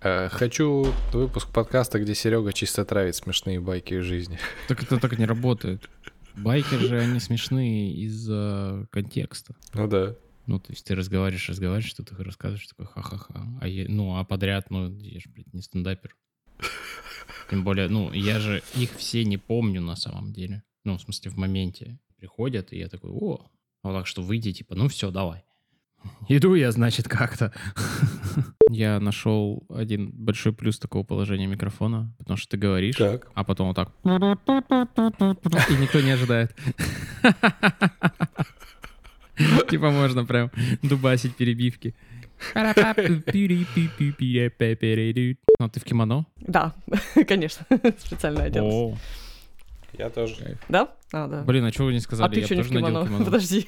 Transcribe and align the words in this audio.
Хочу 0.00 0.92
выпуск 1.12 1.52
подкаста, 1.52 1.98
где 1.98 2.14
Серега 2.14 2.52
чисто 2.52 2.84
травит 2.84 3.16
смешные 3.16 3.60
байки 3.60 3.94
из 3.94 4.04
жизни. 4.04 4.38
Так 4.68 4.82
это 4.82 4.98
так 4.98 5.18
не 5.18 5.24
работает. 5.24 5.88
Байкер 6.36 6.80
же, 6.80 7.00
они 7.00 7.18
смешные 7.18 7.92
из-за 7.94 8.86
контекста. 8.92 9.56
Ну 9.74 9.88
да. 9.88 10.16
Ну, 10.46 10.60
то 10.60 10.72
есть 10.72 10.84
ты 10.84 10.94
разговариваешь, 10.94 11.48
разговариваешь, 11.48 11.90
что-то 11.90 12.22
рассказываешь, 12.22 12.66
такой 12.68 12.86
ха-ха-ха. 12.86 13.58
А 13.60 13.66
я, 13.66 13.86
ну, 13.88 14.16
а 14.16 14.24
подряд, 14.24 14.70
ну, 14.70 14.96
я 15.00 15.18
же, 15.18 15.28
блядь, 15.30 15.52
не 15.52 15.62
стендапер. 15.62 16.14
Тем 17.50 17.64
более, 17.64 17.88
ну, 17.88 18.12
я 18.12 18.38
же 18.38 18.62
их 18.76 18.94
все 18.96 19.24
не 19.24 19.38
помню 19.38 19.80
на 19.80 19.96
самом 19.96 20.32
деле. 20.32 20.62
Ну, 20.84 20.98
в 20.98 21.00
смысле, 21.00 21.32
в 21.32 21.36
моменте 21.36 21.98
приходят, 22.16 22.72
и 22.72 22.78
я 22.78 22.88
такой, 22.88 23.10
о, 23.10 23.50
вот 23.86 23.94
так 23.94 24.06
что 24.06 24.22
выйди, 24.22 24.52
типа, 24.52 24.74
ну 24.74 24.88
все, 24.88 25.10
давай. 25.10 25.44
Иду 26.28 26.54
я, 26.54 26.72
значит, 26.72 27.08
как-то. 27.08 27.52
Я 28.70 28.98
нашел 29.00 29.62
один 29.70 30.10
большой 30.12 30.52
плюс 30.52 30.78
такого 30.78 31.04
положения 31.04 31.46
микрофона, 31.46 32.12
потому 32.18 32.36
что 32.36 32.48
ты 32.50 32.56
говоришь, 32.56 32.96
Так. 32.96 33.30
а 33.34 33.44
потом 33.44 33.68
вот 33.68 33.76
так. 33.76 33.92
И 34.04 34.08
никто 35.80 36.00
не 36.00 36.10
ожидает. 36.10 36.54
Типа 39.68 39.90
можно 39.90 40.24
прям 40.24 40.50
дубасить 40.82 41.36
перебивки. 41.36 41.94
Ну, 45.58 45.68
ты 45.68 45.80
в 45.80 45.84
кимоно? 45.84 46.26
Да, 46.36 46.74
конечно, 47.26 47.66
специально 47.98 48.44
оделась. 48.44 48.98
Я 49.98 50.10
тоже. 50.10 50.58
Да? 50.68 50.88
А, 51.12 51.26
да. 51.28 51.42
блин, 51.42 51.64
а 51.64 51.72
чего 51.72 51.86
вы 51.86 51.92
не 51.94 52.00
сказали? 52.00 52.28
а 52.28 52.30
ты 52.34 52.40
Я 52.40 52.46
что 52.46 52.54
не 52.56 52.62
в 52.62 52.68
тоже 52.68 52.80
надел 52.80 52.88
кимоно? 53.04 53.06
кимоно. 53.08 53.24
Подожди. 53.24 53.66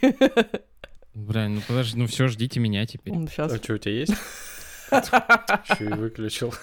Блин, 1.15 1.55
ну 1.57 1.61
подожди, 1.67 1.99
ну 1.99 2.07
все, 2.07 2.29
ждите 2.29 2.61
меня 2.61 2.87
теперь. 2.87 3.15
Сейчас. 3.29 3.53
А 3.53 3.57
что, 3.57 3.75
у 3.75 3.79
тебя 3.79 3.95
есть? 3.95 4.13
Еще 4.91 5.85
и 5.85 5.93
выключил. 5.93 6.55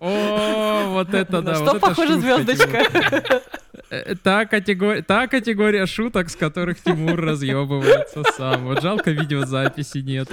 О, 0.00 0.88
вот 0.94 1.12
это 1.12 1.40
На 1.40 1.42
да, 1.42 1.54
что 1.56 1.76
это 1.76 1.80
похожа 1.80 2.14
шутка, 2.14 2.42
звездочка? 2.42 2.84
Тимур. 2.84 3.42
Э, 3.90 4.14
Та 4.16 4.46
категория, 4.46 5.02
та 5.02 5.26
категория 5.28 5.84
шуток, 5.86 6.30
с 6.30 6.36
которых 6.36 6.80
Тимур 6.82 7.20
разъебывается 7.20 8.22
сам. 8.36 8.64
Вот 8.64 8.80
жалко 8.82 9.10
видеозаписи 9.10 9.98
нет. 9.98 10.28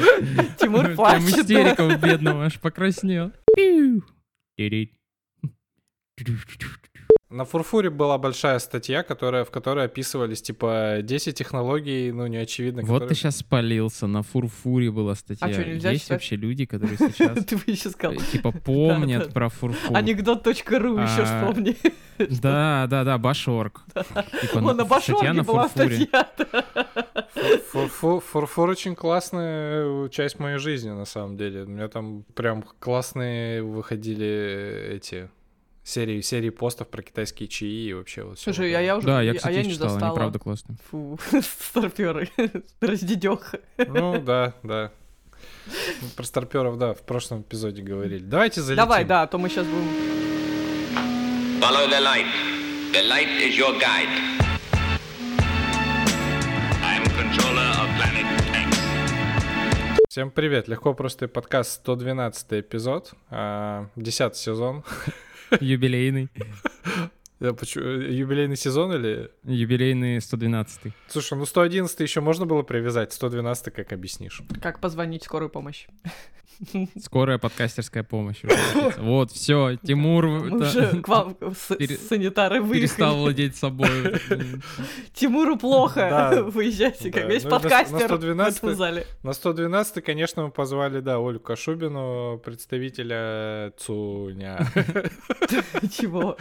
Тимур 0.58 0.84
Прям 0.86 0.96
плачет. 0.96 1.30
истерика 1.40 1.82
у 1.82 1.98
бедного 1.98 2.46
аж 2.46 2.60
покраснел. 2.60 3.32
Пиу. 3.56 4.04
Тирит. 4.58 4.94
На 7.32 7.46
Фурфуре 7.46 7.90
была 7.90 8.18
большая 8.18 8.60
статья, 8.60 9.04
которая, 9.04 9.46
в 9.46 9.52
которой 9.52 9.86
описывались, 9.86 10.42
типа, 10.42 10.98
10 11.02 11.34
технологий, 11.38 12.12
ну, 12.12 12.28
неочевидно. 12.28 12.82
Вот 12.82 12.88
ты 12.88 12.94
которые- 13.06 13.16
сейчас 13.16 13.38
спалился, 13.38 14.06
на 14.08 14.22
фурфуре 14.22 14.92
была 14.92 15.16
статья. 15.16 15.48
А 15.48 15.54
чё, 15.54 15.64
нельзя 15.64 15.92
Есть 15.92 16.04
читать? 16.04 16.16
вообще 16.18 16.36
люди, 16.36 16.66
которые 16.66 16.98
сейчас 16.98 17.46
Ты 17.46 17.56
бы 17.56 17.64
еще 17.68 17.90
сказал. 17.90 18.18
э, 18.22 18.26
типа 18.32 18.52
помнят 18.52 19.32
про 19.34 19.48
фурфур? 19.48 19.96
Анекдот.ру 19.96 20.98
еще 20.98 21.22
А, 21.22 21.48
вспомни. 21.48 21.78
Да, 22.42 22.86
да, 22.88 23.04
да, 23.04 23.18
Башорг. 23.18 23.82
Типа, 24.42 24.60
Вон 24.60 24.78
на 24.78 24.86
статья 24.86 24.86
Башорге 24.86 25.32
на 25.34 25.44
была 25.44 25.68
фурфуре. 25.70 26.06
статья. 26.06 26.30
Фурфур, 27.72 28.70
очень 28.70 28.94
классная 28.96 30.06
э, 30.06 30.10
часть 30.12 30.38
моей 30.38 30.58
жизни, 30.60 30.90
на 30.92 31.06
самом 31.06 31.38
деле. 31.38 31.64
У 31.64 31.68
меня 31.68 31.88
там 31.88 32.24
прям 32.36 32.64
классные 32.80 33.64
выходили 33.64 34.90
эти 34.92 35.30
серии, 35.84 36.22
серии 36.22 36.50
постов 36.50 36.88
про 36.88 37.02
китайские 37.02 37.48
чаи 37.48 37.90
и 37.90 37.94
вообще 37.94 38.24
вот 38.24 38.40
Слушай, 38.40 38.70
вот 38.70 38.78
а 38.78 38.80
это. 38.80 38.84
я 38.84 38.98
уже... 38.98 39.08
Да, 39.08 39.22
я, 39.22 39.32
а 39.32 39.36
кстати, 39.36 39.56
я 39.56 39.64
не 39.64 39.72
читал, 39.72 39.96
они 39.96 40.16
правда 40.16 40.40
классные. 40.40 40.78
Фу, 40.90 41.20
старперы. 41.42 42.30
Раздедёха. 42.80 43.60
Ну, 43.78 44.20
да, 44.22 44.54
да. 44.64 44.92
Про 46.16 46.24
старперов, 46.24 46.78
да, 46.78 46.94
в 46.94 47.02
прошлом 47.02 47.42
эпизоде 47.42 47.82
говорили. 47.82 48.24
Давайте 48.24 48.62
залетим. 48.62 48.84
Давай, 48.84 49.06
да, 49.06 49.24
а 49.24 49.28
то 49.28 49.38
мы 49.38 49.50
сейчас 49.50 49.66
будем... 49.66 49.88
Follow 51.62 51.90
the 51.90 52.00
light. 52.02 52.26
The 52.92 53.08
light 53.08 53.30
is 53.40 53.58
your 53.58 53.80
guide. 53.80 54.10
Controller 57.16 57.70
of 57.80 57.88
planet. 57.98 58.26
Всем 60.10 60.30
привет, 60.32 60.68
легко 60.68 60.94
простой 60.94 61.30
подкаст, 61.30 61.72
112 61.82 62.54
эпизод, 62.54 63.14
а, 63.30 63.88
10 63.96 64.36
сезон. 64.36 64.84
Юбилейный. 65.60 66.30
Я 67.42 67.54
почему- 67.54 67.84
Юбилейный 67.86 68.56
сезон 68.56 68.94
или... 68.94 69.32
Юбилейный 69.44 70.22
112 70.22 70.94
Слушай, 71.08 71.38
ну 71.40 71.46
111 71.48 72.00
еще 72.00 72.22
можно 72.22 72.46
было 72.46 72.62
привязать, 72.62 73.14
112 73.14 73.74
как 73.74 73.92
объяснишь? 73.94 74.44
Как 74.62 74.80
позвонить 74.80 75.24
скорую 75.24 75.50
помощь? 75.50 75.88
Скорая 77.04 77.40
подкастерская 77.40 78.04
помощь. 78.04 78.42
Вот, 79.00 79.32
все, 79.32 79.78
Тимур 79.84 80.26
уже 80.26 81.02
к 81.02 81.08
вам 81.08 81.36
санитары 82.10 82.58
перестал 82.64 83.16
выехали. 83.16 83.22
владеть 83.22 83.56
собой. 83.56 83.90
Тимуру 85.14 85.58
плохо. 85.58 86.44
Выезжайте, 86.54 87.12
как 87.12 87.28
весь 87.28 87.44
Ну 87.46 87.50
подкастер 87.50 87.96
в 88.04 88.06
112 88.06 88.58
этом 88.60 88.76
зале. 88.76 89.08
На 89.24 89.34
112 89.34 90.04
конечно, 90.04 90.44
мы 90.44 90.52
позвали, 90.52 91.00
да, 91.00 91.16
Олю 91.16 91.40
Кашубину, 91.40 92.40
представителя 92.46 93.74
ЦУНЯ, 93.80 94.68
Чего? 95.98 96.38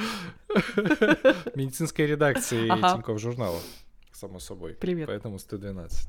медицинской 1.54 2.06
редакции 2.06 2.68
Ага. 2.68 2.94
Тинькофф 2.94 3.20
журнала, 3.20 3.60
само 4.12 4.38
собой. 4.38 4.74
Привет. 4.74 5.08
Поэтому 5.08 5.38
112. 5.38 6.08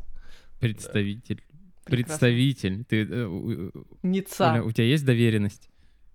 Представитель. 0.59 1.44
Представитель. 1.86 2.84
Ты, 2.86 3.08
э, 3.09 3.70
Ница. 4.03 4.52
Оля, 4.52 4.64
у 4.64 4.72
тебя 4.72 4.86
есть 4.86 5.06
доверенность 5.06 5.70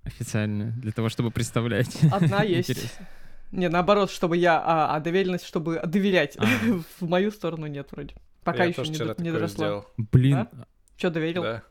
официальная 0.05 0.73
для 0.73 0.93
того, 0.93 1.09
чтобы 1.09 1.31
представлять? 1.31 1.99
Одна 2.13 2.43
есть. 2.45 2.71
Интересно. 2.71 3.09
Не, 3.53 3.69
наоборот, 3.69 4.11
чтобы 4.11 4.37
я, 4.37 4.61
а, 4.61 4.95
а 4.95 5.01
доверенность, 5.01 5.47
чтобы 5.47 5.81
доверять. 5.85 6.37
А. 6.39 6.45
В 7.01 7.09
мою 7.09 7.31
сторону 7.31 7.67
нет 7.67 7.89
вроде. 7.93 8.15
Пока 8.45 8.65
Я 8.65 8.71
еще 8.71 8.83
не, 8.83 9.23
не 9.31 9.49
сделал. 9.49 9.87
Блин, 9.97 10.49
Че, 10.97 11.11
доверил? 11.11 11.43
Да. 11.43 11.63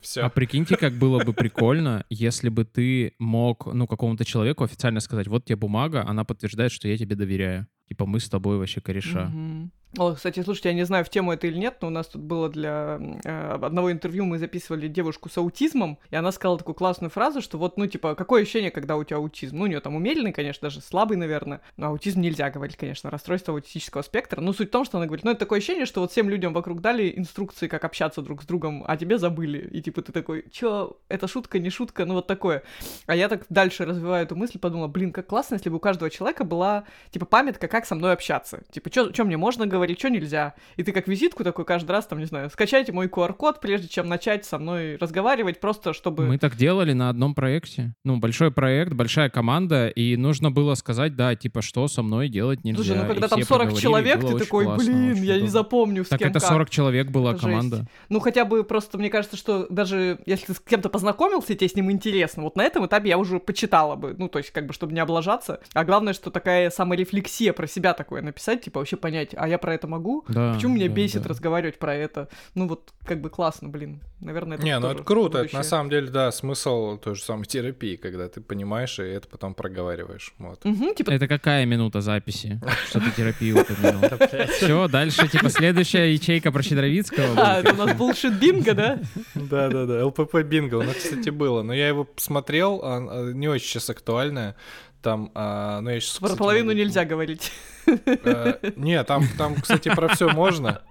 Все. 0.00 0.22
А 0.22 0.28
прикиньте, 0.28 0.76
как 0.76 0.94
было 0.94 1.22
бы 1.24 1.32
прикольно, 1.32 2.04
если 2.08 2.48
бы 2.48 2.64
ты 2.64 3.14
мог, 3.18 3.66
ну, 3.72 3.86
какому-то 3.86 4.24
человеку 4.24 4.64
официально 4.64 5.00
сказать, 5.00 5.28
вот 5.28 5.44
тебе 5.44 5.56
бумага, 5.56 6.04
она 6.06 6.24
подтверждает, 6.24 6.72
что 6.72 6.88
я 6.88 6.96
тебе 6.96 7.16
доверяю. 7.16 7.66
Типа, 7.88 8.06
мы 8.06 8.20
с 8.20 8.28
тобой 8.28 8.58
вообще 8.58 8.80
кореша. 8.80 9.26
Мгм. 9.26 9.72
О, 9.98 10.14
кстати, 10.14 10.40
слушайте, 10.44 10.68
я 10.68 10.74
не 10.76 10.84
знаю, 10.84 11.04
в 11.04 11.08
тему 11.08 11.32
это 11.32 11.48
или 11.48 11.58
нет, 11.58 11.78
но 11.80 11.88
у 11.88 11.90
нас 11.90 12.06
тут 12.06 12.22
было 12.22 12.48
для 12.48 13.00
э, 13.24 13.58
одного 13.60 13.90
интервью, 13.90 14.24
мы 14.24 14.38
записывали 14.38 14.86
девушку 14.86 15.28
с 15.28 15.36
аутизмом, 15.36 15.98
и 16.10 16.16
она 16.16 16.30
сказала 16.30 16.58
такую 16.58 16.76
классную 16.76 17.10
фразу, 17.10 17.40
что 17.40 17.58
вот, 17.58 17.76
ну, 17.76 17.88
типа, 17.88 18.14
какое 18.14 18.42
ощущение, 18.42 18.70
когда 18.70 18.96
у 18.96 19.02
тебя 19.02 19.16
аутизм? 19.16 19.56
Ну, 19.56 19.64
у 19.64 19.66
нее 19.66 19.80
там 19.80 19.96
умеренный, 19.96 20.32
конечно, 20.32 20.68
даже 20.68 20.80
слабый, 20.80 21.16
наверное, 21.16 21.60
но 21.76 21.88
аутизм 21.88 22.20
нельзя 22.20 22.50
говорить, 22.50 22.76
конечно, 22.76 23.10
расстройство 23.10 23.52
аутистического 23.52 24.02
спектра. 24.02 24.40
Ну, 24.40 24.52
суть 24.52 24.68
в 24.68 24.70
том, 24.70 24.84
что 24.84 24.98
она 24.98 25.06
говорит, 25.06 25.24
ну, 25.24 25.32
это 25.32 25.40
такое 25.40 25.58
ощущение, 25.58 25.86
что 25.86 26.02
вот 26.02 26.12
всем 26.12 26.30
людям 26.30 26.52
вокруг 26.52 26.80
дали 26.80 27.12
инструкции, 27.16 27.66
как 27.66 27.84
общаться 27.84 28.22
друг 28.22 28.44
с 28.44 28.46
другом, 28.46 28.84
а 28.86 28.96
тебе 28.96 29.18
забыли. 29.18 29.68
И, 29.72 29.82
типа, 29.82 30.02
ты 30.02 30.12
такой, 30.12 30.44
чё, 30.52 30.98
это 31.08 31.26
шутка, 31.26 31.58
не 31.58 31.68
шутка, 31.68 32.04
ну, 32.04 32.14
вот 32.14 32.28
такое. 32.28 32.62
А 33.06 33.16
я 33.16 33.28
так 33.28 33.44
дальше 33.48 33.84
развиваю 33.86 34.22
эту 34.24 34.36
мысль, 34.36 34.60
подумала, 34.60 34.86
блин, 34.86 35.12
как 35.12 35.26
классно, 35.26 35.56
если 35.56 35.68
бы 35.68 35.78
у 35.78 35.80
каждого 35.80 36.10
человека 36.10 36.44
была, 36.44 36.84
типа, 37.10 37.26
памятка, 37.26 37.66
как 37.66 37.86
со 37.86 37.96
мной 37.96 38.12
общаться. 38.12 38.62
Типа, 38.70 38.88
что 38.92 39.24
мне 39.24 39.36
можно 39.36 39.66
говорить, 39.66 39.79
что 39.98 40.10
нельзя. 40.10 40.54
И 40.76 40.82
ты 40.82 40.92
как 40.92 41.08
визитку 41.08 41.44
такой 41.44 41.64
каждый 41.64 41.90
раз, 41.92 42.06
там, 42.06 42.18
не 42.18 42.26
знаю, 42.26 42.50
скачайте 42.50 42.92
мой 42.92 43.06
QR-код, 43.06 43.60
прежде 43.60 43.88
чем 43.88 44.08
начать 44.08 44.44
со 44.44 44.58
мной 44.58 44.96
разговаривать, 44.96 45.60
просто 45.60 45.92
чтобы... 45.92 46.26
Мы 46.26 46.38
так 46.38 46.56
делали 46.56 46.92
на 46.92 47.08
одном 47.08 47.34
проекте. 47.34 47.94
Ну, 48.04 48.18
большой 48.18 48.50
проект, 48.50 48.92
большая 48.92 49.30
команда, 49.30 49.88
и 49.88 50.16
нужно 50.16 50.50
было 50.50 50.74
сказать, 50.74 51.16
да, 51.16 51.34
типа, 51.34 51.62
что 51.62 51.88
со 51.88 52.02
мной 52.02 52.28
делать 52.28 52.64
нельзя. 52.64 52.82
Слушай, 52.82 52.96
ну 52.98 53.04
И 53.04 53.08
когда 53.08 53.28
там 53.28 53.40
все 53.40 53.46
40 53.48 53.60
проговорили, 53.60 53.82
человек, 53.82 54.20
ты 54.20 54.38
такой, 54.38 54.64
классно, 54.64 54.92
блин, 54.92 55.22
я 55.22 55.40
не 55.40 55.48
запомню, 55.48 56.04
с 56.04 56.08
Так 56.08 56.18
кем 56.18 56.30
это 56.30 56.40
как. 56.40 56.48
40 56.48 56.70
человек 56.70 57.10
была 57.10 57.32
Жесть. 57.32 57.44
команда. 57.44 57.86
Ну, 58.08 58.20
хотя 58.20 58.44
бы 58.44 58.64
просто, 58.64 58.98
мне 58.98 59.10
кажется, 59.10 59.36
что 59.36 59.66
даже 59.70 60.18
если 60.26 60.46
ты 60.46 60.54
с 60.54 60.60
кем-то 60.60 60.88
познакомился, 60.88 61.52
и 61.52 61.56
тебе 61.56 61.68
с 61.68 61.74
ним 61.74 61.90
интересно, 61.90 62.42
вот 62.42 62.56
на 62.56 62.62
этом 62.62 62.86
этапе 62.86 63.08
я 63.08 63.18
уже 63.18 63.38
почитала 63.38 63.96
бы, 63.96 64.14
ну, 64.16 64.28
то 64.28 64.38
есть, 64.38 64.50
как 64.50 64.66
бы, 64.66 64.72
чтобы 64.72 64.92
не 64.92 65.00
облажаться. 65.00 65.60
А 65.74 65.84
главное, 65.84 66.12
что 66.12 66.30
такая 66.30 66.70
саморефлексия 66.70 67.52
про 67.52 67.66
себя 67.66 67.94
такое 67.94 68.22
написать, 68.22 68.62
типа, 68.62 68.78
вообще 68.80 68.96
понять, 68.96 69.30
а 69.36 69.48
я 69.48 69.58
про 69.58 69.69
это 69.74 69.86
могу? 69.86 70.24
Да, 70.28 70.54
Почему 70.54 70.74
меня 70.74 70.88
да, 70.88 70.94
бесит 70.94 71.22
да. 71.22 71.28
разговаривать 71.28 71.78
про 71.78 71.94
это? 71.94 72.28
Ну, 72.54 72.68
вот, 72.68 72.92
как 73.04 73.20
бы, 73.20 73.30
классно, 73.30 73.68
блин. 73.68 74.00
Наверное, 74.20 74.56
это 74.58 74.64
Не, 74.66 74.78
ну 74.78 74.88
это 74.88 75.02
круто, 75.02 75.38
это 75.38 75.44
будущее. 75.44 75.58
на 75.58 75.64
самом 75.64 75.90
деле, 75.90 76.08
да, 76.08 76.30
смысл 76.30 76.98
той 76.98 77.14
же 77.14 77.22
самой 77.22 77.46
терапии, 77.46 77.96
когда 77.96 78.28
ты 78.28 78.40
понимаешь 78.42 78.98
и 78.98 79.02
это 79.02 79.28
потом 79.28 79.54
проговариваешь. 79.54 80.34
Вот. 80.38 80.64
Мгм, 80.64 80.94
типа, 80.94 81.10
Это 81.10 81.26
какая 81.26 81.64
минута 81.64 82.00
записи? 82.02 82.60
Что 82.88 83.00
ты 83.00 83.10
терапию 83.12 83.60
упомянул? 83.62 84.02
Все, 84.52 84.88
дальше, 84.88 85.26
типа, 85.28 85.48
следующая 85.48 86.12
ячейка 86.12 86.52
про 86.52 86.62
Щедровицкого. 86.62 87.34
а, 87.36 87.60
это 87.60 87.72
у 87.72 87.76
нас 87.76 87.96
булшит 87.96 88.38
бинго, 88.38 88.74
да? 88.74 89.00
Да-да-да, 89.34 90.04
ЛПП 90.06 90.42
бинго, 90.42 90.74
у 90.76 90.82
нас, 90.82 90.96
кстати, 90.96 91.30
было, 91.30 91.62
но 91.62 91.72
я 91.72 91.88
его 91.88 92.06
смотрел, 92.16 92.80
а, 92.82 92.98
а, 92.98 93.32
не 93.32 93.48
очень 93.48 93.66
сейчас 93.66 93.88
актуальное, 93.90 94.54
там, 95.02 95.30
а, 95.34 95.80
ну 95.80 95.90
я 95.90 96.00
сейчас... 96.00 96.18
Про 96.18 96.36
половину 96.36 96.72
нельзя 96.72 97.04
говорить. 97.04 97.50
Э, 97.86 98.54
Не, 98.76 99.02
там, 99.04 99.24
там, 99.38 99.56
кстати, 99.56 99.88
про 99.94 100.08
все 100.08 100.28
можно. 100.28 100.82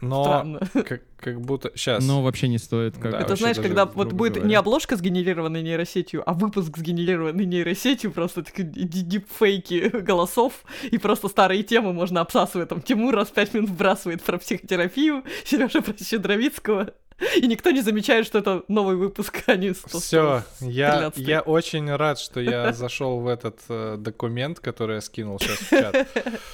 Но 0.00 0.24
Странно. 0.24 0.60
как, 0.72 1.02
как 1.16 1.40
будто... 1.40 1.70
Сейчас. 1.76 2.04
Но 2.04 2.22
вообще 2.22 2.48
не 2.48 2.58
стоит. 2.58 2.96
Как... 2.98 3.12
Да, 3.12 3.20
Это 3.20 3.36
знаешь, 3.36 3.56
когда 3.56 3.86
вот 3.86 4.12
будет 4.12 4.32
говоря. 4.32 4.48
не 4.48 4.54
обложка 4.56 4.96
сгенерированной 4.96 5.62
нейросетью, 5.62 6.28
а 6.28 6.32
выпуск 6.34 6.76
сгенерированной 6.76 7.44
нейросетью, 7.46 8.10
просто 8.10 8.42
такие 8.42 8.66
ди- 8.66 9.02
дипфейки 9.02 9.90
голосов, 10.00 10.64
и 10.90 10.98
просто 10.98 11.28
старые 11.28 11.62
темы 11.62 11.92
можно 11.92 12.20
обсасывать. 12.20 12.68
Там 12.68 12.82
Тимур 12.82 13.14
раз 13.14 13.28
в 13.28 13.32
пять 13.32 13.54
минут 13.54 13.70
вбрасывает 13.70 14.22
про 14.24 14.38
психотерапию, 14.38 15.22
Сережа 15.44 15.82
про 15.82 15.94
Щедровицкого, 15.96 16.90
и 17.36 17.46
никто 17.46 17.70
не 17.70 17.80
замечает, 17.80 18.26
что 18.26 18.38
это 18.38 18.62
новый 18.68 18.96
выпуск, 18.96 19.42
а 19.46 19.56
не 19.56 19.72
100 19.74 20.00
Все, 20.00 20.42
я, 20.60 21.08
13-й. 21.08 21.22
я 21.22 21.40
очень 21.40 21.94
рад, 21.94 22.18
что 22.18 22.40
я 22.40 22.72
зашел 22.74 23.20
в 23.20 23.28
этот 23.28 23.60
э, 23.68 23.96
документ, 23.98 24.60
который 24.60 24.96
я 24.96 25.00
скинул 25.00 25.38
сейчас 25.38 25.58
в 25.58 25.70
чат. 25.70 26.08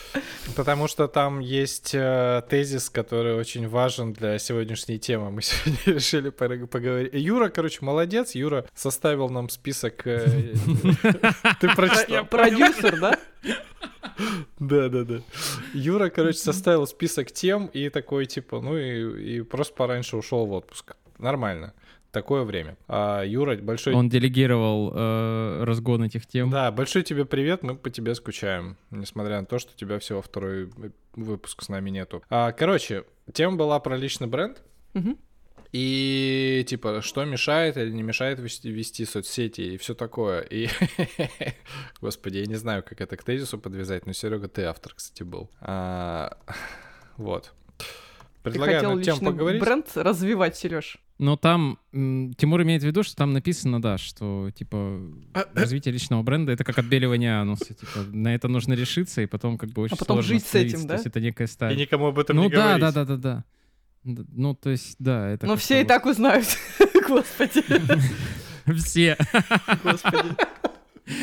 Потому 0.57 0.89
что 0.89 1.09
там 1.09 1.41
есть 1.41 1.95
э, 1.95 2.43
тезис, 2.49 2.91
который 2.91 3.35
очень 3.35 3.69
важен 3.69 4.13
для 4.13 4.39
сегодняшней 4.39 4.99
темы. 4.99 5.31
Мы 5.31 5.43
сегодня 5.43 5.79
решили 5.87 6.31
поговорить. 6.31 7.11
Юра, 7.15 7.49
короче, 7.49 7.79
молодец. 7.83 8.35
Юра 8.35 8.65
составил 8.75 9.29
нам 9.31 9.49
список. 9.49 10.07
э, 10.07 10.55
Ты 11.61 11.69
прочитал? 11.75 12.27
Продюсер, 12.27 13.01
да? 13.01 13.19
Да, 14.59 14.89
да, 14.89 15.05
да. 15.05 15.21
Юра, 15.73 16.11
короче, 16.11 16.39
составил 16.39 16.87
список 16.87 17.33
тем 17.33 17.67
и 17.67 17.89
такой, 17.89 18.27
типа, 18.27 18.61
ну 18.61 18.77
и, 18.77 19.37
и 19.37 19.41
просто 19.43 19.75
пораньше 19.75 20.17
ушел 20.17 20.47
в 20.47 20.53
отпуск. 20.53 20.95
Нормально. 21.19 21.75
Такое 22.13 22.43
время. 22.43 22.77
А, 22.89 23.23
Юра, 23.23 23.57
большой... 23.57 23.95
Он 23.95 24.09
делегировал 24.09 24.93
э, 24.93 25.65
разгон 25.65 26.03
этих 26.03 26.27
тем. 26.27 26.51
Да, 26.51 26.73
большой 26.73 27.05
тебе 27.05 27.25
привет, 27.25 27.63
мы 27.63 27.77
по 27.77 27.89
тебе 27.89 28.17
скучаем, 28.17 28.77
несмотря 28.91 29.41
на 29.41 29.47
то, 29.47 29.61
что 29.61 29.73
у 29.73 29.77
тебя 29.77 30.01
всего 30.01 30.21
второй 30.21 30.65
э, 30.65 30.91
выпуск 31.15 31.63
с 31.63 31.69
нами 31.69 31.91
нету. 31.91 32.23
А, 32.29 32.51
короче, 32.51 33.05
тема 33.33 33.57
была 33.57 33.79
про 33.79 33.97
личный 33.97 34.27
бренд. 34.27 34.61
Мгм. 34.93 35.19
И 35.73 36.65
типа, 36.69 37.01
что 37.01 37.25
мешает 37.25 37.77
или 37.77 37.91
не 37.91 38.03
мешает 38.03 38.39
вести, 38.41 38.71
вести 38.71 39.05
соцсети 39.05 39.61
и 39.61 39.77
все 39.77 39.95
такое. 39.95 40.41
И, 40.41 40.69
господи, 42.01 42.39
я 42.39 42.47
не 42.47 42.57
знаю, 42.57 42.83
как 42.83 43.01
это 43.01 43.17
к 43.17 43.23
тезису 43.25 43.59
подвязать, 43.59 44.07
но 44.07 44.13
Серега, 44.13 44.49
ты 44.49 44.63
автор, 44.65 44.95
кстати, 44.95 45.23
был. 45.23 45.51
А, 45.61 46.37
вот. 47.17 47.53
Ты 48.43 48.51
Предлагаю 48.53 48.79
хотел 48.79 48.97
на 48.97 49.05
тему 49.05 49.17
личный 49.17 49.33
поговорить. 49.33 49.61
бренд 49.61 49.87
развивать, 49.97 50.57
Сереж. 50.57 50.97
Но 51.19 51.37
там 51.37 51.79
Тимур 51.93 52.63
имеет 52.63 52.83
в 52.83 52.87
виду, 52.87 53.03
что 53.03 53.15
там 53.15 53.35
написано, 53.35 53.83
да, 53.83 53.99
что 53.99 54.51
типа 54.55 54.99
развитие 55.55 55.93
личного 55.93 56.23
бренда 56.23 56.53
это 56.53 56.65
как 56.65 56.79
отбеливание 56.79 57.39
ануса. 57.39 57.75
Типа, 57.75 57.99
на 58.11 58.35
это 58.35 58.49
нужно 58.49 58.73
решиться, 58.73 59.21
и 59.21 59.27
потом 59.27 59.59
как 59.59 59.69
бы 59.71 59.83
очень 59.83 59.95
А 59.95 59.99
потом 59.99 60.17
сложно 60.17 60.35
жить 60.35 60.47
с 60.47 60.55
этим, 60.55 60.83
да? 60.83 60.89
То 60.89 60.95
есть 60.95 61.07
это 61.07 61.21
некая 61.21 61.45
И 61.45 61.49
стадия. 61.49 61.79
никому 61.79 62.07
об 62.07 62.19
этом 62.19 62.37
Ну 62.37 62.45
не 62.45 62.49
да, 62.49 62.79
говорить. 62.79 62.81
да, 62.81 62.93
да, 62.93 63.05
да, 63.05 63.17
да. 63.17 63.37
Д- 63.37 63.45
Ну, 64.05 64.55
то 64.55 64.71
есть, 64.71 64.97
да, 64.99 65.29
это. 65.29 65.47
Но 65.47 65.53
как-то 65.55 65.65
все 65.65 65.77
и 65.77 65.83
вот- 65.83 65.89
так 65.89 66.07
узнают. 66.07 66.47
Господи. 67.09 67.63
Все. 68.79 69.17
Господи. 69.83 70.37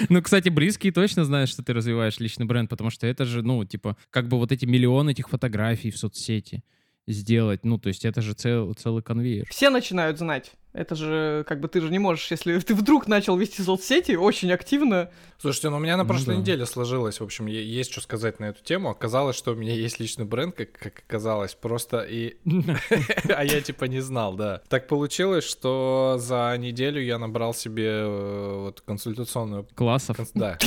Ну, 0.09 0.21
кстати, 0.21 0.49
близкие 0.49 0.91
точно 0.91 1.23
знают, 1.23 1.49
что 1.49 1.63
ты 1.63 1.73
развиваешь 1.73 2.19
личный 2.19 2.45
бренд, 2.45 2.69
потому 2.69 2.89
что 2.89 3.07
это 3.07 3.25
же, 3.25 3.41
ну, 3.41 3.63
типа, 3.63 3.95
как 4.09 4.27
бы 4.27 4.37
вот 4.37 4.51
эти 4.51 4.65
миллионы 4.65 5.11
этих 5.11 5.29
фотографий 5.29 5.91
в 5.91 5.97
соцсети 5.97 6.63
сделать. 7.07 7.63
Ну, 7.63 7.77
то 7.79 7.87
есть 7.87 8.05
это 8.05 8.21
же 8.21 8.33
цел- 8.33 8.73
целый 8.73 9.01
конвейер. 9.01 9.45
Все 9.49 9.69
начинают 9.69 10.17
знать. 10.19 10.51
Это 10.73 10.93
же, 10.93 11.43
как 11.47 11.59
бы, 11.59 11.67
ты 11.69 11.81
же 11.81 11.89
не 11.89 11.97
можешь, 11.97 12.29
если 12.29 12.59
ты 12.59 12.75
вдруг 12.75 13.07
начал 13.07 13.35
вести 13.35 13.63
соцсети 13.63 14.11
очень 14.11 14.51
активно. 14.51 15.09
Слушайте, 15.39 15.69
ну 15.69 15.77
у 15.77 15.79
меня 15.79 15.97
на 15.97 16.03
Ну 16.03 16.09
прошлой 16.09 16.35
да. 16.35 16.41
неделе 16.41 16.65
сложилось, 16.67 17.19
в 17.19 17.23
общем, 17.23 17.47
есть 17.47 17.91
что 17.91 17.99
сказать 18.01 18.39
на 18.39 18.45
эту 18.49 18.63
тему. 18.63 18.89
Оказалось, 18.89 19.35
что 19.35 19.53
у 19.53 19.55
меня 19.55 19.73
есть 19.73 19.99
личный 19.99 20.25
бренд, 20.25 20.55
как, 20.55 20.73
как 20.73 20.99
оказалось, 21.07 21.55
просто 21.55 22.01
и... 22.01 22.37
А 23.29 23.43
я 23.43 23.61
типа 23.61 23.85
не 23.85 24.01
знал, 24.01 24.35
да. 24.35 24.61
Так 24.69 24.87
получилось, 24.87 25.45
что 25.45 26.17
за 26.19 26.55
неделю 26.59 27.01
я 27.01 27.17
набрал 27.17 27.55
себе 27.55 27.87
э, 27.87 28.55
вот 28.65 28.81
консультационную... 28.81 29.65
Классов. 29.73 30.17
Да, 30.35 30.59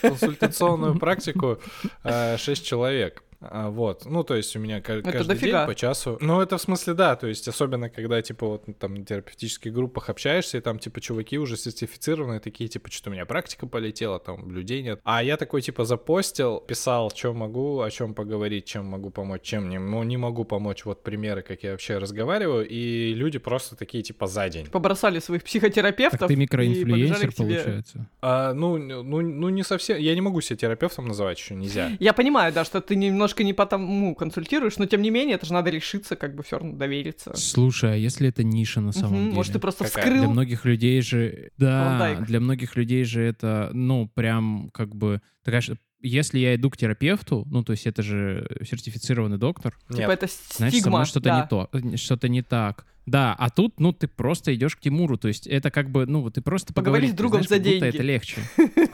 консультационную 0.00 0.98
практику 0.98 1.58
6 2.04 2.64
человек. 2.64 3.22
А, 3.40 3.70
Вот, 3.70 4.04
ну, 4.06 4.22
то 4.24 4.34
есть 4.34 4.54
у 4.56 4.58
меня 4.58 4.80
ка- 4.80 4.94
Это 4.94 5.12
каждый 5.12 5.34
дофига. 5.34 5.58
день 5.60 5.66
по 5.68 5.74
часу. 5.74 6.16
Ну, 6.20 6.40
это 6.40 6.56
в 6.56 6.60
смысле, 6.62 6.94
да, 6.94 7.16
то 7.16 7.26
есть 7.26 7.46
особенно, 7.48 7.90
когда, 7.90 8.20
типа, 8.22 8.46
вот 8.46 8.64
там 8.78 8.94
на 8.94 9.04
терапевтических 9.04 9.72
группах 9.72 10.08
общаешься, 10.08 10.58
и 10.58 10.60
там, 10.60 10.78
типа, 10.78 11.00
чуваки 11.00 11.38
уже 11.38 11.56
сертифицированные, 11.56 12.40
такие, 12.40 12.68
типа, 12.68 12.90
что 12.90 13.10
у 13.10 13.12
меня 13.12 13.26
практика 13.26 13.66
полетела, 13.66 14.18
там, 14.18 14.50
людей 14.50 14.82
нет. 14.82 15.00
А 15.04 15.22
я 15.22 15.36
такой, 15.36 15.62
типа, 15.62 15.84
запостил, 15.84 16.60
писал, 16.60 17.10
что 17.14 17.32
могу, 17.34 17.80
о 17.80 17.90
чем 17.90 18.14
поговорить, 18.14 18.64
чем 18.64 18.86
могу 18.86 19.10
помочь, 19.10 19.42
чем 19.42 19.68
не, 19.68 19.78
ну, 19.78 20.02
не 20.02 20.16
могу 20.16 20.44
помочь, 20.44 20.84
вот 20.84 21.02
примеры, 21.02 21.42
как 21.42 21.62
я 21.62 21.72
вообще 21.72 21.98
разговариваю, 21.98 22.66
и 22.66 23.12
люди 23.14 23.38
просто 23.38 23.76
такие, 23.76 24.02
типа, 24.02 24.26
за 24.26 24.48
день. 24.48 24.66
Побросали 24.66 25.18
своих 25.18 25.44
психотерапевтов. 25.44 26.20
Так 26.20 26.28
ты 26.28 26.36
микроинфлюенсер, 26.36 27.32
к 27.32 27.36
получается. 27.36 28.06
А, 28.22 28.52
ну, 28.54 28.78
ну, 28.78 29.20
ну, 29.20 29.48
не 29.50 29.62
совсем, 29.62 29.98
я 29.98 30.14
не 30.14 30.20
могу 30.20 30.40
себя 30.40 30.56
терапевтом 30.56 31.06
называть, 31.06 31.38
еще 31.38 31.54
нельзя. 31.54 31.90
Я 32.00 32.12
понимаю, 32.12 32.52
да, 32.52 32.64
что 32.64 32.80
ты 32.80 32.96
немножко 33.26 33.44
не 33.44 33.52
потому 33.54 34.14
консультируешь, 34.14 34.78
но 34.78 34.86
тем 34.86 35.02
не 35.02 35.10
менее, 35.10 35.34
это 35.34 35.46
же 35.46 35.52
надо 35.52 35.70
решиться, 35.70 36.14
как 36.16 36.34
бы 36.36 36.42
все 36.44 36.58
равно 36.58 36.76
довериться. 36.76 37.32
Слушай, 37.34 37.94
а 37.94 37.96
если 37.96 38.28
это 38.28 38.44
ниша 38.44 38.80
на 38.80 38.92
самом 38.92 39.14
Мгм, 39.14 39.22
деле? 39.24 39.34
Может, 39.34 39.52
ты 39.54 39.58
просто 39.58 39.84
Какая? 39.84 40.04
Для 40.04 40.14
вскрыл. 40.14 40.30
многих 40.32 40.64
людей 40.64 41.00
же, 41.02 41.50
да, 41.58 41.86
Клондайк. 41.98 42.26
для 42.26 42.40
многих 42.40 42.76
людей 42.76 43.04
же 43.04 43.22
это, 43.22 43.70
ну, 43.72 44.08
прям 44.14 44.70
как 44.72 44.94
бы, 44.94 45.20
такая, 45.44 45.60
ш- 45.60 45.76
если 46.00 46.38
я 46.38 46.54
иду 46.54 46.70
к 46.70 46.76
терапевту, 46.76 47.44
ну, 47.50 47.64
то 47.64 47.72
есть 47.72 47.86
это 47.86 48.02
же 48.02 48.46
сертифицированный 48.68 49.38
доктор, 49.38 49.74
Типа 49.88 49.98
Нет. 49.98 50.10
это 50.10 50.26
значит, 50.26 50.52
со 50.52 50.70
стигма. 50.70 50.90
мной 50.98 51.06
что-то 51.06 51.28
да. 51.30 51.40
не 51.40 51.48
то, 51.48 51.96
что-то 51.96 52.28
не 52.28 52.42
так. 52.42 52.86
Да, 53.06 53.34
а 53.38 53.50
тут, 53.50 53.78
ну, 53.78 53.92
ты 53.92 54.08
просто 54.08 54.54
идешь 54.54 54.74
к 54.76 54.80
Тимуру, 54.80 55.16
то 55.16 55.28
есть 55.28 55.46
это 55.46 55.70
как 55.70 55.90
бы, 55.90 56.06
ну, 56.06 56.28
ты 56.30 56.40
просто 56.42 56.74
Поговори 56.74 57.02
поговорить, 57.08 57.10
с 57.14 57.16
другом 57.16 57.42
знаешь, 57.44 57.48
за 57.48 57.58
деньги. 57.70 57.86
это 57.86 58.02
легче. 58.02 58.40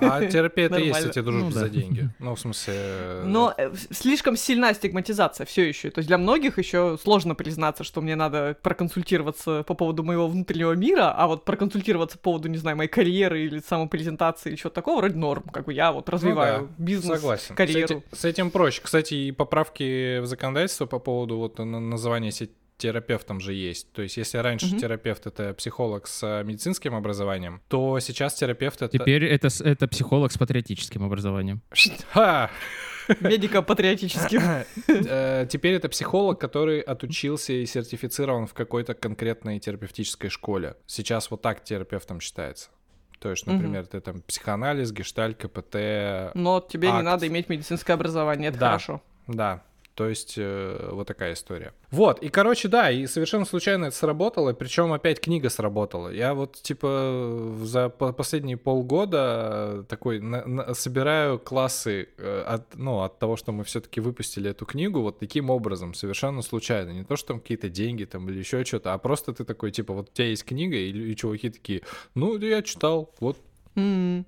А 0.00 0.26
терапия 0.26 0.66
это 0.66 0.76
и 0.76 0.88
есть, 0.88 1.14
дружба 1.14 1.32
Ну, 1.32 1.50
да. 1.50 1.60
за 1.60 1.68
деньги. 1.70 2.10
Ну, 2.18 2.34
в 2.34 2.40
смысле... 2.40 2.74
э, 2.76 3.24
Но 3.26 3.54
э, 3.56 3.72
слишком 3.90 4.36
сильна 4.36 4.74
стигматизация 4.74 5.46
все 5.46 5.66
еще. 5.66 5.90
То 5.90 6.00
есть 6.00 6.08
для 6.08 6.18
многих 6.18 6.58
еще 6.58 6.98
сложно 7.02 7.34
признаться, 7.34 7.84
что 7.84 8.00
мне 8.02 8.14
надо 8.14 8.56
проконсультироваться 8.62 9.62
по 9.62 9.74
поводу 9.74 10.02
моего 10.02 10.28
внутреннего 10.28 10.72
мира, 10.72 11.12
а 11.16 11.26
вот 11.26 11.44
проконсультироваться 11.44 12.18
по 12.18 12.24
поводу, 12.24 12.48
не 12.48 12.58
знаю, 12.58 12.76
моей 12.76 12.90
карьеры 12.90 13.44
или 13.46 13.60
самопрезентации 13.60 14.50
или 14.50 14.56
чего-то 14.56 14.74
такого, 14.74 14.98
вроде 14.98 15.16
норм. 15.16 15.42
Как 15.52 15.64
бы 15.64 15.72
я 15.72 15.90
вот 15.92 16.08
развиваю 16.08 16.68
да, 16.78 16.84
бизнес, 16.84 17.18
Согласен. 17.20 17.54
карьеру. 17.54 17.86
С 17.88 17.90
этим, 17.90 18.02
с 18.12 18.24
этим 18.24 18.50
проще. 18.50 18.80
Кстати, 18.82 19.14
и 19.14 19.32
поправки 19.32 20.18
в 20.20 20.26
законодательство 20.26 20.86
по 20.86 20.98
поводу 20.98 21.38
вот 21.38 21.58
на- 21.58 21.80
названия 21.80 22.30
се- 22.30 22.50
терапевтом 22.78 23.40
же 23.40 23.52
есть. 23.54 23.92
То 23.92 24.02
есть, 24.02 24.16
если 24.16 24.38
раньше 24.38 24.66
Мгм. 24.66 24.78
терапевт 24.78 25.26
это 25.26 25.54
психолог 25.54 26.06
с 26.08 26.22
э, 26.22 26.42
медицинским 26.44 26.94
образованием, 26.94 27.60
то 27.68 27.98
сейчас 28.00 28.34
терапевт 28.34 28.82
это. 28.82 28.98
Теперь 28.98 29.24
это, 29.24 29.48
это 29.64 29.86
психолог 29.88 30.32
с 30.32 30.38
патриотическим 30.38 31.02
образованием. 31.04 31.62
Ха! 32.10 32.50
Медико-патриотическим. 33.20 34.40
Э, 34.88 35.46
Теперь 35.48 35.74
это 35.74 35.88
психолог, 35.88 36.40
который 36.40 36.80
отучился 36.80 37.52
и 37.52 37.66
сертифицирован 37.66 38.46
в 38.46 38.54
какой-то 38.54 38.94
конкретной 38.94 39.58
терапевтической 39.58 40.30
школе. 40.30 40.76
Сейчас 40.86 41.30
вот 41.30 41.42
так 41.42 41.64
терапевтом 41.64 42.20
считается. 42.20 42.70
То 43.18 43.30
есть, 43.30 43.46
например, 43.46 43.86
ты 43.86 44.00
там 44.00 44.20
психоанализ, 44.22 44.90
гештальт, 44.92 45.36
КПТ, 45.36 46.34
Но 46.34 46.60
тебе 46.60 46.90
не 46.90 47.02
надо 47.02 47.26
иметь 47.28 47.48
медицинское 47.48 47.92
образование, 47.92 48.48
это 48.50 48.58
Да. 48.58 48.66
хорошо. 48.66 49.02
Да, 49.28 49.62
то 49.94 50.08
есть 50.08 50.34
э, 50.38 50.88
вот 50.92 51.06
такая 51.06 51.34
история. 51.34 51.74
Вот, 51.90 52.22
и, 52.22 52.28
короче, 52.30 52.68
да, 52.68 52.90
и 52.90 53.06
совершенно 53.06 53.44
случайно 53.44 53.86
это 53.86 53.96
сработало, 53.96 54.52
причем 54.54 54.92
опять 54.92 55.20
книга 55.20 55.50
сработала. 55.50 56.08
Я 56.08 56.32
вот, 56.32 56.54
типа, 56.62 57.54
за 57.62 57.90
по- 57.90 58.12
последние 58.12 58.56
полгода 58.56 59.84
такой 59.88 60.20
на- 60.20 60.46
на- 60.46 60.74
собираю 60.74 61.38
классы 61.38 62.08
э, 62.16 62.44
от, 62.46 62.74
ну, 62.76 63.00
от 63.02 63.18
того, 63.18 63.36
что 63.36 63.52
мы 63.52 63.64
все-таки 63.64 64.00
выпустили 64.00 64.50
эту 64.50 64.64
книгу 64.64 65.00
вот 65.00 65.18
таким 65.18 65.50
образом, 65.50 65.92
совершенно 65.94 66.42
случайно. 66.42 66.90
Не 66.90 67.04
то, 67.04 67.16
что 67.16 67.28
там 67.28 67.40
какие-то 67.40 67.68
деньги 67.68 68.04
там 68.04 68.28
или 68.30 68.38
еще 68.38 68.64
что-то, 68.64 68.94
а 68.94 68.98
просто 68.98 69.32
ты 69.34 69.44
такой, 69.44 69.70
типа, 69.72 69.92
вот 69.92 70.08
у 70.10 70.12
тебя 70.12 70.28
есть 70.28 70.44
книга, 70.44 70.76
и, 70.76 70.90
и 71.12 71.16
чуваки 71.16 71.50
такие, 71.50 71.82
ну, 72.14 72.38
я 72.38 72.62
читал, 72.62 73.14
вот, 73.20 73.36
М, 73.74 74.26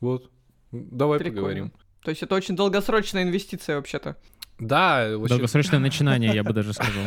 вот, 0.00 0.30
давай 0.70 1.18
Прикольно. 1.18 1.40
поговорим. 1.40 1.72
То 2.02 2.10
есть 2.10 2.22
это 2.22 2.34
очень 2.34 2.56
долгосрочная 2.56 3.22
инвестиция 3.22 3.76
вообще-то. 3.76 4.16
Да, 4.62 5.08
очень- 5.16 5.28
Долгосрочное 5.28 5.80
начинание, 5.80 6.32
я 6.32 6.44
бы 6.44 6.52
даже 6.52 6.72
сказал. 6.72 7.04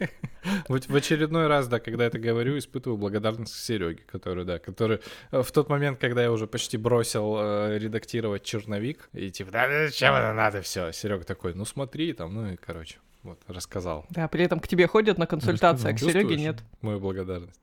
В, 0.68 0.78
в 0.78 0.94
очередной 0.94 1.46
раз, 1.46 1.68
да, 1.68 1.80
когда 1.80 2.04
это 2.04 2.18
говорю, 2.18 2.58
испытываю 2.58 2.98
благодарность 2.98 3.54
к 3.54 3.56
Сереге, 3.56 4.02
который, 4.06 4.44
да, 4.44 4.58
который 4.58 5.00
э, 5.30 5.42
в 5.42 5.50
тот 5.50 5.70
момент, 5.70 5.98
когда 5.98 6.22
я 6.22 6.30
уже 6.30 6.46
почти 6.46 6.76
бросил 6.76 7.36
э, 7.38 7.78
редактировать 7.78 8.42
черновик, 8.42 9.08
и 9.14 9.30
типа, 9.30 9.50
да, 9.50 9.86
зачем 9.86 10.12
это 10.12 10.34
надо, 10.34 10.60
все, 10.60 10.92
Серега 10.92 11.24
такой, 11.24 11.54
ну 11.54 11.64
смотри, 11.64 12.12
там, 12.12 12.34
ну 12.34 12.52
и, 12.52 12.56
короче, 12.56 12.96
вот, 13.22 13.40
рассказал. 13.48 14.04
Да, 14.10 14.28
при 14.28 14.44
этом 14.44 14.60
к 14.60 14.68
тебе 14.68 14.86
ходят 14.86 15.16
на 15.16 15.26
консультации, 15.26 15.90
а 15.90 15.94
к 15.94 15.98
Сереге 15.98 16.36
нет. 16.36 16.62
Мою 16.82 17.00
благодарность. 17.00 17.58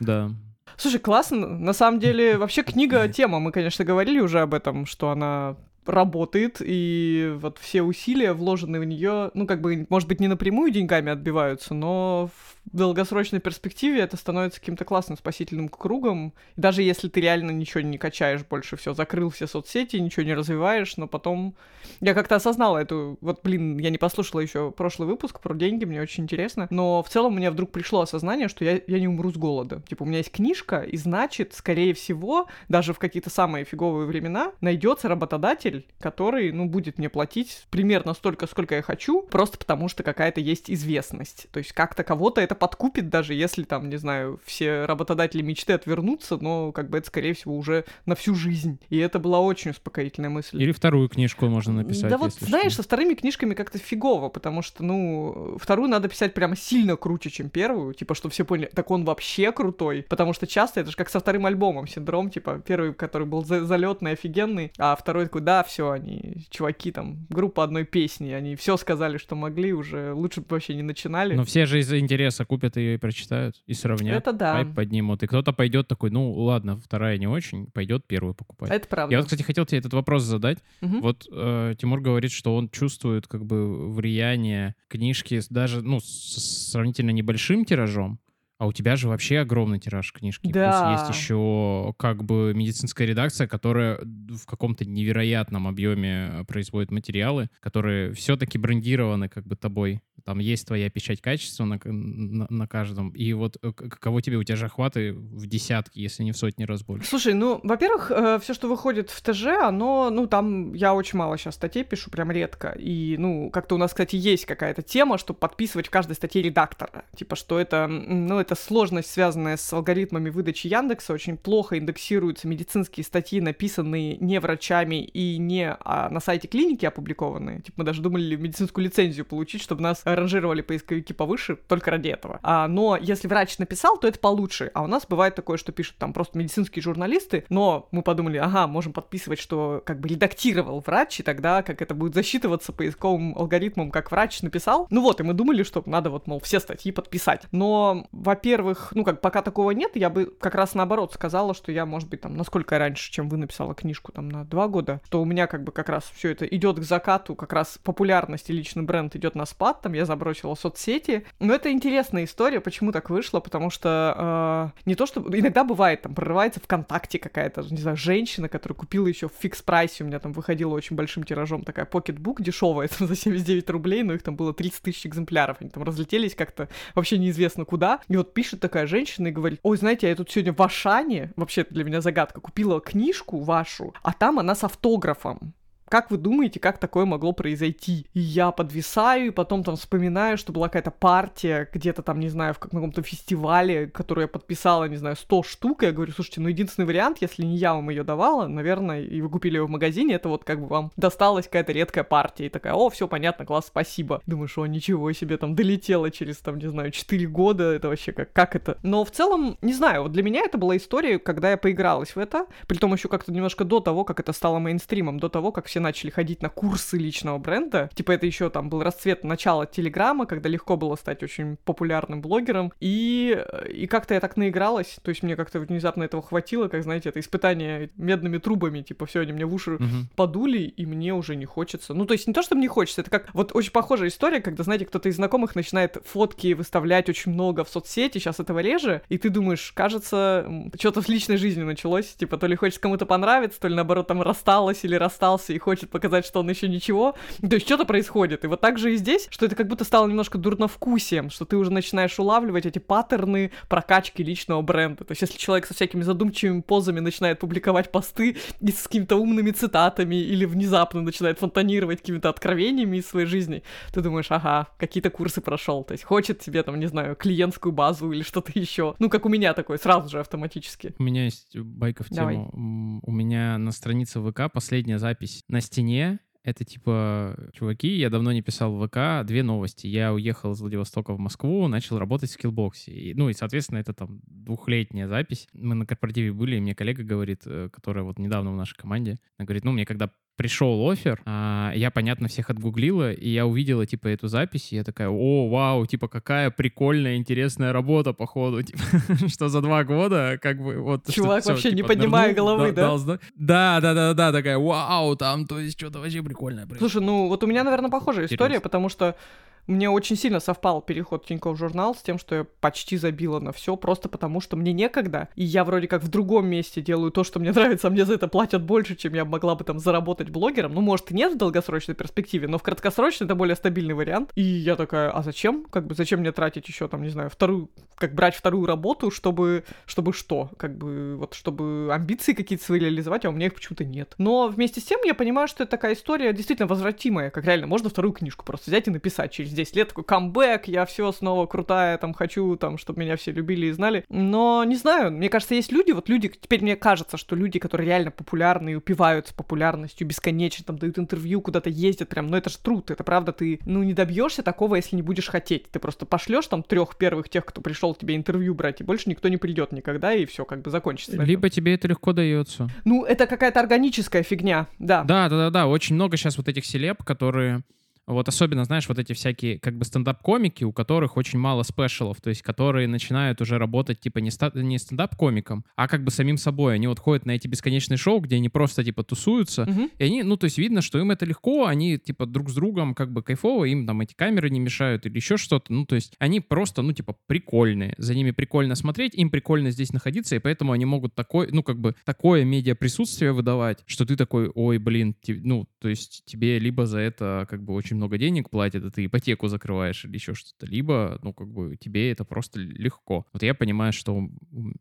Да. 0.00 0.32
Слушай, 0.76 0.98
классно. 0.98 1.46
На 1.46 1.72
самом 1.72 2.00
деле, 2.00 2.36
вообще 2.36 2.64
книга 2.64 3.06
тема. 3.12 3.38
Мы, 3.38 3.52
конечно, 3.52 3.84
говорили 3.84 4.18
уже 4.18 4.40
об 4.40 4.54
этом, 4.54 4.86
что 4.86 5.10
она 5.10 5.56
работает, 5.86 6.56
и 6.60 7.32
вот 7.36 7.58
все 7.58 7.82
усилия, 7.82 8.32
вложенные 8.32 8.80
в 8.80 8.84
нее, 8.84 9.30
ну, 9.34 9.46
как 9.46 9.60
бы, 9.60 9.86
может 9.88 10.08
быть, 10.08 10.20
не 10.20 10.28
напрямую 10.28 10.70
деньгами 10.70 11.12
отбиваются, 11.12 11.74
но 11.74 12.30
долгосрочной 12.72 13.40
перспективе 13.40 14.00
это 14.00 14.16
становится 14.16 14.60
каким-то 14.60 14.84
классным 14.84 15.16
спасительным 15.16 15.68
кругом. 15.68 16.34
И 16.56 16.60
даже 16.60 16.82
если 16.82 17.08
ты 17.08 17.20
реально 17.20 17.50
ничего 17.50 17.80
не 17.80 17.98
качаешь 17.98 18.44
больше, 18.44 18.76
все, 18.76 18.94
закрыл 18.94 19.30
все 19.30 19.46
соцсети, 19.46 19.96
ничего 19.96 20.24
не 20.24 20.34
развиваешь, 20.34 20.96
но 20.96 21.06
потом... 21.06 21.54
Я 22.00 22.14
как-то 22.14 22.36
осознала 22.36 22.78
эту... 22.78 23.18
Вот, 23.20 23.42
блин, 23.42 23.78
я 23.78 23.90
не 23.90 23.98
послушала 23.98 24.40
еще 24.40 24.70
прошлый 24.70 25.08
выпуск 25.08 25.40
про 25.40 25.54
деньги, 25.54 25.84
мне 25.84 26.00
очень 26.00 26.24
интересно, 26.24 26.66
но 26.70 27.02
в 27.02 27.08
целом 27.08 27.34
мне 27.34 27.50
вдруг 27.50 27.70
пришло 27.70 28.00
осознание, 28.00 28.48
что 28.48 28.64
я, 28.64 28.80
я 28.86 29.00
не 29.00 29.08
умру 29.08 29.30
с 29.30 29.36
голода. 29.36 29.82
Типа, 29.88 30.02
у 30.02 30.06
меня 30.06 30.18
есть 30.18 30.32
книжка, 30.32 30.80
и 30.80 30.96
значит, 30.96 31.54
скорее 31.54 31.94
всего, 31.94 32.48
даже 32.68 32.92
в 32.92 32.98
какие-то 32.98 33.30
самые 33.30 33.64
фиговые 33.64 34.06
времена 34.06 34.52
найдется 34.60 35.08
работодатель, 35.08 35.86
который, 36.00 36.52
ну, 36.52 36.66
будет 36.66 36.98
мне 36.98 37.08
платить 37.08 37.66
примерно 37.70 38.14
столько, 38.14 38.46
сколько 38.46 38.74
я 38.74 38.82
хочу, 38.82 39.22
просто 39.22 39.58
потому 39.58 39.88
что 39.88 40.02
какая-то 40.02 40.40
есть 40.40 40.70
известность. 40.70 41.46
То 41.52 41.58
есть 41.58 41.72
как-то 41.72 42.02
кого-то 42.04 42.40
это 42.40 42.53
подкупит, 42.54 43.08
даже 43.08 43.34
если 43.34 43.64
там, 43.64 43.88
не 43.88 43.96
знаю, 43.96 44.40
все 44.44 44.84
работодатели 44.84 45.42
мечты 45.42 45.72
отвернутся, 45.72 46.36
но 46.40 46.72
как 46.72 46.90
бы 46.90 46.98
это, 46.98 47.06
скорее 47.06 47.34
всего, 47.34 47.56
уже 47.56 47.84
на 48.06 48.14
всю 48.14 48.34
жизнь. 48.34 48.78
И 48.88 48.98
это 48.98 49.18
была 49.18 49.40
очень 49.40 49.72
успокоительная 49.72 50.30
мысль. 50.30 50.62
Или 50.62 50.72
вторую 50.72 51.08
книжку 51.08 51.46
можно 51.46 51.72
написать. 51.72 52.10
Да 52.10 52.18
вот, 52.18 52.34
знаешь, 52.34 52.72
что. 52.72 52.82
со 52.82 52.88
вторыми 52.88 53.14
книжками 53.14 53.54
как-то 53.54 53.78
фигово, 53.78 54.28
потому 54.28 54.62
что, 54.62 54.82
ну, 54.84 55.56
вторую 55.60 55.88
надо 55.88 56.08
писать 56.08 56.34
прямо 56.34 56.56
сильно 56.56 56.96
круче, 56.96 57.30
чем 57.30 57.50
первую, 57.50 57.94
типа, 57.94 58.14
чтобы 58.14 58.32
все 58.32 58.44
поняли, 58.44 58.70
так 58.74 58.90
он 58.90 59.04
вообще 59.04 59.52
крутой, 59.52 60.06
потому 60.08 60.32
что 60.32 60.46
часто 60.46 60.80
это 60.80 60.90
же 60.90 60.96
как 60.96 61.08
со 61.08 61.20
вторым 61.20 61.46
альбомом, 61.46 61.86
синдром, 61.86 62.30
типа, 62.30 62.62
первый, 62.66 62.94
который 62.94 63.26
был 63.26 63.44
за- 63.44 63.64
залетный, 63.64 64.12
офигенный, 64.12 64.72
а 64.78 64.96
второй 64.96 65.24
такой, 65.24 65.42
да, 65.42 65.62
все, 65.62 65.90
они, 65.90 66.46
чуваки, 66.50 66.92
там, 66.92 67.26
группа 67.28 67.64
одной 67.64 67.84
песни, 67.84 68.30
они 68.30 68.56
все 68.56 68.76
сказали, 68.76 69.18
что 69.18 69.34
могли, 69.36 69.72
уже 69.72 70.12
лучше 70.12 70.40
бы 70.40 70.46
вообще 70.50 70.74
не 70.74 70.82
начинали. 70.82 71.34
Но 71.34 71.44
все 71.44 71.66
же 71.66 71.78
из-за 71.80 71.98
интереса 71.98 72.43
купят 72.44 72.76
ее 72.76 72.94
и 72.94 72.98
прочитают, 72.98 73.62
и 73.66 73.74
сравнят. 73.74 74.16
Это 74.16 74.32
да. 74.32 74.54
Хайп 74.54 74.74
поднимут. 74.74 75.22
И 75.22 75.26
кто-то 75.26 75.52
пойдет 75.52 75.88
такой, 75.88 76.10
ну 76.10 76.32
ладно, 76.32 76.78
вторая 76.78 77.18
не 77.18 77.26
очень, 77.26 77.66
пойдет 77.66 78.06
первую 78.06 78.34
покупать. 78.34 78.70
Это 78.70 78.88
правда. 78.88 79.12
Я 79.12 79.18
вот, 79.18 79.26
кстати, 79.26 79.42
хотел 79.42 79.66
тебе 79.66 79.78
этот 79.78 79.92
вопрос 79.92 80.22
задать. 80.22 80.58
Мгм. 80.80 81.00
Вот 81.00 81.26
э, 81.30 81.74
Тимур 81.78 82.00
говорит, 82.00 82.32
что 82.32 82.56
он 82.56 82.68
чувствует 82.68 83.26
как 83.26 83.44
бы 83.44 83.92
влияние 83.92 84.74
книжки 84.88 85.40
даже, 85.50 85.82
ну, 85.82 86.00
с 86.00 86.70
сравнительно 86.70 87.10
небольшим 87.10 87.64
тиражом, 87.64 88.18
а 88.58 88.66
у 88.66 88.72
тебя 88.72 88.96
же 88.96 89.08
вообще 89.08 89.40
огромный 89.40 89.78
тираж 89.78 90.12
книжки. 90.12 90.50
Да. 90.50 90.96
Плюс 90.96 91.00
есть 91.00 91.20
еще 91.20 91.94
как 91.98 92.24
бы 92.24 92.52
медицинская 92.54 93.06
редакция, 93.06 93.46
которая 93.46 93.98
в 94.00 94.46
каком-то 94.46 94.84
невероятном 94.84 95.66
объеме 95.66 96.44
производит 96.46 96.90
материалы, 96.90 97.50
которые 97.60 98.12
все-таки 98.14 98.58
брендированы 98.58 99.28
как 99.28 99.46
бы 99.46 99.56
тобой. 99.56 100.00
Там 100.24 100.38
есть 100.38 100.66
твоя 100.66 100.88
печать 100.90 101.20
качества 101.20 101.64
на, 101.64 101.78
на, 101.84 102.46
на 102.48 102.66
каждом. 102.66 103.10
И 103.10 103.32
вот 103.32 103.56
э, 103.62 103.72
к- 103.72 103.88
каково 103.90 104.22
тебе? 104.22 104.36
У 104.36 104.42
тебя 104.42 104.56
же 104.56 104.66
охваты 104.66 105.12
в 105.12 105.46
десятки, 105.46 105.98
если 105.98 106.22
не 106.22 106.32
в 106.32 106.36
сотни 106.36 106.64
раз 106.64 106.82
больше. 106.82 107.08
Слушай, 107.08 107.34
ну, 107.34 107.60
во-первых, 107.62 108.10
все, 108.42 108.54
что 108.54 108.68
выходит 108.68 109.10
в 109.10 109.20
ТЖ, 109.20 109.46
оно, 109.62 110.10
ну, 110.10 110.26
там 110.26 110.72
я 110.74 110.94
очень 110.94 111.18
мало 111.18 111.36
сейчас 111.38 111.54
статей 111.54 111.84
пишу, 111.84 112.10
прям 112.10 112.30
редко. 112.30 112.74
И, 112.78 113.16
ну, 113.18 113.50
как-то 113.50 113.74
у 113.74 113.78
нас, 113.78 113.90
кстати, 113.90 114.16
есть 114.16 114.46
какая-то 114.46 114.82
тема, 114.82 115.18
чтобы 115.18 115.38
подписывать 115.38 115.86
в 115.88 115.90
каждой 115.90 116.14
статье 116.14 116.42
редактора. 116.42 117.04
Типа, 117.16 117.36
что 117.36 117.58
это, 117.58 117.86
ну, 117.86 118.38
это 118.38 118.54
сложность, 118.54 119.10
связанная 119.10 119.56
с 119.56 119.72
алгоритмами 119.72 120.30
выдачи 120.30 120.66
Яндекса. 120.66 121.12
Очень 121.12 121.36
плохо 121.36 121.78
индексируются 121.78 122.48
медицинские 122.48 123.04
статьи, 123.04 123.40
написанные 123.40 124.16
не 124.16 124.40
врачами 124.40 125.04
и 125.04 125.38
не 125.38 125.70
а, 125.70 126.08
на 126.10 126.20
сайте 126.20 126.48
клиники 126.48 126.86
опубликованные. 126.86 127.60
Типа, 127.60 127.74
мы 127.78 127.84
даже 127.84 128.02
думали 128.02 128.36
медицинскую 128.36 128.84
лицензию 128.84 129.24
получить, 129.26 129.62
чтобы 129.62 129.82
нас 129.82 130.02
ранжировали 130.14 130.62
поисковики 130.62 131.12
повыше 131.12 131.56
только 131.56 131.90
ради 131.90 132.08
этого. 132.08 132.40
А, 132.42 132.68
но 132.68 132.96
если 132.96 133.28
врач 133.28 133.58
написал, 133.58 133.98
то 133.98 134.08
это 134.08 134.18
получше. 134.18 134.70
А 134.74 134.82
у 134.82 134.86
нас 134.86 135.06
бывает 135.06 135.34
такое, 135.34 135.56
что 135.56 135.72
пишут 135.72 135.96
там 135.98 136.12
просто 136.12 136.38
медицинские 136.38 136.82
журналисты, 136.82 137.44
но 137.48 137.88
мы 137.90 138.02
подумали, 138.02 138.38
ага, 138.38 138.66
можем 138.66 138.92
подписывать, 138.92 139.38
что 139.38 139.82
как 139.84 140.00
бы 140.00 140.08
редактировал 140.08 140.80
врач, 140.80 141.20
и 141.20 141.22
тогда 141.22 141.62
как 141.62 141.82
это 141.82 141.94
будет 141.94 142.14
засчитываться 142.14 142.72
поисковым 142.72 143.36
алгоритмом, 143.36 143.90
как 143.90 144.10
врач 144.10 144.42
написал. 144.42 144.86
Ну 144.90 145.02
вот, 145.02 145.20
и 145.20 145.22
мы 145.22 145.34
думали, 145.34 145.62
что 145.62 145.82
надо 145.86 146.10
вот, 146.10 146.26
мол, 146.26 146.40
все 146.40 146.60
статьи 146.60 146.92
подписать. 146.92 147.42
Но, 147.52 148.06
во-первых, 148.12 148.92
ну 148.94 149.04
как 149.04 149.20
пока 149.20 149.42
такого 149.42 149.70
нет, 149.72 149.92
я 149.96 150.10
бы 150.10 150.26
как 150.26 150.54
раз 150.54 150.74
наоборот 150.74 151.12
сказала, 151.12 151.54
что 151.54 151.72
я, 151.72 151.86
может 151.86 152.08
быть, 152.08 152.20
там, 152.20 152.36
насколько 152.36 152.78
раньше, 152.78 153.10
чем 153.10 153.28
вы 153.28 153.36
написала 153.36 153.74
книжку, 153.74 154.12
там, 154.12 154.28
на 154.28 154.44
два 154.44 154.68
года, 154.68 155.00
что 155.06 155.20
у 155.20 155.24
меня 155.24 155.46
как 155.46 155.64
бы 155.64 155.72
как 155.72 155.88
раз 155.88 156.10
все 156.14 156.30
это 156.30 156.46
идет 156.46 156.78
к 156.78 156.82
закату, 156.82 157.34
как 157.34 157.52
раз 157.52 157.78
популярность 157.82 158.50
и 158.50 158.52
личный 158.52 158.82
бренд 158.82 159.14
идет 159.16 159.34
на 159.34 159.46
спад, 159.46 159.82
там 159.82 159.92
я 159.92 160.03
забросила 160.04 160.54
соцсети. 160.54 161.24
Но 161.40 161.54
это 161.54 161.70
интересная 161.70 162.24
история, 162.24 162.60
почему 162.60 162.92
так 162.92 163.10
вышло, 163.10 163.40
потому 163.40 163.70
что 163.70 164.72
э, 164.76 164.80
не 164.86 164.94
то, 164.94 165.06
что 165.06 165.20
иногда 165.20 165.64
бывает, 165.64 166.02
там 166.02 166.14
прорывается 166.14 166.60
ВКонтакте 166.60 167.18
какая-то, 167.18 167.62
не 167.70 167.80
знаю, 167.80 167.96
женщина, 167.96 168.48
которая 168.48 168.76
купила 168.76 169.06
еще 169.06 169.28
в 169.28 169.32
фикс 169.38 169.62
прайсе, 169.62 170.04
у 170.04 170.06
меня 170.06 170.18
там 170.18 170.32
выходила 170.32 170.74
очень 170.74 170.96
большим 170.96 171.24
тиражом 171.24 171.62
такая 171.64 171.84
покетбук 171.84 172.40
дешевая, 172.42 172.88
там 172.98 173.08
за 173.08 173.16
79 173.16 173.70
рублей, 173.70 174.02
но 174.02 174.14
их 174.14 174.22
там 174.22 174.36
было 174.36 174.52
30 174.52 174.82
тысяч 174.82 175.06
экземпляров, 175.06 175.58
они 175.60 175.70
там 175.70 175.82
разлетелись 175.82 176.34
как-то 176.34 176.68
вообще 176.94 177.18
неизвестно 177.18 177.64
куда. 177.64 178.00
И 178.08 178.16
вот 178.16 178.34
пишет 178.34 178.60
такая 178.60 178.86
женщина 178.86 179.28
и 179.28 179.32
говорит, 179.32 179.60
ой, 179.62 179.76
знаете, 179.76 180.08
я 180.08 180.16
тут 180.16 180.30
сегодня 180.30 180.52
в 180.52 180.60
Ашане, 180.60 181.32
вообще 181.36 181.64
для 181.68 181.84
меня 181.84 182.00
загадка, 182.00 182.40
купила 182.40 182.80
книжку 182.80 183.40
вашу, 183.40 183.94
а 184.02 184.12
там 184.12 184.38
она 184.38 184.54
с 184.54 184.64
автографом. 184.64 185.54
Как 185.94 186.10
вы 186.10 186.16
думаете, 186.16 186.58
как 186.58 186.78
такое 186.78 187.04
могло 187.04 187.30
произойти? 187.30 188.08
И 188.14 188.18
я 188.18 188.50
подвисаю, 188.50 189.28
и 189.28 189.30
потом 189.30 189.62
там 189.62 189.76
вспоминаю, 189.76 190.36
что 190.36 190.52
была 190.52 190.66
какая-то 190.66 190.90
партия 190.90 191.68
где-то 191.72 192.02
там, 192.02 192.18
не 192.18 192.28
знаю, 192.28 192.52
в 192.52 192.58
каком-то 192.58 193.00
фестивале, 193.04 193.86
которую 193.86 194.24
я 194.24 194.28
подписала, 194.28 194.88
не 194.88 194.96
знаю, 194.96 195.14
100 195.14 195.42
штук. 195.44 195.84
И 195.84 195.86
я 195.86 195.92
говорю, 195.92 196.10
слушайте, 196.10 196.40
ну 196.40 196.48
единственный 196.48 196.86
вариант, 196.86 197.18
если 197.20 197.44
не 197.44 197.56
я 197.56 197.74
вам 197.74 197.90
ее 197.90 198.02
давала, 198.02 198.48
наверное, 198.48 199.02
и 199.02 199.20
вы 199.20 199.30
купили 199.30 199.54
ее 199.54 199.66
в 199.66 199.70
магазине, 199.70 200.14
это 200.14 200.28
вот 200.28 200.42
как 200.42 200.60
бы 200.60 200.66
вам 200.66 200.90
досталась 200.96 201.44
какая-то 201.44 201.70
редкая 201.70 202.02
партия. 202.02 202.46
И 202.46 202.48
такая, 202.48 202.74
о, 202.74 202.90
все 202.90 203.06
понятно, 203.06 203.46
класс, 203.46 203.66
спасибо. 203.68 204.20
Думаешь, 204.26 204.58
о, 204.58 204.66
ничего 204.66 205.12
себе, 205.12 205.36
там 205.36 205.54
долетела 205.54 206.10
через, 206.10 206.38
там, 206.38 206.58
не 206.58 206.66
знаю, 206.66 206.90
4 206.90 207.24
года, 207.28 207.70
это 207.70 207.88
вообще 207.88 208.10
как, 208.10 208.32
как 208.32 208.56
это? 208.56 208.78
Но 208.82 209.04
в 209.04 209.12
целом, 209.12 209.58
не 209.62 209.72
знаю, 209.72 210.02
вот 210.02 210.10
для 210.10 210.24
меня 210.24 210.40
это 210.40 210.58
была 210.58 210.76
история, 210.76 211.20
когда 211.20 211.52
я 211.52 211.56
поигралась 211.56 212.16
в 212.16 212.18
это, 212.18 212.46
при 212.66 212.78
том 212.78 212.92
еще 212.92 213.06
как-то 213.06 213.30
немножко 213.30 213.62
до 213.62 213.78
того, 213.78 214.02
как 214.02 214.18
это 214.18 214.32
стало 214.32 214.58
мейнстримом, 214.58 215.20
до 215.20 215.28
того, 215.28 215.52
как 215.52 215.66
все 215.66 215.83
начали 215.84 216.10
ходить 216.10 216.42
на 216.42 216.48
курсы 216.48 216.96
личного 216.98 217.38
бренда. 217.38 217.88
Типа 217.94 218.12
это 218.12 218.26
еще 218.26 218.50
там 218.50 218.68
был 218.68 218.82
расцвет 218.82 219.22
начала 219.24 219.66
Телеграма, 219.66 220.26
когда 220.26 220.48
легко 220.48 220.76
было 220.76 220.96
стать 220.96 221.22
очень 221.22 221.56
популярным 221.64 222.20
блогером. 222.20 222.72
И, 222.80 223.38
и 223.72 223.86
как-то 223.86 224.14
я 224.14 224.20
так 224.20 224.36
наигралась, 224.36 224.98
то 225.02 225.10
есть 225.10 225.22
мне 225.22 225.36
как-то 225.36 225.60
внезапно 225.60 226.02
этого 226.02 226.22
хватило, 226.22 226.68
как, 226.68 226.82
знаете, 226.82 227.10
это 227.10 227.20
испытание 227.20 227.90
медными 227.96 228.38
трубами, 228.38 228.82
типа 228.82 229.06
все, 229.06 229.20
они 229.20 229.32
мне 229.32 229.46
в 229.46 229.54
уши 229.54 229.72
Мгм. 229.72 230.08
подули, 230.16 230.58
и 230.60 230.86
мне 230.86 231.14
уже 231.14 231.36
не 231.36 231.44
хочется. 231.44 231.94
Ну, 231.94 232.06
то 232.06 232.12
есть 232.14 232.26
не 232.26 232.32
то, 232.32 232.42
что 232.42 232.54
мне 232.54 232.68
хочется, 232.68 233.02
это 233.02 233.10
как 233.10 233.32
вот 233.34 233.50
очень 233.54 233.72
похожая 233.72 234.08
история, 234.08 234.40
когда, 234.40 234.64
знаете, 234.64 234.86
кто-то 234.86 235.08
из 235.08 235.16
знакомых 235.16 235.54
начинает 235.54 235.98
фотки 236.04 236.54
выставлять 236.54 237.08
очень 237.08 237.32
много 237.32 237.64
в 237.64 237.68
соцсети, 237.68 238.18
сейчас 238.18 238.40
этого 238.40 238.60
реже, 238.60 239.02
и 239.08 239.18
ты 239.18 239.30
думаешь, 239.30 239.72
кажется, 239.74 240.48
что-то 240.78 241.02
с 241.02 241.08
личной 241.08 241.36
жизнью 241.36 241.66
началось, 241.66 242.14
типа, 242.14 242.36
то 242.38 242.46
ли 242.46 242.56
хочешь 242.56 242.78
кому-то 242.78 243.06
понравиться, 243.06 243.60
то 243.60 243.68
ли 243.68 243.74
наоборот 243.74 244.06
там 244.06 244.22
рассталась 244.22 244.84
или 244.84 244.94
расстался 244.94 245.52
и 245.52 245.58
хочет 245.74 245.90
показать, 245.90 246.24
что 246.24 246.40
он 246.40 246.48
еще 246.48 246.68
ничего. 246.68 247.14
То 247.40 247.54
есть 247.56 247.66
что-то 247.66 247.84
происходит. 247.84 248.44
И 248.44 248.46
вот 248.46 248.60
так 248.60 248.78
же 248.78 248.94
и 248.94 248.96
здесь, 248.96 249.26
что 249.30 249.46
это 249.46 249.56
как 249.56 249.66
будто 249.66 249.82
стало 249.84 250.06
немножко 250.06 250.38
дурновкусием, 250.38 251.30
что 251.30 251.44
ты 251.44 251.56
уже 251.56 251.72
начинаешь 251.72 252.16
улавливать 252.18 252.64
эти 252.64 252.78
паттерны 252.78 253.50
прокачки 253.68 254.22
личного 254.22 254.62
бренда. 254.62 255.04
То 255.04 255.12
есть 255.12 255.22
если 255.22 255.36
человек 255.36 255.66
со 255.66 255.74
всякими 255.74 256.02
задумчивыми 256.02 256.60
позами 256.60 257.00
начинает 257.00 257.40
публиковать 257.40 257.90
посты 257.90 258.36
и 258.60 258.70
с 258.70 258.84
какими-то 258.84 259.16
умными 259.16 259.50
цитатами 259.50 260.14
или 260.14 260.44
внезапно 260.44 261.02
начинает 261.02 261.38
фонтанировать 261.40 262.00
какими-то 262.00 262.28
откровениями 262.28 262.98
из 262.98 263.06
своей 263.08 263.26
жизни, 263.26 263.64
ты 263.92 264.00
думаешь, 264.00 264.26
ага, 264.30 264.68
какие-то 264.78 265.10
курсы 265.10 265.40
прошел. 265.40 265.82
То 265.82 265.92
есть 265.92 266.04
хочет 266.04 266.38
тебе 266.38 266.62
там, 266.62 266.78
не 266.78 266.86
знаю, 266.86 267.16
клиентскую 267.16 267.72
базу 267.72 268.12
или 268.12 268.22
что-то 268.22 268.52
еще. 268.54 268.94
Ну, 269.00 269.10
как 269.10 269.26
у 269.26 269.28
меня 269.28 269.54
такое, 269.54 269.78
сразу 269.78 270.08
же 270.08 270.20
автоматически. 270.20 270.94
У 270.98 271.02
меня 271.02 271.24
есть 271.24 271.56
байка 271.58 272.04
в 272.04 272.10
Давай. 272.10 272.34
тему. 272.36 272.50
М, 272.54 273.00
У 273.02 273.10
меня 273.10 273.58
на 273.58 273.72
странице 273.72 274.20
ВК 274.20 274.42
последняя 274.52 274.98
запись 274.98 275.42
на 275.54 275.60
стене. 275.60 276.18
Это 276.42 276.62
типа, 276.62 277.38
чуваки, 277.54 277.88
я 277.88 278.10
давно 278.10 278.30
не 278.30 278.42
писал 278.42 278.76
в 278.76 278.86
ВК, 278.86 279.26
две 279.26 279.42
новости. 279.42 279.86
Я 279.86 280.12
уехал 280.12 280.52
из 280.52 280.60
Владивостока 280.60 281.14
в 281.14 281.18
Москву, 281.18 281.66
начал 281.68 281.98
работать 281.98 282.28
в 282.28 282.34
скиллбоксе. 282.34 282.92
И, 282.92 283.14
ну 283.14 283.30
и, 283.30 283.32
соответственно, 283.32 283.78
это 283.78 283.94
там 283.94 284.20
двухлетняя 284.26 285.08
запись. 285.08 285.48
Мы 285.54 285.74
на 285.74 285.86
корпоративе 285.86 286.34
были, 286.34 286.56
и 286.56 286.60
мне 286.60 286.74
коллега 286.74 287.02
говорит, 287.02 287.42
э, 287.46 287.70
которая 287.72 288.04
вот 288.04 288.18
недавно 288.18 288.52
в 288.52 288.56
нашей 288.56 288.76
команде, 288.76 289.16
она 289.38 289.46
говорит, 289.46 289.64
ну, 289.64 289.72
мне 289.72 289.86
когда 289.86 290.10
пришел 290.36 290.90
офер, 290.90 291.20
а, 291.26 291.72
я, 291.74 291.90
понятно, 291.90 292.28
всех 292.28 292.50
отгуглила, 292.50 293.12
и 293.12 293.28
я 293.28 293.46
увидела, 293.46 293.86
типа, 293.86 294.08
эту 294.08 294.28
запись, 294.28 294.72
и 294.72 294.76
я 294.76 294.84
такая, 294.84 295.08
о, 295.08 295.48
вау, 295.48 295.86
типа, 295.86 296.08
какая 296.08 296.50
прикольная, 296.50 297.16
интересная 297.16 297.72
работа, 297.72 298.12
походу, 298.12 298.62
типа, 298.62 298.80
что 299.28 299.48
за 299.48 299.60
два 299.60 299.84
года, 299.84 300.38
как 300.40 300.58
бы, 300.58 300.78
вот... 300.80 301.06
Чувак 301.10 301.42
что, 301.42 301.50
вообще 301.52 301.68
всё, 301.68 301.76
не 301.76 301.82
типа, 301.82 301.88
поднимая 301.88 302.28
нырнул, 302.28 302.46
головы, 302.46 302.72
да? 302.72 302.82
дал 302.82 302.98
зна- 302.98 303.18
Да, 303.36 303.80
да, 303.80 303.94
да, 303.94 304.14
да, 304.14 304.32
такая, 304.32 304.58
вау, 304.58 305.16
там, 305.16 305.46
то 305.46 305.58
есть, 305.60 305.78
что-то 305.78 306.00
вообще 306.00 306.22
прикольное. 306.22 306.66
Слушай, 306.78 307.02
ну 307.02 307.28
вот 307.28 307.42
у 307.44 307.46
меня, 307.46 307.64
наверное, 307.64 307.90
похожая 307.90 308.26
история, 308.26 308.60
потому 308.60 308.88
что 308.88 309.16
мне 309.66 309.88
очень 309.88 310.16
сильно 310.16 310.40
совпал 310.40 310.82
переход 310.82 311.24
в 311.24 311.28
Тинькофф 311.28 311.58
журнал 311.58 311.94
с 311.94 312.02
тем, 312.02 312.18
что 312.18 312.34
я 312.34 312.44
почти 312.60 312.96
забила 312.96 313.40
на 313.40 313.52
все, 313.52 313.76
просто 313.76 314.08
потому 314.08 314.40
что 314.40 314.56
мне 314.56 314.72
некогда, 314.72 315.28
и 315.36 315.44
я 315.44 315.64
вроде 315.64 315.88
как 315.88 316.02
в 316.02 316.08
другом 316.08 316.46
месте 316.46 316.82
делаю 316.82 317.10
то, 317.10 317.24
что 317.24 317.40
мне 317.40 317.52
нравится, 317.54 317.88
а 317.88 317.90
мне 317.90 318.04
за 318.04 318.14
это 318.14 318.28
платят 318.28 318.62
больше, 318.62 318.96
чем 318.96 319.14
я 319.14 319.24
могла 319.24 319.54
бы 319.54 319.64
там 319.64 319.78
заработать 319.78 320.30
блогером. 320.30 320.74
Ну, 320.74 320.80
может, 320.80 321.10
и 321.10 321.14
нет 321.14 321.34
в 321.34 321.38
долгосрочной 321.38 321.94
перспективе, 321.94 322.48
но 322.48 322.58
в 322.58 322.62
краткосрочной 322.62 323.26
это 323.26 323.34
более 323.34 323.56
стабильный 323.56 323.94
вариант. 323.94 324.30
И 324.34 324.42
я 324.42 324.76
такая, 324.76 325.10
а 325.10 325.22
зачем? 325.22 325.64
Как 325.70 325.86
бы 325.86 325.94
зачем 325.94 326.20
мне 326.20 326.32
тратить 326.32 326.68
еще 326.68 326.88
там, 326.88 327.02
не 327.02 327.08
знаю, 327.08 327.30
вторую, 327.30 327.70
как 327.96 328.14
брать 328.14 328.34
вторую 328.34 328.66
работу, 328.66 329.10
чтобы, 329.10 329.64
чтобы 329.86 330.12
что? 330.12 330.50
Как 330.58 330.76
бы 330.76 331.16
вот 331.16 331.34
чтобы 331.34 331.88
амбиции 331.92 332.32
какие-то 332.32 332.64
свои 332.64 332.80
реализовать, 332.80 333.24
а 333.24 333.30
у 333.30 333.32
меня 333.32 333.46
их 333.46 333.54
почему-то 333.54 333.84
нет. 333.84 334.14
Но 334.18 334.48
вместе 334.48 334.80
с 334.80 334.84
тем 334.84 335.00
я 335.04 335.14
понимаю, 335.14 335.48
что 335.48 335.62
это 335.62 335.70
такая 335.70 335.94
история 335.94 336.32
действительно 336.32 336.68
возвратимая, 336.68 337.30
как 337.30 337.44
реально 337.44 337.66
можно 337.66 337.88
вторую 337.88 338.12
книжку 338.12 338.44
просто 338.44 338.70
взять 338.70 338.88
и 338.88 338.90
написать 338.90 339.32
через 339.32 339.53
10 339.54 339.76
лет, 339.76 339.88
такой 339.88 340.04
камбэк, 340.04 340.68
я 340.68 340.84
все 340.84 341.10
снова 341.12 341.46
крутая, 341.46 341.98
там 341.98 342.12
хочу, 342.12 342.56
там, 342.56 342.78
чтобы 342.78 343.00
меня 343.00 343.16
все 343.16 343.32
любили 343.32 343.66
и 343.66 343.72
знали. 343.72 344.04
Но 344.08 344.64
не 344.64 344.76
знаю, 344.76 345.12
мне 345.12 345.28
кажется, 345.28 345.54
есть 345.54 345.72
люди, 345.72 345.92
вот 345.92 346.08
люди, 346.08 346.28
теперь 346.28 346.62
мне 346.62 346.76
кажется, 346.76 347.16
что 347.16 347.36
люди, 347.36 347.58
которые 347.58 347.86
реально 347.88 348.10
популярны 348.10 348.72
и 348.72 348.74
упиваются 348.74 349.34
популярностью 349.34 350.06
бесконечно, 350.06 350.64
там 350.64 350.78
дают 350.78 350.98
интервью, 350.98 351.40
куда-то 351.40 351.70
ездят 351.70 352.08
прям, 352.08 352.26
ну 352.28 352.36
это 352.36 352.50
же 352.50 352.58
труд, 352.58 352.90
это 352.90 353.04
правда, 353.04 353.32
ты, 353.32 353.60
ну 353.64 353.82
не 353.82 353.94
добьешься 353.94 354.42
такого, 354.42 354.76
если 354.76 354.96
не 354.96 355.02
будешь 355.02 355.28
хотеть. 355.28 355.70
Ты 355.70 355.78
просто 355.78 356.06
пошлешь 356.06 356.46
там 356.46 356.62
трех 356.62 356.96
первых 356.96 357.28
тех, 357.28 357.44
кто 357.44 357.60
пришел 357.60 357.94
тебе 357.94 358.16
интервью 358.16 358.54
брать, 358.54 358.80
и 358.80 358.84
больше 358.84 359.08
никто 359.08 359.28
не 359.28 359.36
придет 359.36 359.72
никогда, 359.72 360.14
и 360.14 360.26
все 360.26 360.44
как 360.44 360.62
бы 360.62 360.70
закончится. 360.70 361.22
Либо 361.22 361.50
тебе 361.50 361.74
это 361.74 361.88
легко 361.88 362.12
дается. 362.12 362.68
Ну, 362.84 363.04
это 363.04 363.26
какая-то 363.26 363.60
органическая 363.60 364.22
фигня, 364.22 364.66
да. 364.78 365.04
Да, 365.04 365.28
да, 365.28 365.36
да, 365.36 365.50
да. 365.50 365.66
Очень 365.66 365.94
много 365.94 366.16
сейчас 366.16 366.36
вот 366.36 366.48
этих 366.48 366.66
селеб, 366.66 367.02
которые 367.04 367.62
вот 368.06 368.28
особенно, 368.28 368.64
знаешь, 368.64 368.88
вот 368.88 368.98
эти 368.98 369.12
всякие 369.12 369.58
как 369.58 369.76
бы 369.78 369.84
стендап-комики, 369.84 370.64
у 370.64 370.72
которых 370.72 371.16
очень 371.16 371.38
мало 371.38 371.62
спешалов, 371.62 372.20
то 372.20 372.28
есть 372.30 372.42
которые 372.42 372.86
начинают 372.88 373.40
уже 373.40 373.58
работать 373.58 374.00
типа 374.00 374.18
не, 374.18 374.30
ста- 374.30 374.52
не 374.54 374.78
стендап-комиком, 374.78 375.64
а 375.76 375.88
как 375.88 376.04
бы 376.04 376.10
самим 376.10 376.36
собой. 376.36 376.74
Они 376.74 376.86
вот 376.86 376.98
ходят 376.98 377.26
на 377.26 377.32
эти 377.32 377.48
бесконечные 377.48 377.96
шоу, 377.98 378.20
где 378.20 378.36
они 378.36 378.48
просто 378.48 378.84
типа 378.84 379.04
тусуются, 379.04 379.64
Мгм. 379.66 379.90
и 379.98 380.04
они, 380.04 380.22
ну, 380.22 380.36
то 380.36 380.44
есть 380.44 380.58
видно, 380.58 380.80
что 380.82 380.98
им 380.98 381.10
это 381.10 381.24
легко, 381.26 381.66
они 381.66 381.98
типа 381.98 382.26
друг 382.26 382.50
с 382.50 382.54
другом 382.54 382.94
как 382.94 383.12
бы 383.12 383.22
кайфово, 383.22 383.64
им 383.64 383.86
там 383.86 384.00
эти 384.00 384.14
камеры 384.14 384.50
не 384.50 384.60
мешают 384.60 385.06
или 385.06 385.16
еще 385.16 385.36
что-то, 385.36 385.72
ну, 385.72 385.86
то 385.86 385.94
есть 385.94 386.14
они 386.18 386.40
просто, 386.40 386.82
ну, 386.82 386.92
типа 386.92 387.16
прикольные, 387.26 387.94
за 387.98 388.14
ними 388.14 388.30
прикольно 388.30 388.74
смотреть, 388.74 389.14
им 389.14 389.30
прикольно 389.30 389.70
здесь 389.70 389.92
находиться, 389.92 390.36
и 390.36 390.38
поэтому 390.38 390.72
они 390.72 390.84
могут 390.84 391.14
такой, 391.14 391.48
ну, 391.50 391.62
как 391.62 391.78
бы 391.80 391.94
такое 392.04 392.44
медиа 392.44 392.74
присутствие 392.74 393.32
выдавать, 393.32 393.82
что 393.86 394.04
ты 394.04 394.16
такой, 394.16 394.50
ой, 394.54 394.78
блин, 394.78 395.16
ну, 395.26 395.66
то 395.80 395.88
есть 395.88 396.22
тебе 396.26 396.58
либо 396.58 396.86
за 396.86 396.98
это 396.98 397.46
как 397.48 397.62
бы 397.64 397.74
очень 397.74 397.93
много 397.94 398.18
денег 398.18 398.50
платят, 398.50 398.84
и 398.84 398.90
ты 398.90 399.06
ипотеку 399.06 399.48
закрываешь 399.48 400.04
или 400.04 400.14
еще 400.14 400.34
что-то, 400.34 400.66
либо, 400.66 401.18
ну, 401.22 401.32
как 401.32 401.48
бы 401.48 401.76
тебе 401.76 402.10
это 402.10 402.24
просто 402.24 402.60
легко. 402.60 403.26
Вот 403.32 403.42
я 403.42 403.54
понимаю, 403.54 403.92
что 403.92 404.14
у 404.14 404.30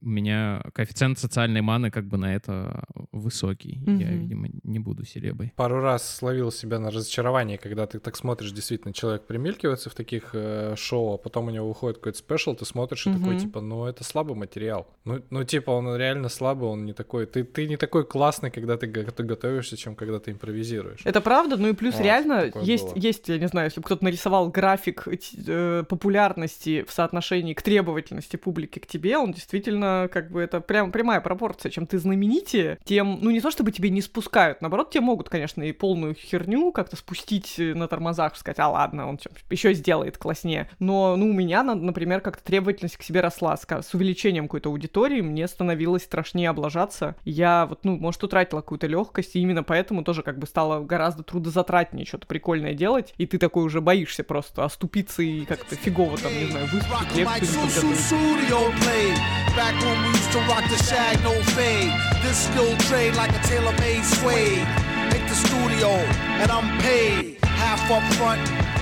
меня 0.02 0.64
коэффициент 0.74 1.20
социальной 1.20 1.62
маны 1.62 1.92
как 1.92 2.08
бы 2.08 2.18
на 2.18 2.34
это 2.36 2.84
высокий. 3.12 3.82
Я, 3.86 4.08
Мгм. 4.12 4.20
видимо, 4.20 4.48
не 4.64 4.80
буду 4.80 5.06
селебой. 5.06 5.54
Пару 5.56 5.80
раз 5.80 6.18
словил 6.18 6.52
себя 6.52 6.80
на 6.80 6.92
разочарование, 6.92 7.58
когда 7.58 7.86
ты 7.88 8.00
так 8.00 8.16
смотришь, 8.16 8.52
действительно, 8.52 8.94
человек 8.94 9.26
примелькивается 9.26 9.90
в 9.90 9.96
таких 9.96 10.32
э, 10.34 10.76
шоу, 10.78 11.14
а 11.16 11.18
потом 11.18 11.48
у 11.48 11.50
него 11.52 11.68
выходит 11.68 11.98
какой-то 11.98 12.18
спешл, 12.18 12.56
ты 12.56 12.66
смотришь 12.66 13.08
и 13.08 13.12
такой, 13.12 13.36
Мгм. 13.36 13.38
типа, 13.38 13.62
ну 13.62 13.86
это 13.86 14.04
слабый 14.04 14.36
материал. 14.36 14.88
Ну, 15.06 15.22
ну 15.30 15.44
типа, 15.44 15.72
он 15.72 15.96
реально 15.96 16.30
слабый, 16.30 16.70
он 16.70 16.86
не 16.86 16.94
такой... 16.94 17.26
Ты, 17.26 17.44
ты 17.44 17.68
не 17.68 17.78
такой 17.78 18.06
классный, 18.06 18.52
когда 18.52 18.78
ты, 18.78 18.88
ты 18.92 19.24
готовишься, 19.24 19.78
чем 19.78 19.96
когда 19.96 20.20
ты 20.20 20.32
импровизируешь. 20.32 21.02
Это 21.06 21.22
правда, 21.22 21.58
ну 21.58 21.70
и 21.70 21.74
плюс 21.74 21.96
Вот, 21.96 22.04
реально 22.04 22.52
есть, 22.64 22.86
было. 22.86 22.94
Есть, 23.04 23.30
я 23.30 23.38
не 23.38 23.48
знаю, 23.48 23.68
если 23.68 23.80
бы 23.80 23.86
кто-то 23.86 24.04
нарисовал 24.04 24.50
график 24.50 25.08
э, 25.48 25.84
популярности 25.88 26.84
в 26.88 26.92
соотношении 26.92 27.54
к 27.54 27.62
требовательности 27.62 28.36
публики 28.38 28.80
к 28.80 28.88
тебе, 28.88 29.18
он 29.18 29.32
действительно, 29.32 30.10
как 30.12 30.32
бы, 30.32 30.42
это 30.42 30.62
прям 30.62 30.92
прямая 30.92 31.22
пропорция. 31.22 31.72
Чем 31.72 31.86
ты 31.86 32.00
знаменитее, 32.00 32.78
тем, 32.84 33.20
ну 33.22 33.30
не 33.32 33.42
то 33.42 33.52
чтобы 33.52 33.72
тебе 33.72 33.90
не 33.90 34.02
спускают, 34.02 34.62
наоборот, 34.62 34.92
тебе 34.92 35.02
могут, 35.02 35.30
конечно, 35.30 35.62
и 35.64 35.72
полную 35.72 36.16
херню 36.16 36.72
как-то 36.72 36.96
спустить 36.96 37.60
э, 37.60 37.74
на 37.74 37.88
тормозах, 37.88 38.36
сказать, 38.38 38.60
а 38.60 38.70
ладно, 38.70 39.10
он 39.10 39.20
еще 39.50 39.74
сделает 39.74 40.18
класснее. 40.18 40.70
Но, 40.80 41.16
ну, 41.16 41.30
у 41.30 41.34
меня, 41.34 41.64
на- 41.64 41.76
например, 41.76 42.22
как-то 42.22 42.44
требовательность 42.44 42.98
к 42.98 43.04
себе 43.04 43.22
росла. 43.22 43.58
С 43.58 43.94
увеличением 43.94 44.46
какой-то 44.46 44.70
аудитории 44.70 45.22
мне 45.22 45.48
становилось 45.48 46.04
страшнее 46.04 46.50
облажаться. 46.50 47.16
Я 47.24 47.66
вот, 47.66 47.84
ну, 47.84 47.98
может, 47.98 48.24
утратила 48.24 48.62
какую-то 48.62 48.88
легкость, 48.88 49.36
и 49.36 49.40
именно 49.40 49.64
поэтому 49.64 50.04
тоже 50.04 50.22
как 50.24 50.40
бы 50.40 50.48
стало 50.48 50.84
гораздо 50.84 51.24
трудозатратнее 51.24 52.06
что-то 52.06 52.28
прикольное 52.28 52.74
делать, 52.74 52.93
и 53.18 53.26
ты 53.26 53.38
такой 53.38 53.64
уже 53.64 53.82
боишься 53.82 54.24
просто 54.24 54.64
оступиться 54.66 55.22
и 55.24 55.46
как-то 55.46 55.76
фигово 55.76 56.18
там, 56.18 56.34
не 56.34 56.46
знаю, 56.48 56.68
выступить, 56.68 56.90
лекцию 57.16 57.52
не 57.58 57.64
подготовить. 57.66 58.00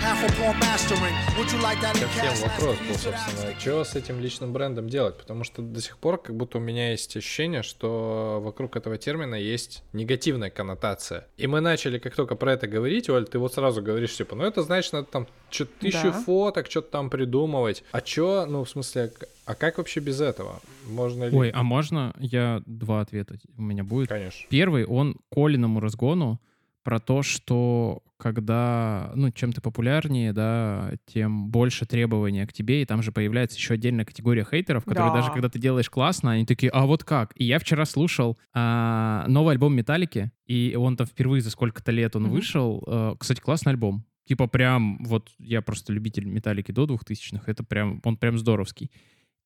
Ко 0.01 0.07
всем 2.07 2.33
вопрос 2.41 2.75
был, 2.87 2.95
собственно, 2.95 3.59
что 3.59 3.83
с 3.83 3.95
этим 3.95 4.19
личным 4.19 4.51
брендом 4.51 4.89
делать? 4.89 5.15
Потому 5.15 5.43
что 5.43 5.61
до 5.61 5.79
сих 5.79 5.99
пор 5.99 6.17
как 6.19 6.35
будто 6.35 6.57
у 6.57 6.61
меня 6.61 6.89
есть 6.89 7.15
ощущение, 7.15 7.61
что 7.61 8.41
вокруг 8.43 8.75
этого 8.75 8.97
термина 8.97 9.35
есть 9.35 9.83
негативная 9.93 10.49
коннотация. 10.49 11.27
И 11.37 11.45
мы 11.45 11.61
начали, 11.61 11.99
как 11.99 12.15
только 12.15 12.35
про 12.35 12.53
это 12.53 12.67
говорить, 12.67 13.09
Оль, 13.11 13.27
ты 13.27 13.37
вот 13.37 13.53
сразу 13.53 13.83
говоришь, 13.83 14.17
типа, 14.17 14.35
ну 14.35 14.43
это 14.43 14.63
значит, 14.63 14.91
надо 14.93 15.05
там 15.05 15.27
что-то 15.51 15.71
тысячу 15.79 16.11
Да. 16.11 16.11
фоток, 16.13 16.65
что-то 16.67 16.89
там 16.89 17.11
придумывать. 17.11 17.83
А 17.91 18.01
чё, 18.01 18.47
ну 18.47 18.63
в 18.63 18.69
смысле, 18.69 19.11
а 19.45 19.53
как 19.53 19.77
вообще 19.77 19.99
без 19.99 20.19
этого? 20.19 20.61
Можно 20.87 21.25
ли... 21.25 21.37
Ой, 21.37 21.51
а 21.51 21.61
можно 21.61 22.15
я 22.17 22.63
два 22.65 23.01
ответа 23.01 23.35
у 23.55 23.61
меня 23.61 23.83
будет? 23.83 24.09
Конечно. 24.09 24.47
Первый, 24.49 24.83
он 24.85 25.17
Колиному 25.31 25.79
разгону 25.79 26.41
про 26.83 26.99
то, 26.99 27.21
что 27.23 28.03
когда, 28.17 29.11
ну, 29.15 29.31
чем 29.31 29.51
ты 29.51 29.61
популярнее, 29.61 30.31
да, 30.33 30.93
тем 31.05 31.49
больше 31.49 31.85
требований 31.85 32.45
к 32.45 32.53
тебе, 32.53 32.81
и 32.81 32.85
там 32.85 33.01
же 33.01 33.11
появляется 33.11 33.57
еще 33.57 33.73
отдельная 33.73 34.05
категория 34.05 34.45
хейтеров, 34.49 34.85
которые 34.85 35.11
Да. 35.11 35.19
даже 35.19 35.31
когда 35.31 35.49
ты 35.49 35.57
делаешь 35.59 35.89
классно, 35.89 36.31
они 36.31 36.45
такие, 36.45 36.71
а 36.71 36.85
вот 36.85 37.03
как? 37.03 37.31
И 37.35 37.43
я 37.45 37.57
вчера 37.59 37.85
слушал 37.85 38.37
а, 38.53 39.25
новый 39.27 39.53
альбом 39.53 39.75
Металлики, 39.75 40.31
и 40.45 40.75
он 40.77 40.97
там 40.97 41.07
впервые 41.07 41.41
за 41.41 41.49
сколько-то 41.49 41.91
лет 41.91 42.15
он 42.15 42.23
Мгм. 42.23 42.31
вышел. 42.31 42.83
Э, 42.87 43.15
Кстати, 43.19 43.39
классный 43.41 43.71
альбом. 43.71 44.05
Типа 44.27 44.47
прям, 44.47 45.03
вот 45.03 45.29
я 45.39 45.61
просто 45.63 45.91
любитель 45.91 46.25
Металлики 46.25 46.71
до 46.71 46.85
2000-х, 46.85 47.51
это 47.51 47.63
прям, 47.63 48.01
он 48.03 48.17
прям 48.17 48.37
здоровский. 48.37 48.91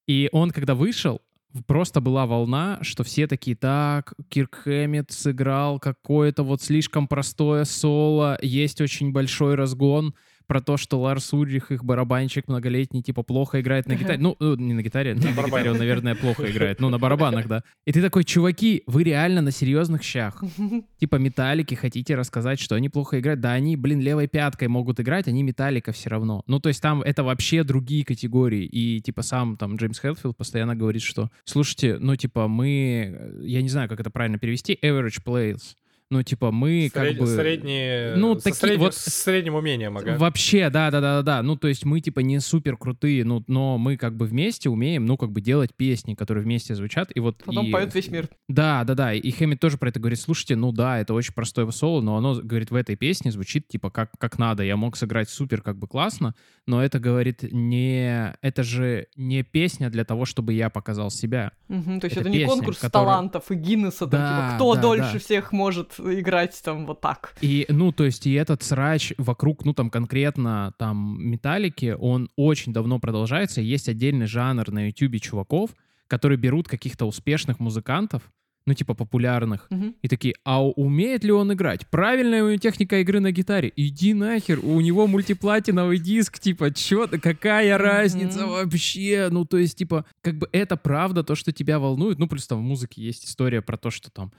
И 0.07 0.29
он, 0.33 0.51
когда 0.51 0.75
вышел, 0.75 1.21
просто 1.63 2.01
была 2.01 2.25
волна, 2.25 2.79
что 2.81 3.03
все 3.03 3.27
такие, 3.27 3.55
так, 3.55 4.13
Кирк 4.29 4.55
Хэммит 4.63 5.11
сыграл 5.11 5.79
какое-то 5.79 6.43
вот 6.43 6.61
слишком 6.61 7.07
простое 7.07 7.65
соло, 7.65 8.37
есть 8.41 8.81
очень 8.81 9.11
большой 9.11 9.55
разгон 9.55 10.13
про 10.47 10.61
то, 10.61 10.77
что 10.77 10.99
Ларс 10.99 11.33
Ульрих, 11.33 11.71
их 11.71 11.83
барабанщик 11.83 12.47
многолетний, 12.47 13.01
типа, 13.01 13.23
плохо 13.23 13.61
играет 13.61 13.87
на 13.87 13.95
гитаре. 13.95 14.17
Ну, 14.19 14.35
э, 14.39 14.55
не 14.57 14.73
на 14.73 14.81
гитаре, 14.81 15.13
на 15.13 15.19
гитаре 15.19 15.71
он, 15.71 15.77
наверное, 15.77 16.15
плохо 16.15 16.49
играет. 16.49 16.79
Ну, 16.79 16.89
на 16.89 16.99
барабанах, 16.99 17.47
да. 17.47 17.63
И 17.85 17.91
ты 17.91 18.01
такой, 18.01 18.23
чуваки, 18.23 18.83
вы 18.87 19.03
реально 19.03 19.41
на 19.41 19.51
серьезных 19.51 20.03
щах. 20.03 20.43
Типа, 20.99 21.15
металлики 21.17 21.75
хотите 21.75 22.15
рассказать, 22.15 22.59
что 22.59 22.75
они 22.75 22.89
плохо 22.89 23.19
играют? 23.19 23.41
Да 23.41 23.53
они, 23.53 23.75
блин, 23.75 23.99
левой 23.99 24.27
пяткой 24.27 24.67
могут 24.67 24.99
играть, 24.99 25.27
они 25.27 25.43
металлика 25.43 25.91
все 25.91 26.09
равно. 26.09 26.43
Ну, 26.47 26.59
то 26.59 26.69
есть 26.69 26.81
там 26.81 27.01
это 27.01 27.23
вообще 27.23 27.63
другие 27.63 28.05
категории. 28.05 28.65
И, 28.65 29.01
типа, 29.01 29.21
сам 29.21 29.57
там 29.57 29.75
Джеймс 29.75 29.99
Хэтфилд 29.99 30.37
постоянно 30.37 30.75
говорит, 30.75 31.01
что, 31.01 31.29
слушайте, 31.43 31.97
ну, 31.99 32.15
типа, 32.15 32.47
мы, 32.47 33.15
э, 33.17 33.41
я 33.43 33.61
не 33.61 33.69
знаю, 33.69 33.89
как 33.89 33.99
это 33.99 34.09
правильно 34.09 34.37
перевести, 34.37 34.77
average 34.81 35.23
players. 35.25 35.75
Ну, 36.11 36.21
типа, 36.21 36.51
мы 36.51 36.91
как 36.93 37.03
Сред- 37.03 37.17
бы... 37.17 37.25
Средние... 37.27 38.15
Ну, 38.15 38.35
со 38.35 38.43
такие 38.43 38.55
средним, 38.59 38.79
вот- 38.81 38.93
с 38.93 39.05
средним 39.05 39.55
умением, 39.55 39.97
ага. 39.97 40.17
Вообще, 40.19 40.69
да, 40.69 40.91
да, 40.91 41.01
да, 41.01 41.15
да, 41.17 41.21
да. 41.23 41.41
Ну, 41.43 41.55
то 41.55 41.67
есть 41.67 41.83
мы 41.83 41.99
типа 41.99 42.19
не 42.19 42.39
супер 42.39 42.77
крутые, 42.77 43.25
ну, 43.25 43.43
но 43.47 43.79
мы 43.79 43.97
как 43.97 44.15
бы 44.15 44.27
вместе 44.27 44.69
умеем, 44.69 45.07
ну, 45.07 45.17
как 45.17 45.31
бы 45.31 45.41
делать 45.41 45.73
песни, 45.75 46.13
которые 46.13 46.43
вместе 46.43 46.75
звучат. 46.75 47.09
И 47.15 47.19
вот 47.19 47.37
Потом 47.43 47.65
и- 47.65 47.71
поет 47.71 47.95
весь 47.95 48.09
мир. 48.09 48.29
Да, 48.47 48.83
да, 48.83 48.93
да. 48.93 49.13
И 49.13 49.31
Хэммит 49.31 49.59
тоже 49.59 49.77
про 49.79 49.89
это 49.89 49.99
говорит. 49.99 50.19
Слушайте, 50.19 50.55
ну 50.55 50.71
да, 50.71 50.99
это 50.99 51.15
очень 51.15 51.33
простое 51.33 51.69
соло, 51.71 52.01
но 52.01 52.17
оно, 52.17 52.35
говорит, 52.35 52.69
в 52.69 52.75
этой 52.75 52.95
песне 52.95 53.31
звучит 53.31 53.67
типа 53.67 53.89
как, 53.89 54.11
как 54.19 54.37
надо. 54.37 54.61
Я 54.63 54.77
мог 54.77 54.97
сыграть 54.97 55.29
супер 55.29 55.63
как 55.63 55.77
бы 55.79 55.87
классно, 55.87 56.35
но 56.67 56.83
это, 56.83 56.99
говорит, 56.99 57.39
не... 57.51 58.35
Это 58.43 58.61
же 58.61 59.07
не 59.15 59.41
песня 59.43 59.89
для 59.89 60.05
того, 60.05 60.25
чтобы 60.25 60.53
я 60.53 60.69
показал 60.69 61.09
себя. 61.09 61.51
Мгм, 61.67 61.99
то 61.99 62.05
есть 62.05 62.15
Это 62.17 62.21
это, 62.21 62.29
не 62.29 62.37
песня, 62.39 62.53
конкурс 62.55 62.77
которая- 62.77 63.05
талантов 63.07 63.49
и 63.49 63.55
Гиннесса, 63.55 64.05
там, 64.05 64.19
Да, 64.19 64.27
типа, 64.49 64.55
кто 64.57 64.75
да, 64.75 64.81
дольше 64.81 65.13
да. 65.13 65.19
всех 65.19 65.51
может 65.51 65.94
играть 65.99 66.59
там 66.63 66.85
вот 66.85 67.01
так. 67.01 67.35
И, 67.41 67.65
ну, 67.69 67.91
то 67.91 68.03
есть, 68.05 68.25
и 68.27 68.33
этот 68.33 68.63
срач 68.63 69.13
вокруг, 69.17 69.65
ну, 69.65 69.73
там, 69.73 69.89
конкретно, 69.89 70.73
там, 70.77 71.17
металлики, 71.19 71.95
он 71.99 72.29
очень 72.35 72.73
давно 72.73 72.99
продолжается. 72.99 73.61
Есть 73.61 73.89
отдельный 73.89 74.27
жанр 74.27 74.71
на 74.71 74.87
ютубе 74.87 75.19
чуваков, 75.19 75.71
которые 76.07 76.37
берут 76.37 76.67
каких-то 76.67 77.05
успешных 77.05 77.59
музыкантов, 77.59 78.21
ну, 78.67 78.73
типа, 78.73 78.95
популярных, 78.95 79.67
Мгм. 79.69 79.93
и 80.01 80.07
такие, 80.07 80.33
а 80.43 80.63
умеет 80.67 81.23
ли 81.23 81.31
он 81.31 81.53
играть? 81.53 81.87
Правильная 81.87 82.43
у 82.43 82.47
него 82.47 82.57
техника 82.57 82.99
игры 82.99 83.19
на 83.19 83.31
гитаре? 83.31 83.71
Иди 83.75 84.15
нахер, 84.15 84.59
у 84.63 84.81
него 84.81 85.05
мультиплатиновый 85.05 85.99
диск, 85.99 86.39
типа, 86.39 86.71
чё 86.73 87.07
какая 87.07 87.77
разница 87.77 88.39
Мгм. 88.41 88.49
вообще? 88.49 89.27
Ну, 89.31 89.45
то 89.45 89.57
есть, 89.57 89.77
типа, 89.77 90.05
как 90.21 90.39
бы 90.39 90.49
это 90.51 90.77
правда 90.77 91.23
то, 91.23 91.35
что 91.35 91.51
тебя 91.51 91.77
волнует. 91.77 92.17
Ну, 92.17 92.27
плюс 92.27 92.47
там 92.47 92.57
в 92.59 92.63
музыке 92.63 93.03
есть 93.03 93.25
история 93.25 93.61
про 93.61 93.77
то, 93.77 93.91
что 93.91 94.09
там 94.09 94.31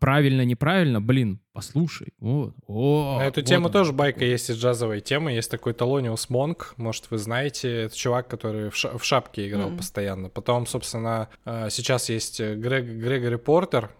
правильно, 0.00 0.42
неправильно, 0.44 1.00
блин, 1.00 1.40
послушай. 1.52 2.12
Вот. 2.18 2.54
О, 2.66 3.18
На 3.18 3.26
эту 3.26 3.40
вот 3.40 3.46
тему 3.48 3.66
он. 3.66 3.72
тоже 3.72 3.92
байка 3.92 4.24
есть 4.24 4.50
из 4.50 4.56
джазовой 4.56 5.00
темы. 5.00 5.32
Есть 5.32 5.50
такой 5.50 5.72
Талониус 5.72 6.30
Монк, 6.30 6.74
может, 6.76 7.10
вы 7.10 7.18
знаете. 7.18 7.82
Это 7.84 7.96
чувак, 7.96 8.28
который 8.28 8.70
в, 8.70 8.76
ша- 8.76 8.96
в 8.96 9.04
шапке 9.04 9.48
играл 9.48 9.68
Мгм. 9.68 9.78
постоянно. 9.78 10.28
Потом, 10.28 10.66
собственно, 10.66 11.28
э, 11.44 11.68
сейчас 11.70 12.08
есть 12.08 12.40
э, 12.40 12.54
Грег, 12.54 12.84
Грегори 12.84 13.36
Портер, 13.36 13.90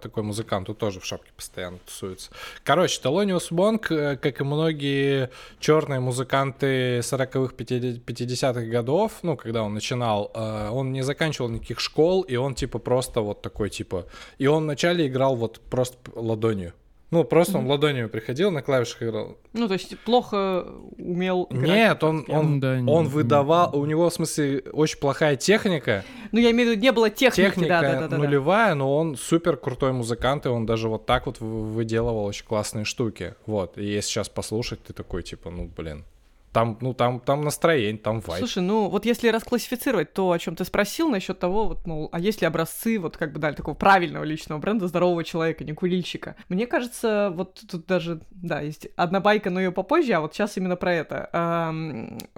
такой 0.00 0.22
музыкант, 0.22 0.66
тут 0.66 0.78
тоже 0.78 1.00
в 1.00 1.04
шапке 1.04 1.30
постоянно 1.36 1.78
тусуется. 1.84 2.30
Короче, 2.64 3.00
Талониус 3.00 3.50
Монк, 3.50 3.92
э, 3.92 4.16
как 4.16 4.40
и 4.40 4.44
многие 4.44 5.30
черные 5.60 6.00
музыканты 6.00 7.00
40-х, 7.00 7.54
50-х 7.54 8.62
годов, 8.62 9.12
ну, 9.22 9.36
когда 9.36 9.62
он 9.62 9.74
начинал, 9.74 10.30
э, 10.34 10.70
он 10.70 10.92
не 10.92 11.02
заканчивал 11.02 11.50
никаких 11.50 11.80
школ, 11.80 12.22
и 12.22 12.36
он, 12.36 12.54
типа, 12.54 12.78
просто 12.78 13.20
вот 13.20 13.42
такой, 13.42 13.70
типа... 13.70 14.06
И 14.38 14.46
он 14.46 14.64
вначале 14.64 15.06
играл 15.06 15.36
вот 15.36 15.60
просто 15.60 15.98
ладонью. 16.14 16.72
Ну, 17.12 17.22
просто 17.22 17.58
он 17.58 17.66
ладонью 17.68 18.08
приходил, 18.08 18.50
на 18.50 18.62
клавишах 18.62 19.02
играл. 19.04 19.36
Ну, 19.52 19.68
то 19.68 19.74
есть 19.74 19.96
плохо 20.00 20.66
умел 20.98 21.46
играть. 21.50 21.68
Нет, 21.68 22.02
он, 22.04 22.24
он, 22.28 22.58
Да, 22.58 22.80
не- 22.80 22.90
он 22.92 23.04
не- 23.04 23.10
выдавал, 23.10 23.76
у 23.78 23.86
него, 23.86 24.10
в 24.10 24.12
смысле, 24.12 24.64
очень 24.72 24.98
плохая 24.98 25.36
техника, 25.36 26.04
Ну, 26.32 26.40
я 26.40 26.50
имею 26.50 26.68
в 26.68 26.72
виду, 26.72 26.82
не 26.82 26.90
было 26.90 27.08
техники, 27.08 27.46
техника 27.48 27.68
да, 27.68 27.80
да, 27.82 28.00
да, 28.00 28.08
да. 28.08 28.18
нулевая, 28.18 28.74
но 28.74 28.96
он 28.96 29.16
супер 29.16 29.56
крутой 29.56 29.92
музыкант, 29.92 30.46
и 30.46 30.48
он 30.48 30.66
даже 30.66 30.88
вот 30.88 31.06
так 31.06 31.26
вот 31.26 31.38
вы- 31.40 31.64
выделывал 31.66 32.24
очень 32.24 32.44
классные 32.44 32.84
штуки, 32.84 33.34
вот, 33.46 33.78
и 33.78 33.84
если 33.84 34.10
сейчас 34.10 34.28
послушать, 34.28 34.82
ты 34.82 34.92
такой, 34.92 35.22
типа, 35.22 35.50
ну, 35.50 35.70
блин, 35.76 36.04
там, 36.56 36.78
ну, 36.80 36.94
там, 36.94 37.20
там 37.20 37.42
настроение, 37.42 37.98
там 37.98 38.20
вайп. 38.20 38.38
Слушай, 38.38 38.62
ну 38.62 38.88
вот 38.88 39.04
если 39.04 39.28
расклассифицировать 39.28 40.14
то, 40.14 40.32
о 40.32 40.38
чем 40.38 40.56
ты 40.56 40.64
спросил 40.64 41.10
насчет 41.10 41.38
того, 41.38 41.68
вот, 41.68 41.86
мол, 41.86 42.08
а 42.12 42.18
есть 42.18 42.40
ли 42.40 42.46
образцы, 42.46 42.98
вот 42.98 43.18
как 43.18 43.34
бы 43.34 43.38
дали 43.38 43.54
такого 43.54 43.74
правильного 43.74 44.24
личного 44.24 44.58
бренда, 44.58 44.88
здорового 44.88 45.22
человека, 45.22 45.64
не 45.64 45.74
курильщика. 45.74 46.34
Мне 46.48 46.66
кажется, 46.66 47.30
вот 47.34 47.60
тут 47.70 47.84
даже, 47.84 48.22
да, 48.30 48.62
есть 48.62 48.88
одна 48.96 49.20
байка, 49.20 49.50
но 49.50 49.60
ее 49.60 49.70
попозже, 49.70 50.14
а 50.14 50.20
вот 50.20 50.32
сейчас 50.32 50.56
именно 50.56 50.76
про 50.76 50.94
это. 50.94 51.28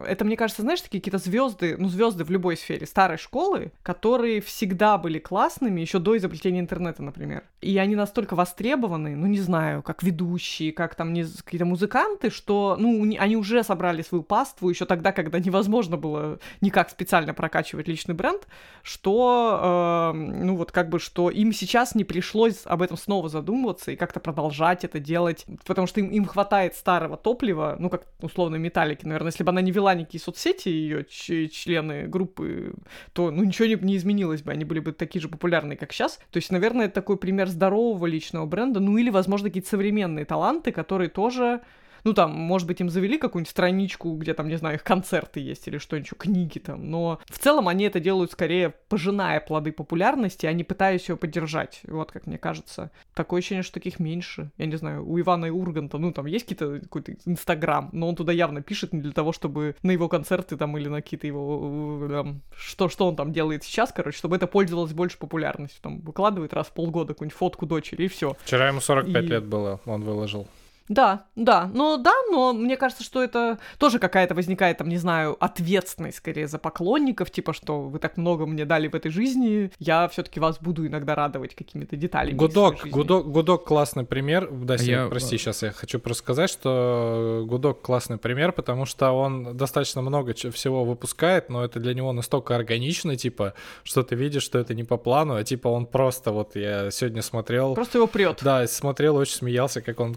Это, 0.04 0.24
мне 0.24 0.36
кажется, 0.36 0.62
знаешь, 0.62 0.80
такие 0.80 1.00
какие-то 1.00 1.18
звезды, 1.18 1.76
ну, 1.78 1.86
звезды 1.88 2.24
в 2.24 2.30
любой 2.30 2.56
сфере 2.56 2.86
старой 2.86 3.18
школы, 3.18 3.70
которые 3.84 4.40
всегда 4.40 4.98
были 4.98 5.20
классными 5.20 5.80
еще 5.80 6.00
до 6.00 6.16
изобретения 6.16 6.58
интернета, 6.58 7.04
например. 7.04 7.44
И 7.60 7.78
они 7.78 7.94
настолько 7.94 8.34
востребованы, 8.34 9.14
ну, 9.14 9.26
не 9.28 9.38
знаю, 9.38 9.84
как 9.84 10.02
ведущие, 10.02 10.72
как 10.72 10.96
там 10.96 11.14
какие-то 11.14 11.64
музыканты, 11.64 12.30
что, 12.30 12.76
ну, 12.80 13.00
они 13.16 13.36
уже 13.36 13.62
собрали 13.62 14.02
свою 14.08 14.22
паству 14.22 14.68
еще 14.68 14.84
тогда, 14.84 15.12
когда 15.12 15.38
невозможно 15.38 15.96
было 15.96 16.38
никак 16.60 16.90
специально 16.90 17.34
прокачивать 17.34 17.88
личный 17.88 18.14
бренд, 18.14 18.46
что, 18.82 20.12
э, 20.14 20.16
ну, 20.16 20.56
вот 20.56 20.72
как 20.72 20.88
бы, 20.88 20.98
что 20.98 21.30
им 21.30 21.52
сейчас 21.52 21.94
не 21.94 22.04
пришлось 22.04 22.62
об 22.64 22.82
этом 22.82 22.96
снова 22.96 23.28
задумываться 23.28 23.92
и 23.92 23.96
как-то 23.96 24.20
продолжать 24.20 24.84
это 24.84 24.98
делать, 24.98 25.44
потому 25.66 25.86
что 25.86 26.00
им, 26.00 26.08
им 26.08 26.24
хватает 26.24 26.74
старого 26.74 27.16
топлива, 27.16 27.76
ну, 27.78 27.90
как 27.90 28.06
условно 28.20 28.56
металлики, 28.56 29.04
наверное, 29.04 29.30
если 29.30 29.44
бы 29.44 29.50
она 29.50 29.60
не 29.60 29.70
вела 29.70 29.94
никакие 29.94 30.20
соцсети, 30.20 30.68
ее 30.68 31.04
члены 31.04 32.06
группы, 32.06 32.74
то, 33.12 33.30
ну, 33.30 33.44
ничего 33.44 33.68
не, 33.68 33.74
не 33.74 33.96
изменилось 33.96 34.42
бы, 34.42 34.52
они 34.52 34.64
были 34.64 34.80
бы 34.80 34.92
такие 34.92 35.20
же 35.20 35.28
популярные, 35.28 35.76
как 35.76 35.92
сейчас. 35.92 36.18
То 36.30 36.38
есть, 36.38 36.50
наверное, 36.50 36.86
это 36.86 36.94
такой 36.94 37.16
пример 37.16 37.48
здорового 37.48 38.06
личного 38.06 38.46
бренда, 38.46 38.80
ну, 38.80 38.96
или, 38.96 39.10
возможно, 39.10 39.48
какие-то 39.48 39.68
современные 39.68 40.24
таланты, 40.24 40.72
которые 40.72 41.08
тоже 41.08 41.60
ну, 42.08 42.14
там, 42.14 42.30
может 42.30 42.66
быть, 42.66 42.80
им 42.80 42.88
завели 42.88 43.18
какую-нибудь 43.18 43.50
страничку, 43.50 44.14
где 44.14 44.32
там, 44.32 44.48
не 44.48 44.56
знаю, 44.56 44.76
их 44.76 44.82
концерты 44.82 45.40
есть 45.40 45.68
или 45.68 45.76
что-нибудь, 45.76 46.10
книги 46.16 46.58
там, 46.58 46.90
но 46.90 47.18
в 47.26 47.38
целом 47.38 47.68
они 47.68 47.84
это 47.84 48.00
делают 48.00 48.32
скорее 48.32 48.70
пожиная 48.88 49.40
плоды 49.40 49.72
популярности, 49.72 50.46
а 50.46 50.52
не 50.54 50.64
пытаясь 50.64 51.06
ее 51.10 51.18
поддержать. 51.18 51.80
Вот, 51.84 52.10
как 52.10 52.26
мне 52.26 52.38
кажется. 52.38 52.90
Такое 53.14 53.40
ощущение, 53.40 53.62
что 53.62 53.74
таких 53.74 54.00
меньше. 54.00 54.50
Я 54.56 54.64
не 54.64 54.76
знаю, 54.76 55.06
у 55.06 55.20
Ивана 55.20 55.46
и 55.46 55.50
Урганта, 55.50 55.98
ну, 55.98 56.10
там 56.10 56.24
есть 56.24 56.46
какие-то 56.46 56.80
какой-то 56.80 57.12
Инстаграм, 57.26 57.90
но 57.92 58.08
он 58.08 58.16
туда 58.16 58.32
явно 58.32 58.62
пишет 58.62 58.94
не 58.94 59.02
для 59.02 59.12
того, 59.12 59.32
чтобы 59.32 59.76
на 59.82 59.90
его 59.90 60.08
концерты 60.08 60.56
там 60.56 60.78
или 60.78 60.88
на 60.88 61.02
какие-то 61.02 61.26
его... 61.26 62.08
там, 62.10 62.40
что, 62.56 62.88
что 62.88 63.06
он 63.06 63.16
там 63.16 63.34
делает 63.34 63.64
сейчас, 63.64 63.92
короче, 63.92 64.16
чтобы 64.16 64.36
это 64.36 64.46
пользовалось 64.46 64.94
больше 64.94 65.18
популярностью. 65.18 65.82
Там 65.82 66.00
выкладывает 66.00 66.54
раз 66.54 66.68
в 66.68 66.72
полгода 66.72 67.12
какую-нибудь 67.12 67.36
фотку 67.36 67.66
дочери, 67.66 68.04
и 68.04 68.08
все. 68.08 68.34
Вчера 68.44 68.68
ему 68.68 68.80
45 68.80 69.24
И- 69.24 69.26
лет 69.26 69.44
было, 69.44 69.80
он 69.84 70.02
выложил. 70.02 70.48
Да, 70.88 71.24
да, 71.36 71.70
ну 71.74 71.96
да, 71.98 72.12
но 72.30 72.52
мне 72.52 72.76
кажется, 72.76 73.04
что 73.04 73.22
это 73.22 73.58
тоже 73.78 73.98
какая-то 73.98 74.34
возникает, 74.34 74.78
там, 74.78 74.88
не 74.88 74.96
знаю, 74.96 75.36
ответственность 75.38 76.18
скорее 76.18 76.46
за 76.48 76.58
поклонников, 76.58 77.30
типа, 77.30 77.52
что 77.52 77.82
вы 77.82 77.98
так 77.98 78.16
много 78.16 78.46
мне 78.46 78.64
дали 78.64 78.88
в 78.88 78.94
этой 78.94 79.10
жизни, 79.10 79.70
я 79.78 80.08
все-таки 80.08 80.40
вас 80.40 80.58
буду 80.58 80.86
иногда 80.86 81.14
радовать 81.14 81.54
какими-то 81.54 81.96
деталями. 81.96 82.36
Гудок. 82.36 82.86
Гудок, 82.88 83.26
Гудок 83.28 83.64
классный 83.64 84.04
пример. 84.04 84.48
Да, 84.50 84.74
А 84.74 84.82
я- 84.82 85.06
прости, 85.08 85.36
сейчас 85.38 85.62
я 85.62 85.72
хочу 85.72 85.98
просто 85.98 86.22
сказать, 86.22 86.50
что 86.50 87.44
Гудок 87.46 87.82
классный 87.82 88.18
пример, 88.18 88.52
потому 88.52 88.84
что 88.86 89.10
он 89.12 89.56
достаточно 89.56 90.02
много 90.02 90.32
всего 90.34 90.84
выпускает, 90.84 91.48
но 91.50 91.64
это 91.64 91.80
для 91.80 91.94
него 91.94 92.12
настолько 92.12 92.56
органично, 92.56 93.16
типа, 93.16 93.54
что 93.82 94.02
ты 94.02 94.14
видишь, 94.14 94.42
что 94.42 94.58
это 94.58 94.74
не 94.74 94.84
по 94.84 94.96
плану, 94.96 95.34
а 95.36 95.44
типа 95.44 95.68
он 95.68 95.86
просто, 95.86 96.32
вот 96.32 96.56
я 96.56 96.90
сегодня 96.90 97.22
смотрел, 97.22 97.74
Просто 97.74 97.98
его 97.98 98.06
прет. 98.06 98.40
да, 98.42 98.66
смотрел, 98.66 99.16
очень 99.16 99.34
смеялся, 99.34 99.80
как 99.80 100.00
он 100.00 100.14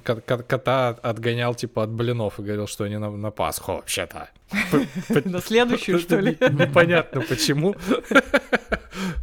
кота 0.62 0.90
отгонял, 1.02 1.56
типа, 1.56 1.84
от 1.84 1.90
блинов 1.90 2.40
и 2.40 2.44
говорил, 2.44 2.68
что 2.68 2.84
они 2.84 2.98
на, 2.98 3.10
на 3.10 3.32
Пасху 3.32 3.74
вообще-то. 3.74 4.30
На 5.26 5.42
следующую, 5.42 6.00
что 6.00 6.20
ли? 6.20 6.38
Непонятно 6.40 7.22
почему. 7.22 7.76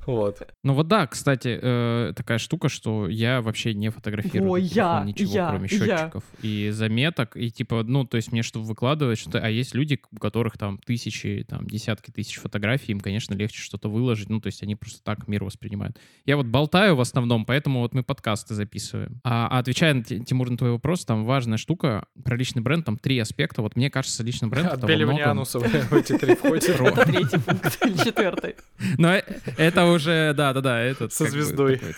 Вот. 0.08 0.40
Ну 0.64 0.72
вот 0.72 0.88
да, 0.88 1.06
кстати, 1.06 1.58
э, 1.60 2.14
такая 2.16 2.38
штука, 2.38 2.70
что 2.70 3.08
я 3.08 3.42
вообще 3.42 3.74
не 3.74 3.90
фотографирую 3.90 4.58
телефон 4.58 4.74
я, 4.74 5.04
ничего, 5.04 5.32
я, 5.34 5.48
кроме 5.50 5.68
я. 5.70 5.78
счетчиков 5.78 6.24
и 6.40 6.70
заметок, 6.72 7.36
и 7.36 7.50
типа, 7.50 7.82
ну, 7.82 8.06
то 8.06 8.16
есть 8.16 8.32
мне 8.32 8.42
что 8.42 8.62
выкладывать, 8.62 9.18
что 9.18 9.38
а 9.38 9.50
есть 9.50 9.74
люди, 9.74 10.00
у 10.10 10.16
которых 10.16 10.56
там 10.56 10.78
тысячи, 10.78 11.44
там, 11.46 11.66
десятки 11.66 12.10
тысяч 12.10 12.38
фотографий, 12.38 12.92
им, 12.92 13.00
конечно, 13.00 13.34
легче 13.34 13.60
что-то 13.60 13.90
выложить, 13.90 14.30
ну, 14.30 14.40
то 14.40 14.46
есть 14.46 14.62
они 14.62 14.76
просто 14.76 15.02
так 15.04 15.28
мир 15.28 15.44
воспринимают. 15.44 15.98
Я 16.24 16.38
вот 16.38 16.46
болтаю 16.46 16.96
в 16.96 17.02
основном, 17.02 17.44
поэтому 17.44 17.80
вот 17.80 17.92
мы 17.92 18.02
подкасты 18.02 18.54
записываем. 18.54 19.20
А, 19.24 19.48
а 19.50 19.58
отвечая, 19.58 19.92
на, 19.92 20.04
Ти- 20.04 20.24
Тимур, 20.24 20.48
на 20.48 20.56
твой 20.56 20.70
вопрос, 20.70 21.04
там 21.04 21.26
важная 21.26 21.58
штука 21.58 22.06
про 22.24 22.34
личный 22.34 22.62
бренд, 22.62 22.86
там 22.86 22.96
три 22.96 23.18
аспекта. 23.18 23.60
Вот 23.60 23.76
мне 23.76 23.90
кажется, 23.90 24.22
личный 24.22 24.48
бренд— 24.48 24.68
Отбеливание 24.72 25.24
ануса 25.24 25.58
в 25.58 25.92
эти 25.92 26.16
три 26.16 26.34
входит. 26.34 26.70
Это 26.70 27.04
третий 27.04 27.38
пункт 27.38 27.78
или 27.84 27.96
четвертый. 27.98 28.56
Но 28.96 29.12
э- 29.12 29.22
это 29.58 29.84
уже, 29.84 29.97
да, 30.04 30.52
да, 30.52 30.60
да, 30.60 30.80
этот. 30.80 31.12
Со 31.12 31.26
звездой. 31.26 31.80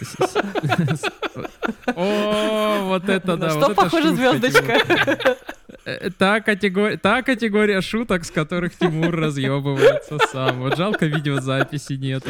О, 1.94 2.84
вот 2.88 3.08
это 3.08 3.36
да. 3.36 3.50
Что 3.50 3.74
шутка, 3.88 4.12
звездочка? 4.14 5.36
Э, 5.84 6.10
Та 6.10 6.40
категория, 6.40 6.96
та 6.98 7.22
категория 7.22 7.80
шуток, 7.80 8.24
с 8.24 8.30
которых 8.30 8.76
Тимур 8.76 9.14
разъебывается 9.16 10.18
сам. 10.30 10.60
Вот 10.60 10.76
жалко 10.76 11.06
видеозаписи 11.06 11.94
нет. 11.94 12.22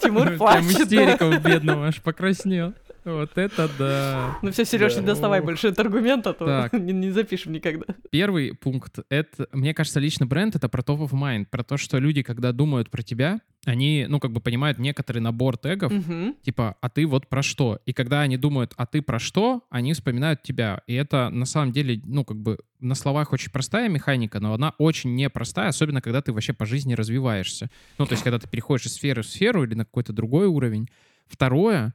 Тимур 0.00 0.26
Прям 0.26 0.38
плачет. 0.38 0.70
истерика 0.82 1.24
у 1.24 1.36
бедного 1.38 1.88
аж 1.88 2.00
покраснел. 2.00 2.72
Вот 3.04 3.36
это 3.36 3.68
да. 3.78 4.38
Ну 4.42 4.50
все, 4.50 4.64
Сереж, 4.64 4.96
не 4.96 5.02
доставай 5.02 5.40
больше 5.42 5.68
этот 5.68 5.80
аргумент, 5.80 6.26
а 6.26 6.32
то 6.32 6.68
не, 6.76 6.92
не 6.92 7.10
запишем 7.10 7.52
никогда. 7.52 7.84
Первый 8.10 8.54
пункт— 8.54 8.98
это, 9.10 9.46
мне 9.52 9.74
кажется, 9.74 10.00
личный 10.00 10.26
бренд— 10.26 10.54
это 10.56 10.68
про 10.68 10.80
top 10.82 11.00
of 11.06 11.10
mind, 11.10 11.46
про 11.50 11.62
то, 11.62 11.76
что 11.76 11.98
люди, 11.98 12.22
когда 12.22 12.52
думают 12.52 12.90
про 12.90 13.02
тебя, 13.02 13.40
они, 13.66 14.06
ну, 14.08 14.20
как 14.20 14.32
бы 14.32 14.40
понимают 14.40 14.78
некоторый 14.78 15.18
набор 15.18 15.56
тегов, 15.56 15.92
Мгм. 15.92 16.34
типа, 16.42 16.76
а 16.80 16.88
ты 16.90 17.06
вот 17.06 17.28
про 17.28 17.42
что? 17.42 17.78
И 17.86 17.92
когда 17.92 18.20
они 18.20 18.36
думают, 18.36 18.72
а 18.76 18.86
ты 18.86 19.00
про 19.02 19.18
что, 19.18 19.64
они 19.70 19.92
вспоминают 19.94 20.42
тебя. 20.42 20.82
И 20.86 20.94
это 20.94 21.30
на 21.30 21.46
самом 21.46 21.72
деле, 21.72 22.00
ну, 22.04 22.24
как 22.24 22.36
бы 22.38 22.58
на 22.80 22.94
словах 22.94 23.32
очень 23.32 23.50
простая 23.50 23.88
механика, 23.88 24.40
но 24.40 24.52
она 24.54 24.74
очень 24.78 25.14
непростая, 25.14 25.68
особенно 25.68 26.00
когда 26.02 26.20
ты 26.20 26.32
вообще 26.32 26.52
по 26.52 26.66
жизни 26.66 26.94
развиваешься. 26.94 27.70
Ну, 27.98 28.06
то 28.06 28.12
есть, 28.12 28.22
когда 28.22 28.38
ты 28.38 28.48
переходишь 28.48 28.86
из 28.86 28.94
сферы 28.94 29.22
в 29.22 29.26
сферу 29.26 29.64
или 29.64 29.74
на 29.74 29.84
какой-то 29.84 30.12
другой 30.12 30.46
уровень. 30.46 30.88
Второе, 31.26 31.94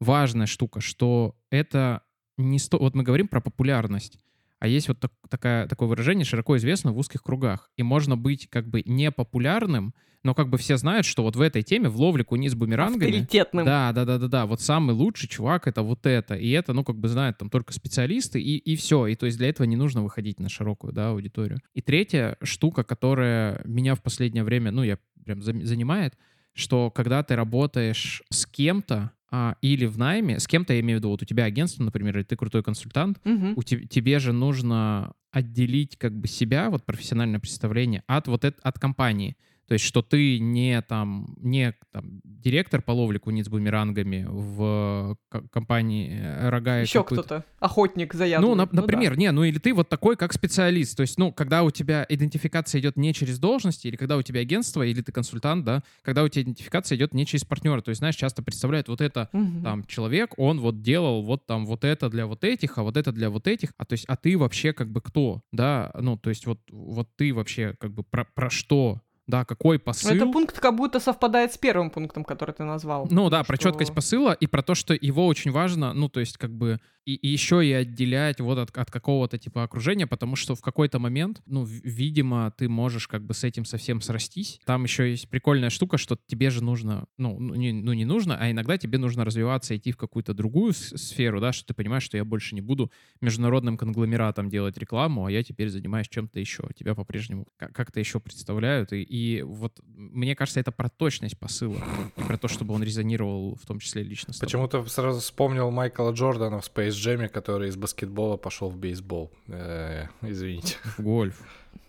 важная 0.00 0.46
штука, 0.46 0.80
что 0.80 1.36
это 1.50 2.02
не 2.36 2.58
сто... 2.58 2.78
Вот 2.78 2.94
мы 2.94 3.02
говорим 3.02 3.28
про 3.28 3.40
популярность. 3.40 4.18
а 4.60 4.66
есть 4.66 4.88
вот 4.88 5.00
так- 5.00 5.12
такая, 5.28 5.66
такое 5.68 5.88
выражение 5.88 6.24
широко 6.24 6.56
известно 6.56 6.92
в 6.92 6.98
узких 6.98 7.22
кругах. 7.22 7.70
И 7.76 7.82
можно 7.82 8.16
быть 8.16 8.48
как 8.50 8.68
бы 8.68 8.82
непопулярным, 8.84 9.94
но 10.24 10.34
как 10.34 10.48
бы 10.50 10.58
все 10.58 10.76
знают, 10.76 11.06
что 11.06 11.22
вот 11.22 11.36
в 11.36 11.40
этой 11.40 11.62
теме, 11.62 11.88
в 11.88 11.96
ловле 11.96 12.24
куниц 12.24 12.54
бумерангами... 12.54 13.04
Авторитетным. 13.04 13.64
Да, 13.64 13.92
да, 13.92 14.04
да, 14.04 14.18
да, 14.18 14.26
да. 14.26 14.46
Вот 14.46 14.60
самый 14.60 14.94
лучший 14.94 15.28
чувак 15.28 15.68
это 15.68 15.82
вот 15.82 16.06
это. 16.06 16.34
И 16.34 16.50
это, 16.50 16.72
ну, 16.72 16.82
как 16.82 16.96
бы 16.96 17.08
знают 17.08 17.38
там 17.38 17.50
только 17.50 17.72
специалисты, 17.72 18.40
и, 18.40 18.56
и 18.56 18.74
все. 18.74 19.06
И 19.06 19.14
то 19.14 19.26
есть 19.26 19.38
для 19.38 19.48
этого 19.48 19.66
не 19.66 19.76
нужно 19.76 20.02
выходить 20.02 20.40
на 20.40 20.48
широкую, 20.48 20.92
да, 20.92 21.10
аудиторию. 21.10 21.60
И 21.72 21.80
третья 21.80 22.36
штука, 22.42 22.82
которая 22.82 23.62
меня 23.64 23.94
в 23.94 24.02
последнее 24.02 24.42
время, 24.42 24.72
ну, 24.72 24.82
я 24.82 24.98
прям 25.24 25.40
занимает, 25.42 26.18
что 26.52 26.90
когда 26.90 27.22
ты 27.22 27.36
работаешь 27.36 28.22
с 28.30 28.44
кем-то, 28.44 29.12
или 29.60 29.86
в 29.86 29.98
найме, 29.98 30.38
с 30.40 30.46
кем-то, 30.46 30.72
я 30.72 30.80
имею 30.80 30.98
в 30.98 31.00
виду, 31.00 31.10
вот 31.10 31.22
у 31.22 31.24
тебя 31.24 31.44
агентство, 31.44 31.82
например, 31.82 32.16
или 32.16 32.24
ты 32.24 32.36
крутой 32.36 32.62
консультант, 32.62 33.20
Мгм. 33.24 33.52
у 33.56 33.62
те- 33.62 33.86
тебе 33.86 34.18
же 34.18 34.32
нужно 34.32 35.12
отделить 35.30 35.96
как 35.98 36.18
бы 36.18 36.26
себя, 36.26 36.70
вот 36.70 36.84
профессиональное 36.86 37.38
представление, 37.40 38.02
от 38.06 38.26
вот 38.28 38.44
это, 38.44 38.58
от 38.62 38.78
компании. 38.78 39.36
То 39.68 39.74
есть, 39.74 39.84
что 39.84 40.00
ты 40.02 40.38
не 40.38 40.80
там, 40.80 41.34
не 41.36 41.74
там, 41.92 42.20
директор 42.24 42.80
по 42.82 42.92
ловле 42.92 43.18
куниц 43.18 43.48
бумерангами 43.48 44.26
в 44.28 45.16
ко- 45.28 45.46
компании 45.48 46.18
э, 46.20 46.48
Рога 46.48 46.78
и 46.80 46.82
Еще 46.84 47.04
кто-то. 47.04 47.44
Охотник 47.60 48.14
за 48.14 48.24
яблоками. 48.24 48.50
Ну, 48.50 48.56
на- 48.56 48.66
да. 48.66 48.80
например, 48.80 49.18
не, 49.18 49.30
ну 49.30 49.44
или 49.44 49.58
ты 49.58 49.74
вот 49.74 49.88
такой, 49.90 50.16
как 50.16 50.32
специалист. 50.32 50.96
То 50.96 51.02
есть, 51.02 51.18
ну, 51.18 51.32
когда 51.32 51.64
у 51.64 51.70
тебя 51.70 52.06
идентификация 52.08 52.80
идет 52.80 52.96
не 52.96 53.12
через 53.12 53.38
должности, 53.38 53.88
или 53.88 53.96
когда 53.96 54.16
у 54.16 54.22
тебя 54.22 54.40
агентство, 54.40 54.82
или 54.82 55.02
ты 55.02 55.12
консультант, 55.12 55.64
да, 55.66 55.82
когда 56.02 56.22
у 56.24 56.28
тебя 56.28 56.42
идентификация 56.44 56.96
идет 56.96 57.12
не 57.12 57.26
через 57.26 57.44
партнера. 57.44 57.82
То 57.82 57.90
есть, 57.90 57.98
знаешь, 57.98 58.16
часто 58.16 58.42
представляют 58.42 58.88
вот 58.88 59.02
это 59.02 59.28
Мгм. 59.32 59.62
там 59.62 59.84
человек, 59.84 60.32
он 60.38 60.60
вот 60.60 60.80
делал 60.80 61.22
вот 61.22 61.44
там 61.46 61.66
вот 61.66 61.84
это 61.84 62.08
для 62.08 62.26
вот 62.26 62.42
этих, 62.42 62.78
а 62.78 62.82
вот 62.82 62.96
это 62.96 63.12
для 63.12 63.28
вот 63.28 63.46
этих, 63.46 63.74
а 63.76 63.84
то 63.84 63.92
есть, 63.92 64.06
а 64.06 64.16
ты 64.16 64.38
вообще 64.38 64.72
как 64.72 64.90
бы 64.90 65.02
кто, 65.02 65.42
да, 65.52 65.90
ну, 66.00 66.16
то 66.16 66.30
есть 66.30 66.46
вот, 66.46 66.60
вот 66.70 67.08
ты 67.16 67.34
вообще 67.34 67.74
как 67.78 67.92
бы 67.92 68.02
про, 68.02 68.24
про 68.24 68.48
что, 68.48 69.02
да, 69.28 69.44
какой 69.44 69.78
посыл. 69.78 70.10
Это 70.10 70.26
пункт 70.26 70.58
как 70.58 70.74
будто 70.74 70.98
совпадает 70.98 71.52
с 71.52 71.58
первым 71.58 71.90
пунктом, 71.90 72.24
который 72.24 72.52
ты 72.54 72.64
назвал. 72.64 73.06
Ну 73.10 73.30
да, 73.30 73.44
про 73.44 73.54
что- 73.56 73.68
четкость 73.68 73.94
посыла 73.94 74.32
и 74.32 74.46
про 74.48 74.62
то, 74.62 74.74
что 74.74 74.94
его 74.94 75.26
очень 75.26 75.52
важно, 75.52 75.92
ну 75.92 76.08
то 76.08 76.18
есть 76.18 76.36
как 76.38 76.50
бы 76.52 76.80
и, 77.04 77.18
еще 77.26 77.66
и 77.66 77.72
отделять 77.72 78.38
вот 78.40 78.58
от, 78.58 78.76
от 78.76 78.90
какого-то 78.90 79.38
типа 79.38 79.62
окружения, 79.62 80.06
потому 80.06 80.36
что 80.36 80.54
в 80.54 80.60
какой-то 80.60 80.98
момент, 80.98 81.40
ну, 81.46 81.64
видимо, 81.64 82.50
ты 82.50 82.68
можешь 82.68 83.08
как 83.08 83.24
бы 83.24 83.32
с 83.32 83.44
этим 83.44 83.64
совсем 83.64 84.02
срастись. 84.02 84.60
Там 84.66 84.84
еще 84.84 85.08
есть 85.10 85.30
прикольная 85.30 85.70
штука, 85.70 85.96
что 85.96 86.18
тебе 86.26 86.50
же 86.50 86.62
нужно, 86.62 87.06
ну, 87.16 87.38
ну, 87.40 87.54
не, 87.54 87.72
ну, 87.72 87.94
не 87.94 88.04
нужно, 88.04 88.36
а 88.38 88.50
иногда 88.50 88.76
тебе 88.76 88.98
нужно 88.98 89.24
развиваться, 89.24 89.74
идти 89.74 89.90
в 89.92 89.96
какую-то 89.96 90.34
другую 90.34 90.74
сферу, 90.74 91.40
да, 91.40 91.52
что 91.52 91.68
ты 91.68 91.74
понимаешь, 91.74 92.02
что 92.02 92.18
я 92.18 92.26
больше 92.26 92.54
не 92.54 92.60
буду 92.60 92.92
международным 93.22 93.78
конгломератом 93.78 94.50
делать 94.50 94.76
рекламу, 94.76 95.24
а 95.24 95.30
я 95.30 95.42
теперь 95.42 95.70
занимаюсь 95.70 96.08
чем-то 96.10 96.38
еще. 96.38 96.64
Тебя 96.78 96.94
по-прежнему 96.94 97.46
ка- 97.56 97.68
как-то 97.72 98.00
еще 98.00 98.20
представляют. 98.20 98.92
И, 98.92 99.02
и 99.18 99.42
вот 99.42 99.80
мне 99.84 100.36
кажется, 100.36 100.60
это 100.60 100.70
про 100.70 100.88
точность 100.88 101.36
посыла 101.38 101.78
и 102.16 102.22
про 102.22 102.38
то, 102.38 102.46
чтобы 102.46 102.74
он 102.74 102.82
резонировал 102.82 103.56
в 103.56 103.66
том 103.66 103.80
числе 103.80 104.02
лично 104.02 104.32
с. 104.32 104.38
Почему-то 104.38 104.84
сразу 104.86 105.20
вспомнил 105.20 105.70
Майкла 105.70 106.10
Джордана 106.12 106.60
в 106.60 106.70
Space 106.70 106.90
Jam, 106.90 107.28
который 107.28 107.68
из 107.68 107.76
баскетбола 107.76 108.36
пошел 108.36 108.68
в 108.70 108.76
бейсбол. 108.76 109.32
Э, 109.48 110.06
извините. 110.22 110.76
В 110.96 111.00
гольф. 111.00 111.42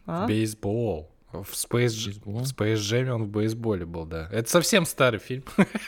А? 0.06 0.26
Бейсбол. 0.28 1.10
В 1.32 1.54
Space, 1.54 2.20
в 2.26 2.42
Space 2.42 2.76
Jam 2.76 3.10
он 3.10 3.26
в 3.26 3.28
бейсболе 3.28 3.86
был, 3.86 4.06
да. 4.06 4.28
Это 4.32 4.50
совсем 4.50 4.86
старый 4.86 5.20
фильм. 5.20 5.44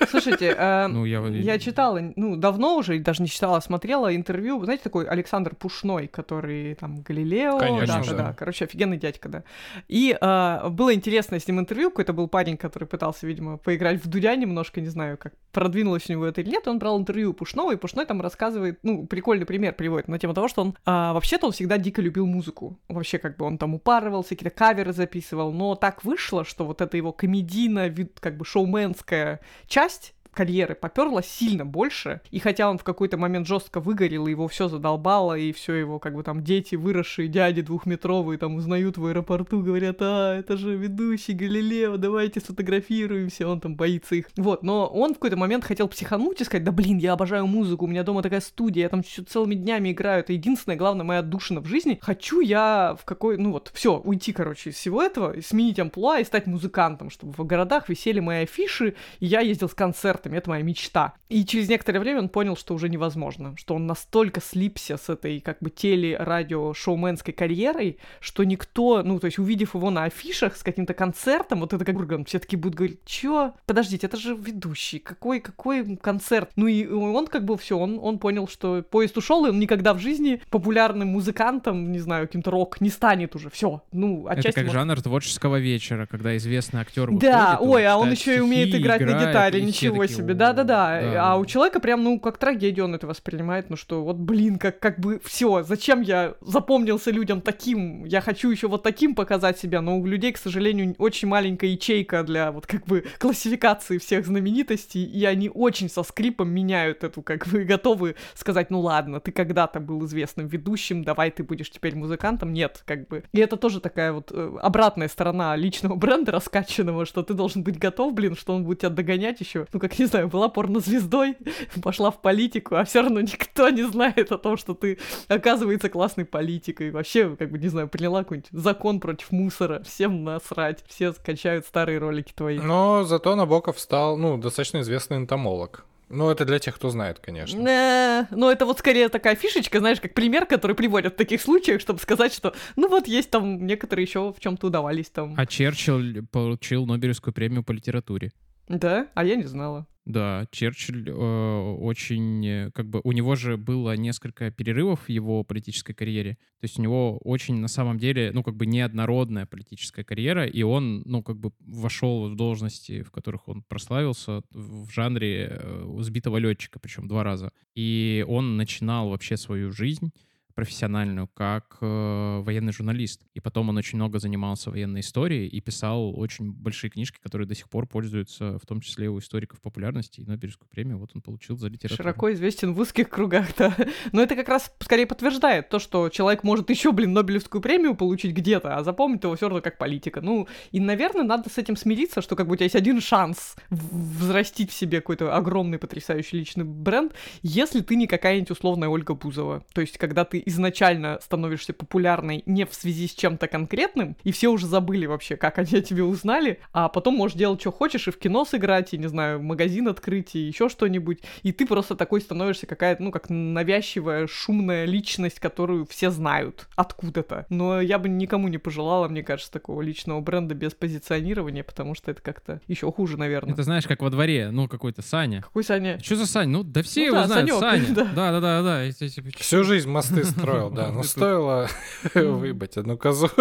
Слушайте, 0.10 0.56
э, 0.56 0.88
Ну, 0.88 1.04
я... 1.06 1.20
я 1.28 1.58
читала, 1.58 2.00
ну, 2.16 2.36
давно 2.36 2.78
уже, 2.78 2.98
и 2.98 3.00
даже 3.00 3.24
не 3.24 3.28
читала, 3.28 3.58
а 3.58 3.62
смотрела 3.62 4.16
интервью, 4.16 4.64
знаете, 4.64 4.84
такой 4.84 5.06
Александр 5.06 5.56
Пушной, 5.56 6.08
который 6.08 6.76
там 6.76 7.02
Галилео, 7.02 7.58
Конечно, 7.58 7.88
да, 7.88 8.04
да, 8.04 8.12
да. 8.12 8.24
да, 8.24 8.34
короче, 8.34 8.66
офигенный 8.66 8.98
дядька, 8.98 9.30
да. 9.30 9.44
И 9.88 10.16
э, 10.20 10.70
было 10.70 10.94
интересное 10.94 11.40
с 11.40 11.48
ним 11.48 11.60
интервью, 11.60 11.90
какой-то 11.90 12.14
был 12.14 12.28
парень, 12.28 12.56
который 12.56 12.88
пытался, 12.88 13.26
видимо, 13.26 13.58
поиграть 13.58 14.04
в 14.04 14.08
Дудя 14.08 14.36
немножко, 14.36 14.80
не 14.80 14.90
знаю, 14.90 15.18
как 15.18 15.34
продвинулось 15.52 16.08
у 16.08 16.14
него 16.14 16.28
это 16.28 16.42
или 16.42 16.52
нет, 16.52 16.68
он 16.68 16.78
брал 16.78 17.00
интервью 17.00 17.34
Пушного, 17.34 17.72
и 17.72 17.78
Пушной 17.78 18.06
там 18.06 18.22
рассказывает, 18.22 18.78
ну, 18.84 19.08
прикольный 19.08 19.48
пример 19.48 19.74
приводит 19.74 20.08
на 20.08 20.20
тему 20.20 20.36
того, 20.36 20.48
что 20.48 20.62
он, 20.62 20.76
а, 20.86 21.14
вообще-то 21.14 21.48
он 21.48 21.52
всегда 21.52 21.80
дико 21.80 22.00
любил 22.00 22.28
музыку, 22.28 22.80
вообще 22.88 23.18
как 23.18 23.38
бы 23.38 23.46
он 23.46 23.58
там 23.58 23.74
упарывался, 23.74 24.30
какие-то 24.30 24.56
каверы 24.56 24.94
записывал, 24.94 25.31
но 25.52 25.76
так 25.76 26.04
вышло, 26.04 26.46
что 26.46 26.66
вот 26.66 26.82
эта 26.82 26.98
его 26.98 27.12
комедийная, 27.12 27.96
как 28.20 28.38
бы 28.38 28.46
шоуменская 28.46 29.40
часть 29.68 30.14
карьеры 30.34 30.76
поперла 30.76 31.22
сильно 31.22 31.66
больше, 31.66 32.22
и 32.32 32.40
хотя 32.40 32.70
он 32.70 32.78
в 32.78 32.84
какой-то 32.84 33.18
момент 33.18 33.48
жестко 33.48 33.80
выгорел, 33.80 34.28
и 34.28 34.32
его 34.32 34.48
все 34.48 34.68
задолбало, 34.68 35.38
и 35.38 35.52
все 35.52 35.76
его, 35.76 36.00
как 36.00 36.16
бы 36.16 36.24
там 36.24 36.44
дети, 36.44 36.76
выросшие 36.76 37.28
дяди 37.28 37.62
двухметровые, 37.62 38.38
там 38.38 38.56
узнают 38.56 38.98
в 38.98 39.06
аэропорту, 39.06 39.62
говорят, 39.62 39.98
а, 40.00 40.38
это 40.40 40.58
же 40.58 40.76
ведущий 40.76 41.34
Галилео, 41.34 41.98
давайте 41.98 42.40
сфотографируемся, 42.40 43.48
он 43.48 43.60
там 43.60 43.76
боится 43.76 44.16
их. 44.16 44.30
Вот, 44.38 44.64
но 44.64 44.88
он 44.88 45.12
в 45.12 45.16
какой-то 45.16 45.38
момент 45.38 45.64
хотел 45.64 45.88
психануть 45.88 46.42
и 46.42 46.44
сказать, 46.44 46.64
да 46.64 46.72
блин, 46.72 46.98
я 46.98 47.14
обожаю 47.14 47.48
музыку, 47.48 47.86
у 47.86 47.88
меня 47.88 48.04
дома 48.04 48.22
такая 48.22 48.42
студия, 48.42 48.84
я 48.84 48.90
там 48.90 49.04
целыми 49.04 49.56
днями 49.56 49.92
играю, 49.92 50.22
это 50.22 50.34
единственная, 50.34 50.78
главная 50.78 51.06
моя 51.06 51.20
отдушина 51.20 51.62
в 51.62 51.66
жизни. 51.66 52.00
Хочу 52.02 52.40
я 52.40 52.96
в 53.00 53.06
какой, 53.06 53.38
ну 53.38 53.52
вот, 53.52 53.72
все, 53.74 54.00
уйти, 54.00 54.34
короче, 54.34 54.70
из 54.70 54.76
всего 54.76 55.02
этого, 55.02 55.36
сменить 55.42 55.80
амплуа 55.80 56.20
и 56.20 56.24
стать 56.24 56.48
музыкантом, 56.48 57.10
чтобы 57.10 57.34
в 57.34 57.46
городах 57.46 57.90
висели 57.90 58.20
мои 58.20 58.44
афиши, 58.44 58.96
и 59.20 59.26
я 59.26 59.42
ездил 59.42 59.70
с 59.70 59.74
концертами, 60.22 60.38
это 60.38 60.50
моя 60.50 60.64
мечта. 60.64 61.14
И 61.30 61.46
через 61.46 61.70
некоторое 61.70 62.00
время 62.00 62.20
он 62.20 62.30
понял, 62.30 62.56
что 62.56 62.74
уже 62.74 62.90
невозможно, 62.90 63.56
что 63.58 63.76
он 63.76 63.88
настолько 63.88 64.42
слипся 64.42 64.98
с 64.98 65.10
этой 65.10 65.40
как 65.40 65.58
бы 65.62 65.70
теле-радио-шоуменской 65.70 67.34
карьерой, 67.34 67.98
что 68.20 68.44
никто, 68.44 69.02
ну, 69.04 69.20
то 69.20 69.26
есть 69.26 69.40
увидев 69.40 69.76
его 69.76 69.90
на 69.90 70.06
афишах 70.06 70.56
с 70.56 70.64
каким-то 70.64 70.94
концертом, 70.94 71.62
вот 71.62 71.74
это 71.74 71.86
как 71.86 71.96
Ургант, 71.96 72.28
все 72.28 72.40
таки 72.40 72.56
будут 72.56 72.76
говорить, 72.76 73.00
чё? 73.06 73.54
Подождите, 73.66 74.08
это 74.08 74.18
же 74.18 74.36
ведущий, 74.36 75.00
какой, 75.00 75.40
какой 75.40 75.98
концерт? 75.98 76.50
Ну 76.56 76.68
и 76.68 76.86
он 76.88 77.28
как 77.28 77.46
бы 77.46 77.58
все, 77.58 77.78
он, 77.78 78.00
он 78.02 78.20
понял, 78.20 78.48
что 78.48 78.84
поезд 78.84 79.18
ушел, 79.18 79.46
и 79.46 79.50
он 79.50 79.60
никогда 79.60 79.94
в 79.94 80.00
жизни 80.00 80.42
популярным 80.50 81.10
музыкантом, 81.10 81.92
не 81.92 82.00
знаю, 82.00 82.28
каким-то 82.28 82.52
рок 82.52 82.82
не 82.82 82.90
станет 82.90 83.36
уже, 83.36 83.50
все. 83.50 83.84
Ну, 83.92 84.28
Это 84.28 84.40
отчасти... 84.40 84.56
как 84.56 84.66
вот- 84.66 84.74
жанр 84.74 85.02
творческого 85.02 85.60
вечера, 85.60 86.06
когда 86.06 86.36
известный 86.38 86.82
актер 86.82 87.10
да, 87.12 87.58
выходит, 87.60 87.74
ой, 87.74 87.86
а 87.88 87.98
он 87.98 88.12
еще 88.12 88.36
и 88.36 88.40
умеет 88.40 88.76
играть 88.76 89.02
на 89.02 89.06
играет, 89.06 89.30
гитаре, 89.30 89.60
и 89.60 89.72
все 89.72 89.88
ничего 89.88 90.04
себе, 90.12 90.34
«О, 90.34 90.38
да-да-да. 90.38 91.32
А 91.32 91.38
у 91.38 91.46
человека 91.46 91.80
прям, 91.80 92.04
ну, 92.04 92.20
как 92.20 92.38
трагедию 92.38 92.86
он 92.86 92.96
это 92.96 93.08
воспринимает, 93.08 93.70
ну 93.70 93.76
что, 93.76 94.04
вот, 94.04 94.18
блин, 94.18 94.58
как, 94.58 94.80
как 94.80 95.00
бы 95.00 95.20
все, 95.24 95.64
зачем 95.64 96.02
я 96.02 96.36
запомнился 96.42 97.12
людям 97.12 97.42
таким, 97.42 98.06
я 98.06 98.22
хочу 98.22 98.50
еще 98.50 98.68
вот 98.68 98.84
таким 98.84 99.16
показать 99.16 99.60
себя, 99.60 99.82
но 99.82 99.98
у 99.98 100.06
людей, 100.06 100.32
к 100.32 100.38
сожалению, 100.38 100.96
очень 100.98 101.28
маленькая 101.28 101.68
ячейка 101.68 102.24
для 102.24 102.52
вот 102.52 102.68
как 102.68 102.86
бы 102.86 103.06
классификации 103.20 103.98
всех 103.98 104.26
знаменитостей, 104.26 105.04
и 105.04 105.26
они 105.26 105.50
очень 105.54 105.90
со 105.90 106.04
скрипом 106.04 106.50
меняют 106.50 107.04
эту, 107.04 107.22
как 107.22 107.48
бы, 107.48 107.64
готовы 107.64 108.16
сказать, 108.34 108.70
ну 108.70 108.82
ладно, 108.82 109.20
ты 109.20 109.32
когда-то 109.32 109.80
был 109.80 110.06
известным 110.06 110.48
ведущим, 110.48 111.04
давай 111.04 111.32
ты 111.32 111.44
будешь 111.44 111.70
теперь 111.70 111.96
музыкантом, 111.96 112.54
нет, 112.54 112.84
как 112.86 113.08
бы. 113.08 113.24
И 113.32 113.40
это 113.40 113.58
тоже 113.58 113.80
такая 113.80 114.14
вот 114.14 114.32
э, 114.32 114.58
обратная 114.62 115.08
сторона 115.08 115.56
личного 115.56 115.96
бренда 116.02 116.32
раскачанного, 116.32 117.06
что 117.06 117.24
ты 117.24 117.34
должен 117.34 117.64
быть 117.64 117.78
готов, 117.78 118.14
блин, 118.14 118.36
что 118.36 118.54
он 118.54 118.64
будет 118.64 118.80
тебя 118.80 118.90
догонять 118.90 119.40
еще. 119.40 119.68
Ну, 119.74 119.80
как, 119.80 119.94
не 120.02 120.08
знаю, 120.08 120.28
была 120.28 120.50
порнозвездой, 120.50 121.38
пошла 121.84 122.12
в 122.12 122.22
политику, 122.22 122.76
а 122.76 122.84
все 122.84 123.02
равно 123.02 123.22
никто 123.22 123.70
не 123.70 123.84
знает 123.84 124.32
о 124.32 124.38
том, 124.38 124.58
что 124.58 124.74
ты, 124.74 124.98
оказывается, 125.28 125.90
классный 125.90 126.26
политик. 126.26 126.82
И 126.82 126.90
вообще, 126.90 127.36
как 127.36 127.52
бы, 127.52 127.60
не 127.60 127.68
знаю, 127.68 127.88
приняла 127.88 128.24
какой-нибудь 128.24 128.50
закон 128.52 129.00
против 129.00 129.32
мусора. 129.32 129.84
Всем 129.84 130.24
насрать. 130.24 130.84
Все 130.88 131.14
скачают 131.14 131.66
старые 131.66 132.00
ролики 132.00 132.34
твои. 132.34 132.60
Но 132.60 133.04
зато 133.04 133.36
Набоков 133.36 133.80
стал, 133.80 134.18
ну, 134.18 134.38
достаточно 134.38 134.80
известный 134.80 135.18
энтомолог. 135.18 135.86
Ну, 136.10 136.30
это 136.30 136.44
для 136.44 136.60
тех, 136.60 136.76
кто 136.76 136.90
знает, 136.90 137.20
конечно. 137.20 137.58
Э, 137.58 138.26
Ну, 138.32 138.50
это 138.50 138.66
вот 138.66 138.80
скорее 138.80 139.08
такая 139.08 139.36
фишечка, 139.36 139.80
знаешь, 139.80 140.02
как 140.02 140.14
пример, 140.14 140.46
который 140.46 140.76
приводят 140.76 141.14
в 141.14 141.18
таких 141.18 141.42
случаях, 141.42 141.80
чтобы 141.80 142.00
сказать, 142.00 142.34
что, 142.34 142.54
ну 142.76 142.90
вот 142.90 143.08
есть 143.08 143.32
там 143.32 143.66
некоторые 143.66 144.06
еще 144.06 144.34
в 144.34 144.40
чем-то 144.42 144.68
удавались 144.68 145.10
там. 145.10 145.36
А 145.38 145.46
Черчилль 145.46 146.26
получил 146.30 146.86
Нобелевскую 146.86 147.34
премию 147.34 147.64
по 147.64 147.72
литературе. 147.72 148.34
Да? 148.68 149.08
А 149.14 149.24
я 149.24 149.36
не 149.36 149.44
знала. 149.44 149.88
Да, 150.06 150.48
Черчилль 150.52 151.08
э, 151.08 151.14
очень, 151.14 152.46
э, 152.46 152.72
как 152.72 152.90
бы, 152.90 153.02
у 153.04 153.12
него 153.12 153.36
же 153.36 153.56
было 153.56 153.96
несколько 153.96 154.50
перерывов 154.50 155.02
в 155.02 155.10
его 155.10 155.44
политической 155.44 155.94
карьере. 155.94 156.40
То 156.60 156.66
есть 156.66 156.80
у 156.80 156.82
него 156.82 157.20
очень, 157.20 157.58
на 157.58 157.68
самом 157.68 158.00
деле, 158.00 158.32
ну, 158.34 158.42
как 158.42 158.56
бы 158.56 158.66
неоднородная 158.66 159.46
политическая 159.46 160.04
карьера, 160.04 160.48
и 160.48 160.64
он, 160.64 161.04
ну, 161.06 161.22
как 161.22 161.38
бы 161.38 161.52
вошел 161.60 162.28
в 162.30 162.36
должности, 162.36 163.04
в 163.04 163.12
которых 163.12 163.48
он 163.48 163.62
прославился, 163.62 164.42
в 164.50 164.90
жанре 164.90 165.50
э, 165.52 165.98
сбитого 166.00 166.38
летчика, 166.38 166.80
причем 166.80 167.08
два 167.08 167.24
раза. 167.24 167.52
И 167.76 168.26
он 168.28 168.58
начинал 168.58 169.10
вообще 169.10 169.38
свою 169.38 169.72
жизнь 169.72 170.12
профессиональную 170.54 171.28
как 171.28 171.78
э, 171.82 172.42
военный 172.44 172.74
журналист. 172.74 173.22
И 173.34 173.40
потом 173.40 173.70
он 173.70 173.78
очень 173.78 173.98
много 173.98 174.20
занимался 174.20 174.72
военной 174.72 175.02
историей 175.02 175.48
и 175.48 175.62
писал 175.62 176.18
очень 176.18 176.52
большие 176.52 176.90
книжки, 176.90 177.20
которые 177.22 177.48
до 177.48 177.56
сих 177.56 177.70
пор 177.70 177.88
пользуются, 177.88 178.58
в 178.60 178.66
том 178.66 178.82
числе 178.82 179.10
у 179.10 179.20
историков 179.20 179.62
популярности 179.62 180.22
и 180.22 180.26
Нобелевскую 180.26 180.70
премию. 180.70 180.98
Вот 180.98 181.12
он 181.14 181.22
получил 181.22 181.58
за 181.58 181.68
литературу. 181.68 182.04
Широко 182.04 182.32
известен 182.34 182.74
в 182.74 182.80
узких 182.80 183.10
кругах, 183.10 183.48
да. 183.58 183.76
Но 184.12 184.22
это 184.22 184.36
как 184.36 184.50
раз 184.50 184.74
скорее 184.80 185.06
подтверждает 185.06 185.70
то, 185.70 185.80
что 185.80 186.10
человек 186.10 186.44
может 186.44 186.70
еще, 186.70 186.92
блин, 186.92 187.14
Нобелевскую 187.14 187.62
премию 187.62 187.96
получить 187.96 188.34
где-то, 188.34 188.78
а 188.78 188.84
запомнить 188.84 189.24
его 189.24 189.36
все 189.36 189.48
равно 189.48 189.62
как 189.62 189.78
политика. 189.78 190.22
Ну, 190.22 190.48
и, 190.72 190.80
наверное, 190.80 191.24
надо 191.24 191.50
с 191.50 191.58
этим 191.58 191.76
смириться, 191.76 192.22
что 192.22 192.36
как 192.36 192.48
бы 192.48 192.54
у 192.54 192.56
тебя 192.56 192.66
есть 192.66 192.76
один 192.76 193.02
шанс 193.02 193.56
взрастить 193.70 194.72
в 194.72 194.74
себе 194.74 195.02
какой-то 195.02 195.36
огромный, 195.36 195.78
потрясающий 195.78 196.38
личный 196.38 196.66
бренд, 196.66 197.14
если 197.42 197.82
ты 197.82 197.96
не 197.96 198.08
какая-нибудь 198.08 198.52
условная 198.52 198.90
Ольга 198.90 199.14
Бузова. 199.14 199.64
То 199.74 199.82
есть, 199.82 199.98
когда 199.98 200.26
ты 200.26 200.41
изначально 200.46 201.20
становишься 201.22 201.74
популярной 201.74 202.44
не 202.46 202.66
в 202.66 202.74
связи 202.74 203.08
с 203.08 203.14
чем-то 203.14 203.48
конкретным, 203.48 204.16
и 204.24 204.32
все 204.32 204.50
уже 204.50 204.68
забыли 204.68 205.06
вообще, 205.06 205.36
как 205.36 205.58
они 205.58 205.78
о 205.78 205.82
тебе 205.82 206.04
узнали, 206.04 206.60
а 206.74 206.90
потом 206.90 207.16
можешь 207.16 207.38
делать, 207.38 207.62
что 207.62 207.72
хочешь, 207.72 208.08
и 208.08 208.12
в 208.12 208.18
кино 208.18 208.46
сыграть, 208.46 208.94
и, 208.94 208.98
не 208.98 209.08
знаю, 209.08 209.42
магазин 209.42 209.88
открыть, 209.88 210.36
и 210.36 210.40
еще 210.40 210.70
что-нибудь, 210.70 211.20
и 211.44 211.52
ты 211.52 211.66
просто 211.66 211.96
такой 211.96 212.22
становишься 212.22 212.66
какая-то, 212.68 213.04
ну, 213.04 213.12
как 213.12 213.30
навязчивая, 213.30 214.28
шумная 214.28 214.86
личность, 214.86 215.40
которую 215.40 215.86
все 215.86 216.10
знают 216.12 216.68
откуда-то. 216.76 217.46
Но 217.50 217.82
я 217.82 218.00
бы 218.00 218.10
никому 218.10 218.48
не 218.48 218.58
пожелала, 218.58 219.08
мне 219.08 219.24
кажется, 219.24 219.52
такого 219.52 219.82
личного 219.82 220.22
бренда 220.22 220.56
без 220.56 220.74
позиционирования, 220.74 221.64
потому 221.64 221.96
что 221.96 222.12
это 222.12 222.22
как-то 222.22 222.62
еще 222.68 222.92
хуже, 222.92 223.18
наверное. 223.18 223.54
Это 223.54 223.64
знаешь, 223.64 223.86
как 223.86 224.02
во 224.02 224.10
дворе, 224.10 224.50
ну, 224.52 224.68
какой-то 224.68 225.02
Саня. 225.02 225.42
Какой 225.42 225.64
Саня? 225.64 226.00
Что 226.02 226.16
за 226.16 226.26
Саня? 226.28 226.52
Ну, 226.52 226.64
да 226.64 226.84
все 226.84 227.02
Ну 227.02 227.06
его 227.08 227.16
да, 227.18 227.28
знают, 227.28 227.50
Санёк, 227.50 227.60
Саня. 227.60 227.86
да. 227.96 228.04
Да, 228.14 228.32
да, 228.32 228.40
да, 228.40 228.62
да. 228.64 228.92
Всю 229.40 229.64
жизнь 229.64 229.90
мосты 229.90 230.24
строил, 230.32 230.70
да. 230.70 230.88
Но 230.92 231.00
Это- 231.00 231.08
стоило 231.10 231.70
выебать 232.14 232.78
одну 232.78 232.98
козу. 232.98 233.30
У 233.36 233.40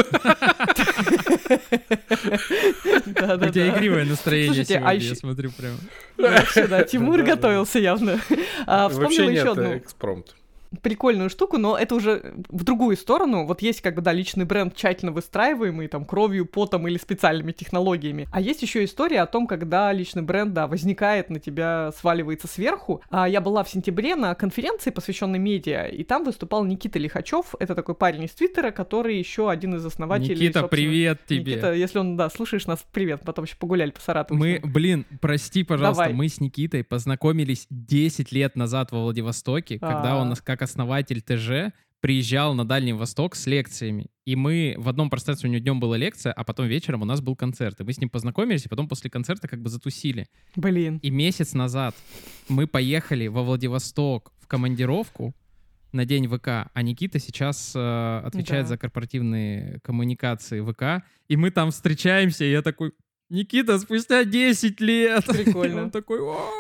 тебя 3.50 3.68
игривое 3.70 4.04
настроение 4.04 4.62
а 4.62 4.64
сегодня, 4.64 4.94
ещё- 4.94 5.08
я 5.10 5.14
смотрю 5.14 5.50
прям. 5.52 5.76
Да, 6.68 6.82
Тимур 6.84 7.22
готовился 7.22 7.78
явно. 7.78 8.20
А, 8.66 8.88
нет, 8.90 9.10
еще 9.12 9.52
одну 9.52 9.76
экспромт. 9.78 10.34
Прикольную 10.82 11.30
штуку, 11.30 11.58
но 11.58 11.76
это 11.76 11.94
уже 11.94 12.34
в 12.48 12.64
другую 12.64 12.96
сторону. 12.96 13.44
Вот 13.44 13.62
есть 13.62 13.80
как 13.80 13.94
бы, 13.94 14.02
да, 14.02 14.12
личный 14.12 14.44
бренд 14.44 14.74
тщательно 14.74 15.12
выстраиваемый, 15.12 15.88
там, 15.88 16.04
кровью, 16.04 16.46
потом 16.46 16.86
или 16.86 16.96
специальными 16.96 17.52
технологиями. 17.52 18.28
А 18.30 18.40
есть 18.40 18.62
еще 18.62 18.84
история 18.84 19.22
о 19.22 19.26
том, 19.26 19.46
когда 19.46 19.92
личный 19.92 20.22
бренд, 20.22 20.52
да, 20.52 20.66
возникает 20.66 21.30
на 21.30 21.40
тебя, 21.40 21.90
сваливается 21.98 22.46
сверху. 22.46 23.02
А 23.10 23.28
я 23.28 23.40
была 23.40 23.64
в 23.64 23.70
сентябре 23.70 24.14
на 24.14 24.34
конференции, 24.34 24.90
посвященной 24.90 25.38
медиа, 25.38 25.86
и 25.86 26.04
там 26.04 26.24
выступал 26.24 26.64
Никита 26.64 26.98
Лихачев. 26.98 27.54
Это 27.58 27.74
такой 27.74 27.94
парень 27.94 28.24
из 28.24 28.30
Твиттера, 28.30 28.70
который 28.70 29.18
еще 29.18 29.50
один 29.50 29.74
из 29.74 29.84
основателей. 29.84 30.36
Никита, 30.36 30.68
привет 30.68 31.20
тебе. 31.26 31.52
Никита, 31.52 31.72
если 31.72 31.98
он, 31.98 32.16
да, 32.16 32.30
слушаешь 32.30 32.66
нас, 32.66 32.84
привет. 32.92 33.22
Потом 33.24 33.44
еще 33.44 33.56
погуляли 33.56 33.90
по 33.90 34.00
Саратову. 34.00 34.38
Мы, 34.38 34.60
блин, 34.62 35.04
прости, 35.20 35.64
пожалуйста, 35.64 36.04
Давай. 36.04 36.14
мы 36.14 36.28
с 36.28 36.40
Никитой 36.40 36.84
познакомились 36.84 37.66
10 37.70 38.32
лет 38.32 38.56
назад 38.56 38.92
во 38.92 39.02
Владивостоке, 39.02 39.78
когда 39.78 40.12
А. 40.12 40.16
он 40.16 40.28
нас 40.30 40.40
как 40.40 40.59
основатель 40.62 41.20
ТЖ 41.22 41.72
приезжал 42.00 42.54
на 42.54 42.64
Дальний 42.66 42.94
Восток 42.94 43.36
с 43.36 43.46
лекциями. 43.46 44.06
И 44.24 44.34
мы 44.34 44.74
в 44.78 44.88
одном 44.88 45.10
пространстве 45.10 45.50
у 45.50 45.52
него 45.52 45.62
днем 45.62 45.80
была 45.80 45.98
лекция, 45.98 46.32
а 46.32 46.44
потом 46.44 46.66
вечером 46.66 47.02
у 47.02 47.04
нас 47.04 47.20
был 47.20 47.36
концерт. 47.36 47.78
И 47.80 47.84
мы 47.84 47.92
с 47.92 47.98
ним 48.00 48.08
познакомились, 48.08 48.64
и 48.64 48.68
потом 48.70 48.88
после 48.88 49.10
концерта 49.10 49.48
как 49.48 49.60
бы 49.60 49.68
затусили. 49.68 50.26
Блин. 50.56 50.98
И 51.02 51.10
месяц 51.10 51.52
назад 51.52 51.94
мы 52.48 52.66
поехали 52.66 53.26
во 53.26 53.42
Владивосток 53.42 54.32
в 54.38 54.46
командировку 54.46 55.34
на 55.92 56.04
день 56.06 56.26
ВК, 56.28 56.48
а 56.72 56.82
Никита 56.82 57.18
сейчас 57.18 57.72
э, 57.74 58.22
отвечает 58.24 58.64
Да. 58.64 58.68
за 58.68 58.78
корпоративные 58.78 59.80
коммуникации 59.82 60.60
ВК, 60.62 61.04
и 61.28 61.36
мы 61.36 61.50
там 61.50 61.70
встречаемся, 61.72 62.44
и 62.44 62.50
я 62.52 62.62
такой, 62.62 62.92
Никита, 63.30 63.78
спустя 63.78 64.24
10 64.24 64.80
лет. 64.80 65.24
Прикольно. 65.24 65.82
Он 65.84 65.90
такой! 65.90 66.18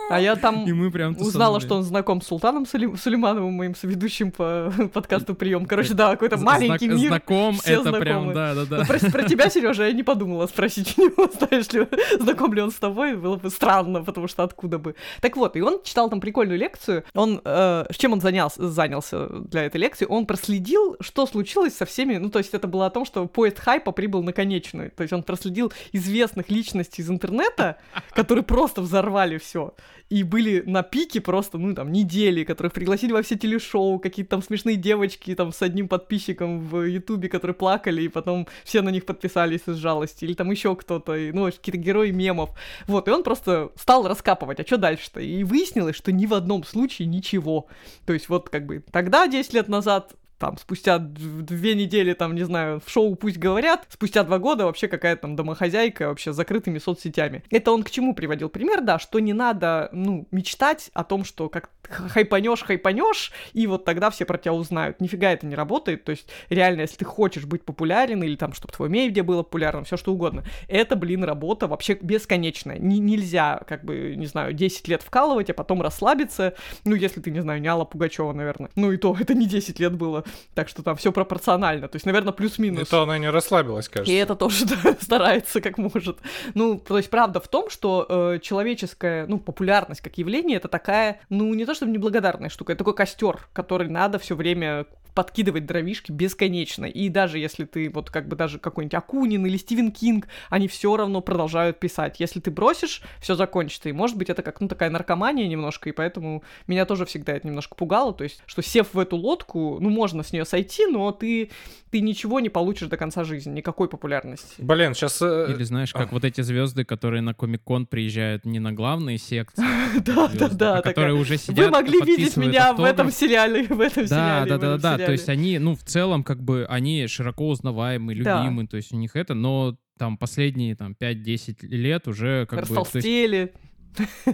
А 0.08 0.20
я 0.20 0.36
там 0.36 0.66
И 0.68 0.72
мы 0.72 0.90
прям 0.92 1.16
Узнала, 1.18 1.60
что 1.60 1.74
он 1.74 1.82
знаком 1.82 2.22
с 2.22 2.26
Султаном 2.26 2.64
Сулей- 2.64 2.96
Сулеймановым, 2.96 3.52
моим 3.52 3.74
соведущим 3.74 4.30
по 4.30 4.72
подкасту 4.92 5.34
«Прием». 5.34 5.66
Короче, 5.66 5.94
да, 5.94 6.12
какой-то 6.12 6.36
маленький 6.36 6.88
мир. 6.88 7.08
Знаком, 7.08 7.56
это 7.64 7.92
прям, 7.92 8.32
знакомы. 8.32 8.34
да-да-да. 8.34 8.78
Ну, 8.78 8.84
Про, 8.86 9.10
про 9.10 9.22
тебя, 9.24 9.50
Сережа, 9.50 9.86
я 9.86 9.92
не 9.92 10.04
подумала 10.04 10.46
спросить 10.46 10.96
у 10.96 11.02
него, 11.02 11.28
знаешь 11.38 11.72
ли, 11.72 11.88
знаком 12.20 12.54
ли 12.54 12.62
он 12.62 12.70
с 12.70 12.76
тобой, 12.76 13.16
было 13.16 13.36
бы 13.36 13.50
странно, 13.50 14.04
потому 14.04 14.28
что 14.28 14.44
откуда 14.44 14.78
бы. 14.78 14.94
Так 15.20 15.36
вот, 15.36 15.56
и 15.56 15.60
он 15.60 15.82
читал 15.82 16.08
там 16.08 16.20
прикольную 16.20 16.58
лекцию, 16.58 17.04
он, 17.14 17.40
э, 17.44 17.86
с 17.90 17.96
чем 17.96 18.12
он 18.12 18.20
занялся, 18.20 18.68
занялся 18.68 19.28
для 19.28 19.64
этой 19.64 19.78
лекции, 19.80 20.06
он 20.08 20.24
проследил, 20.24 20.96
что 21.00 21.26
случилось 21.26 21.76
со 21.76 21.84
всеми, 21.84 22.16
ну, 22.16 22.30
то 22.30 22.38
есть 22.38 22.54
это 22.54 22.68
было 22.68 22.86
о 22.86 22.90
том, 22.90 23.04
что 23.04 23.26
поезд 23.26 23.58
хайпа 23.58 23.90
прибыл 23.90 24.22
на 24.22 24.32
конечную, 24.32 24.92
то 24.92 25.02
есть 25.02 25.12
он 25.12 25.22
проследил 25.24 25.72
известных 25.92 26.48
личностей 26.60 27.02
из 27.02 27.10
интернета, 27.10 27.78
которые 28.14 28.44
просто 28.44 28.82
взорвали 28.82 29.38
все 29.38 29.74
и 30.10 30.24
были 30.24 30.62
на 30.66 30.82
пике 30.82 31.20
просто, 31.20 31.56
ну, 31.56 31.72
там, 31.72 31.92
недели, 31.92 32.42
которых 32.42 32.72
пригласили 32.72 33.12
во 33.12 33.22
все 33.22 33.36
телешоу, 33.36 34.00
какие-то 34.00 34.30
там 34.30 34.42
смешные 34.42 34.74
девочки, 34.74 35.34
там, 35.36 35.52
с 35.52 35.62
одним 35.62 35.86
подписчиком 35.86 36.66
в 36.66 36.82
Ютубе, 36.82 37.28
которые 37.28 37.54
плакали, 37.54 38.02
и 38.02 38.08
потом 38.08 38.48
все 38.64 38.82
на 38.82 38.88
них 38.90 39.06
подписались 39.06 39.62
из 39.66 39.76
жалости, 39.76 40.24
или 40.24 40.34
там 40.34 40.50
еще 40.50 40.74
кто-то, 40.74 41.14
ну, 41.32 41.44
какие-то 41.46 41.78
герои 41.78 42.10
мемов. 42.10 42.50
Вот, 42.88 43.06
и 43.06 43.10
он 43.12 43.22
просто 43.22 43.70
стал 43.76 44.06
раскапывать, 44.08 44.58
а 44.58 44.66
что 44.66 44.78
дальше-то? 44.78 45.20
И 45.20 45.44
выяснилось, 45.44 45.94
что 45.94 46.10
ни 46.10 46.26
в 46.26 46.34
одном 46.34 46.64
случае 46.64 47.06
ничего. 47.06 47.68
То 48.04 48.12
есть 48.12 48.28
вот, 48.28 48.48
как 48.48 48.66
бы, 48.66 48.84
тогда, 48.90 49.28
10 49.28 49.54
лет 49.54 49.68
назад, 49.68 50.16
там, 50.40 50.56
спустя 50.56 50.98
две 50.98 51.74
недели, 51.74 52.14
там, 52.14 52.34
не 52.34 52.44
знаю, 52.44 52.80
в 52.84 52.90
шоу 52.90 53.14
«Пусть 53.14 53.36
говорят», 53.36 53.86
спустя 53.90 54.24
два 54.24 54.38
года 54.38 54.64
вообще 54.64 54.88
какая-то 54.88 55.22
там 55.22 55.36
домохозяйка 55.36 56.08
вообще 56.08 56.32
с 56.32 56.36
закрытыми 56.36 56.78
соцсетями. 56.78 57.44
Это 57.50 57.72
он 57.72 57.82
к 57.82 57.90
чему 57.90 58.14
приводил 58.14 58.48
пример, 58.48 58.80
да, 58.80 58.98
что 58.98 59.20
не 59.20 59.34
надо, 59.34 59.90
ну, 59.92 60.26
мечтать 60.30 60.90
о 60.94 61.04
том, 61.04 61.24
что 61.24 61.50
как 61.50 61.68
хайпанешь, 61.82 62.62
хайпанешь, 62.62 63.32
и 63.52 63.66
вот 63.66 63.84
тогда 63.84 64.08
все 64.08 64.24
про 64.24 64.38
тебя 64.38 64.54
узнают. 64.54 65.00
Нифига 65.00 65.30
это 65.30 65.46
не 65.46 65.54
работает, 65.54 66.04
то 66.04 66.10
есть 66.10 66.26
реально, 66.48 66.82
если 66.82 66.96
ты 66.96 67.04
хочешь 67.04 67.44
быть 67.44 67.64
популярен, 67.64 68.22
или 68.22 68.36
там, 68.36 68.54
чтобы 68.54 68.72
твое 68.72 68.90
медиа 68.90 69.22
было 69.22 69.42
популярным, 69.42 69.84
все 69.84 69.98
что 69.98 70.12
угодно, 70.12 70.44
это, 70.68 70.96
блин, 70.96 71.22
работа 71.22 71.66
вообще 71.66 71.98
бесконечная. 72.00 72.78
Ни- 72.78 72.98
нельзя, 72.98 73.60
как 73.68 73.84
бы, 73.84 74.14
не 74.16 74.26
знаю, 74.26 74.54
10 74.54 74.88
лет 74.88 75.02
вкалывать, 75.02 75.50
а 75.50 75.54
потом 75.54 75.82
расслабиться, 75.82 76.54
ну, 76.86 76.94
если 76.94 77.20
ты, 77.20 77.30
не 77.30 77.40
знаю, 77.40 77.60
не 77.60 77.68
Алла 77.68 77.84
Пугачева, 77.84 78.32
наверное. 78.32 78.70
Ну, 78.74 78.90
и 78.90 78.96
то, 78.96 79.14
это 79.20 79.34
не 79.34 79.46
10 79.46 79.78
лет 79.78 79.94
было, 79.94 80.24
так 80.54 80.68
что 80.68 80.82
там 80.82 80.96
все 80.96 81.12
пропорционально, 81.12 81.88
то 81.88 81.96
есть, 81.96 82.06
наверное, 82.06 82.32
И 82.32 82.36
плюс-минус. 82.36 82.88
то 82.88 83.02
она 83.02 83.18
не 83.18 83.28
расслабилась, 83.30 83.86
И 83.86 83.90
кажется. 83.90 84.12
это 84.12 84.34
тоже 84.36 84.64
да, 84.84 84.96
старается 85.00 85.60
как 85.60 85.78
может. 85.78 86.18
Ну, 86.54 86.78
то 86.78 86.96
есть 86.96 87.10
правда 87.10 87.40
в 87.40 87.48
том, 87.48 87.70
что 87.70 88.06
э, 88.08 88.38
человеческая, 88.42 89.26
ну, 89.26 89.38
популярность 89.38 90.00
как 90.00 90.18
явление 90.18 90.56
это 90.58 90.68
такая, 90.68 91.20
ну, 91.28 91.52
не 91.54 91.64
то 91.64 91.74
чтобы 91.74 91.92
неблагодарная 91.92 92.48
штука, 92.50 92.72
это 92.72 92.78
такой 92.80 92.94
костер, 92.94 93.48
который 93.52 93.88
надо 93.88 94.18
все 94.18 94.34
время 94.36 94.86
подкидывать 95.20 95.66
дровишки 95.66 96.10
бесконечно. 96.12 96.86
И 96.86 97.10
даже 97.10 97.38
если 97.38 97.66
ты 97.66 97.90
вот 97.90 98.08
как 98.08 98.26
бы 98.26 98.36
даже 98.36 98.58
какой-нибудь 98.58 98.94
Акунин 98.94 99.44
или 99.44 99.58
Стивен 99.58 99.92
Кинг, 99.92 100.28
они 100.48 100.66
все 100.66 100.96
равно 100.96 101.20
продолжают 101.20 101.78
писать. 101.78 102.20
Если 102.20 102.40
ты 102.40 102.50
бросишь, 102.50 103.02
все 103.20 103.34
закончится. 103.34 103.90
И 103.90 103.92
может 103.92 104.16
быть 104.16 104.30
это 104.30 104.40
как, 104.42 104.62
ну, 104.62 104.68
такая 104.68 104.88
наркомания 104.88 105.46
немножко, 105.46 105.90
и 105.90 105.92
поэтому 105.92 106.42
меня 106.66 106.86
тоже 106.86 107.04
всегда 107.04 107.34
это 107.34 107.46
немножко 107.46 107.74
пугало. 107.74 108.14
То 108.14 108.24
есть, 108.24 108.42
что 108.46 108.62
сев 108.62 108.94
в 108.94 108.98
эту 108.98 109.18
лодку, 109.18 109.76
ну, 109.78 109.90
можно 109.90 110.22
с 110.22 110.32
нее 110.32 110.46
сойти, 110.46 110.86
но 110.86 111.12
ты, 111.12 111.50
ты 111.90 112.00
ничего 112.00 112.40
не 112.40 112.48
получишь 112.48 112.88
до 112.88 112.96
конца 112.96 113.22
жизни, 113.22 113.50
никакой 113.50 113.90
популярности. 113.90 114.54
Блин, 114.56 114.94
сейчас... 114.94 115.20
Или 115.20 115.64
знаешь, 115.64 115.92
как 115.92 116.12
вот 116.12 116.24
эти 116.24 116.40
звезды, 116.40 116.86
которые 116.86 117.20
на 117.20 117.34
Комик-кон 117.34 117.84
приезжают 117.84 118.46
не 118.46 118.58
на 118.58 118.72
главные 118.72 119.18
секции, 119.18 119.62
Да, 120.00 120.14
да, 120.14 120.28
звезды, 120.28 120.56
да. 120.56 120.78
а 120.78 120.82
которые 120.82 121.14
уже 121.14 121.36
сидят, 121.36 121.66
Вы 121.66 121.70
могли 121.70 122.00
видеть 122.00 122.38
меня 122.38 122.72
в 122.72 122.82
этом 122.82 123.10
сериале, 123.10 123.64
в 123.64 123.80
этом 123.80 124.06
Да, 124.06 124.46
сериале. 124.46 124.50
да, 124.50 124.58
да, 124.58 124.94
этом 124.94 125.06
да. 125.06 125.09
То 125.10 125.12
есть 125.12 125.28
они, 125.28 125.58
ну, 125.58 125.74
в 125.74 125.82
целом, 125.82 126.22
как 126.22 126.42
бы, 126.42 126.66
они 126.68 127.06
широко 127.06 127.48
узнаваемы, 127.48 128.14
Да. 128.16 128.42
любимы, 128.42 128.66
то 128.66 128.76
есть 128.76 128.92
у 128.92 128.96
них 128.96 129.16
это, 129.16 129.34
но 129.34 129.76
там 129.98 130.16
последние 130.16 130.74
там 130.76 130.96
5-10 130.98 131.66
лет 131.66 132.08
уже 132.08 132.46
как 132.46 132.60
бы... 132.60 132.66
то 132.66 132.80
есть, 132.80 132.94
Растолстели. 132.94 133.52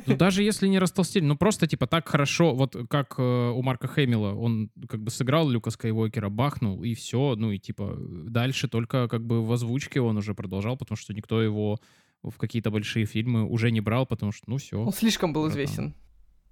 ну, 0.06 0.16
даже 0.16 0.42
если 0.42 0.68
не 0.68 0.78
растолстели, 0.78 1.24
ну 1.24 1.36
просто 1.36 1.66
типа 1.66 1.86
так 1.86 2.08
хорошо, 2.08 2.54
вот 2.54 2.76
как 2.88 3.14
э, 3.18 3.22
у 3.22 3.62
Марка 3.62 3.88
Хэмилла, 3.88 4.34
он 4.34 4.70
как 4.88 5.02
бы 5.02 5.10
сыграл 5.10 5.48
Люка 5.48 5.70
Скайуокера, 5.70 6.28
бахнул, 6.28 6.82
и 6.82 6.94
все, 6.94 7.34
ну 7.36 7.52
и 7.52 7.58
типа 7.58 7.96
дальше 7.98 8.68
только 8.68 9.08
как 9.08 9.24
бы 9.24 9.44
в 9.44 9.50
озвучке 9.52 10.00
он 10.00 10.18
уже 10.18 10.34
продолжал, 10.34 10.76
потому 10.76 10.96
что 10.96 11.14
никто 11.14 11.42
его 11.42 11.78
в 12.22 12.36
какие-то 12.38 12.70
большие 12.70 13.06
фильмы 13.06 13.44
уже 13.44 13.70
не 13.70 13.80
брал, 13.80 14.06
потому 14.06 14.32
что, 14.32 14.44
ну 14.50 14.56
все. 14.58 14.78
Он 14.78 14.92
слишком 14.92 15.32
был 15.32 15.42
Братан. 15.42 15.54
известен. 15.62 15.94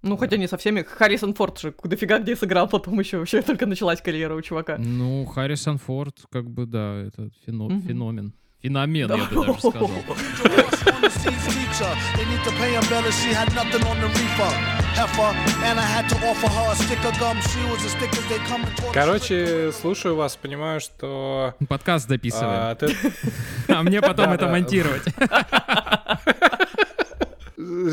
Ну, 0.05 0.17
хотя 0.17 0.37
не 0.37 0.49
со 0.49 0.57
всеми. 0.57 0.83
Харрисон 0.83 1.35
Форд 1.35 1.59
же 1.59 1.75
дофига 1.83 2.19
где 2.19 2.37
сыграл, 2.37 2.69
потом 2.69 2.99
еще 3.01 3.19
вообще 3.19 3.43
только 3.43 3.67
началась 3.67 4.01
карьера 4.01 4.35
у 4.35 4.43
чувака. 4.43 4.77
Ну, 4.79 5.25
Харрисон 5.27 5.79
Форд, 5.79 6.17
как 6.31 6.49
бы, 6.51 6.67
да, 6.67 7.03
это 7.07 7.31
фено- 7.47 7.69
Мгм. 7.71 7.83
феномен. 7.83 8.33
Феномен, 8.63 9.11
я 9.11 9.17
бы 9.27 9.47
даже 9.47 9.59
сказал. 9.59 9.91
Короче, 18.93 19.73
слушаю 19.73 20.17
вас, 20.17 20.37
понимаю, 20.37 20.81
что... 20.81 21.55
Подкаст 21.69 22.09
записываем. 22.09 22.51
а, 22.53 22.75
ты- 22.75 22.95
А 23.69 23.83
мне 23.83 24.01
потом 24.01 24.27
Да, 24.27 24.35
это 24.35 24.47
да. 24.47 24.53
монтировать. 24.53 25.03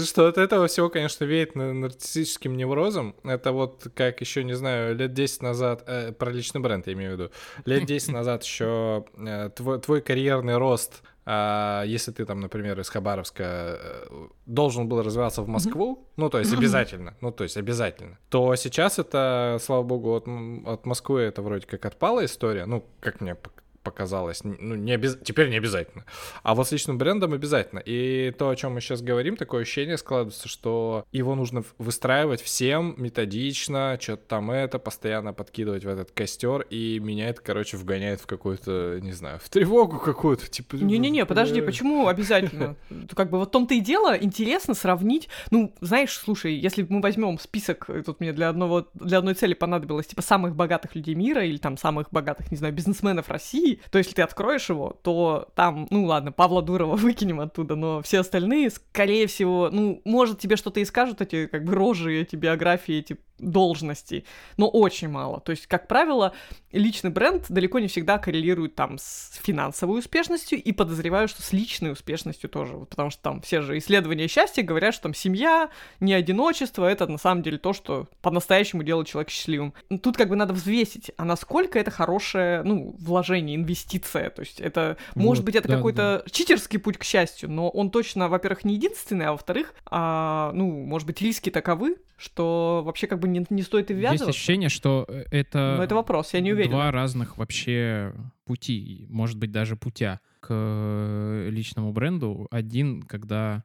Что 0.05 0.27
от 0.27 0.37
этого 0.37 0.67
всего, 0.67 0.89
конечно, 0.89 1.25
веет 1.25 1.55
на- 1.55 1.73
нарциссическим 1.73 2.55
неврозом. 2.55 3.15
Это 3.23 3.51
вот 3.51 3.87
как 3.95 4.21
еще, 4.21 4.43
не 4.43 4.53
знаю, 4.53 4.95
лет 4.95 5.13
10 5.13 5.41
назад, 5.41 5.83
э, 5.87 6.11
про 6.11 6.31
личный 6.31 6.61
бренд 6.61 6.87
я 6.87 6.93
имею 6.93 7.11
в 7.11 7.19
виду, 7.19 7.31
лет 7.65 7.85
10 7.85 8.11
назад 8.11 8.43
еще 8.43 9.05
э, 9.17 9.49
твой, 9.55 9.79
твой 9.79 10.01
карьерный 10.01 10.57
рост, 10.57 11.03
а, 11.23 11.83
если 11.85 12.11
ты 12.11 12.25
там, 12.25 12.39
например, 12.39 12.79
из 12.79 12.89
Хабаровска 12.89 13.43
э, 13.43 14.27
должен 14.47 14.89
был 14.89 15.03
развиваться 15.03 15.43
в 15.43 15.47
Москву, 15.47 16.09
ну, 16.17 16.29
то 16.29 16.39
есть 16.39 16.51
обязательно, 16.57 17.15
ну, 17.21 17.31
то 17.31 17.43
есть 17.43 17.57
обязательно, 17.57 18.17
то 18.29 18.55
сейчас 18.55 18.97
это, 18.97 19.57
слава 19.61 19.83
богу, 19.83 20.15
от, 20.15 20.27
от 20.67 20.85
Москвы 20.85 21.21
это 21.21 21.43
вроде 21.43 21.67
как 21.67 21.85
отпала 21.85 22.25
история, 22.25 22.65
ну, 22.65 22.83
как 22.99 23.21
мне 23.21 23.37
показалось, 23.83 24.43
ну, 24.43 24.75
не 24.75 24.93
обяз... 24.93 25.17
теперь 25.23 25.49
не 25.49 25.57
обязательно. 25.57 26.05
А 26.43 26.55
вот 26.55 26.67
с 26.67 26.71
личным 26.71 26.97
брендом 26.97 27.33
обязательно. 27.33 27.79
И 27.79 28.33
то, 28.37 28.49
о 28.49 28.55
чем 28.55 28.73
мы 28.73 28.81
сейчас 28.81 29.01
говорим, 29.01 29.37
такое 29.37 29.61
ощущение 29.61 29.97
складывается, 29.97 30.47
что 30.47 31.05
его 31.11 31.35
нужно 31.35 31.63
выстраивать 31.77 32.41
всем 32.41 32.95
методично, 32.97 33.97
что-то 33.99 34.23
там 34.27 34.51
это, 34.51 34.79
постоянно 34.79 35.33
подкидывать 35.33 35.85
в 35.85 35.87
этот 35.87 36.11
костер, 36.11 36.61
и 36.69 36.99
меня 36.99 37.29
это, 37.29 37.41
короче, 37.41 37.77
вгоняет 37.77 38.21
в 38.21 38.27
какую-то, 38.27 38.99
не 39.01 39.13
знаю, 39.13 39.39
в 39.43 39.49
тревогу 39.49 39.99
какую-то, 39.99 40.47
типа... 40.47 40.75
Не-не-не, 40.75 41.25
подожди, 41.25 41.61
почему 41.61 42.07
обязательно? 42.07 42.75
Как 43.15 43.29
бы 43.29 43.39
вот 43.39 43.49
в 43.49 43.51
том-то 43.51 43.73
и 43.73 43.79
дело, 43.79 44.17
интересно 44.17 44.73
сравнить. 44.73 45.29
Ну, 45.49 45.73
знаешь, 45.81 46.13
слушай, 46.17 46.53
если 46.53 46.85
мы 46.87 47.01
возьмем 47.01 47.39
список, 47.39 47.85
э, 47.89 48.03
тут 48.05 48.19
мне 48.19 48.33
для 48.33 48.49
одного, 48.49 48.87
для 48.93 49.17
одной 49.17 49.33
цели 49.33 49.53
понадобилось, 49.53 50.07
типа, 50.07 50.21
самых 50.21 50.55
богатых 50.55 50.95
людей 50.95 51.15
мира 51.15 51.43
или 51.43 51.57
там 51.57 51.77
самых 51.77 52.09
богатых, 52.11 52.51
не 52.51 52.57
знаю, 52.57 52.73
бизнесменов 52.73 53.29
России, 53.29 53.70
то 53.91 53.97
если 53.97 54.13
ты 54.13 54.21
откроешь 54.21 54.69
его, 54.69 54.99
то 55.03 55.49
там, 55.55 55.87
ну 55.89 56.05
ладно, 56.05 56.31
Павла 56.31 56.61
Дурова 56.61 56.95
выкинем 56.97 57.39
оттуда, 57.39 57.75
но 57.75 58.01
все 58.01 58.19
остальные, 58.19 58.71
скорее 58.71 59.27
всего, 59.27 59.69
ну, 59.71 60.01
может, 60.05 60.39
тебе 60.39 60.55
что-то 60.55 60.79
и 60.79 60.85
скажут 60.85 61.21
эти, 61.21 61.47
как 61.47 61.63
бы, 61.63 61.73
рожи, 61.75 62.21
эти 62.21 62.35
биографии, 62.35 62.95
эти 62.95 63.17
должности, 63.41 64.25
но 64.57 64.69
очень 64.69 65.09
мало. 65.09 65.41
То 65.41 65.51
есть, 65.51 65.67
как 65.67 65.87
правило, 65.87 66.33
личный 66.71 67.09
бренд 67.09 67.45
далеко 67.49 67.79
не 67.79 67.87
всегда 67.87 68.17
коррелирует 68.17 68.75
там 68.75 68.97
с 68.97 69.39
финансовой 69.41 69.99
успешностью 69.99 70.61
и 70.61 70.71
подозреваю, 70.71 71.27
что 71.27 71.41
с 71.41 71.51
личной 71.51 71.91
успешностью 71.91 72.49
тоже, 72.49 72.77
вот 72.77 72.89
потому 72.89 73.09
что 73.09 73.21
там 73.21 73.41
все 73.41 73.61
же 73.61 73.77
исследования 73.77 74.27
счастья 74.27 74.63
говорят, 74.63 74.93
что 74.93 75.03
там 75.03 75.13
семья, 75.13 75.69
не 75.99 76.13
одиночество, 76.13 76.85
это 76.85 77.07
на 77.07 77.17
самом 77.17 77.41
деле 77.41 77.57
то, 77.57 77.73
что 77.73 78.07
по-настоящему 78.21 78.83
делает 78.83 79.07
человека 79.07 79.31
счастливым. 79.31 79.73
Тут 80.01 80.17
как 80.17 80.29
бы 80.29 80.35
надо 80.35 80.53
взвесить, 80.53 81.11
а 81.17 81.25
насколько 81.25 81.79
это 81.79 81.91
хорошее, 81.91 82.61
ну, 82.63 82.95
вложение, 82.99 83.55
инвестиция, 83.61 84.29
то 84.29 84.41
есть 84.41 84.59
это, 84.59 84.97
может 85.15 85.41
Вот, 85.41 85.45
быть, 85.45 85.55
это 85.55 85.67
да, 85.67 85.75
какой-то 85.75 86.23
читерский 86.29 86.79
путь 86.79 86.97
к 86.97 87.03
счастью, 87.03 87.49
но 87.49 87.69
он 87.69 87.89
точно, 87.91 88.27
во-первых, 88.29 88.65
не 88.65 88.75
единственный, 88.75 89.25
а 89.25 89.31
во-вторых, 89.31 89.73
а, 89.85 90.51
ну, 90.53 90.85
может 90.85 91.07
быть, 91.07 91.21
риски 91.21 91.49
таковы, 91.49 91.97
что 92.17 92.81
вообще 92.85 93.07
как 93.07 93.19
бы 93.19 93.27
не, 93.27 93.45
не 93.49 93.61
стоит 93.63 93.89
и 93.89 93.93
Есть 93.93 94.01
ввязываться. 94.01 94.29
ощущение, 94.29 94.69
что 94.69 95.05
э, 95.07 95.23
это... 95.31 95.75
Но 95.77 95.83
это 95.83 95.95
вопрос, 95.95 96.33
я 96.33 96.39
не 96.41 96.53
уверена. 96.53 96.71
Два 96.75 96.91
разных 96.91 97.37
вообще 97.37 98.13
пути, 98.45 99.07
может 99.09 99.37
быть, 99.37 99.51
даже 99.51 99.75
путя 99.75 100.19
к 100.39 100.47
э, 100.49 101.47
личному 101.49 101.91
бренду. 101.91 102.47
Один, 102.51 103.01
когда 103.03 103.63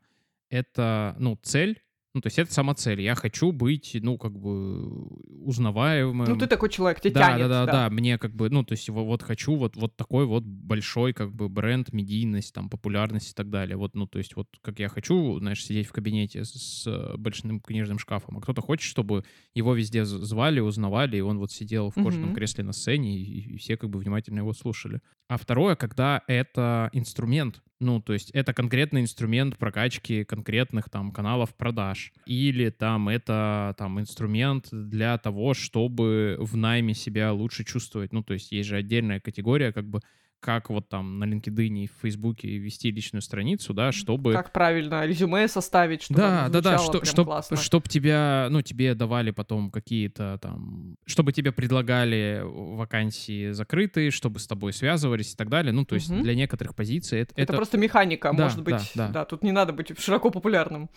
это, 0.48 1.16
ну, 1.18 1.38
цель, 1.42 1.82
ну, 2.16 2.22
то 2.22 2.28
есть 2.28 2.38
это 2.38 2.50
сама 2.50 2.74
цель. 2.74 3.02
Я 3.02 3.14
хочу 3.14 3.52
быть, 3.52 3.94
ну, 4.00 4.16
как 4.16 4.38
бы 4.38 5.06
узнаваемым. 5.44 6.26
Ну, 6.30 6.36
ты 6.38 6.46
такой 6.46 6.70
человек, 6.70 6.98
тебя 7.00 7.12
да, 7.12 7.26
тянет. 7.28 7.48
да, 7.50 7.66
да, 7.66 7.72
да, 7.72 7.90
мне 7.90 8.16
как 8.16 8.34
бы, 8.34 8.48
ну, 8.48 8.64
то 8.64 8.72
есть 8.72 8.88
во- 8.88 9.04
вот 9.04 9.22
хочу 9.22 9.54
вот, 9.54 9.76
вот 9.76 9.96
такой 9.96 10.24
вот 10.24 10.44
большой 10.44 11.12
как 11.12 11.34
бы 11.34 11.50
бренд, 11.50 11.92
медийность, 11.92 12.54
там, 12.54 12.70
популярность 12.70 13.32
и 13.32 13.34
так 13.34 13.50
далее. 13.50 13.76
Вот, 13.76 13.94
ну, 13.94 14.06
то 14.06 14.16
есть 14.16 14.34
вот 14.34 14.48
как 14.62 14.78
я 14.78 14.88
хочу, 14.88 15.38
знаешь, 15.40 15.62
сидеть 15.62 15.86
в 15.88 15.92
кабинете 15.92 16.44
с, 16.44 16.88
большим 17.18 17.60
книжным 17.60 17.98
шкафом, 17.98 18.38
а 18.38 18.40
кто-то 18.40 18.62
хочет, 18.62 18.88
чтобы 18.88 19.24
его 19.54 19.74
везде 19.74 20.06
звали, 20.06 20.60
узнавали, 20.60 21.18
и 21.18 21.20
он 21.20 21.38
вот 21.38 21.52
сидел 21.52 21.90
в 21.90 21.94
кожаном 21.94 22.30
Мгм. 22.30 22.34
кресле 22.34 22.64
на 22.64 22.72
сцене, 22.72 23.18
и, 23.18 23.54
и 23.54 23.56
все 23.58 23.76
как 23.76 23.90
бы 23.90 23.98
внимательно 23.98 24.38
его 24.38 24.54
слушали. 24.54 25.00
А 25.28 25.36
второе, 25.36 25.76
когда 25.76 26.22
это 26.28 26.88
инструмент, 26.94 27.62
ну, 27.78 28.00
то 28.00 28.14
есть 28.14 28.30
это 28.30 28.54
конкретный 28.54 29.02
инструмент 29.02 29.58
прокачки 29.58 30.24
конкретных 30.24 30.88
там 30.88 31.12
каналов 31.12 31.54
продаж. 31.54 32.12
Или 32.24 32.70
там 32.70 33.08
это 33.08 33.74
там 33.76 34.00
инструмент 34.00 34.68
для 34.70 35.18
того, 35.18 35.52
чтобы 35.52 36.36
в 36.40 36.56
найме 36.56 36.94
себя 36.94 37.32
лучше 37.32 37.64
чувствовать. 37.64 38.12
Ну, 38.12 38.22
то 38.22 38.34
есть 38.34 38.50
есть 38.52 38.68
же 38.68 38.76
отдельная 38.76 39.20
категория, 39.20 39.72
как 39.72 39.86
бы 39.88 40.00
как 40.40 40.70
вот 40.70 40.88
там 40.88 41.18
на 41.18 41.24
LinkedIn 41.24 41.84
и 41.84 41.86
в 41.88 41.92
Фейсбуке 42.02 42.58
вести 42.58 42.90
личную 42.90 43.22
страницу, 43.22 43.74
да, 43.74 43.90
чтобы... 43.92 44.32
Как 44.32 44.52
правильно 44.52 45.04
резюме 45.06 45.48
составить, 45.48 46.02
чтобы 46.02 46.20
Да, 46.20 46.48
да, 46.48 46.60
да, 46.60 46.78
что, 46.78 47.04
чтоб, 47.04 47.26
классно. 47.26 47.56
чтоб 47.56 47.88
тебя, 47.88 48.48
ну, 48.50 48.62
тебе 48.62 48.94
давали 48.94 49.30
потом 49.30 49.70
какие-то 49.70 50.38
там, 50.40 50.96
чтобы 51.06 51.32
тебе 51.32 51.52
предлагали 51.52 52.42
вакансии 52.44 53.50
закрытые, 53.52 54.10
чтобы 54.10 54.38
с 54.38 54.46
тобой 54.46 54.72
связывались 54.72 55.32
и 55.32 55.36
так 55.36 55.48
далее. 55.48 55.72
Ну, 55.72 55.84
то 55.84 55.94
есть 55.94 56.10
Мгм. 56.10 56.22
для 56.22 56.34
некоторых 56.34 56.74
позиций 56.74 57.20
это, 57.20 57.32
Это, 57.36 57.52
просто 57.54 57.78
механика, 57.78 58.32
Да, 58.36 58.44
может 58.44 58.62
быть. 58.62 58.92
да, 58.94 59.08
да. 59.08 59.24
тут 59.24 59.42
не 59.42 59.52
надо 59.52 59.72
быть 59.72 59.98
широко 59.98 60.30
популярным. 60.30 60.90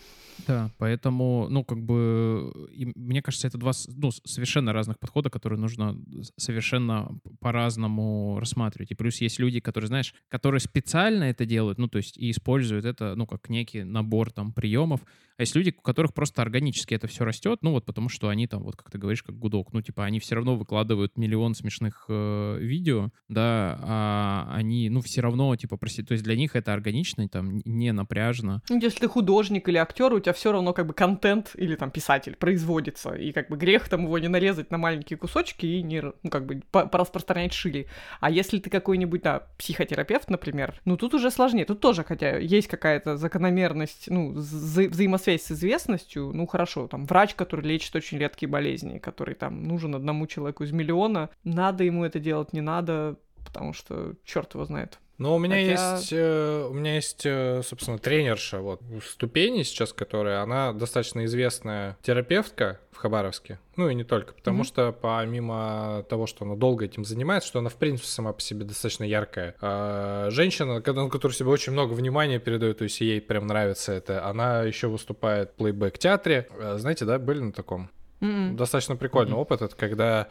Да, 0.48 0.72
поэтому, 0.78 1.48
ну, 1.50 1.64
как 1.64 1.82
бы, 1.82 2.52
мне 2.96 3.22
кажется, 3.22 3.48
это 3.48 3.58
два 3.58 3.72
ну, 3.88 4.12
совершенно 4.12 4.74
разных 4.74 4.98
подхода, 5.00 5.30
которые 5.30 5.60
нужно 5.60 5.98
совершенно 6.38 7.10
по-разному 7.40 8.38
рассматривать. 8.40 8.92
И 8.92 8.96
плюс 8.96 9.20
есть 9.22 9.29
люди, 9.38 9.60
которые, 9.60 9.88
знаешь, 9.90 10.16
которые 10.30 10.62
специально 10.62 11.26
это 11.26 11.46
делают, 11.46 11.78
ну, 11.78 11.88
то 11.88 11.98
есть 11.98 12.18
и 12.18 12.32
используют 12.32 12.86
это, 12.86 13.14
ну, 13.16 13.28
как 13.28 13.50
некий 13.50 13.84
набор 13.84 14.32
там 14.32 14.54
приемов, 14.54 15.02
а 15.40 15.44
есть 15.44 15.56
люди, 15.56 15.74
у 15.78 15.82
которых 15.82 16.14
просто 16.14 16.42
органически 16.42 16.94
это 16.94 17.08
все 17.08 17.24
растет, 17.24 17.60
ну, 17.62 17.72
вот 17.72 17.86
потому 17.86 18.10
что 18.10 18.28
они 18.28 18.46
там, 18.46 18.62
вот 18.64 18.76
как 18.76 18.92
ты 18.92 18.98
говоришь, 18.98 19.24
как 19.24 19.38
гудок, 19.38 19.72
ну, 19.72 19.82
типа, 19.82 20.04
они 20.04 20.20
все 20.20 20.36
равно 20.36 20.58
выкладывают 20.58 21.18
миллион 21.18 21.56
смешных 21.56 22.06
э, 22.10 22.58
видео, 22.60 23.10
да, 23.30 23.80
а 23.82 24.52
они, 24.54 24.90
ну, 24.90 25.00
все 25.02 25.22
равно, 25.22 25.56
типа, 25.56 25.76
проси- 25.78 26.04
то 26.04 26.12
есть 26.12 26.26
для 26.26 26.36
них 26.36 26.58
это 26.58 26.74
органично, 26.74 27.28
там, 27.30 27.62
не 27.64 27.94
напряжно, 27.94 28.62
Ну, 28.70 28.80
если 28.82 29.00
ты 29.00 29.08
художник 29.08 29.70
или 29.70 29.78
актер, 29.78 30.12
у 30.14 30.20
тебя 30.20 30.34
все 30.34 30.52
равно 30.52 30.74
как 30.74 30.88
бы 30.88 30.94
контент 30.94 31.52
или 31.56 31.76
там 31.76 31.90
писатель 31.90 32.36
производится, 32.36 33.14
и 33.16 33.32
как 33.32 33.48
бы 33.50 33.56
грех 33.56 33.88
там 33.88 34.04
его 34.04 34.20
не 34.20 34.28
нарезать 34.28 34.72
на 34.72 34.78
маленькие 34.78 35.18
кусочки 35.18 35.66
и 35.66 35.82
не, 35.82 36.02
ну, 36.02 36.30
как 36.30 36.46
бы 36.46 36.62
пораспространять 36.72 37.54
шире. 37.54 37.88
А 38.20 38.30
если 38.30 38.60
ты 38.60 38.70
какой-нибудь, 38.70 39.22
да, 39.22 39.48
психотерапевт, 39.58 40.30
например, 40.30 40.82
ну, 40.84 40.98
тут 40.98 41.14
уже 41.14 41.32
сложнее. 41.32 41.64
Тут 41.64 41.80
тоже, 41.80 42.04
хотя 42.04 42.38
есть 42.38 42.68
какая-то 42.68 43.16
закономерность, 43.16 44.08
ну, 44.10 44.34
вза- 44.34 44.90
взаимосвязь 44.90 45.29
с 45.38 45.52
известностью, 45.52 46.32
ну, 46.34 46.48
хорошо, 46.48 46.88
там, 46.88 47.06
врач, 47.06 47.36
который 47.36 47.66
лечит 47.66 47.96
очень 47.96 48.18
редкие 48.18 48.50
болезни, 48.50 48.98
который 48.98 49.36
там 49.36 49.64
нужен 49.64 49.96
одному 49.96 50.28
человеку 50.28 50.64
из 50.64 50.72
миллиона, 50.72 51.30
надо 51.44 51.84
ему 51.84 52.04
это 52.06 52.20
делать, 52.20 52.54
не 52.54 52.62
надо, 52.62 53.18
потому 53.46 53.74
что 53.74 54.16
черт 54.26 54.54
его 54.54 54.66
знает. 54.66 55.00
Ну, 55.20 55.36
у 55.36 55.38
меня 55.38 55.56
Хотя- 55.56 55.96
есть, 55.98 56.10
э, 56.14 56.68
у 56.70 56.74
меня 56.74 56.96
есть, 56.96 57.24
э, 57.26 57.62
собственно, 57.64 58.00
тренерша 58.00 58.60
вот 58.60 58.82
ступени 59.06 59.64
сейчас, 59.64 59.92
которая, 59.94 60.42
она 60.42 60.72
достаточно 60.74 61.26
известная 61.26 61.98
терапевтка 62.02 62.80
в 62.92 62.98
Хабаровске. 62.98 63.60
Ну 63.76 63.90
и 63.90 63.96
не 63.96 64.06
только, 64.06 64.34
потому 64.34 64.60
Мгм. 64.60 64.64
что 64.66 64.92
помимо 64.94 66.06
того, 66.10 66.26
что 66.26 66.46
она 66.46 66.56
долго 66.56 66.86
этим 66.86 67.04
занимается, 67.04 67.50
что 67.50 67.60
она 67.60 67.70
в 67.70 67.76
принципе 67.76 68.08
сама 68.08 68.32
по 68.34 68.42
себе 68.42 68.64
достаточно 68.66 69.04
яркая 69.04 69.56
а, 69.62 70.30
женщина, 70.32 70.82
которую 70.82 71.32
себе 71.34 71.50
очень 71.50 71.74
много 71.74 71.94
внимания 71.94 72.40
передает, 72.40 72.78
то 72.80 72.86
есть 72.86 73.00
ей 73.02 73.20
прям 73.22 73.46
нравится 73.46 73.92
это. 73.92 74.26
Она 74.26 74.64
еще 74.64 74.88
выступает 74.88 75.52
в 75.52 75.54
плейбэк 75.56 75.98
театре. 75.98 76.48
Э, 76.58 76.78
Знаете, 76.78 77.04
да, 77.06 77.20
были 77.20 77.40
на 77.40 77.52
таком? 77.52 77.90
М-м. 78.22 78.56
Достаточно 78.58 78.96
прикольный 78.96 79.32
Мгм. 79.34 79.42
опыт, 79.42 79.62
это 79.62 79.76
когда 79.76 80.28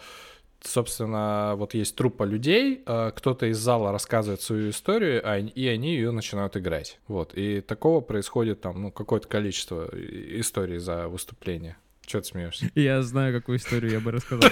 собственно, 0.62 1.54
вот 1.56 1.74
есть 1.74 1.94
труппа 1.96 2.24
людей, 2.24 2.82
э, 2.86 3.12
кто-то 3.14 3.46
из 3.46 3.58
зала 3.58 3.92
рассказывает 3.92 4.42
свою 4.42 4.70
историю, 4.70 5.20
а 5.24 5.38
и 5.38 5.66
они 5.66 5.94
ее 5.94 6.10
начинают 6.10 6.56
играть. 6.56 6.98
Вот. 7.08 7.32
И 7.34 7.60
такого 7.60 8.00
происходит 8.00 8.60
там, 8.60 8.82
ну, 8.82 8.92
какое-то 8.92 9.28
количество 9.28 9.94
и- 9.94 10.40
историй 10.40 10.78
за 10.78 11.08
выступление. 11.08 11.76
Чего 12.04 12.22
ты 12.22 12.28
смеешься? 12.28 12.70
Я 12.74 13.02
знаю, 13.02 13.38
какую 13.38 13.58
историю 13.58 13.92
я 13.92 14.00
бы 14.00 14.12
рассказал. 14.12 14.50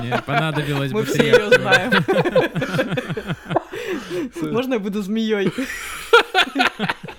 Мне 0.00 0.20
понадобилось 0.26 0.90
Мы 0.90 1.02
бы 1.02 1.06
все 1.06 1.18
три 1.18 1.26
ее 1.28 1.48
знаем. 1.50 1.92
Можно 4.52 4.74
я 4.74 4.80
буду 4.80 5.02
змеей? 5.02 5.52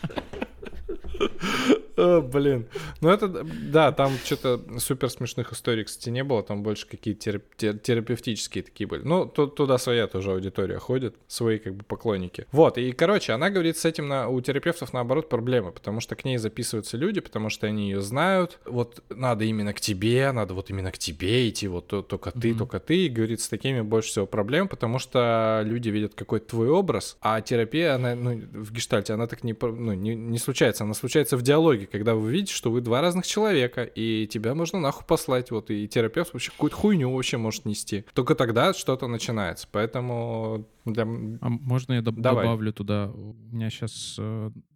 О, 1.95 2.21
блин. 2.21 2.67
Ну 3.01 3.09
это, 3.09 3.27
да, 3.27 3.91
там 3.91 4.13
что-то 4.25 4.61
супер 4.79 5.09
смешных 5.09 5.51
историй, 5.53 5.83
кстати, 5.83 6.09
не 6.09 6.23
было, 6.23 6.41
там 6.43 6.63
больше 6.63 6.87
какие-то 6.87 7.29
терап- 7.29 7.43
те- 7.57 7.73
терапевтические 7.73 8.63
такие 8.63 8.87
были. 8.87 9.01
Ну, 9.03 9.25
ту- 9.25 9.47
туда 9.47 9.77
своя 9.77 10.07
тоже 10.07 10.31
аудитория 10.31 10.79
ходит, 10.79 11.15
свои 11.27 11.59
как 11.59 11.75
бы 11.75 11.83
поклонники. 11.83 12.45
Вот, 12.51 12.77
и, 12.77 12.91
короче, 12.91 13.33
она 13.33 13.49
говорит, 13.49 13.77
с 13.77 13.85
этим 13.85 14.07
на, 14.07 14.27
у 14.27 14.41
терапевтов, 14.41 14.93
наоборот, 14.93 15.29
проблемы, 15.29 15.71
потому 15.71 15.99
что 15.99 16.15
к 16.15 16.25
ней 16.25 16.37
записываются 16.37 16.97
люди, 16.97 17.21
потому 17.21 17.49
что 17.49 17.67
они 17.67 17.89
ее 17.89 18.01
знают, 18.01 18.59
вот 18.65 19.03
надо 19.09 19.45
именно 19.45 19.73
к 19.73 19.79
тебе, 19.81 20.31
надо 20.31 20.53
вот 20.53 20.69
именно 20.69 20.91
к 20.91 20.97
тебе 20.97 21.49
идти, 21.49 21.67
вот 21.67 21.87
то- 21.87 22.01
только 22.01 22.31
ты, 22.31 22.55
только 22.55 22.79
ты, 22.79 23.05
и 23.05 23.09
говорит, 23.09 23.41
с 23.41 23.49
такими 23.49 23.81
больше 23.81 24.09
всего 24.09 24.25
проблем, 24.25 24.67
потому 24.67 24.99
что 24.99 25.61
люди 25.63 25.89
видят 25.89 26.15
какой-то 26.15 26.47
твой 26.49 26.69
образ, 26.69 27.17
а 27.21 27.41
терапия, 27.41 27.95
она, 27.95 28.15
ну, 28.15 28.31
в 28.53 28.71
гештальте, 28.71 29.13
она 29.13 29.27
так 29.27 29.43
не, 29.43 29.55
ну, 29.61 29.93
не, 29.93 30.15
не 30.15 30.37
случается, 30.39 30.83
она 30.83 30.93
случается 30.93 31.37
в 31.37 31.41
диалоге, 31.41 31.82
когда 31.85 32.15
вы 32.15 32.31
видите, 32.31 32.53
что 32.53 32.71
вы 32.71 32.81
два 32.81 33.01
разных 33.01 33.25
человека, 33.25 33.83
и 33.83 34.27
тебя 34.27 34.55
можно 34.55 34.79
нахуй 34.79 35.05
послать, 35.05 35.51
вот, 35.51 35.71
и 35.71 35.87
терапевт 35.87 36.33
вообще 36.33 36.51
какую-то 36.51 36.75
хуйню 36.75 37.11
вообще 37.11 37.37
может 37.37 37.65
нести. 37.65 38.05
Только 38.13 38.35
тогда 38.35 38.73
что-то 38.73 39.07
начинается, 39.07 39.67
поэтому 39.71 40.67
для... 40.85 41.03
А 41.03 41.49
можно 41.49 41.93
я 41.93 41.99
доб- 41.99 42.19
Давай. 42.19 42.45
добавлю 42.45 42.73
туда? 42.73 43.11
У 43.13 43.35
меня 43.51 43.69
сейчас 43.69 44.19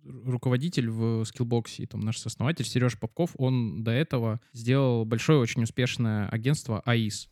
руководитель 0.03 0.89
в 0.89 1.26
Skillbox 1.26 1.74
е, 1.74 1.86
там 1.86 2.01
наш 2.01 2.26
основатель 2.26 2.66
Сережа 2.66 2.98
Попков, 2.99 3.32
он 3.38 3.84
до 3.84 3.91
этого 3.91 4.39
сделал 4.53 5.05
большое, 5.05 5.39
очень 5.39 5.64
успешное 5.64 6.28
агентство 6.30 6.82
AIC. 6.86 7.30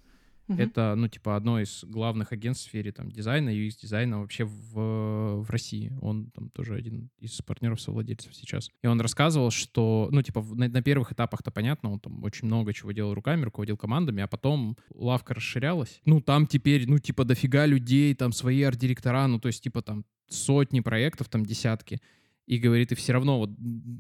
Мгм. 0.47 0.59
Это, 0.59 0.93
ну, 0.95 1.07
типа, 1.07 1.35
одно 1.35 1.59
из 1.59 1.83
главных 1.83 2.31
агентств 2.31 2.67
в 2.67 2.69
сфере 2.69 2.91
там 2.91 3.11
дизайна, 3.11 3.49
UX-дизайна 3.49 4.19
вообще 4.19 4.45
в, 4.45 5.41
в 5.41 5.49
России. 5.49 5.91
Он 6.01 6.29
там 6.31 6.49
тоже 6.49 6.75
один 6.75 7.09
из 7.19 7.41
партнеров 7.41 7.81
совладельцев 7.81 8.35
сейчас. 8.35 8.69
И 8.83 8.87
он 8.87 9.01
рассказывал, 9.01 9.49
что, 9.49 10.07
ну, 10.11 10.21
типа, 10.21 10.41
на, 10.41 10.67
на 10.67 10.81
первых 10.81 11.11
этапах-то 11.11 11.51
понятно, 11.51 11.91
он 11.91 11.99
там 11.99 12.23
очень 12.23 12.47
много 12.47 12.73
чего 12.73 12.91
делал 12.91 13.13
руками, 13.13 13.43
руководил 13.43 13.77
командами, 13.77 14.21
а 14.21 14.27
потом 14.27 14.77
лавка 14.93 15.33
расширялась. 15.33 16.01
Ну, 16.05 16.21
там 16.21 16.45
теперь, 16.45 16.87
ну, 16.87 16.99
типа, 16.99 17.23
дофига 17.25 17.65
людей, 17.65 18.13
там 18.13 18.31
свои 18.31 18.61
арт-директора, 18.61 19.27
ну, 19.27 19.39
то 19.39 19.47
есть, 19.47 19.63
типа, 19.63 19.81
там 19.81 20.05
сотни 20.27 20.79
проектов, 20.79 21.29
там 21.29 21.45
десятки. 21.45 21.99
И 22.47 22.57
говорит, 22.59 22.91
и 22.91 22.95
все 22.95 23.13
равно 23.13 23.39
вот 23.39 23.49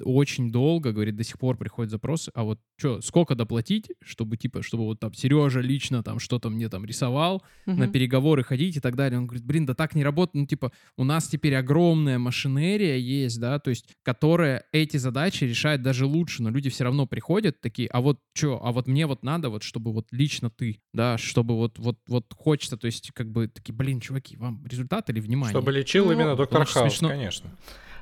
очень 0.03 0.51
долго, 0.51 0.91
говорит, 0.91 1.15
до 1.15 1.23
сих 1.23 1.39
пор 1.39 1.57
приходят 1.57 1.89
запросы, 1.89 2.29
а 2.35 2.43
вот 2.43 2.59
что, 2.77 3.01
сколько 3.01 3.33
доплатить, 3.33 3.89
чтобы 4.03 4.37
типа, 4.37 4.61
чтобы 4.61 4.83
вот 4.83 4.99
там 4.99 5.13
Сережа 5.15 5.61
лично 5.61 6.03
там 6.03 6.19
что-то 6.19 6.49
мне 6.49 6.69
там 6.69 6.85
рисовал, 6.85 7.41
на 7.65 7.73
Мгм. 7.85 7.91
переговоры 7.91 8.43
ходить 8.43 8.77
и 8.77 8.79
так 8.79 8.95
далее. 8.95 9.17
Он 9.17 9.25
говорит, 9.25 9.45
блин, 9.45 9.65
да 9.65 9.73
так 9.73 9.95
не 9.95 10.03
работает. 10.03 10.35
Ну, 10.35 10.45
типа, 10.45 10.71
у 10.95 11.03
нас 11.03 11.27
теперь 11.27 11.55
огромная 11.55 12.19
машинерия 12.19 12.97
есть, 12.97 13.39
да, 13.39 13.57
то 13.57 13.71
есть, 13.71 13.85
которая 14.03 14.65
эти 14.71 14.97
задачи 14.97 15.43
решает 15.45 15.81
даже 15.81 16.05
лучше, 16.05 16.43
но 16.43 16.51
люди 16.51 16.69
все 16.69 16.83
равно 16.83 17.07
приходят 17.07 17.59
такие, 17.61 17.87
а 17.89 17.99
вот 18.01 18.19
что, 18.35 18.59
а 18.63 18.71
вот 18.71 18.87
мне 18.87 19.07
вот 19.07 19.23
надо 19.23 19.49
вот, 19.49 19.63
чтобы 19.63 19.91
вот 19.91 20.07
лично 20.11 20.51
ты, 20.51 20.81
да, 20.93 21.17
чтобы 21.17 21.55
вот, 21.55 21.79
вот, 21.79 21.97
вот 22.07 22.25
хочется, 22.35 22.77
то 22.77 22.85
есть, 22.85 23.11
как 23.13 23.31
бы, 23.31 23.47
такие, 23.47 23.73
блин, 23.73 23.99
чуваки, 23.99 24.37
вам 24.37 24.63
результат 24.67 25.09
или 25.09 25.19
внимание? 25.19 25.57
Чтобы 25.59 25.71
лечил 25.71 26.05
Ну, 26.05 26.11
именно 26.11 26.35
доктор 26.35 26.65
Хаус, 26.65 26.91
смешно. 26.91 27.09
конечно. 27.09 27.49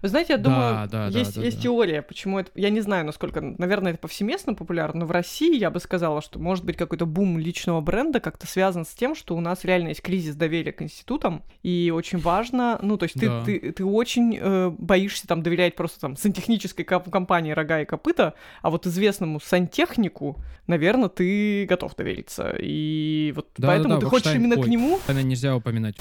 Вы 0.03 0.09
знаете, 0.09 0.33
я 0.33 0.37
Да, 0.37 0.43
думаю, 0.43 0.89
да, 0.89 1.09
да, 1.09 1.17
есть, 1.17 1.35
да, 1.35 1.41
есть 1.41 1.57
да. 1.57 1.63
теория, 1.63 2.01
почему 2.01 2.37
это... 2.37 2.51
Я 2.55 2.69
не 2.69 2.81
знаю, 2.81 3.05
насколько... 3.05 3.39
Наверное, 3.39 3.93
это 3.93 4.01
повсеместно 4.01 4.53
популярно, 4.53 4.99
но 4.99 5.05
в 5.05 5.11
России 5.11 5.57
я 5.57 5.71
бы 5.71 5.79
сказала, 5.79 6.21
что 6.21 6.39
может 6.39 6.65
быть 6.65 6.75
какой-то 6.75 7.05
бум 7.05 7.39
личного 7.39 7.79
бренда 7.79 8.19
как-то 8.19 8.45
связан 8.45 8.83
с 8.85 8.89
тем, 8.89 9.15
что 9.15 9.33
у 9.33 9.39
нас 9.39 9.63
реально 9.63 9.87
есть 9.87 10.01
кризис 10.01 10.35
доверия 10.35 10.73
к 10.73 10.81
институтам, 10.81 11.41
и 11.63 11.89
очень 11.95 12.17
важно... 12.19 12.79
Ну, 12.81 12.97
то 12.97 13.03
есть 13.03 13.17
ты, 13.17 13.27
Да. 13.27 13.45
ты, 13.45 13.71
ты 13.71 13.85
очень 13.85 14.37
э, 14.37 14.71
боишься 14.77 15.25
там 15.25 15.41
доверять 15.41 15.77
просто 15.77 16.01
там 16.01 16.17
сантехнической 16.17 16.83
ком- 16.83 17.03
компании 17.03 17.53
«Рога 17.53 17.79
и 17.79 17.85
копыта», 17.85 18.33
а 18.61 18.71
вот 18.71 18.85
известному 18.85 19.39
сантехнику, 19.39 20.43
наверное, 20.67 21.07
ты 21.07 21.65
готов 21.65 21.95
довериться. 21.95 22.53
И 22.59 23.31
вот 23.37 23.47
Да, 23.57 23.69
поэтому 23.69 23.93
да, 23.93 23.99
ты 24.01 24.05
хочешь 24.07 24.35
именно 24.35 24.55
к 24.57 24.59
ой. 24.59 24.69
нему... 24.69 24.99
Это 25.07 25.23
нельзя 25.23 25.55
упоминать. 25.55 25.95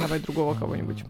Давай 0.00 0.20
другого 0.20 0.54
кого-нибудь. 0.54 1.04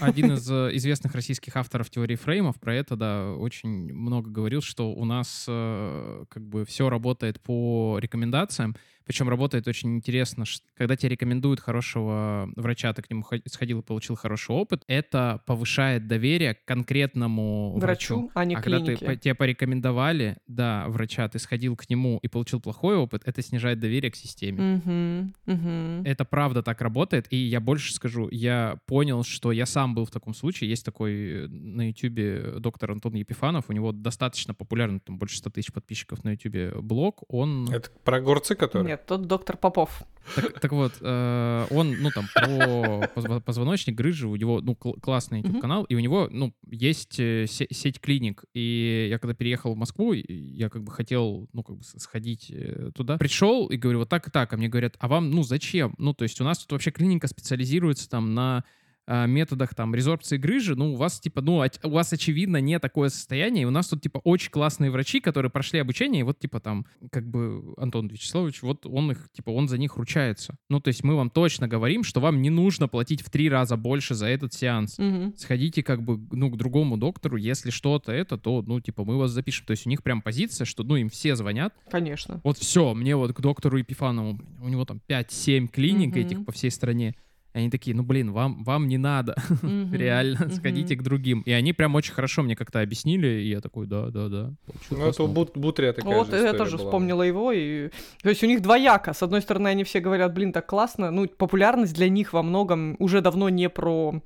Один 0.00 0.32
из 0.32 0.50
э, 0.50 0.70
известных 0.74 1.14
российских 1.14 1.41
авторов 1.54 1.90
теории 1.90 2.16
фреймов 2.16 2.58
про 2.60 2.74
это, 2.74 2.96
да, 2.96 3.32
очень 3.32 3.92
много 3.92 4.30
говорил, 4.30 4.62
что 4.62 4.92
у 4.92 5.04
нас 5.04 5.46
э, 5.48 6.24
как 6.28 6.42
бы 6.42 6.64
все 6.64 6.88
работает 6.88 7.40
по 7.40 7.98
рекомендациям, 8.00 8.76
причем 9.04 9.28
работает 9.28 9.66
очень 9.68 9.96
интересно, 9.96 10.44
когда 10.74 10.96
тебе 10.96 11.10
рекомендуют 11.10 11.60
хорошего 11.60 12.50
врача, 12.56 12.92
ты 12.92 13.02
к 13.02 13.10
нему 13.10 13.22
хо- 13.22 13.36
сходил 13.46 13.80
и 13.80 13.82
получил 13.82 14.14
хороший 14.16 14.54
опыт, 14.54 14.84
это 14.86 15.42
повышает 15.46 16.06
доверие 16.06 16.54
к 16.54 16.64
конкретному 16.64 17.74
врачу. 17.78 18.14
Врачу, 18.16 18.30
а 18.34 18.44
не 18.44 18.54
а 18.54 18.60
когда 18.62 18.78
ты, 18.78 18.84
клинике. 18.84 19.06
по- 19.06 19.16
тебе 19.16 19.34
порекомендовали, 19.34 20.36
да, 20.46 20.86
врача, 20.88 21.28
ты 21.28 21.38
сходил 21.38 21.76
к 21.76 21.88
нему 21.90 22.18
и 22.22 22.28
получил 22.28 22.60
плохой 22.60 22.96
опыт, 22.96 23.22
это 23.24 23.42
снижает 23.42 23.80
доверие 23.80 24.10
к 24.10 24.16
системе. 24.16 24.80
Мгм, 24.84 25.34
мгм. 25.46 26.02
Это 26.04 26.24
правда 26.24 26.62
так 26.62 26.80
работает, 26.80 27.26
и 27.30 27.36
я 27.36 27.60
больше 27.60 27.94
скажу, 27.94 28.28
я 28.30 28.78
понял, 28.86 29.24
что 29.24 29.52
я 29.52 29.66
сам 29.66 29.94
был 29.94 30.04
в 30.04 30.10
таком 30.10 30.34
случае. 30.34 30.70
Есть 30.70 30.84
такой 30.84 31.44
э, 31.44 31.48
на 31.48 31.88
Ютубе 31.88 32.54
доктор 32.58 32.90
Антон 32.92 33.14
Епифанов, 33.14 33.66
у 33.68 33.72
него 33.72 33.92
достаточно 33.92 34.54
популярный, 34.54 35.00
там 35.00 35.18
больше 35.18 35.38
100 35.38 35.50
тысяч 35.50 35.72
подписчиков 35.72 36.24
на 36.24 36.30
Ютубе 36.32 36.72
блог. 36.80 37.22
Он, 37.28 37.68
Это 37.72 37.90
про 38.04 38.16
огурцы, 38.18 38.54
которые? 38.54 38.91
Нет, 38.92 39.06
тот 39.06 39.22
доктор 39.26 39.56
Попов. 39.56 40.02
так, 40.36 40.60
так 40.60 40.72
вот, 40.72 40.92
э, 41.00 41.66
он, 41.70 41.96
ну 42.02 42.10
там 42.10 42.26
про 42.34 43.08
позво- 43.16 43.40
позвоночник, 43.40 43.94
грыжи, 43.94 44.28
у 44.28 44.36
него, 44.36 44.60
ну 44.60 44.74
кл- 44.74 45.00
классный 45.00 45.38
Мгм. 45.38 45.46
YouTube 45.48 45.62
канал, 45.62 45.84
и 45.84 45.94
у 45.94 45.98
него, 45.98 46.28
ну 46.30 46.52
есть 46.70 47.18
э, 47.18 47.46
се- 47.48 47.66
сеть 47.70 48.00
клиник. 48.00 48.44
И 48.52 49.06
я 49.10 49.18
когда 49.18 49.34
переехал 49.34 49.72
в 49.74 49.78
Москву, 49.78 50.12
я 50.12 50.68
как 50.68 50.84
бы 50.84 50.92
хотел, 50.92 51.48
ну 51.54 51.62
как 51.62 51.76
бы 51.78 51.82
сходить 51.84 52.50
э, 52.54 52.90
туда, 52.94 53.16
пришел 53.16 53.66
и 53.68 53.76
говорю 53.78 54.00
вот 54.00 54.10
так 54.10 54.28
и 54.28 54.30
так, 54.30 54.52
а 54.52 54.56
мне 54.58 54.68
говорят, 54.68 54.94
а 55.00 55.08
вам, 55.08 55.30
ну 55.30 55.42
зачем? 55.42 55.94
Ну 55.96 56.12
то 56.12 56.24
есть 56.24 56.38
у 56.40 56.44
нас 56.44 56.58
тут 56.58 56.72
вообще 56.72 56.90
клиника 56.90 57.26
специализируется 57.28 58.08
там 58.10 58.34
на 58.34 58.62
методах 59.08 59.74
там 59.74 59.94
резорбции 59.94 60.36
грыжи, 60.36 60.76
ну, 60.76 60.94
у 60.94 60.96
вас, 60.96 61.18
типа, 61.20 61.40
ну, 61.40 61.62
у 61.82 61.88
вас, 61.90 62.12
очевидно, 62.12 62.58
не 62.58 62.78
такое 62.78 63.08
состояние, 63.08 63.62
и 63.62 63.66
у 63.66 63.70
нас 63.70 63.88
тут, 63.88 64.00
типа, 64.02 64.20
очень 64.24 64.50
классные 64.50 64.90
врачи, 64.90 65.20
которые 65.20 65.50
прошли 65.50 65.80
обучение, 65.80 66.20
и 66.20 66.22
вот, 66.22 66.38
типа, 66.38 66.60
там, 66.60 66.86
как 67.10 67.28
бы, 67.28 67.74
Антон 67.76 68.08
Вячеславович, 68.08 68.62
вот 68.62 68.86
он 68.86 69.10
их, 69.10 69.28
типа, 69.32 69.50
он 69.50 69.68
за 69.68 69.78
них 69.78 69.96
ручается. 69.96 70.56
Ну, 70.70 70.80
то 70.80 70.88
есть 70.88 71.02
мы 71.02 71.16
вам 71.16 71.30
точно 71.30 71.66
говорим, 71.68 72.04
что 72.04 72.20
вам 72.20 72.40
не 72.42 72.50
нужно 72.50 72.86
платить 72.88 73.22
в 73.22 73.30
три 73.30 73.48
раза 73.48 73.76
больше 73.76 74.14
за 74.14 74.26
этот 74.26 74.54
сеанс. 74.54 74.98
Мгм. 74.98 75.34
Сходите, 75.36 75.82
как 75.82 76.02
бы, 76.02 76.20
ну, 76.30 76.50
к 76.50 76.56
другому 76.56 76.96
доктору, 76.96 77.36
если 77.36 77.70
что-то 77.70 78.12
это, 78.12 78.38
то, 78.38 78.62
ну, 78.62 78.80
типа, 78.80 79.04
мы 79.04 79.18
вас 79.18 79.30
запишем. 79.32 79.66
То 79.66 79.72
есть 79.72 79.86
у 79.86 79.90
них 79.90 80.02
прям 80.02 80.22
позиция, 80.22 80.64
что, 80.64 80.84
ну, 80.84 80.96
им 80.96 81.08
все 81.08 81.34
звонят, 81.36 81.74
Конечно. 81.90 82.40
вот 82.44 82.58
все, 82.58 82.94
мне 82.94 83.16
вот 83.16 83.32
к 83.32 83.40
доктору 83.40 83.78
Епифанову, 83.78 84.40
у 84.60 84.68
него 84.68 84.84
там 84.84 85.00
5-7 85.08 85.68
клиник 85.68 86.10
Мгм. 86.10 86.20
этих 86.20 86.44
по 86.44 86.52
всей 86.52 86.70
стране. 86.70 87.14
И 87.54 87.58
они 87.58 87.70
такие, 87.70 87.94
ну 87.94 88.02
блин, 88.02 88.32
вам, 88.32 88.64
вам 88.64 88.88
не 88.88 88.96
надо, 88.98 89.34
Мгм, 89.62 89.92
реально, 89.94 90.46
мгм. 90.46 90.52
сходите 90.52 90.96
к 90.96 91.02
другим. 91.02 91.42
И 91.42 91.52
они 91.52 91.72
прям 91.72 91.94
очень 91.94 92.14
хорошо 92.14 92.42
мне 92.42 92.56
как-то 92.56 92.80
объяснили, 92.80 93.26
и 93.42 93.48
я 93.50 93.60
такой, 93.60 93.86
да, 93.86 94.06
да, 94.06 94.28
да. 94.28 94.52
получил 94.66 94.98
Ну, 94.98 95.06
это 95.06 95.22
у 95.22 95.26
опыт». 95.26 95.34
Бут- 95.34 95.56
Бутрия 95.56 95.92
такая 95.92 96.16
вот 96.16 96.30
же 96.30 96.36
я 96.36 96.52
тоже 96.54 96.76
была. 96.78 96.86
вспомнила 96.86 97.22
его. 97.22 97.52
И... 97.52 97.90
То 98.22 98.30
есть 98.30 98.42
у 98.42 98.46
них 98.46 98.62
двояко. 98.62 99.12
С 99.12 99.22
одной 99.22 99.42
стороны, 99.42 99.68
они 99.68 99.84
все 99.84 100.00
говорят, 100.00 100.32
блин, 100.32 100.52
так 100.52 100.66
классно. 100.66 101.10
Ну, 101.10 101.28
популярность 101.28 101.94
для 101.94 102.08
них 102.08 102.32
во 102.32 102.42
многом 102.42 102.96
уже 102.98 103.20
давно 103.20 103.48
не 103.50 103.68
про 103.68 104.22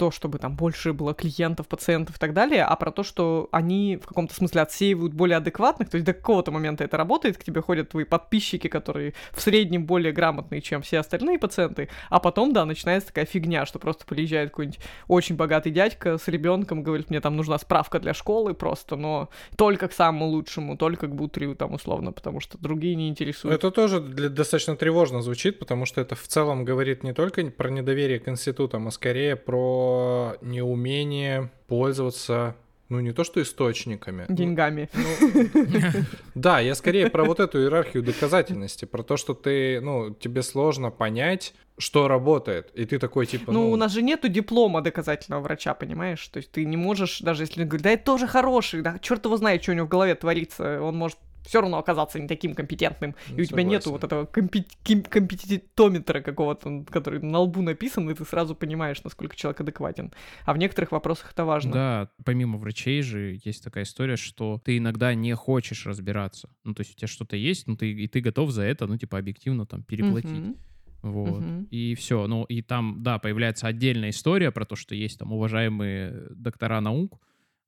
то, 0.00 0.10
чтобы 0.10 0.38
там 0.38 0.56
больше 0.56 0.94
было 0.94 1.12
клиентов, 1.12 1.68
пациентов 1.68 2.16
и 2.16 2.18
так 2.18 2.32
далее, 2.32 2.64
а 2.64 2.74
про 2.76 2.90
то, 2.90 3.02
что 3.02 3.50
они 3.52 3.98
в 4.02 4.06
каком-то 4.06 4.34
смысле 4.34 4.62
отсеивают 4.62 5.12
более 5.12 5.36
адекватных, 5.36 5.90
то 5.90 5.96
есть 5.96 6.06
до 6.06 6.14
какого-то 6.14 6.50
момента 6.50 6.84
это 6.84 6.96
работает, 6.96 7.36
к 7.36 7.44
тебе 7.44 7.60
ходят 7.60 7.90
твои 7.90 8.04
подписчики, 8.04 8.66
которые 8.68 9.12
в 9.32 9.42
среднем 9.42 9.84
более 9.84 10.12
грамотные, 10.12 10.62
чем 10.62 10.80
все 10.80 11.00
остальные 11.00 11.38
пациенты, 11.38 11.90
а 12.08 12.18
потом, 12.18 12.54
да, 12.54 12.64
начинается 12.64 13.08
такая 13.08 13.26
фигня, 13.26 13.66
что 13.66 13.78
просто 13.78 14.06
приезжает 14.06 14.48
какой-нибудь 14.48 14.80
очень 15.06 15.36
богатый 15.36 15.70
дядька 15.70 16.16
с 16.16 16.28
ребенком, 16.28 16.82
говорит, 16.82 17.10
мне 17.10 17.20
там 17.20 17.36
нужна 17.36 17.58
справка 17.58 18.00
для 18.00 18.14
школы 18.14 18.54
просто, 18.54 18.96
но 18.96 19.28
только 19.56 19.86
к 19.88 19.92
самому 19.92 20.28
лучшему, 20.28 20.78
только 20.78 21.08
к 21.08 21.14
бутрию 21.14 21.54
там 21.56 21.74
условно, 21.74 22.12
потому 22.12 22.40
что 22.40 22.56
другие 22.56 22.94
не 22.94 23.10
интересуют. 23.10 23.54
Это 23.54 23.70
тоже 23.70 24.00
для- 24.00 24.30
достаточно 24.30 24.76
тревожно 24.76 25.20
звучит, 25.20 25.58
потому 25.58 25.84
что 25.84 26.00
это 26.00 26.14
в 26.14 26.26
целом 26.26 26.64
говорит 26.64 27.04
не 27.04 27.12
только 27.12 27.44
про 27.50 27.68
недоверие 27.68 28.18
к 28.18 28.28
институтам, 28.28 28.88
а 28.88 28.90
скорее 28.90 29.36
про 29.36 29.89
неумение 30.40 31.50
пользоваться, 31.66 32.56
ну 32.88 33.00
не 33.00 33.12
то 33.12 33.24
что 33.24 33.40
источниками. 33.40 34.26
ну, 34.28 34.34
деньгами. 34.34 34.88
Да, 36.34 36.60
я 36.60 36.74
скорее 36.74 37.08
про 37.10 37.24
вот 37.24 37.40
эту 37.40 37.60
иерархию 37.60 38.02
доказательности, 38.02 38.84
про 38.84 39.02
то, 39.02 39.16
что 39.16 39.34
ты, 39.34 39.80
ну, 39.80 40.14
тебе 40.14 40.42
сложно 40.42 40.90
понять, 40.90 41.54
что 41.78 42.08
работает, 42.08 42.70
и 42.74 42.84
ты 42.84 42.98
такой 42.98 43.26
типа, 43.26 43.52
Ну, 43.52 43.62
ну, 43.62 43.70
у 43.70 43.76
нас 43.76 43.92
же 43.92 44.02
нету 44.02 44.28
диплома 44.28 44.82
доказательного 44.82 45.40
врача, 45.42 45.74
понимаешь? 45.74 46.26
То 46.28 46.38
есть 46.38 46.50
ты 46.50 46.64
не 46.64 46.76
можешь, 46.76 47.20
даже 47.20 47.44
если 47.44 47.62
он 47.62 47.68
говорит, 47.68 47.84
да 47.84 47.90
это 47.90 48.04
тоже 48.04 48.26
хороший, 48.26 48.82
да 48.82 48.98
черт 49.00 49.24
его 49.24 49.36
знает, 49.36 49.62
что 49.62 49.72
у 49.72 49.74
него 49.74 49.86
в 49.86 49.90
голове 49.90 50.14
творится, 50.14 50.82
он 50.82 50.96
может 50.96 51.18
все 51.46 51.60
равно 51.60 51.78
оказаться 51.78 52.18
не 52.20 52.28
таким 52.28 52.54
компетентным, 52.54 53.14
Ну, 53.30 53.36
и 53.38 53.42
у 53.42 53.44
тебя 53.44 53.62
нету 53.62 53.84
согласен. 53.84 53.90
вот 53.92 54.04
этого 54.04 54.24
компет- 54.26 55.08
компетитометра 55.08 56.20
какого-то, 56.20 56.84
который 56.90 57.20
на 57.20 57.38
лбу 57.40 57.62
написан, 57.62 58.08
и 58.10 58.14
ты 58.14 58.24
сразу 58.24 58.54
понимаешь, 58.54 59.02
насколько 59.04 59.36
человек 59.36 59.60
адекватен. 59.60 60.12
А 60.44 60.52
в 60.52 60.58
некоторых 60.58 60.92
вопросах 60.92 61.32
это 61.32 61.44
важно. 61.44 61.72
Да, 61.72 62.10
помимо 62.24 62.58
врачей 62.58 63.02
же 63.02 63.38
есть 63.44 63.64
такая 63.64 63.84
история, 63.84 64.16
что 64.16 64.60
ты 64.64 64.78
иногда 64.78 65.14
не 65.14 65.34
хочешь 65.34 65.86
разбираться. 65.86 66.48
Ну, 66.64 66.74
то 66.74 66.80
есть 66.82 66.92
у 66.92 66.96
тебя 66.96 67.08
что-то 67.08 67.36
есть, 67.36 67.66
ну, 67.66 67.76
ты, 67.76 67.90
и 67.92 68.06
ты 68.08 68.20
готов 68.20 68.50
за 68.50 68.62
это, 68.62 68.86
ну, 68.86 68.96
типа, 68.98 69.18
объективно 69.18 69.66
там 69.66 69.82
переплатить. 69.82 70.30
Мгм. 70.30 70.56
Вот. 71.02 71.40
Мгм. 71.40 71.64
И 71.70 71.94
все. 71.94 72.26
Ну, 72.26 72.44
и 72.44 72.60
там, 72.60 73.02
да, 73.02 73.18
появляется 73.18 73.66
отдельная 73.66 74.10
история 74.10 74.50
про 74.50 74.66
то, 74.66 74.76
что 74.76 74.94
есть 74.94 75.18
там 75.18 75.32
уважаемые 75.32 76.26
доктора 76.30 76.80
наук, 76.80 77.18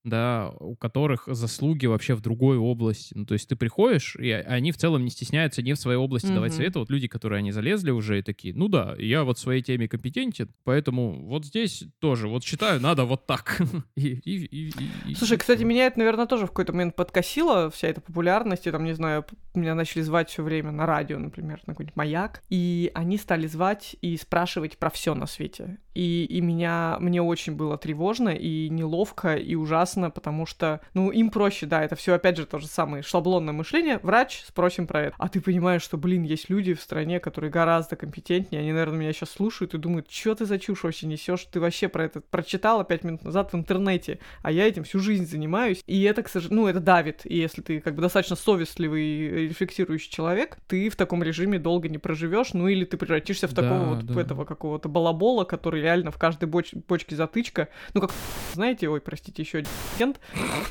да, 0.04 0.50
у 0.58 0.74
которых 0.74 1.24
заслуги 1.26 1.86
вообще 1.86 2.14
в 2.14 2.20
другой 2.20 2.56
области. 2.58 3.12
Ну, 3.16 3.24
то 3.24 3.34
есть 3.34 3.48
ты 3.48 3.56
приходишь, 3.56 4.16
и 4.16 4.30
а- 4.30 4.40
они 4.48 4.72
в 4.72 4.76
целом 4.76 5.04
не 5.04 5.10
стесняются 5.10 5.62
не 5.62 5.74
в 5.74 5.78
своей 5.78 5.98
области 5.98 6.26
давать 6.26 6.50
Мгм. 6.52 6.56
советы. 6.56 6.78
Вот 6.80 6.90
люди, 6.90 7.06
которые 7.08 7.38
они 7.38 7.52
залезли 7.52 7.90
уже 7.90 8.18
и 8.18 8.22
такие, 8.22 8.54
ну 8.54 8.68
да, 8.68 8.96
я 8.98 9.22
вот 9.24 9.38
в 9.38 9.40
своей 9.40 9.62
теме 9.62 9.88
компетентен, 9.88 10.50
поэтому 10.64 11.26
вот 11.28 11.44
здесь 11.44 11.84
тоже, 12.00 12.28
вот 12.28 12.42
считаю, 12.44 12.80
надо 12.80 13.04
вот 13.04 13.26
так. 13.26 13.58
И- 13.96 14.08
и- 14.24 14.44
и- 14.46 14.68
и- 14.70 15.10
и 15.10 15.14
Слушай, 15.14 15.38
кстати, 15.38 15.62
меня 15.62 15.86
это, 15.86 15.98
наверное, 15.98 16.26
тоже 16.26 16.46
в 16.46 16.48
какой-то 16.48 16.72
момент 16.72 16.96
подкосило, 16.96 17.70
вся 17.70 17.88
эта 17.88 18.00
популярность, 18.00 18.66
и 18.66 18.70
там, 18.70 18.84
не 18.84 18.94
знаю, 18.94 19.24
меня 19.54 19.74
начали 19.74 20.02
звать 20.02 20.30
все 20.30 20.42
время 20.42 20.72
на 20.72 20.86
радио, 20.86 21.18
например, 21.18 21.60
на 21.66 21.74
какой-нибудь 21.74 21.96
маяк, 21.96 22.42
и 22.50 22.90
они 22.94 23.18
стали 23.18 23.46
звать 23.46 23.96
и 24.00 24.16
спрашивать 24.16 24.78
про 24.78 24.90
все 24.90 25.14
на 25.14 25.26
свете. 25.26 25.78
И, 25.94 26.24
и 26.24 26.40
меня, 26.40 26.96
мне 27.00 27.20
очень 27.22 27.54
было 27.54 27.76
тревожно 27.76 28.30
и 28.30 28.68
неловко, 28.70 29.34
и 29.36 29.54
ужасно, 29.54 29.91
потому 30.10 30.46
что, 30.46 30.80
ну, 30.94 31.10
им 31.10 31.30
проще, 31.30 31.66
да, 31.66 31.82
это 31.82 31.96
все 31.96 32.14
опять 32.14 32.36
же 32.36 32.46
то 32.46 32.58
же 32.58 32.66
самое 32.66 33.02
шаблонное 33.02 33.52
мышление. 33.52 33.98
Врач, 34.02 34.42
спросим 34.46 34.86
про 34.86 35.02
это. 35.02 35.16
А 35.18 35.28
ты 35.28 35.40
понимаешь, 35.40 35.82
что, 35.82 35.96
блин, 35.96 36.22
есть 36.22 36.50
люди 36.50 36.74
в 36.74 36.80
стране, 36.80 37.20
которые 37.20 37.50
гораздо 37.50 37.96
компетентнее, 37.96 38.60
они, 38.60 38.72
наверное, 38.72 38.98
меня 38.98 39.12
сейчас 39.12 39.30
слушают 39.30 39.74
и 39.74 39.78
думают, 39.78 40.10
что 40.10 40.34
ты 40.34 40.46
за 40.46 40.58
чушь 40.58 40.84
вообще 40.84 41.06
несешь, 41.06 41.44
ты 41.50 41.60
вообще 41.60 41.88
про 41.88 42.04
это 42.04 42.20
прочитала 42.20 42.84
пять 42.84 43.04
минут 43.04 43.24
назад 43.24 43.52
в 43.52 43.56
интернете, 43.56 44.18
а 44.42 44.50
я 44.50 44.66
этим 44.66 44.84
всю 44.84 44.98
жизнь 44.98 45.26
занимаюсь. 45.26 45.82
И 45.86 46.02
это, 46.02 46.22
к 46.22 46.28
сожалению, 46.28 46.62
ну, 46.62 46.68
это 46.68 46.80
давит. 46.80 47.22
И 47.24 47.36
если 47.36 47.62
ты 47.62 47.80
как 47.80 47.94
бы 47.94 48.02
достаточно 48.02 48.36
совестливый 48.36 49.02
и 49.04 49.28
рефлексирующий 49.48 50.10
человек, 50.10 50.58
ты 50.66 50.88
в 50.88 50.96
таком 50.96 51.22
режиме 51.22 51.58
долго 51.58 51.88
не 51.88 51.98
проживешь, 51.98 52.52
ну 52.52 52.68
или 52.68 52.84
ты 52.84 52.96
превратишься 52.96 53.48
в 53.48 53.54
такого 53.54 53.80
Да, 53.80 53.84
вот 53.86 54.06
да. 54.06 54.20
этого 54.20 54.44
какого-то 54.44 54.88
балабола, 54.88 55.44
который 55.44 55.80
реально 55.82 56.10
в 56.10 56.18
каждой 56.18 56.48
боч- 56.48 56.74
бочке 56.88 57.16
затычка. 57.16 57.68
Ну, 57.94 58.00
как, 58.00 58.10
знаете, 58.54 58.88
ой, 58.88 59.00
простите, 59.00 59.42
еще 59.42 59.58
один 59.58 59.70
агент, 59.94 60.20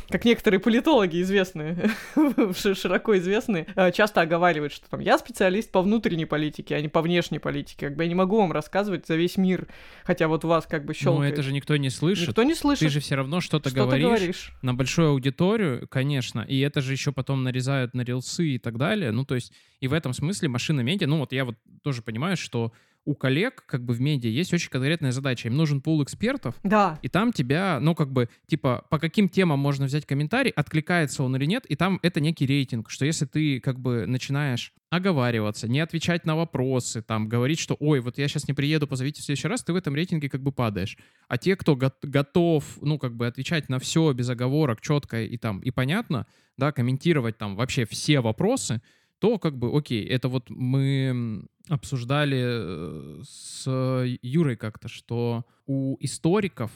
как 0.10 0.26
некоторые 0.26 0.60
политологи 0.60 1.22
известные, 1.22 1.92
широко 2.76 3.18
известные, 3.18 3.68
э, 3.76 3.92
часто 3.92 4.22
оговаривают, 4.22 4.74
что 4.74 4.90
там 4.90 5.00
я 5.00 5.18
специалист 5.18 5.72
по 5.72 5.82
внутренней 5.82 6.26
политике, 6.26 6.76
а 6.76 6.82
не 6.82 6.88
по 6.88 7.02
внешней 7.02 7.40
политике. 7.40 7.88
Как 7.88 7.96
бы 7.96 8.04
я 8.04 8.10
не 8.10 8.16
могу 8.16 8.38
вам 8.38 8.52
рассказывать 8.52 9.08
за 9.08 9.16
весь 9.16 9.38
мир, 9.38 9.68
хотя 10.04 10.28
вот 10.28 10.44
вас 10.44 10.66
как 10.66 10.84
бы 10.86 10.90
Ну, 10.90 10.94
щелкает. 10.94 11.34
это 11.34 11.44
же 11.44 11.54
никто 11.54 11.76
не 11.78 11.90
слышит. 11.90 12.30
Никто 12.30 12.44
не 12.44 12.56
слышит. 12.56 12.82
Ты 12.88 12.90
же 12.90 13.00
все 13.00 13.16
равно 13.16 13.42
что-то 13.42 13.70
что 13.70 13.86
говоришь. 13.86 14.06
говоришь. 14.06 14.52
на 14.62 14.74
большую 14.74 15.10
аудиторию, 15.10 15.88
конечно, 15.88 16.42
и 16.42 16.60
это 16.60 16.82
же 16.82 16.92
еще 16.92 17.12
потом 17.12 17.44
нарезают 17.44 17.94
на 17.94 18.02
рилсы 18.02 18.46
и 18.48 18.58
так 18.60 18.78
далее. 18.78 19.12
Ну, 19.12 19.26
то 19.26 19.36
есть, 19.36 19.52
и 19.80 19.88
в 19.88 19.94
этом 19.94 20.14
смысле 20.14 20.50
машина 20.50 20.82
медиа, 20.82 21.08
ну, 21.08 21.20
вот 21.20 21.32
я 21.34 21.46
вот 21.46 21.56
тоже 21.84 22.02
понимаю, 22.02 22.38
что 22.38 22.72
у 23.06 23.16
коллег, 23.16 23.64
как 23.66 23.84
бы 23.84 23.94
в 23.94 24.02
медиа, 24.02 24.30
есть 24.30 24.54
очень 24.54 24.70
конкретная 24.70 25.12
задача. 25.12 25.48
Им 25.48 25.58
нужен 25.58 25.82
пул 25.82 26.04
экспертов, 26.04 26.56
Да. 26.64 27.00
и 27.02 27.08
там 27.10 27.34
тебя, 27.34 27.80
ну, 27.82 27.96
как 27.96 28.12
бы, 28.12 28.30
типа, 28.48 28.86
по 28.90 29.00
каким 29.00 29.28
темам 29.28 29.58
можно 29.60 29.86
взять 29.86 30.06
комментарий, 30.06 30.52
откликается 30.52 31.24
он 31.24 31.36
или 31.36 31.46
нет, 31.46 31.66
и 31.66 31.76
там 31.76 32.00
это 32.04 32.20
некий 32.20 32.46
рейтинг, 32.46 32.90
что 32.90 33.06
если 33.06 33.26
ты, 33.26 33.60
как 33.60 33.80
бы, 33.80 34.06
начинаешь 34.06 34.74
оговариваться, 34.92 35.68
не 35.68 35.80
отвечать 35.80 36.26
на 36.26 36.36
вопросы, 36.36 37.02
там, 37.02 37.28
говорить, 37.28 37.60
что, 37.60 37.76
ой, 37.80 38.02
вот 38.02 38.18
я 38.18 38.28
сейчас 38.28 38.48
не 38.48 38.54
приеду, 38.54 38.88
позовите 38.88 39.22
в 39.22 39.26
следующий 39.26 39.48
раз, 39.48 39.64
ты 39.64 39.74
в 39.74 39.76
этом 39.76 39.96
рейтинге 39.96 40.30
как 40.30 40.44
бы 40.44 40.52
падаешь. 40.52 40.98
А 41.28 41.38
те, 41.38 41.56
кто 41.56 41.76
го- 41.76 41.92
готов, 42.04 42.66
ну, 42.82 43.00
как 43.00 43.16
бы, 43.16 43.26
отвечать 43.26 43.68
на 43.70 43.80
все 43.80 44.12
без 44.14 44.30
оговорок, 44.30 44.82
четко 44.82 45.24
и 45.24 45.38
там, 45.38 45.60
и 45.62 45.72
понятно, 45.72 46.28
да, 46.58 46.72
комментировать 46.72 47.38
там 47.38 47.56
вообще 47.56 47.86
все 47.86 48.20
вопросы, 48.20 48.82
то 49.22 49.38
как 49.38 49.56
бы, 49.56 49.78
окей, 49.78 50.04
это 50.04 50.30
вот 50.30 50.50
мы 50.50 51.46
обсуждали 51.70 52.42
э, 52.42 53.22
с 53.24 53.68
Юрой 54.24 54.58
как-то, 54.58 54.88
что 54.88 55.46
у 55.68 55.96
историков 56.00 56.72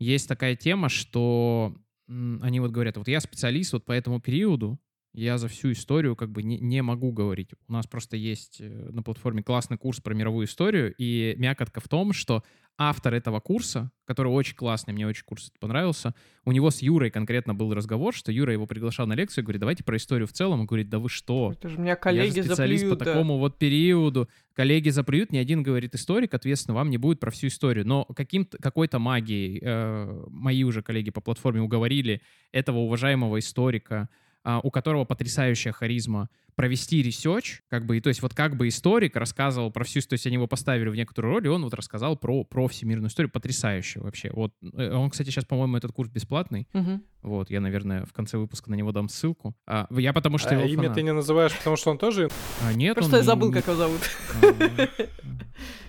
есть 0.00 0.26
такая 0.26 0.56
тема, 0.56 0.88
что 0.88 1.76
они 2.08 2.60
вот 2.60 2.70
говорят, 2.70 2.96
вот 2.96 3.08
я 3.08 3.20
специалист 3.20 3.74
вот 3.74 3.84
по 3.84 3.92
этому 3.92 4.22
периоду, 4.22 4.80
я 5.12 5.36
за 5.36 5.48
всю 5.48 5.72
историю 5.72 6.16
как 6.16 6.30
бы 6.30 6.42
не, 6.42 6.58
не 6.58 6.82
могу 6.82 7.12
говорить. 7.12 7.50
У 7.68 7.72
нас 7.72 7.86
просто 7.86 8.16
есть 8.16 8.62
э, 8.62 8.88
на 8.90 9.02
платформе 9.02 9.42
классный 9.42 9.76
курс 9.76 10.00
про 10.00 10.14
мировую 10.14 10.46
историю, 10.46 10.94
и 10.96 11.34
мякотка 11.36 11.80
в 11.80 11.88
том, 11.88 12.14
что 12.14 12.42
автор 12.78 13.14
этого 13.14 13.40
курса, 13.40 13.90
который 14.04 14.28
очень 14.28 14.56
классный, 14.56 14.92
мне 14.92 15.06
очень 15.06 15.24
курс 15.24 15.52
понравился, 15.60 16.14
у 16.44 16.52
него 16.52 16.70
с 16.70 16.82
Юрой 16.82 17.10
конкретно 17.10 17.54
был 17.54 17.72
разговор, 17.74 18.14
что 18.14 18.32
Юра 18.32 18.52
его 18.52 18.66
приглашал 18.66 19.06
на 19.06 19.14
лекцию, 19.14 19.44
говорит, 19.44 19.60
давайте 19.60 19.84
про 19.84 19.96
историю 19.96 20.26
в 20.26 20.32
целом. 20.32 20.60
Он 20.60 20.66
говорит, 20.66 20.88
да 20.88 20.98
вы 20.98 21.08
что? 21.08 21.52
Это 21.52 21.68
же 21.68 21.78
меня 21.78 21.90
Я 21.90 21.96
коллеги 21.96 22.40
же 22.40 22.44
специалист 22.44 22.82
заплюют, 22.82 22.98
по 22.98 23.04
да. 23.04 23.12
такому 23.12 23.38
вот 23.38 23.58
периоду. 23.58 24.28
Коллеги 24.54 24.90
заплюют, 24.90 25.32
ни 25.32 25.38
один 25.38 25.62
говорит 25.62 25.94
историк, 25.94 26.34
ответственно, 26.34 26.74
вам 26.74 26.90
не 26.90 26.98
будет 26.98 27.20
про 27.20 27.30
всю 27.30 27.46
историю. 27.46 27.86
Но 27.86 28.04
каким-то, 28.04 28.58
какой-то 28.58 28.98
магией 28.98 29.60
э, 29.62 30.24
мои 30.28 30.64
уже 30.64 30.82
коллеги 30.82 31.10
по 31.10 31.20
платформе 31.20 31.62
уговорили 31.62 32.20
этого 32.50 32.78
уважаемого 32.78 33.38
историка, 33.38 34.08
у 34.44 34.70
которого 34.70 35.04
потрясающая 35.04 35.72
харизма, 35.72 36.28
провести 36.54 37.02
research, 37.02 37.62
как 37.68 37.86
бы, 37.86 37.96
и 37.96 38.00
то 38.02 38.08
есть 38.08 38.20
вот 38.20 38.34
как 38.34 38.56
бы 38.58 38.68
историк 38.68 39.16
рассказывал 39.16 39.70
про 39.70 39.84
всю, 39.84 40.00
то 40.02 40.12
есть 40.14 40.26
они 40.26 40.34
его 40.34 40.46
поставили 40.46 40.90
в 40.90 40.94
некоторую 40.94 41.32
роль, 41.34 41.46
и 41.46 41.48
он 41.48 41.64
вот 41.64 41.72
рассказал 41.72 42.14
про, 42.16 42.44
про 42.44 42.68
всемирную 42.68 43.08
историю, 43.08 43.30
потрясающе 43.30 44.00
вообще. 44.00 44.30
Вот, 44.34 44.52
э, 44.74 44.92
он, 44.94 45.08
кстати, 45.08 45.30
сейчас, 45.30 45.46
по-моему, 45.46 45.78
этот 45.78 45.92
курс 45.92 46.10
бесплатный, 46.10 46.68
Мгм. 46.74 47.02
вот, 47.22 47.48
я, 47.50 47.60
наверное, 47.60 48.04
в 48.04 48.12
конце 48.12 48.36
выпуска 48.36 48.70
на 48.70 48.74
него 48.74 48.92
дам 48.92 49.08
ссылку. 49.08 49.56
А, 49.66 49.86
я 49.90 50.12
потому 50.12 50.36
что 50.36 50.50
А 50.50 50.54
его 50.54 50.64
имя 50.66 50.82
фанат. 50.82 50.94
ты 50.94 51.02
не 51.02 51.12
называешь, 51.14 51.56
потому 51.56 51.76
что 51.76 51.90
он 51.90 51.96
тоже... 51.98 52.28
А, 52.62 52.74
нет, 52.74 52.96
Просто 52.96 53.14
он 53.16 53.20
я 53.20 53.24
забыл, 53.24 53.48
не- 53.48 53.54
как 53.54 53.66
его 53.68 53.76
зовут. 53.76 54.00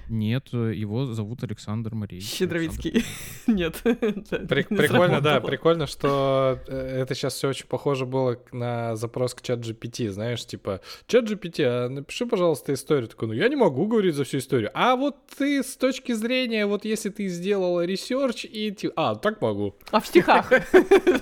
Нет, 0.10 0.48
его 0.54 1.06
зовут 1.06 1.44
Александр 1.44 1.96
Марей. 1.96 2.20
Щедровицкий. 2.22 3.04
Нет. 3.48 3.82
Прик- 3.84 4.68
не 4.70 4.78
прикольно, 4.78 5.22
да, 5.22 5.40
прикольно, 5.42 5.88
что 5.88 6.60
э, 6.68 7.02
это 7.02 7.16
сейчас 7.16 7.34
все 7.36 7.50
очень 7.50 7.68
похоже 7.68 8.06
было 8.06 8.38
на 8.52 8.96
запрос 8.96 9.34
к 9.34 9.42
ChatGPT, 9.42 10.10
знаешь, 10.10 10.46
типа, 10.46 10.82
ChatGPT, 11.08 11.64
а 11.64 11.90
напиши, 11.90 12.26
пожалуйста, 12.26 12.74
историю. 12.74 13.08
Такой, 13.08 13.28
ну 13.30 13.34
я 13.34 13.48
не 13.48 13.56
могу 13.56 13.86
говорить 13.88 14.16
за 14.16 14.24
всю 14.24 14.38
историю. 14.40 14.72
А 14.74 14.96
вот 14.96 15.16
ты 15.38 15.64
с 15.64 15.76
точки 15.78 16.12
зрения, 16.14 16.66
вот 16.66 16.86
если 16.86 17.10
ты 17.10 17.28
сделала 17.28 17.86
research 17.86 18.46
и... 18.46 18.72
ти- 18.72 18.92
А, 18.96 19.16
так 19.16 19.42
могу. 19.42 19.76
А 19.92 20.00
в 20.00 20.08
стихах? 20.08 20.52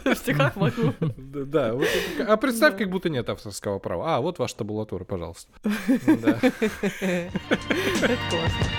В 0.03 0.15
стихах 0.15 0.55
могу. 0.55 0.93
Да, 1.17 1.75
а 2.27 2.37
представь, 2.37 2.77
как 2.77 2.89
будто 2.89 3.09
нет 3.09 3.29
авторского 3.29 3.79
права. 3.79 4.15
А, 4.17 4.21
вот 4.21 4.39
ваша 4.39 4.57
табулатура, 4.57 5.03
пожалуйста. 5.03 5.51
Да. 6.21 6.39
Это 7.01 8.17
классно. 8.29 8.70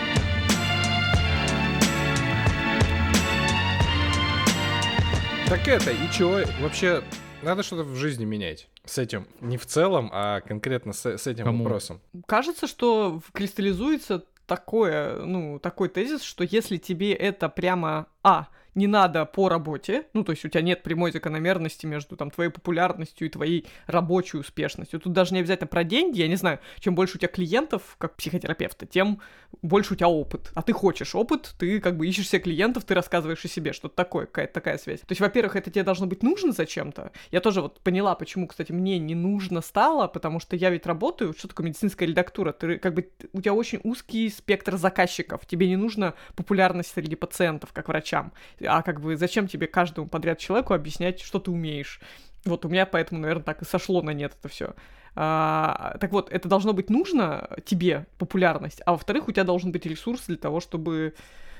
Так 5.48 5.68
это, 5.68 5.90
и 5.90 6.10
чего? 6.10 6.40
Вообще, 6.60 7.04
надо 7.42 7.62
что-то 7.62 7.84
в 7.84 7.94
жизни 7.94 8.24
менять 8.24 8.68
с 8.86 8.98
этим. 8.98 9.28
Не 9.40 9.58
в 9.58 9.66
целом, 9.66 10.10
а 10.12 10.40
конкретно 10.40 10.92
с, 10.92 11.04
с 11.04 11.26
этим 11.26 11.44
Кому? 11.44 11.64
вопросом. 11.64 12.00
Кажется, 12.26 12.66
что 12.66 13.20
кристаллизуется 13.32 14.24
такое, 14.46 15.18
ну, 15.24 15.58
такой 15.58 15.88
тезис, 15.88 16.22
что 16.22 16.42
если 16.44 16.78
тебе 16.78 17.12
это 17.12 17.48
прямо, 17.48 18.06
а, 18.22 18.48
не 18.74 18.86
надо 18.86 19.24
по 19.24 19.48
работе, 19.48 20.06
ну, 20.12 20.24
то 20.24 20.32
есть 20.32 20.44
у 20.44 20.48
тебя 20.48 20.62
нет 20.62 20.82
прямой 20.82 21.12
закономерности 21.12 21.86
между 21.86 22.16
там 22.16 22.30
твоей 22.30 22.50
популярностью 22.50 23.26
и 23.26 23.30
твоей 23.30 23.66
рабочей 23.86 24.38
успешностью. 24.38 25.00
Тут 25.00 25.12
даже 25.12 25.34
не 25.34 25.40
обязательно 25.40 25.66
про 25.66 25.84
деньги, 25.84 26.20
я 26.20 26.28
не 26.28 26.36
знаю, 26.36 26.60
чем 26.80 26.94
больше 26.94 27.16
у 27.16 27.18
тебя 27.18 27.28
клиентов, 27.28 27.96
как 27.98 28.16
психотерапевта, 28.16 28.86
тем 28.86 29.20
больше 29.60 29.94
у 29.94 29.96
тебя 29.96 30.08
опыт. 30.08 30.50
А 30.54 30.62
ты 30.62 30.72
хочешь 30.72 31.14
опыт, 31.14 31.54
ты 31.58 31.80
как 31.80 31.96
бы 31.96 32.06
ищешь 32.06 32.28
себе 32.28 32.40
клиентов, 32.40 32.84
ты 32.84 32.94
рассказываешь 32.94 33.44
о 33.44 33.48
себе, 33.48 33.72
что-то 33.72 33.94
такое, 33.94 34.26
какая-то 34.26 34.54
такая 34.54 34.78
связь. 34.78 35.00
То 35.00 35.06
есть, 35.10 35.20
во-первых, 35.20 35.56
это 35.56 35.70
тебе 35.70 35.84
должно 35.84 36.06
быть 36.06 36.22
нужно 36.22 36.52
зачем-то. 36.52 37.12
Я 37.30 37.40
тоже 37.40 37.60
вот 37.60 37.80
поняла, 37.80 38.14
почему, 38.14 38.46
кстати, 38.46 38.72
мне 38.72 38.98
не 38.98 39.14
нужно 39.14 39.60
стало, 39.60 40.08
потому 40.08 40.40
что 40.40 40.56
я 40.56 40.70
ведь 40.70 40.86
работаю, 40.86 41.34
что 41.36 41.48
такое 41.48 41.66
медицинская 41.66 42.08
редактура? 42.08 42.52
Ты 42.52 42.78
как 42.78 42.94
бы, 42.94 43.10
у 43.32 43.40
тебя 43.40 43.54
очень 43.54 43.80
узкий 43.84 44.30
спектр 44.30 44.76
заказчиков, 44.76 45.46
тебе 45.46 45.68
не 45.68 45.76
нужна 45.76 46.14
популярность 46.34 46.92
среди 46.94 47.16
пациентов, 47.16 47.72
как 47.72 47.88
врачам. 47.88 48.32
А 48.66 48.82
как 48.82 49.00
бы 49.00 49.16
зачем 49.16 49.48
тебе 49.48 49.66
каждому 49.66 50.08
подряд 50.08 50.38
человеку 50.38 50.74
объяснять, 50.74 51.20
что 51.20 51.38
ты 51.38 51.50
умеешь? 51.50 52.00
Вот 52.44 52.64
у 52.64 52.68
меня 52.68 52.86
поэтому, 52.86 53.20
наверное, 53.20 53.44
так 53.44 53.62
и 53.62 53.64
сошло 53.64 54.02
на 54.02 54.10
нет 54.10 54.34
это 54.38 54.48
все. 54.48 54.74
так 55.14 56.08
вот, 56.10 56.32
это 56.32 56.48
должно 56.48 56.72
быть 56.72 56.90
нужно 56.90 57.50
тебе, 57.64 58.06
популярность, 58.18 58.82
а 58.86 58.92
во-вторых, 58.92 59.28
у 59.28 59.32
тебя 59.32 59.44
должен 59.44 59.70
быть 59.72 59.86
ресурс 59.86 60.26
для 60.26 60.36
того, 60.36 60.60
чтобы 60.60 61.14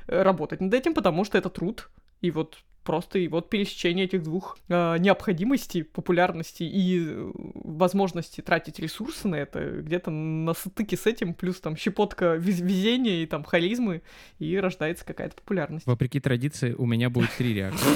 э, 0.08 0.22
работать 0.22 0.60
над 0.60 0.74
этим, 0.74 0.94
потому 0.94 1.24
что 1.24 1.38
это 1.38 1.50
труд. 1.50 1.90
И 2.20 2.30
вот 2.30 2.58
просто 2.84 3.18
и 3.18 3.28
вот 3.28 3.48
пересечение 3.50 4.04
этих 4.06 4.22
двух 4.22 4.58
э, 4.68 4.96
необходимостей, 4.98 5.82
популярности 5.84 6.62
и 6.64 7.04
э, 7.06 7.30
возможности 7.54 8.40
тратить 8.40 8.78
ресурсы 8.78 9.28
на 9.28 9.36
это 9.36 9.60
где-то 9.82 10.10
на 10.10 10.54
стыке 10.54 10.96
с 10.96 11.06
этим, 11.06 11.34
плюс 11.34 11.60
там 11.60 11.76
щепотка 11.76 12.36
вез- 12.36 12.62
везения 12.62 13.22
и 13.22 13.26
там 13.26 13.44
харизмы, 13.44 14.02
и 14.38 14.56
рождается 14.58 15.04
какая-то 15.04 15.36
популярность. 15.36 15.86
Вопреки 15.86 16.20
традиции, 16.20 16.72
у 16.72 16.86
меня 16.86 17.10
будет 17.10 17.30
три 17.38 17.54
реакции. 17.54 17.88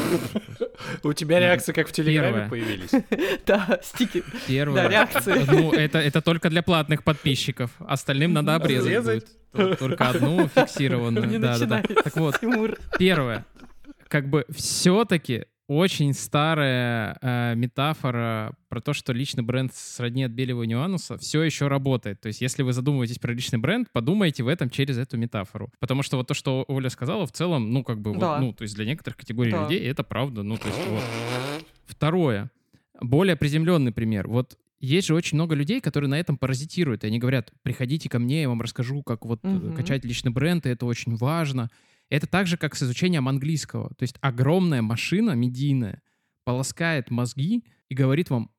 У 1.02 1.12
тебя 1.12 1.40
реакции 1.40 1.72
как 1.72 1.88
в 1.88 1.92
Телеграме 1.92 2.48
появились? 2.48 2.90
Да, 3.46 3.80
стики. 3.82 4.22
Первое. 4.46 4.82
Да, 4.84 4.88
реакции. 4.88 5.44
Ну, 5.50 5.72
это, 5.72 5.98
это 5.98 6.20
только 6.22 6.50
для 6.50 6.62
платных 6.62 7.02
подписчиков. 7.04 7.70
Остальным 7.78 8.32
надо 8.32 8.54
обрезать. 8.56 9.26
Только 9.78 10.10
одну 10.10 10.48
фиксированную. 10.48 11.26
Не 11.26 11.38
Да, 11.38 11.58
да, 11.58 11.66
да. 11.66 11.76
начинай, 11.78 12.02
Так 12.04 12.16
вот, 12.16 12.38
Тимур. 12.40 12.76
первое. 12.98 13.46
Как 14.16 14.30
бы 14.30 14.46
все-таки 14.48 15.44
очень 15.68 16.14
старая 16.14 17.18
э, 17.20 17.54
метафора 17.54 18.54
про 18.70 18.80
то, 18.80 18.94
что 18.94 19.12
личный 19.12 19.42
бренд 19.42 19.74
сродни 19.74 20.24
отбеливанию 20.24 20.80
ануса, 20.80 21.18
все 21.18 21.42
еще 21.42 21.68
работает. 21.68 22.18
То 22.22 22.28
есть, 22.28 22.40
если 22.40 22.62
вы 22.62 22.72
задумываетесь 22.72 23.18
про 23.18 23.34
личный 23.34 23.58
бренд, 23.58 23.88
подумайте 23.92 24.42
в 24.42 24.48
этом 24.48 24.70
через 24.70 24.96
эту 24.96 25.18
метафору. 25.18 25.70
Потому 25.80 26.02
что 26.02 26.16
вот 26.16 26.28
то, 26.28 26.32
что 26.32 26.64
Оля 26.66 26.88
сказала, 26.88 27.26
в 27.26 27.32
целом, 27.32 27.74
ну, 27.74 27.84
как 27.84 28.00
бы, 28.00 28.12
вот, 28.12 28.20
Да. 28.20 28.40
ну, 28.40 28.54
то 28.54 28.62
есть 28.62 28.74
для 28.74 28.86
некоторых 28.86 29.18
категорий 29.18 29.50
Да. 29.52 29.64
людей 29.64 29.80
это 29.86 30.02
правда. 30.02 30.42
Ну, 30.42 30.56
то 30.56 30.66
есть, 30.66 30.78
вот. 30.88 31.02
Второе. 31.84 32.50
Более 33.02 33.36
приземленный 33.36 33.92
пример. 33.92 34.28
Вот 34.28 34.56
есть 34.80 35.08
же 35.08 35.14
очень 35.14 35.36
много 35.36 35.54
людей, 35.54 35.82
которые 35.82 36.08
на 36.08 36.18
этом 36.18 36.38
паразитируют. 36.38 37.04
И 37.04 37.08
они 37.08 37.18
говорят, 37.18 37.52
приходите 37.62 38.08
ко 38.08 38.18
мне, 38.18 38.42
я 38.42 38.48
вам 38.48 38.62
расскажу, 38.62 39.02
как 39.02 39.26
вот 39.26 39.44
Мгм. 39.44 39.74
качать 39.74 40.06
личный 40.06 40.32
бренд, 40.32 40.64
и 40.64 40.70
это 40.70 40.86
очень 40.86 41.16
важно. 41.16 41.68
Это 42.08 42.26
так 42.26 42.46
же, 42.46 42.56
как 42.56 42.74
с 42.76 42.82
изучением 42.82 43.28
английского. 43.28 43.90
То 43.90 44.02
есть 44.02 44.16
огромная 44.20 44.82
машина 44.82 45.32
медийная 45.32 46.02
полоскает 46.44 47.10
мозги 47.10 47.64
и 47.88 47.94
говорит 47.94 48.30
вам, 48.30 48.50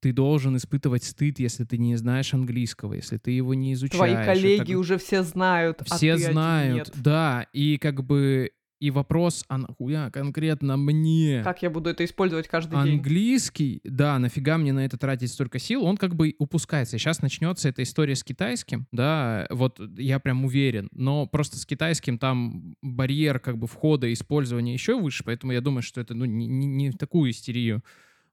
ты 0.00 0.12
должен 0.12 0.56
испытывать 0.56 1.04
стыд, 1.04 1.38
если 1.38 1.64
ты 1.64 1.78
не 1.78 1.96
знаешь 1.96 2.34
английского, 2.34 2.94
если 2.94 3.16
ты 3.16 3.30
его 3.30 3.54
не 3.54 3.72
изучаешь. 3.72 3.98
Твои 3.98 4.12
и 4.12 4.14
так 4.14 4.26
коллеги 4.26 4.74
уже 4.74 4.98
все 4.98 5.22
знают, 5.22 5.80
а 5.80 5.84
все 5.84 6.12
ты 6.16 6.22
один 6.22 6.32
знают, 6.32 6.88
нет. 6.88 7.02
да, 7.02 7.46
и 7.52 7.78
как 7.78 8.04
бы 8.04 8.50
и 8.78 8.90
вопрос, 8.90 9.44
а 9.48 9.58
нахуя 9.58 10.10
конкретно 10.10 10.76
мне 10.76 11.40
Как 11.42 11.62
я 11.62 11.70
буду 11.70 11.90
это 11.90 12.04
использовать 12.04 12.46
каждый 12.48 12.82
день? 12.82 12.94
английский, 12.98 13.80
да, 13.84 14.18
нафига 14.18 14.58
мне 14.58 14.72
на 14.72 14.84
это 14.84 14.98
тратить 14.98 15.30
столько 15.32 15.58
сил, 15.58 15.84
он 15.84 15.96
как 15.96 16.14
бы 16.14 16.34
упускается. 16.38 16.98
Сейчас 16.98 17.22
начнется 17.22 17.68
эта 17.68 17.82
история 17.82 18.14
с 18.14 18.22
китайским, 18.22 18.86
да, 18.92 19.46
вот 19.50 19.80
я 19.96 20.18
прям 20.18 20.44
уверен, 20.44 20.88
но 20.92 21.26
просто 21.26 21.56
с 21.58 21.64
китайским 21.64 22.18
там 22.18 22.76
барьер 22.82 23.38
как 23.38 23.56
бы 23.58 23.66
входа 23.66 24.06
и 24.06 24.12
использования 24.12 24.74
еще 24.74 24.98
выше, 25.00 25.24
поэтому 25.24 25.52
я 25.52 25.60
думаю, 25.60 25.82
что 25.82 26.00
это 26.00 26.14
ну, 26.14 26.24
не, 26.24 26.46
не- 26.46 26.66
не 26.66 26.90
в 26.90 26.98
такую 26.98 27.30
истерию 27.30 27.82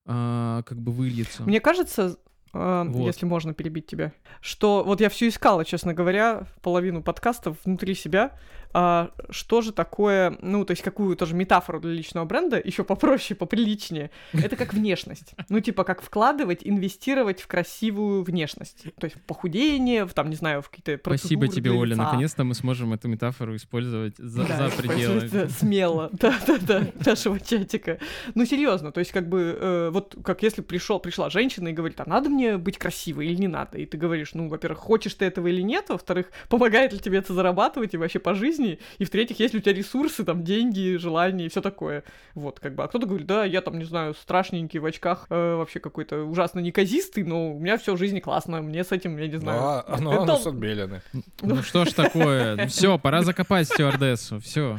а, 0.06 0.64
как 0.64 0.82
бы 0.82 0.92
выльется. 0.92 1.44
Мне 1.44 1.62
кажется, 1.62 2.18
э, 2.54 2.84
Вот. 2.88 3.06
если 3.08 3.26
можно 3.26 3.54
перебить 3.54 3.88
тебя, 3.88 4.14
что 4.42 4.84
вот 4.86 5.02
я 5.02 5.10
все 5.10 5.28
искала, 5.28 5.66
честно 5.66 5.94
говоря, 5.94 6.48
половину 6.62 7.02
подкастов 7.02 7.58
внутри 7.64 7.96
себя, 7.96 8.32
а, 8.76 9.12
что 9.30 9.62
же 9.62 9.72
такое, 9.72 10.36
ну, 10.42 10.66
то 10.66 10.72
есть 10.72 10.82
какую 10.82 11.16
тоже 11.16 11.36
метафору 11.36 11.80
для 11.80 11.92
личного 11.92 12.26
бренда, 12.26 12.60
еще 12.64 12.84
попроще, 12.84 13.38
поприличнее. 13.38 14.10
Это 14.34 14.56
как 14.56 14.74
внешность. 14.74 15.36
Ну, 15.50 15.60
типа, 15.60 15.84
как 15.84 16.02
вкладывать, 16.02 16.62
инвестировать 16.64 17.40
в 17.42 17.48
красивую 17.48 18.24
внешность. 18.24 18.86
То 18.98 19.06
есть 19.06 19.22
похудение, 19.28 20.06
в, 20.06 20.14
там, 20.14 20.30
не 20.32 20.36
знаю, 20.36 20.64
в 20.64 20.70
какие-то 20.70 21.00
Спасибо 21.04 21.48
тебе, 21.48 21.72
Оля. 21.72 21.96
Наконец-то 21.96 22.44
мы 22.44 22.56
сможем 22.56 22.94
эту 22.94 23.08
метафору 23.08 23.56
использовать 23.56 24.18
за, 24.18 24.48
Да, 24.48 24.70
за 24.70 24.76
пределами. 24.76 25.48
Смело, 25.50 26.10
да-да-да, 26.12 26.88
нашего 27.06 27.40
чатика. 27.40 28.00
Ну, 28.34 28.46
серьезно, 28.46 28.92
то 28.92 29.00
есть, 29.00 29.12
как 29.12 29.30
бы, 29.30 29.56
э, 29.60 29.90
вот 29.92 30.18
как 30.24 30.42
если 30.42 30.62
пришел, 30.62 31.00
пришла 31.00 31.30
женщина 31.30 31.68
и 31.68 31.74
говорит, 31.74 32.00
а 32.00 32.10
надо 32.10 32.30
мне 32.30 32.43
быть 32.58 32.78
красивой 32.78 33.28
или 33.28 33.36
не 33.36 33.48
надо? 33.48 33.78
И 33.78 33.86
ты 33.86 33.98
говоришь, 33.98 34.34
ну, 34.34 34.48
во-первых, 34.50 34.80
хочешь 34.80 35.14
ты 35.14 35.26
этого 35.26 35.48
или 35.48 35.62
нет, 35.62 35.86
во-вторых, 35.90 36.28
помогает 36.50 36.94
ли 36.94 37.00
тебе 37.00 37.18
это 37.20 37.34
зарабатывать 37.34 37.94
и 37.94 37.98
вообще 37.98 38.20
по 38.20 38.34
жизни, 38.36 38.80
и 38.98 39.06
в-третьих, 39.06 39.40
есть 39.40 39.54
ли 39.54 39.60
у 39.60 39.64
тебя 39.64 39.74
ресурсы, 39.74 40.24
там, 40.24 40.44
деньги, 40.44 40.98
желания 40.98 41.46
и 41.46 41.50
все 41.50 41.62
такое. 41.62 42.04
Вот, 42.36 42.60
как 42.60 42.76
бы, 42.76 42.84
а 42.84 42.88
кто-то 42.88 43.06
говорит, 43.08 43.28
да, 43.28 43.46
я 43.46 43.62
там, 43.62 43.78
не 43.80 43.86
знаю, 43.86 44.14
страшненький 44.14 44.80
в 44.80 44.86
очках, 44.86 45.26
э, 45.30 45.56
вообще 45.56 45.80
какой-то 45.80 46.24
ужасно 46.24 46.60
неказистый, 46.60 47.24
но 47.24 47.54
у 47.56 47.60
меня 47.60 47.78
все 47.78 47.96
в 47.96 47.98
жизни 47.98 48.20
классно, 48.20 48.62
мне 48.62 48.84
с 48.84 48.92
этим, 48.92 49.18
я 49.18 49.28
не 49.28 49.34
Ну, 49.34 49.40
знаю. 49.40 49.60
а- 49.62 49.98
ну, 50.02 50.24
Это- 50.24 50.50
отбеленный. 50.50 51.02
Ну 51.42 51.62
что 51.64 51.86
ж 51.86 51.94
такое? 51.94 52.68
Все, 52.68 52.98
пора 53.00 53.22
закопать 53.24 53.68
стюардессу. 53.68 54.40
Все. 54.40 54.78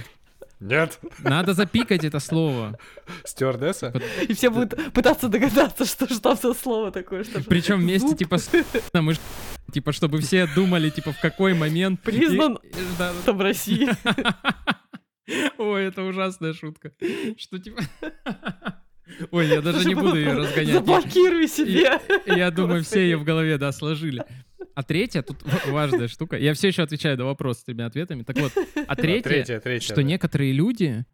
Нет. 0.61 0.99
Надо 1.19 1.53
запикать 1.53 2.05
это 2.05 2.21
слово. 2.21 2.79
Стюардесса? 3.25 3.93
И 4.29 4.35
все 4.35 4.51
будут 4.51 4.93
пытаться 4.93 5.29
догадаться, 5.29 5.85
что 5.85 6.07
же 6.09 6.21
там 6.21 6.37
за 6.37 6.55
слово 6.55 6.91
такое, 6.91 7.25
что 7.25 7.43
Причем 7.43 7.81
вместе, 7.81 8.15
типа, 8.15 8.39
с 8.39 8.51
мы 8.93 9.15
ж- 9.15 9.19
типа, 9.73 9.93
чтобы 9.93 10.21
все 10.21 10.47
думали, 10.47 10.91
типа, 10.91 11.13
в 11.13 11.21
какой 11.21 11.55
момент... 11.55 12.01
Признан. 12.03 12.59
там 13.27 13.37
в 13.37 13.41
России. 13.41 13.91
Ой, 15.59 15.85
это 15.85 16.03
ужасная 16.03 16.53
шутка. 16.53 16.93
Что, 17.37 17.59
типа... 17.59 17.83
Ой, 19.31 19.49
я 19.49 19.61
даже 19.61 19.87
не 19.87 19.95
буду 19.95 20.17
ее 20.17 20.33
разгонять. 20.33 20.75
Заблокируй 20.75 21.49
себе. 21.49 22.01
Я 22.27 22.51
думаю, 22.51 22.83
все 22.83 23.01
ее 23.01 23.17
в 23.17 23.25
голове, 23.25 23.59
да, 23.59 23.73
сложили. 23.73 24.25
А 24.75 24.83
третья, 24.83 25.23
тут 25.23 25.39
важная 25.67 26.09
штука. 26.09 26.37
Я 26.37 26.55
все 26.55 26.69
еще 26.69 26.83
отвечаю 26.83 27.17
на 27.17 27.25
вопрос 27.25 27.61
с 27.61 27.65
тремя 27.65 27.87
ответами. 27.87 28.23
Так 28.23 28.39
вот, 28.39 28.53
а 28.87 28.97
третья, 28.97 29.61
Третья, 29.61 29.81
что 29.81 30.03
некоторые 30.03 30.53
люди, 30.53 31.05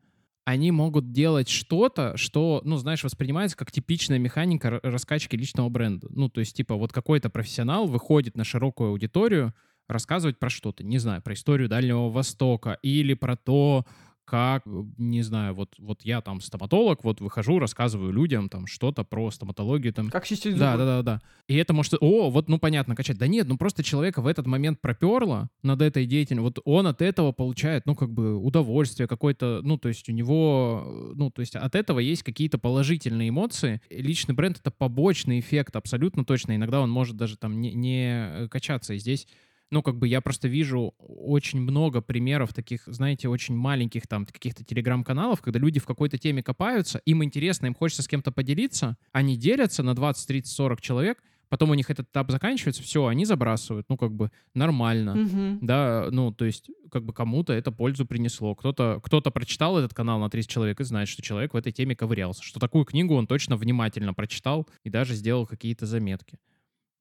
они 0.44 0.70
могут 0.70 1.12
делать 1.12 1.48
что-то, 1.48 2.16
что, 2.16 2.62
ну, 2.64 2.76
знаешь, 2.76 3.04
воспринимается 3.04 3.56
как 3.56 3.70
типичная 3.70 4.18
механика 4.18 4.80
раскачки 4.82 5.36
личного 5.36 5.68
бренда. 5.68 6.08
Ну, 6.10 6.28
то 6.28 6.40
есть, 6.40 6.56
типа, 6.56 6.74
вот 6.74 6.92
какой-то 6.92 7.30
профессионал 7.30 7.86
выходит 7.86 8.36
на 8.36 8.44
широкую 8.44 8.90
аудиторию 8.90 9.54
рассказывать 9.88 10.38
про 10.38 10.48
что-то, 10.48 10.84
не 10.84 10.98
знаю, 10.98 11.20
про 11.20 11.34
историю 11.34 11.68
Дальнего 11.68 12.08
Востока 12.08 12.78
или 12.82 13.14
про 13.14 13.36
то, 13.36 13.84
как, 14.30 14.62
э, 14.64 14.84
не 14.96 15.22
знаю, 15.22 15.54
вот, 15.54 15.74
вот 15.78 16.02
я 16.04 16.20
там 16.20 16.40
стоматолог, 16.40 17.02
вот 17.02 17.20
выхожу, 17.20 17.58
рассказываю 17.58 18.12
людям 18.12 18.48
там 18.48 18.68
что-то 18.68 19.02
про 19.02 19.32
стоматологию, 19.32 19.92
там, 19.92 20.08
Как 20.08 20.24
чистить 20.24 20.52
зубы. 20.52 20.60
да, 20.60 20.76
да, 20.76 20.84
да, 20.84 21.02
да. 21.02 21.20
И 21.48 21.56
это 21.56 21.72
может, 21.72 21.94
о, 22.00 22.30
вот, 22.30 22.48
ну 22.48 22.58
понятно, 22.58 22.94
качать. 22.94 23.18
Да 23.18 23.26
нет, 23.26 23.48
ну 23.48 23.58
просто 23.58 23.82
человека 23.82 24.22
в 24.22 24.28
этот 24.28 24.46
момент 24.46 24.80
проперло 24.80 25.50
над 25.64 25.82
этой 25.82 26.06
деятельностью. 26.06 26.44
Вот 26.44 26.60
он 26.64 26.86
от 26.86 27.02
этого 27.02 27.32
получает, 27.32 27.86
ну 27.86 27.96
как 27.96 28.12
бы 28.12 28.36
удовольствие 28.36 29.08
какое-то, 29.08 29.62
ну 29.64 29.76
то 29.78 29.88
есть 29.88 30.08
у 30.08 30.12
него, 30.12 30.84
э, 30.86 31.12
ну 31.16 31.30
то 31.32 31.40
есть 31.40 31.56
от 31.56 31.74
этого 31.74 31.98
есть 31.98 32.22
какие-то 32.22 32.56
положительные 32.58 33.30
эмоции. 33.30 33.80
И 33.90 34.00
Личный 34.00 34.36
бренд 34.36 34.60
это 34.60 34.70
побочный 34.70 35.40
эффект, 35.40 35.74
абсолютно 35.74 36.24
точно. 36.24 36.54
Иногда 36.54 36.80
он 36.80 36.90
может 36.90 37.16
даже 37.16 37.36
там 37.36 37.60
не, 37.60 37.72
не 37.72 38.28
э, 38.30 38.48
качаться. 38.48 38.94
И 38.94 38.98
здесь 38.98 39.26
ну, 39.70 39.82
как 39.82 39.96
бы 39.96 40.08
я 40.08 40.20
просто 40.20 40.48
вижу 40.48 40.94
очень 40.98 41.60
много 41.60 42.00
примеров 42.00 42.52
таких, 42.52 42.82
знаете, 42.86 43.28
очень 43.28 43.56
маленьких 43.56 44.06
там 44.06 44.26
каких-то 44.26 44.64
телеграм-каналов, 44.64 45.40
когда 45.40 45.58
люди 45.58 45.78
в 45.78 45.86
какой-то 45.86 46.18
теме 46.18 46.42
копаются, 46.42 47.00
им 47.04 47.22
интересно, 47.22 47.66
им 47.66 47.74
хочется 47.74 48.02
с 48.02 48.08
кем-то 48.08 48.32
поделиться, 48.32 48.96
они 49.12 49.36
делятся 49.36 49.82
на 49.82 49.94
20, 49.94 50.26
30, 50.26 50.52
40 50.52 50.80
человек, 50.80 51.22
потом 51.48 51.70
у 51.70 51.74
них 51.74 51.90
этот 51.90 52.08
этап 52.08 52.30
заканчивается, 52.30 52.82
все, 52.82 53.06
они 53.06 53.24
забрасывают, 53.24 53.86
ну, 53.88 53.96
как 53.96 54.12
бы 54.12 54.30
нормально. 54.54 55.14
Мгм. 55.14 55.58
Да, 55.60 56.08
ну, 56.10 56.32
то 56.32 56.44
есть, 56.44 56.70
как 56.90 57.04
бы 57.04 57.12
кому-то 57.12 57.52
это 57.52 57.70
пользу 57.70 58.06
принесло. 58.06 58.54
Кто-то 58.54 59.00
кто 59.02 59.20
прочитал 59.20 59.78
этот 59.78 59.94
канал 59.94 60.18
на 60.18 60.30
30 60.30 60.50
человек 60.50 60.80
и 60.80 60.84
знает, 60.84 61.08
что 61.08 61.22
человек 61.22 61.54
в 61.54 61.56
этой 61.56 61.72
теме 61.72 61.94
ковырялся, 61.94 62.42
что 62.42 62.58
такую 62.58 62.84
книгу 62.84 63.14
он 63.14 63.26
точно 63.26 63.56
внимательно 63.56 64.14
прочитал 64.14 64.66
и 64.84 64.90
даже 64.90 65.14
сделал 65.14 65.46
какие-то 65.46 65.86
заметки. 65.86 66.38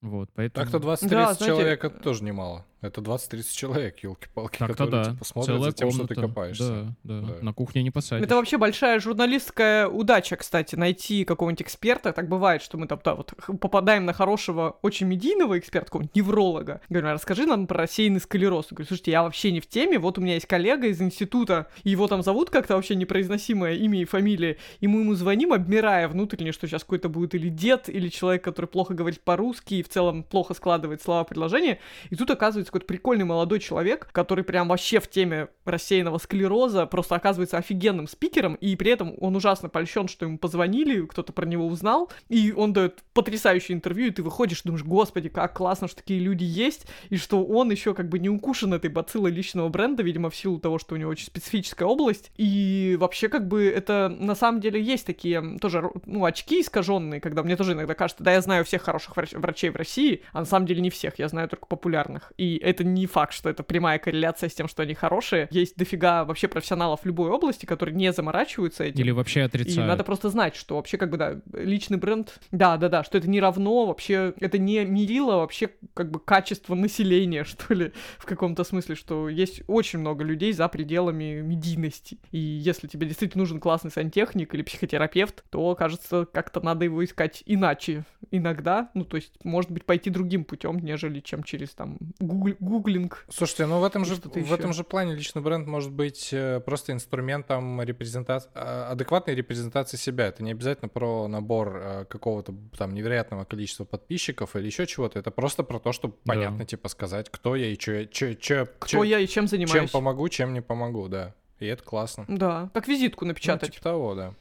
Вот, 0.01 0.29
поэтому... 0.33 0.65
Так-то 0.65 0.77
20-30 0.87 1.09
Да, 1.09 1.33
знаете- 1.33 1.45
человек 1.45 1.83
это 1.83 1.99
тоже 1.99 2.23
немало. 2.23 2.65
Это 2.81 3.01
20-30 3.01 3.43
человек, 3.55 3.99
елки-палки, 3.99 4.57
Так-то 4.57 4.73
которые 4.73 5.03
да. 5.03 5.11
типа, 5.11 5.25
смотрят 5.25 5.55
Целая 5.55 5.71
за 5.71 5.77
тем, 5.77 5.91
что 5.91 6.07
ты 6.07 6.15
комната. 6.15 6.33
копаешься. 6.33 6.95
Да, 7.03 7.21
да, 7.21 7.27
Да. 7.27 7.33
На 7.41 7.53
кухне 7.53 7.83
не 7.83 7.91
посадишь. 7.91 8.25
Это 8.25 8.35
вообще 8.35 8.57
большая 8.57 8.99
журналистская 8.99 9.87
удача, 9.87 10.35
кстати, 10.37 10.75
найти 10.75 11.25
какого-нибудь 11.25 11.63
эксперта. 11.63 12.13
Так 12.13 12.29
бывает, 12.29 12.61
что 12.61 12.77
мы 12.77 12.87
там 12.87 12.99
да, 13.03 13.15
вот, 13.15 13.33
попадаем 13.59 14.05
на 14.05 14.13
хорошего, 14.13 14.77
очень 14.81 15.07
медийного 15.07 15.59
эксперта, 15.59 15.87
какого-нибудь 15.87 16.15
невролога. 16.15 16.81
Говорю, 16.89 17.09
а 17.09 17.13
расскажи 17.13 17.45
нам 17.45 17.67
про 17.67 17.79
рассеянный 17.79 18.21
склероз. 18.21 18.67
Я 18.71 18.75
говорю, 18.75 18.87
слушайте, 18.87 19.11
я 19.11 19.23
вообще 19.23 19.51
не 19.51 19.59
в 19.59 19.67
теме, 19.67 19.99
вот 19.99 20.17
у 20.17 20.21
меня 20.21 20.35
есть 20.35 20.45
коллега 20.45 20.87
из 20.87 21.01
института, 21.01 21.67
его 21.83 22.07
там 22.07 22.23
зовут 22.23 22.49
как-то 22.49 22.75
вообще 22.75 22.95
непроизносимое 22.95 23.73
имя 23.73 24.01
и 24.01 24.05
фамилия, 24.05 24.57
и 24.79 24.87
мы 24.87 25.01
ему 25.01 25.15
звоним, 25.15 25.53
обмирая 25.53 26.07
внутренне, 26.07 26.51
что 26.51 26.67
сейчас 26.67 26.83
какой-то 26.83 27.09
будет 27.09 27.35
или 27.35 27.49
дед, 27.49 27.89
или 27.89 28.09
человек, 28.09 28.43
который 28.43 28.67
плохо 28.67 28.93
говорит 28.93 29.21
по-русски 29.21 29.75
и 29.75 29.83
в 29.83 29.89
целом 29.89 30.23
плохо 30.23 30.53
складывает 30.53 31.01
слова 31.01 31.23
предложения, 31.23 31.79
и 32.09 32.15
тут 32.15 32.29
оказывается, 32.31 32.68
оказывается 32.69 32.71
какой-то 32.71 32.85
прикольный 32.85 33.25
молодой 33.25 33.59
человек, 33.59 34.09
который 34.11 34.43
прям 34.43 34.67
вообще 34.67 34.99
в 34.99 35.09
теме 35.09 35.49
рассеянного 35.65 36.17
склероза 36.17 36.85
просто 36.85 37.15
оказывается 37.15 37.57
офигенным 37.57 38.07
спикером, 38.07 38.55
и 38.55 38.75
при 38.75 38.91
этом 38.91 39.15
он 39.19 39.35
ужасно 39.35 39.69
польщен, 39.69 40.07
что 40.07 40.25
ему 40.25 40.37
позвонили, 40.37 41.05
кто-то 41.05 41.33
про 41.33 41.45
него 41.45 41.67
узнал, 41.67 42.11
и 42.29 42.53
он 42.55 42.73
дает 42.73 43.03
потрясающее 43.13 43.75
интервью, 43.75 44.07
и 44.07 44.11
ты 44.11 44.23
выходишь, 44.23 44.61
думаешь, 44.63 44.83
господи, 44.83 45.29
как 45.29 45.55
классно, 45.55 45.87
что 45.87 45.97
такие 45.97 46.19
люди 46.19 46.43
есть, 46.43 46.87
и 47.09 47.17
что 47.17 47.45
он 47.45 47.71
еще 47.71 47.93
как 47.93 48.09
бы 48.09 48.19
не 48.19 48.29
укушен 48.29 48.73
этой 48.73 48.89
бациллой 48.89 49.31
личного 49.31 49.69
бренда, 49.69 50.03
видимо, 50.03 50.29
в 50.29 50.35
силу 50.35 50.59
того, 50.59 50.79
что 50.79 50.95
у 50.95 50.97
него 50.97 51.11
очень 51.11 51.25
специфическая 51.25 51.87
область, 51.87 52.31
и 52.37 52.97
вообще 52.99 53.29
как 53.29 53.47
бы 53.47 53.65
это 53.65 54.09
на 54.09 54.35
самом 54.35 54.61
деле 54.61 54.81
есть 54.81 55.05
такие 55.05 55.57
тоже, 55.59 55.89
ну, 56.05 56.25
очки 56.25 56.61
искаженные, 56.61 57.21
когда 57.21 57.43
мне 57.43 57.55
тоже 57.55 57.73
иногда 57.73 57.93
кажется, 57.93 58.23
да, 58.23 58.33
я 58.33 58.41
знаю 58.41 58.65
всех 58.65 58.81
хороших 58.81 59.15
врач- 59.15 59.37
врачей 59.37 59.69
в 59.69 59.75
России, 59.75 60.21
а 60.33 60.39
на 60.39 60.45
самом 60.45 60.65
деле 60.65 60.81
не 60.81 60.89
всех, 60.89 61.19
я 61.19 61.27
знаю 61.27 61.47
только 61.49 61.65
популярных, 61.65 62.33
и 62.37 62.58
это 62.61 62.83
не 62.83 63.05
факт, 63.05 63.33
что 63.33 63.49
это 63.49 63.63
прямая 63.63 63.99
корреляция 63.99 64.49
с 64.49 64.53
тем, 64.53 64.67
что 64.67 64.83
они 64.83 64.93
хорошие, 64.93 65.47
есть 65.51 65.75
дофига 65.77 66.25
вообще 66.25 66.47
профессионалов 66.47 67.01
любой 67.05 67.29
области, 67.29 67.65
которые 67.65 67.95
не 67.95 68.11
заморачиваются 68.13 68.83
этим. 68.83 68.99
Или 69.01 69.11
вообще 69.11 69.41
И 69.41 69.43
отрицают. 69.43 69.87
надо 69.87 70.03
просто 70.03 70.29
знать, 70.29 70.55
что 70.55 70.75
вообще 70.75 70.97
как 70.97 71.09
бы, 71.09 71.17
да, 71.17 71.39
личный 71.53 71.97
бренд, 71.97 72.39
да-да-да, 72.51 73.03
что 73.03 73.17
это 73.17 73.29
не 73.29 73.39
равно 73.39 73.85
вообще, 73.87 74.33
это 74.39 74.57
не 74.57 74.85
мерило 74.85 75.37
вообще 75.37 75.69
как 75.93 76.11
бы 76.11 76.19
качество 76.19 76.75
населения, 76.75 77.43
что 77.45 77.73
ли, 77.73 77.91
в 78.17 78.25
каком-то 78.25 78.63
смысле, 78.63 78.95
что 78.95 79.29
есть 79.29 79.61
очень 79.67 79.99
много 79.99 80.23
людей 80.23 80.51
за 80.53 80.67
пределами 80.67 81.41
медийности. 81.41 82.17
И 82.31 82.37
если 82.39 82.87
тебе 82.87 83.07
действительно 83.07 83.41
нужен 83.43 83.59
классный 83.59 83.91
сантехник 83.91 84.53
или 84.53 84.61
психотерапевт, 84.63 85.43
то, 85.49 85.75
кажется, 85.75 86.27
как-то 86.31 86.61
надо 86.61 86.85
его 86.85 87.03
искать 87.03 87.43
иначе 87.45 88.03
иногда. 88.31 88.89
Ну, 88.93 89.05
то 89.05 89.15
есть, 89.17 89.33
может 89.43 89.71
быть, 89.71 89.85
пойти 89.85 90.09
другим 90.09 90.43
путем, 90.43 90.79
нежели 90.79 91.19
чем 91.19 91.43
через 91.43 91.69
там 91.69 91.97
гугл- 92.19 92.48
гуглинг. 92.59 93.25
Слушайте, 93.29 93.65
ну 93.65 93.79
в 93.79 93.83
этом 93.83 94.05
же 94.05 94.15
в 94.15 94.35
ещё. 94.35 94.55
этом 94.55 94.73
же 94.73 94.83
плане 94.83 95.15
личный 95.15 95.41
бренд 95.41 95.67
может 95.67 95.91
быть 95.91 96.29
э, 96.31 96.59
просто 96.61 96.91
инструментом 96.93 97.81
репрезентации, 97.81 98.49
адекватной 98.55 99.35
репрезентации 99.35 99.97
себя. 99.97 100.27
Это 100.27 100.43
не 100.43 100.51
обязательно 100.51 100.89
про 100.89 101.27
набор 101.27 101.77
э, 101.81 102.05
какого-то 102.05 102.53
там 102.77 102.93
невероятного 102.93 103.45
количества 103.45 103.85
подписчиков 103.85 104.55
или 104.55 104.65
еще 104.65 104.85
чего-то. 104.87 105.19
Это 105.19 105.31
просто 105.31 105.63
про 105.63 105.79
то, 105.79 105.91
чтобы 105.91 106.15
Да. 106.25 106.33
понятно, 106.33 106.65
типа 106.65 106.89
сказать, 106.89 107.29
кто 107.29 107.55
я 107.55 107.67
и 107.67 107.77
я, 107.77 108.05
чё- 108.05 108.35
чё- 108.35 108.65
Кто 108.79 108.87
чё- 108.87 109.03
я 109.03 109.19
и 109.19 109.27
чем 109.27 109.39
чем 109.39 109.47
занимаюсь. 109.47 109.91
помогу, 109.91 110.27
чем 110.29 110.53
не 110.53 110.61
помогу, 110.61 111.07
да. 111.07 111.33
И 111.59 111.65
это 111.65 111.83
классно. 111.83 112.25
Да, 112.27 112.69
как 112.73 112.87
визитку 112.87 113.25
Ну, 113.25 113.29
напечатать. 113.29 113.71
типа 113.73 113.83
того, 113.83 114.15
да. 114.15 114.33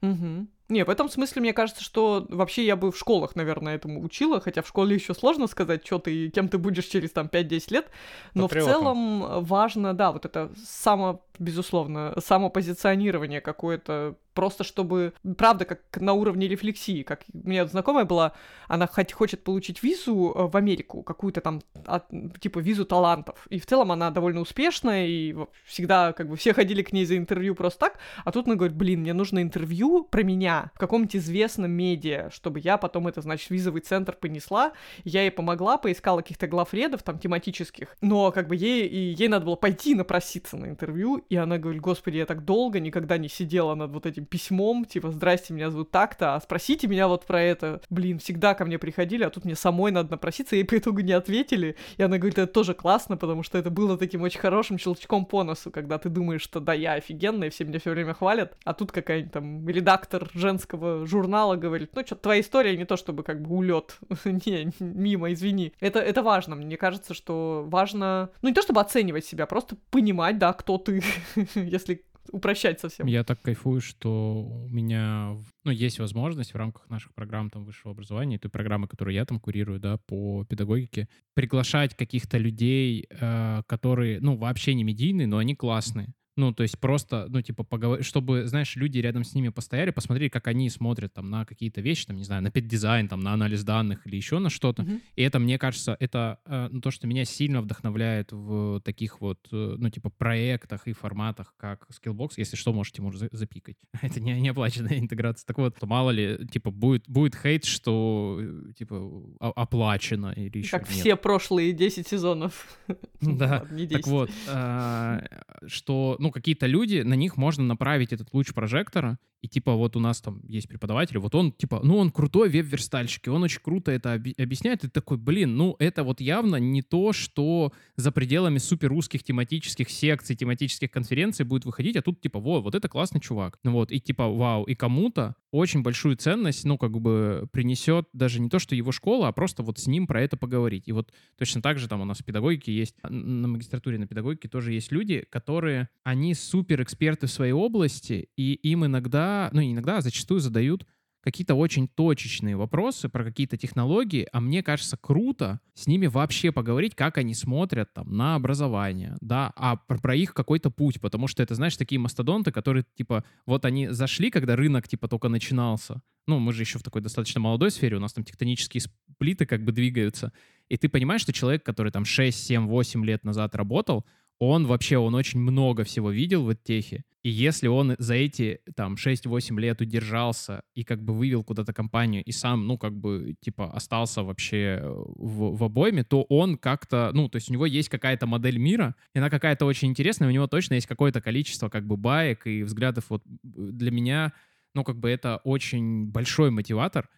Мгм. 0.00 0.48
Не, 0.68 0.84
в 0.84 0.90
этом 0.90 1.08
смысле, 1.08 1.40
мне 1.40 1.54
кажется, 1.54 1.82
что 1.82 2.26
вообще 2.28 2.66
я 2.66 2.76
бы 2.76 2.92
в 2.92 2.98
школах, 2.98 3.34
наверное, 3.34 3.74
этому 3.74 4.02
учила, 4.02 4.38
хотя 4.38 4.60
в 4.60 4.68
школе 4.68 4.96
еще 4.96 5.14
сложно 5.14 5.46
сказать, 5.46 5.86
что 5.86 5.98
ты, 5.98 6.14
и 6.14 6.30
кем 6.30 6.48
ты 6.48 6.58
будешь 6.58 6.84
через 6.84 7.10
там 7.10 7.26
5-10 7.26 7.72
лет, 7.72 7.90
но 8.34 8.48
Патриотом. 8.48 8.70
в 8.70 8.74
целом 8.74 9.44
важно, 9.44 9.94
да, 9.94 10.12
вот 10.12 10.26
это 10.26 10.50
само, 10.62 11.22
безусловно, 11.38 12.14
самопозиционирование 12.22 13.40
какое-то, 13.40 14.16
просто 14.34 14.62
чтобы, 14.64 15.12
правда, 15.36 15.64
как 15.64 15.80
на 15.96 16.12
уровне 16.12 16.46
рефлексии, 16.48 17.02
как 17.02 17.22
у 17.32 17.48
меня 17.48 17.66
знакомая 17.66 18.04
была, 18.04 18.32
она 18.68 18.86
хоть 18.86 19.12
хочет 19.12 19.42
получить 19.42 19.82
визу 19.82 20.32
э, 20.34 20.46
в 20.46 20.56
Америку, 20.56 21.02
какую-то 21.02 21.40
там, 21.40 21.60
от- 21.86 22.08
типа, 22.40 22.60
визу 22.60 22.84
талантов, 22.84 23.46
и 23.50 23.58
в 23.58 23.66
целом 23.66 23.90
она 23.90 24.10
довольно 24.10 24.40
успешная, 24.40 25.06
и 25.06 25.34
всегда, 25.64 26.12
как 26.12 26.28
бы, 26.28 26.36
все 26.36 26.54
ходили 26.54 26.82
к 26.82 26.92
ней 26.92 27.04
за 27.04 27.16
интервью 27.16 27.54
просто 27.54 27.80
так, 27.80 27.98
а 28.24 28.30
тут 28.30 28.46
она 28.46 28.54
говорит, 28.54 28.76
блин, 28.76 29.00
мне 29.00 29.12
нужно 29.12 29.42
интервью 29.42 30.04
про 30.04 30.22
меня 30.22 30.70
в 30.74 30.78
каком-нибудь 30.78 31.16
известном 31.16 31.70
медиа, 31.72 32.30
чтобы 32.30 32.60
я 32.60 32.76
потом 32.78 33.08
это, 33.08 33.20
значит, 33.20 33.50
визовый 33.50 33.80
центр 33.80 34.14
понесла. 34.14 34.72
Я 35.04 35.22
ей 35.22 35.30
помогла, 35.30 35.78
поискала 35.78 36.20
каких-то 36.22 36.46
главредов 36.46 37.02
там 37.02 37.18
тематических, 37.18 37.96
но 38.00 38.30
как 38.30 38.48
бы 38.48 38.56
ей, 38.56 38.86
и 38.86 39.14
ей 39.14 39.28
надо 39.28 39.46
было 39.46 39.56
пойти 39.56 39.94
напроситься 39.94 40.56
на 40.56 40.66
интервью, 40.66 41.24
и 41.28 41.36
она 41.36 41.58
говорит, 41.58 41.80
господи, 41.80 42.16
я 42.16 42.26
так 42.26 42.44
долго 42.44 42.80
никогда 42.80 43.18
не 43.18 43.28
сидела 43.28 43.74
над 43.74 43.92
вот 43.92 44.06
этим 44.06 44.24
письмом, 44.24 44.84
типа, 44.84 45.10
здрасте, 45.10 45.52
меня 45.52 45.70
зовут 45.70 45.90
так-то, 45.90 46.34
а 46.34 46.40
спросите 46.40 46.88
меня 46.88 47.08
вот 47.08 47.26
про 47.26 47.42
это. 47.42 47.80
Блин, 47.90 48.18
всегда 48.18 48.54
ко 48.54 48.64
мне 48.64 48.78
приходили, 48.78 49.24
а 49.24 49.30
тут 49.30 49.44
мне 49.44 49.54
самой 49.54 49.92
надо 49.92 50.12
напроситься, 50.12 50.56
ей 50.56 50.64
по 50.64 50.78
итогу 50.78 51.00
не 51.00 51.12
ответили. 51.12 51.76
И 51.96 52.02
она 52.02 52.18
говорит, 52.18 52.38
это 52.38 52.52
тоже 52.52 52.74
классно, 52.74 53.16
потому 53.16 53.42
что 53.42 53.58
это 53.58 53.70
было 53.70 53.98
таким 53.98 54.22
очень 54.22 54.40
хорошим 54.40 54.78
щелчком 54.78 55.26
по 55.26 55.42
носу, 55.42 55.70
когда 55.70 55.98
ты 55.98 56.08
думаешь, 56.08 56.42
что 56.42 56.60
да, 56.60 56.72
я 56.72 56.94
офигенная, 56.94 57.50
все 57.50 57.64
меня 57.64 57.78
все 57.78 57.90
время 57.90 58.14
хвалят, 58.14 58.56
а 58.64 58.74
тут 58.74 58.92
какая-нибудь 58.92 59.32
там 59.32 59.68
редактор 59.68 60.30
женского 60.34 61.06
журнала 61.06 61.56
говорит, 61.56 61.90
ну 61.94 62.02
что, 62.04 62.16
твоя 62.16 62.40
история 62.40 62.76
не 62.76 62.84
то 62.84 62.96
чтобы 62.96 63.22
как 63.22 63.42
бы 63.42 63.54
улет, 63.54 63.98
не, 64.24 64.70
мимо, 64.80 65.32
извини. 65.32 65.72
Это, 65.80 65.98
это 66.00 66.22
важно, 66.22 66.54
мне 66.56 66.76
кажется, 66.76 67.14
что 67.14 67.64
важно, 67.66 68.30
ну 68.42 68.48
не 68.48 68.54
то 68.54 68.62
чтобы 68.62 68.80
оценивать 68.80 69.24
себя, 69.24 69.46
просто 69.46 69.76
понимать, 69.90 70.38
да, 70.38 70.52
кто 70.52 70.78
ты, 70.78 71.02
если 71.54 72.04
упрощать 72.30 72.80
совсем. 72.80 73.06
Я 73.06 73.24
так 73.24 73.40
кайфую, 73.40 73.80
что 73.80 74.42
у 74.42 74.68
меня, 74.68 75.36
ну, 75.64 75.70
есть 75.70 75.98
возможность 75.98 76.52
в 76.52 76.56
рамках 76.56 76.88
наших 76.88 77.14
программ 77.14 77.50
там 77.50 77.64
высшего 77.64 77.92
образования, 77.92 78.36
и 78.36 78.38
той 78.38 78.50
программы, 78.50 78.88
которую 78.88 79.14
я 79.14 79.24
там 79.24 79.40
курирую, 79.40 79.80
да, 79.80 79.98
по 80.06 80.44
педагогике, 80.44 81.08
приглашать 81.34 81.94
каких-то 81.94 82.38
людей, 82.38 83.06
э, 83.10 83.62
которые, 83.66 84.20
ну, 84.20 84.36
вообще 84.36 84.74
не 84.74 84.84
медийные, 84.84 85.26
но 85.26 85.38
они 85.38 85.54
классные. 85.54 86.12
Ну, 86.38 86.52
то 86.52 86.62
есть 86.62 86.78
просто, 86.78 87.26
ну, 87.28 87.42
типа, 87.42 87.64
поговорить, 87.64 88.06
чтобы, 88.06 88.46
знаешь, 88.46 88.76
люди 88.76 88.98
рядом 89.00 89.24
с 89.24 89.34
ними 89.34 89.48
постояли, 89.48 89.90
посмотрели, 89.90 90.28
как 90.28 90.46
они 90.46 90.70
смотрят 90.70 91.12
там 91.12 91.30
на 91.30 91.44
какие-то 91.44 91.80
вещи, 91.80 92.06
там, 92.06 92.16
не 92.16 92.22
знаю, 92.22 92.42
на 92.44 92.52
педдизайн, 92.52 93.08
там, 93.08 93.18
на 93.18 93.32
анализ 93.32 93.64
данных 93.64 94.06
или 94.06 94.14
еще 94.14 94.38
на 94.38 94.48
что-то. 94.48 94.84
Мгм. 94.84 95.00
И 95.16 95.22
это, 95.22 95.40
мне 95.40 95.58
кажется, 95.58 95.96
это 95.98 96.38
э, 96.44 96.68
ну, 96.70 96.80
то, 96.80 96.92
что 96.92 97.08
меня 97.08 97.24
сильно 97.24 97.60
вдохновляет 97.60 98.30
в 98.30 98.80
таких 98.84 99.20
вот, 99.20 99.40
э, 99.50 99.74
ну, 99.78 99.90
типа, 99.90 100.10
проектах 100.10 100.86
и 100.86 100.92
форматах, 100.92 101.54
как 101.56 101.88
Skillbox. 101.90 102.34
Если 102.36 102.54
что, 102.54 102.72
можете, 102.72 103.02
может, 103.02 103.20
за- 103.20 103.28
запикать. 103.32 103.76
Это 104.00 104.20
не, 104.20 104.40
не 104.40 104.50
оплаченная 104.50 105.00
интеграция. 105.00 105.44
Так 105.44 105.58
вот, 105.58 105.82
мало 105.82 106.12
ли, 106.12 106.46
типа, 106.46 106.70
будет, 106.70 107.02
будет 107.08 107.34
хейт, 107.34 107.64
что, 107.64 108.38
э, 108.40 108.72
типа, 108.78 109.10
оплачено 109.40 110.32
или 110.36 110.58
еще 110.58 110.78
Как 110.78 110.88
нет. 110.88 111.00
все 111.00 111.16
прошлые 111.16 111.72
10 111.72 112.06
сезонов. 112.06 112.78
Да, 113.20 113.58
Ладно, 113.62 113.74
не 113.74 113.86
так 113.88 114.02
10. 114.02 114.06
вот, 114.06 114.30
а, 114.48 115.20
что, 115.66 116.14
ну, 116.20 116.27
какие-то 116.30 116.66
люди, 116.66 117.02
на 117.02 117.14
них 117.14 117.36
можно 117.36 117.64
направить 117.64 118.12
этот 118.12 118.32
луч 118.32 118.52
прожектора, 118.52 119.18
и 119.42 119.48
типа 119.48 119.74
вот 119.74 119.96
у 119.96 120.00
нас 120.00 120.20
там 120.20 120.40
есть 120.48 120.68
преподаватель, 120.68 121.18
вот 121.18 121.34
он 121.34 121.52
типа, 121.52 121.80
ну, 121.82 121.98
он 121.98 122.10
крутой 122.10 122.48
веб-верстальщик, 122.48 123.26
и 123.26 123.30
он 123.30 123.42
очень 123.42 123.60
круто 123.62 123.90
это 123.90 124.14
оби- 124.14 124.34
объясняет, 124.38 124.84
и 124.84 124.88
такой, 124.88 125.16
блин, 125.16 125.56
ну, 125.56 125.76
это 125.78 126.04
вот 126.04 126.20
явно 126.20 126.56
не 126.56 126.82
то, 126.82 127.12
что 127.12 127.72
за 127.96 128.12
пределами 128.12 128.58
супер 128.58 128.92
узких 128.92 129.22
тематических 129.22 129.90
секций, 129.90 130.36
тематических 130.36 130.90
конференций 130.90 131.44
будет 131.44 131.64
выходить, 131.64 131.96
а 131.96 132.02
тут 132.02 132.20
типа, 132.20 132.40
во, 132.40 132.60
вот 132.60 132.74
это 132.74 132.88
классный 132.88 133.20
чувак. 133.20 133.58
Ну 133.64 133.72
вот, 133.72 133.92
и 133.92 134.00
типа, 134.00 134.28
вау, 134.28 134.64
и 134.64 134.74
кому-то 134.74 135.34
очень 135.50 135.82
большую 135.82 136.16
ценность, 136.16 136.64
ну, 136.64 136.76
как 136.76 137.00
бы 137.00 137.48
принесет 137.52 138.06
даже 138.12 138.40
не 138.40 138.48
то, 138.48 138.58
что 138.58 138.74
его 138.74 138.92
школа, 138.92 139.28
а 139.28 139.32
просто 139.32 139.62
вот 139.62 139.78
с 139.78 139.86
ним 139.86 140.06
про 140.06 140.22
это 140.22 140.36
поговорить. 140.36 140.88
И 140.88 140.92
вот 140.92 141.12
Точно 141.36 141.62
так 141.62 141.78
же 141.78 141.88
там 141.88 142.00
у 142.00 142.04
нас 142.04 142.18
в 142.18 142.24
педагогике 142.24 142.72
есть, 142.72 142.94
а, 143.02 143.10
на 143.10 143.46
магистратуре 143.48 143.98
на 143.98 144.06
педагогике 144.06 144.48
тоже 144.48 144.72
есть 144.72 144.90
люди, 144.90 145.24
которые, 145.30 145.88
они 146.02 146.34
супер 146.34 146.82
эксперты 146.82 147.26
в 147.26 147.30
своей 147.30 147.52
области, 147.52 148.28
и 148.36 148.54
им 148.54 148.84
иногда, 148.84 149.27
ну 149.52 149.60
иногда, 149.62 149.98
а 149.98 150.00
зачастую 150.00 150.40
задают 150.40 150.86
какие-то 151.20 151.54
очень 151.54 151.88
точечные 151.88 152.56
вопросы 152.56 153.08
про 153.08 153.24
какие-то 153.24 153.56
технологии, 153.56 154.26
а 154.32 154.40
мне 154.40 154.62
кажется 154.62 154.96
круто 154.96 155.60
с 155.74 155.86
ними 155.86 156.06
вообще 156.06 156.52
поговорить, 156.52 156.94
как 156.94 157.18
они 157.18 157.34
смотрят 157.34 157.92
там 157.92 158.16
на 158.16 158.34
образование, 158.34 159.16
да, 159.20 159.52
а 159.56 159.76
про, 159.76 159.98
про 159.98 160.14
их 160.14 160.32
какой-то 160.32 160.70
путь, 160.70 161.00
потому 161.00 161.26
что 161.26 161.42
это, 161.42 161.54
знаешь, 161.54 161.76
такие 161.76 161.98
мастодонты, 161.98 162.52
которые, 162.52 162.84
типа, 162.96 163.24
вот 163.46 163.64
они 163.64 163.88
зашли, 163.88 164.30
когда 164.30 164.56
рынок, 164.56 164.88
типа, 164.88 165.08
только 165.08 165.28
начинался, 165.28 166.00
ну, 166.26 166.38
мы 166.38 166.52
же 166.52 166.62
еще 166.62 166.78
в 166.78 166.82
такой 166.82 167.02
достаточно 167.02 167.40
молодой 167.40 167.70
сфере, 167.70 167.96
у 167.96 168.00
нас 168.00 168.12
там 168.12 168.24
тектонические 168.24 168.82
сплиты 168.82 169.44
как 169.44 169.64
бы 169.64 169.72
двигаются, 169.72 170.32
и 170.68 170.76
ты 170.76 170.88
понимаешь, 170.88 171.22
что 171.22 171.32
человек, 171.32 171.64
который 171.64 171.90
там 171.90 172.04
6, 172.04 172.46
7, 172.46 172.66
8 172.66 173.04
лет 173.04 173.24
назад 173.24 173.54
работал, 173.54 174.04
он 174.38 174.66
вообще, 174.66 174.98
он 174.98 175.14
очень 175.14 175.40
много 175.40 175.84
всего 175.84 176.10
видел 176.10 176.44
в 176.44 176.54
техе. 176.54 177.04
И 177.24 177.30
если 177.30 177.66
он 177.66 177.96
за 177.98 178.14
эти 178.14 178.60
там 178.76 178.94
6-8 178.94 179.58
лет 179.60 179.80
удержался 179.80 180.62
и 180.74 180.84
как 180.84 181.02
бы 181.02 181.12
вывел 181.12 181.42
куда-то 181.42 181.72
компанию 181.72 182.22
и 182.22 182.30
сам, 182.30 182.66
ну, 182.66 182.78
как 182.78 182.96
бы, 182.96 183.34
типа, 183.40 183.72
остался 183.72 184.22
вообще 184.22 184.80
в, 184.84 185.56
в 185.56 185.64
обойме, 185.64 186.04
то 186.04 186.22
он 186.22 186.56
как-то, 186.56 187.10
ну, 187.12 187.28
то 187.28 187.36
есть 187.36 187.50
у 187.50 187.52
него 187.52 187.66
есть 187.66 187.88
какая-то 187.88 188.26
модель 188.26 188.58
мира, 188.58 188.94
и 189.14 189.18
она 189.18 189.30
какая-то 189.30 189.66
очень 189.66 189.88
интересная, 189.88 190.28
у 190.28 190.32
него 190.32 190.46
точно 190.46 190.74
есть 190.74 190.86
какое-то 190.86 191.20
количество 191.20 191.68
как 191.68 191.86
бы 191.86 191.96
баек 191.96 192.46
и 192.46 192.62
взглядов. 192.62 193.06
Вот 193.08 193.22
для 193.42 193.90
меня, 193.90 194.32
ну, 194.74 194.84
как 194.84 194.98
бы 194.98 195.10
это 195.10 195.40
очень 195.42 196.06
большой 196.06 196.50
мотиватор, 196.50 197.10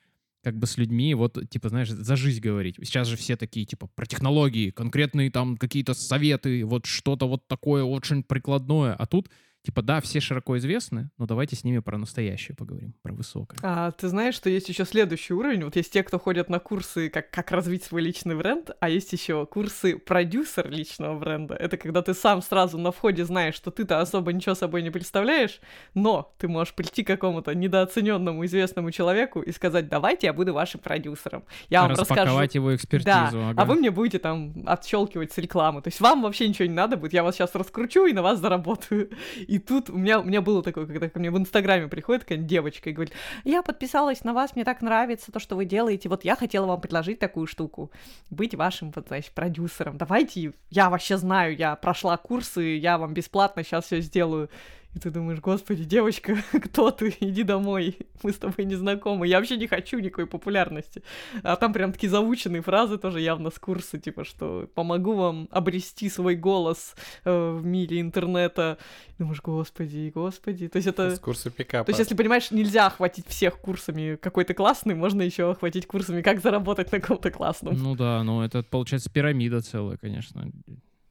как 0.42 0.56
бы 0.58 0.66
с 0.66 0.78
людьми, 0.78 1.14
вот, 1.14 1.38
типа, 1.50 1.68
знаешь, 1.68 1.90
за 1.90 2.16
жизнь 2.16 2.40
говорить. 2.40 2.76
Сейчас 2.82 3.08
же 3.08 3.16
все 3.16 3.36
такие, 3.36 3.66
типа, 3.66 3.88
про 3.94 4.06
технологии, 4.06 4.70
конкретные 4.70 5.30
там 5.30 5.56
какие-то 5.56 5.94
советы, 5.94 6.64
вот 6.64 6.86
что-то 6.86 7.28
вот 7.28 7.46
такое 7.46 7.84
очень 7.84 8.22
прикладное. 8.22 8.94
А 8.94 9.06
тут, 9.06 9.28
Типа, 9.62 9.82
да, 9.82 10.00
все 10.00 10.20
широко 10.20 10.56
известны, 10.56 11.10
но 11.18 11.26
давайте 11.26 11.54
с 11.54 11.64
ними 11.64 11.80
про 11.80 11.98
настоящее 11.98 12.56
поговорим, 12.56 12.94
про 13.02 13.12
высокое. 13.12 13.58
А 13.62 13.90
ты 13.90 14.08
знаешь, 14.08 14.34
что 14.34 14.48
есть 14.48 14.70
еще 14.70 14.86
следующий 14.86 15.34
уровень? 15.34 15.64
Вот 15.64 15.76
есть 15.76 15.92
те, 15.92 16.02
кто 16.02 16.18
ходят 16.18 16.48
на 16.48 16.58
курсы, 16.60 17.10
как, 17.10 17.30
как 17.30 17.50
развить 17.50 17.84
свой 17.84 18.00
личный 18.00 18.34
бренд, 18.34 18.70
а 18.80 18.88
есть 18.88 19.12
еще 19.12 19.44
курсы 19.44 19.98
продюсер 19.98 20.70
личного 20.70 21.18
бренда. 21.18 21.56
Это 21.56 21.76
когда 21.76 22.00
ты 22.00 22.14
сам 22.14 22.40
сразу 22.40 22.78
на 22.78 22.90
входе 22.90 23.26
знаешь, 23.26 23.54
что 23.54 23.70
ты-то 23.70 24.00
особо 24.00 24.32
ничего 24.32 24.54
собой 24.54 24.80
не 24.82 24.90
представляешь, 24.90 25.60
но 25.92 26.34
ты 26.38 26.48
можешь 26.48 26.72
прийти 26.72 27.02
к 27.02 27.08
какому-то 27.08 27.54
недооцененному 27.54 28.46
известному 28.46 28.90
человеку 28.90 29.42
и 29.42 29.52
сказать, 29.52 29.90
давайте 29.90 30.28
я 30.28 30.32
буду 30.32 30.54
вашим 30.54 30.80
продюсером. 30.80 31.44
Я 31.68 31.82
вам 31.82 31.90
расскажу. 31.90 32.40
Его 32.54 32.74
экспертизу. 32.74 33.04
Да, 33.04 33.28
ага. 33.28 33.62
а 33.62 33.64
вы 33.66 33.74
мне 33.74 33.90
будете 33.90 34.18
там 34.18 34.54
отщелкивать 34.64 35.32
с 35.32 35.38
рекламы. 35.38 35.82
То 35.82 35.88
есть 35.88 36.00
вам 36.00 36.22
вообще 36.22 36.48
ничего 36.48 36.66
не 36.66 36.74
надо 36.74 36.96
будет, 36.96 37.12
я 37.12 37.22
вас 37.22 37.34
сейчас 37.34 37.54
раскручу 37.54 38.06
и 38.06 38.14
на 38.14 38.22
вас 38.22 38.40
заработаю. 38.40 39.10
И 39.50 39.58
тут 39.58 39.90
у 39.90 39.98
меня, 39.98 40.20
у 40.20 40.22
меня 40.22 40.42
было 40.42 40.62
такое, 40.62 40.86
когда 40.86 41.08
ко 41.08 41.18
мне 41.18 41.28
в 41.32 41.36
Инстаграме 41.36 41.88
приходит 41.88 42.22
какая-нибудь 42.22 42.48
девочка 42.48 42.88
и 42.88 42.92
говорит, 42.92 43.12
я 43.42 43.62
подписалась 43.62 44.22
на 44.22 44.32
вас, 44.32 44.54
мне 44.54 44.64
так 44.64 44.80
нравится 44.80 45.32
то, 45.32 45.40
что 45.40 45.56
вы 45.56 45.64
делаете, 45.64 46.08
вот 46.08 46.24
я 46.24 46.36
хотела 46.36 46.66
вам 46.66 46.80
предложить 46.80 47.18
такую 47.18 47.48
штуку, 47.48 47.90
быть 48.30 48.54
вашим, 48.54 48.92
вот, 48.94 49.08
значит, 49.08 49.32
продюсером. 49.32 49.98
Давайте, 49.98 50.52
я 50.70 50.88
вообще 50.88 51.16
знаю, 51.16 51.56
я 51.56 51.74
прошла 51.74 52.16
курсы, 52.16 52.62
я 52.76 52.96
вам 52.96 53.12
бесплатно 53.12 53.64
сейчас 53.64 53.86
все 53.86 54.00
сделаю. 54.00 54.50
И 54.94 54.98
ты 54.98 55.10
думаешь, 55.10 55.38
господи, 55.40 55.84
девочка, 55.84 56.36
кто 56.64 56.90
ты? 56.90 57.14
Иди 57.20 57.44
домой, 57.44 57.96
мы 58.22 58.32
с 58.32 58.36
тобой 58.36 58.64
не 58.64 58.74
знакомы. 58.74 59.28
Я 59.28 59.38
вообще 59.38 59.56
не 59.56 59.68
хочу 59.68 60.00
никакой 60.00 60.26
популярности. 60.26 61.02
А 61.44 61.54
там 61.56 61.72
прям 61.72 61.92
такие 61.92 62.10
заученные 62.10 62.60
фразы 62.60 62.98
тоже 62.98 63.20
явно 63.20 63.50
с 63.50 63.58
курса, 63.58 63.98
типа, 63.98 64.24
что 64.24 64.68
помогу 64.74 65.14
вам 65.14 65.48
обрести 65.52 66.08
свой 66.08 66.34
голос 66.34 66.96
э, 67.24 67.30
в 67.30 67.64
мире 67.64 68.00
интернета. 68.00 68.78
И 69.12 69.22
думаешь, 69.22 69.40
господи, 69.40 70.10
господи. 70.12 70.66
То 70.66 70.76
есть 70.76 70.88
это... 70.88 71.14
С 71.14 71.20
курса 71.20 71.50
пикапа. 71.50 71.84
То 71.84 71.90
есть, 71.90 72.00
если 72.00 72.16
понимаешь, 72.16 72.50
нельзя 72.50 72.86
охватить 72.86 73.26
всех 73.28 73.58
курсами 73.58 74.16
какой 74.16 74.44
то 74.44 74.54
классный, 74.54 74.96
можно 74.96 75.22
еще 75.22 75.52
охватить 75.52 75.86
курсами, 75.86 76.20
как 76.20 76.40
заработать 76.40 76.90
на 76.90 77.00
ком-то 77.00 77.30
классном. 77.30 77.80
Ну 77.80 77.94
да, 77.94 78.24
ну 78.24 78.42
это 78.42 78.64
получается 78.64 79.08
пирамида 79.08 79.60
целая, 79.60 79.96
конечно. 79.98 80.50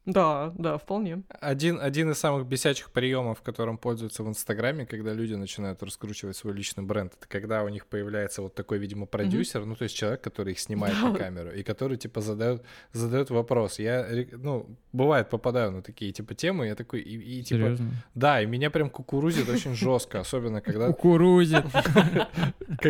Да, 0.06 0.52
да, 0.56 0.78
вполне. 0.78 1.22
Один, 1.28 1.78
один 1.80 2.10
из 2.10 2.18
самых 2.18 2.46
бесячих 2.46 2.90
приемов, 2.90 3.42
которым 3.42 3.76
пользуются 3.76 4.22
в 4.22 4.28
Инстаграме, 4.28 4.86
когда 4.86 5.12
люди 5.12 5.34
начинают 5.34 5.82
раскручивать 5.82 6.36
свой 6.36 6.54
личный 6.54 6.82
бренд, 6.82 7.12
это 7.18 7.28
когда 7.28 7.62
у 7.62 7.68
них 7.68 7.86
появляется 7.86 8.40
вот 8.40 8.54
такой, 8.54 8.78
видимо, 8.78 9.06
продюсер, 9.06 9.64
ну, 9.66 9.76
то 9.76 9.84
есть 9.84 9.94
человек, 9.94 10.22
который 10.22 10.52
их 10.52 10.58
снимает 10.58 11.00
на 11.02 11.14
камеру, 11.14 11.50
и 11.50 11.62
который, 11.62 11.98
типа, 11.98 12.22
задает, 12.22 12.62
задает 12.92 13.30
вопрос. 13.30 13.78
Я, 13.78 14.08
ну, 14.32 14.66
бывает, 14.92 15.28
попадаю 15.28 15.70
на 15.70 15.82
такие, 15.82 16.12
типа, 16.12 16.34
темы, 16.34 16.66
я 16.66 16.74
такой, 16.74 17.00
и, 17.00 17.38
и, 17.38 17.42
типа, 17.42 17.60
Серьезно? 17.60 17.90
да, 18.14 18.42
и 18.42 18.46
меня 18.46 18.70
прям 18.70 18.88
кукурузит 18.88 19.48
очень 19.48 19.74
жестко, 19.74 20.20
особенно 20.20 20.60
когда 20.62 20.86
Кукурузит. 20.86 21.64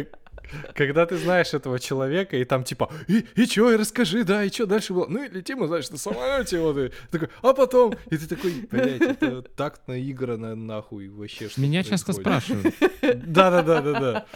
когда 0.74 1.06
ты 1.06 1.16
знаешь 1.16 1.54
этого 1.54 1.78
человека, 1.78 2.36
и 2.36 2.44
там 2.44 2.64
типа, 2.64 2.90
и, 3.08 3.24
и 3.36 3.46
чё, 3.46 3.70
и 3.72 3.76
расскажи, 3.76 4.24
да, 4.24 4.44
и 4.44 4.50
чё 4.50 4.66
дальше 4.66 4.92
было? 4.94 5.06
Ну 5.08 5.24
и 5.24 5.28
летим, 5.28 5.66
знаешь, 5.66 5.90
на 5.90 5.98
самолете, 5.98 6.58
вот, 6.60 6.76
и 6.78 6.90
такой, 7.10 7.28
а 7.42 7.52
потом, 7.52 7.94
и 8.10 8.16
ты 8.16 8.26
такой, 8.26 8.52
блядь, 8.70 9.00
это 9.02 9.42
так 9.42 9.80
наиграно 9.86 10.54
нахуй 10.54 11.08
вообще, 11.08 11.48
что 11.48 11.60
Меня 11.60 11.82
часто 11.82 12.12
происходит?» 12.14 12.74
спрашивают. 12.74 13.24
Да-да-да-да-да. 13.26 14.26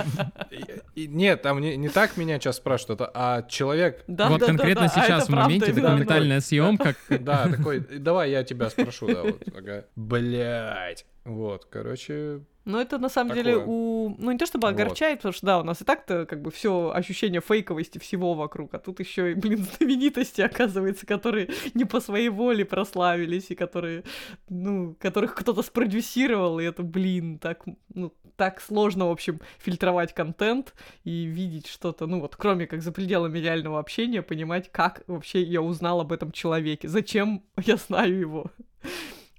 Нет, 0.97 1.43
там 1.43 1.61
не, 1.61 1.77
не 1.77 1.89
так 1.89 2.17
меня 2.17 2.39
сейчас 2.39 2.57
спрашивают, 2.57 3.01
а- 3.03 3.11
а 3.15 3.43
человек, 3.43 4.05
Да, 4.07 4.29
Вот 4.29 4.41
да, 4.41 4.47
конкретно 4.47 4.87
да, 4.87 4.93
а 4.95 5.05
сейчас 5.05 5.27
в 5.27 5.31
моменте 5.31 5.67
правда, 5.67 5.81
да. 5.83 5.89
документальная 5.89 6.41
съемка. 6.41 6.95
да, 7.21 7.49
такой, 7.49 7.81
давай 7.81 8.31
я 8.31 8.45
тебя 8.45 8.71
спрошу, 8.71 9.07
да, 9.07 9.23
вот, 9.23 9.43
ага. 9.57 9.85
Блядь. 9.97 11.05
Вот, 11.25 11.65
короче, 11.71 12.41
Но 12.65 12.81
это 12.81 12.99
на 12.99 13.09
самом 13.09 13.31
Такое. 13.31 13.45
деле 13.45 13.65
у... 13.67 14.17
Ну, 14.19 14.31
не 14.33 14.39
то 14.39 14.47
чтобы 14.47 14.67
Вот. 14.69 14.75
огорчает, 14.75 15.19
потому 15.19 15.35
что, 15.35 15.47
да, 15.47 15.61
у 15.61 15.65
нас 15.65 15.83
и 15.83 15.85
так-то 15.85 16.25
как 16.25 16.41
бы 16.41 16.51
все 16.51 16.91
ощущение 16.95 17.43
фейковости 17.43 17.99
всего 17.99 18.35
вокруг, 18.35 18.73
а 18.75 18.79
тут 18.79 19.01
еще 19.01 19.33
и, 19.33 19.35
блин, 19.35 19.67
знаменитости, 19.79 20.41
оказывается, 20.41 21.07
которые 21.07 21.51
не 21.75 21.85
по 21.85 22.01
своей 22.01 22.31
воле 22.31 22.65
прославились, 22.65 23.51
и 23.51 23.55
которые, 23.55 24.05
ну, 24.49 24.97
которых 24.99 25.35
кто-то 25.35 25.63
спродюсировал, 25.63 26.59
и 26.59 26.65
это, 26.65 26.83
блин, 26.83 27.39
так, 27.39 27.65
ну, 27.93 28.13
так 28.37 28.61
сложно, 28.61 29.09
в 29.09 29.11
общем, 29.11 29.41
фильтровать 29.59 30.15
контент 30.15 30.75
и 31.05 31.25
видеть 31.25 31.67
что-то, 31.67 32.07
ну, 32.07 32.21
вот, 32.21 32.35
кроме 32.37 32.67
как 32.67 32.83
за 32.83 32.93
пределами 32.93 33.39
реального 33.39 33.79
общения, 33.79 34.23
понимать, 34.23 34.73
как 34.73 35.03
вообще 35.07 35.43
я 35.43 35.61
узнал 35.61 36.01
об 36.01 36.13
этом 36.13 36.33
человеке, 36.33 36.89
зачем 36.89 37.45
я 37.65 37.77
знаю 37.77 38.19
его. 38.19 38.51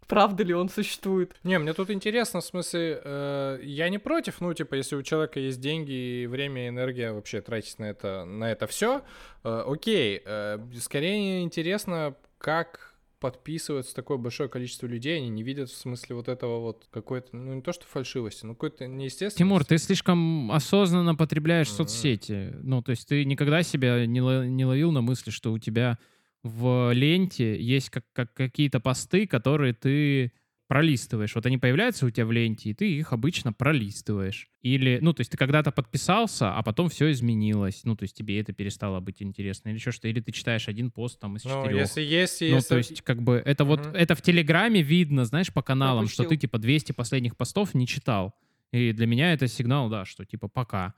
Правда 0.07 0.43
ли 0.43 0.53
он 0.53 0.69
существует? 0.69 1.35
Не, 1.43 1.57
мне 1.59 1.73
тут 1.73 1.89
интересно, 1.89 2.41
в 2.41 2.45
смысле, 2.45 3.01
э, 3.03 3.59
я 3.63 3.89
не 3.89 3.97
против, 3.97 4.39
ну, 4.41 4.53
типа, 4.53 4.75
если 4.75 4.95
у 4.95 5.01
человека 5.03 5.39
есть 5.39 5.59
деньги 5.59 6.21
и 6.23 6.27
время, 6.27 6.65
и 6.65 6.69
энергия 6.69 7.11
вообще 7.11 7.41
тратить 7.41 7.79
на 7.79 7.85
это, 7.85 8.25
на 8.25 8.51
это 8.51 8.67
все, 8.67 9.01
окей. 9.43 10.21
э, 10.25 10.59
скорее 10.79 11.41
интересно, 11.43 12.15
как 12.37 12.93
подписывается 13.19 13.95
такое 13.95 14.17
большое 14.17 14.49
количество 14.49 14.85
людей, 14.85 15.17
они 15.17 15.29
не 15.29 15.41
видят 15.41 15.69
в 15.69 15.75
смысле 15.75 16.15
вот 16.15 16.27
этого 16.27 16.59
вот 16.59 16.85
какой-то, 16.91 17.29
ну, 17.35 17.53
не 17.55 17.61
то 17.61 17.73
что 17.73 17.85
фальшивости, 17.87 18.45
но 18.45 18.53
какой-то 18.53 18.85
неестественности. 18.87 19.39
Тимур, 19.39 19.65
ты 19.65 19.77
слишком 19.79 20.51
осознанно 20.51 21.15
потребляешь 21.15 21.69
Мгм. 21.69 21.75
соцсети. 21.77 22.53
Ну, 22.61 22.83
то 22.83 22.91
есть 22.91 23.07
ты 23.07 23.25
никогда 23.25 23.63
себя 23.63 24.05
не, 24.05 24.21
ло- 24.21 24.45
не 24.45 24.65
ловил 24.65 24.91
на 24.91 25.01
мысли, 25.01 25.31
что 25.31 25.51
у 25.53 25.57
тебя 25.57 25.97
в 26.45 26.93
ленте 26.93 27.59
есть 27.59 27.89
как, 27.89 28.05
как 28.13 28.31
какие-то 28.35 28.79
посты, 28.79 29.25
которые 29.25 29.73
ты 29.73 30.31
пролистываешь. 30.67 31.33
Вот 31.33 31.45
они 31.47 31.57
появляются 31.57 32.05
у 32.05 32.09
тебя 32.11 32.25
в 32.27 32.31
ленте, 32.31 32.69
и 32.69 32.73
ты 32.75 32.91
их 32.91 33.13
обычно 33.13 33.51
пролистываешь. 33.51 34.47
Или, 34.61 34.99
ну, 35.01 35.11
то 35.13 35.21
есть 35.21 35.31
ты 35.31 35.37
когда-то 35.37 35.71
подписался, 35.71 36.53
а 36.55 36.61
потом 36.61 36.89
все 36.89 37.11
изменилось. 37.11 37.81
Ну, 37.83 37.95
то 37.95 38.03
есть 38.03 38.15
тебе 38.15 38.39
это 38.39 38.53
перестало 38.53 38.99
быть 38.99 39.21
интересно. 39.23 39.69
Или 39.69 39.75
еще 39.77 39.91
что 39.91 40.07
Или 40.07 40.19
ты 40.21 40.31
читаешь 40.31 40.67
один 40.67 40.91
пост 40.91 41.19
там 41.19 41.35
из 41.37 41.45
Ну, 41.45 41.51
четырех. 41.51 41.79
если 41.81 42.01
есть, 42.01 42.41
Ну, 42.41 42.47
если... 42.47 42.69
то 42.69 42.77
есть, 42.77 43.01
как 43.01 43.23
бы, 43.23 43.41
это 43.43 43.63
вот, 43.65 43.79
Мгм. 43.85 43.95
это 43.95 44.13
в 44.15 44.21
Телеграме 44.21 44.81
видно, 44.83 45.25
знаешь, 45.25 45.51
по 45.51 45.63
каналам, 45.63 46.07
что 46.07 46.23
ты, 46.25 46.37
типа, 46.37 46.57
200 46.59 46.91
последних 46.91 47.35
постов 47.37 47.73
не 47.73 47.87
читал. 47.87 48.35
И 48.71 48.91
для 48.91 49.07
меня 49.07 49.33
это 49.33 49.47
сигнал, 49.47 49.89
да, 49.89 50.05
что, 50.05 50.25
типа, 50.25 50.47
пока. 50.47 50.93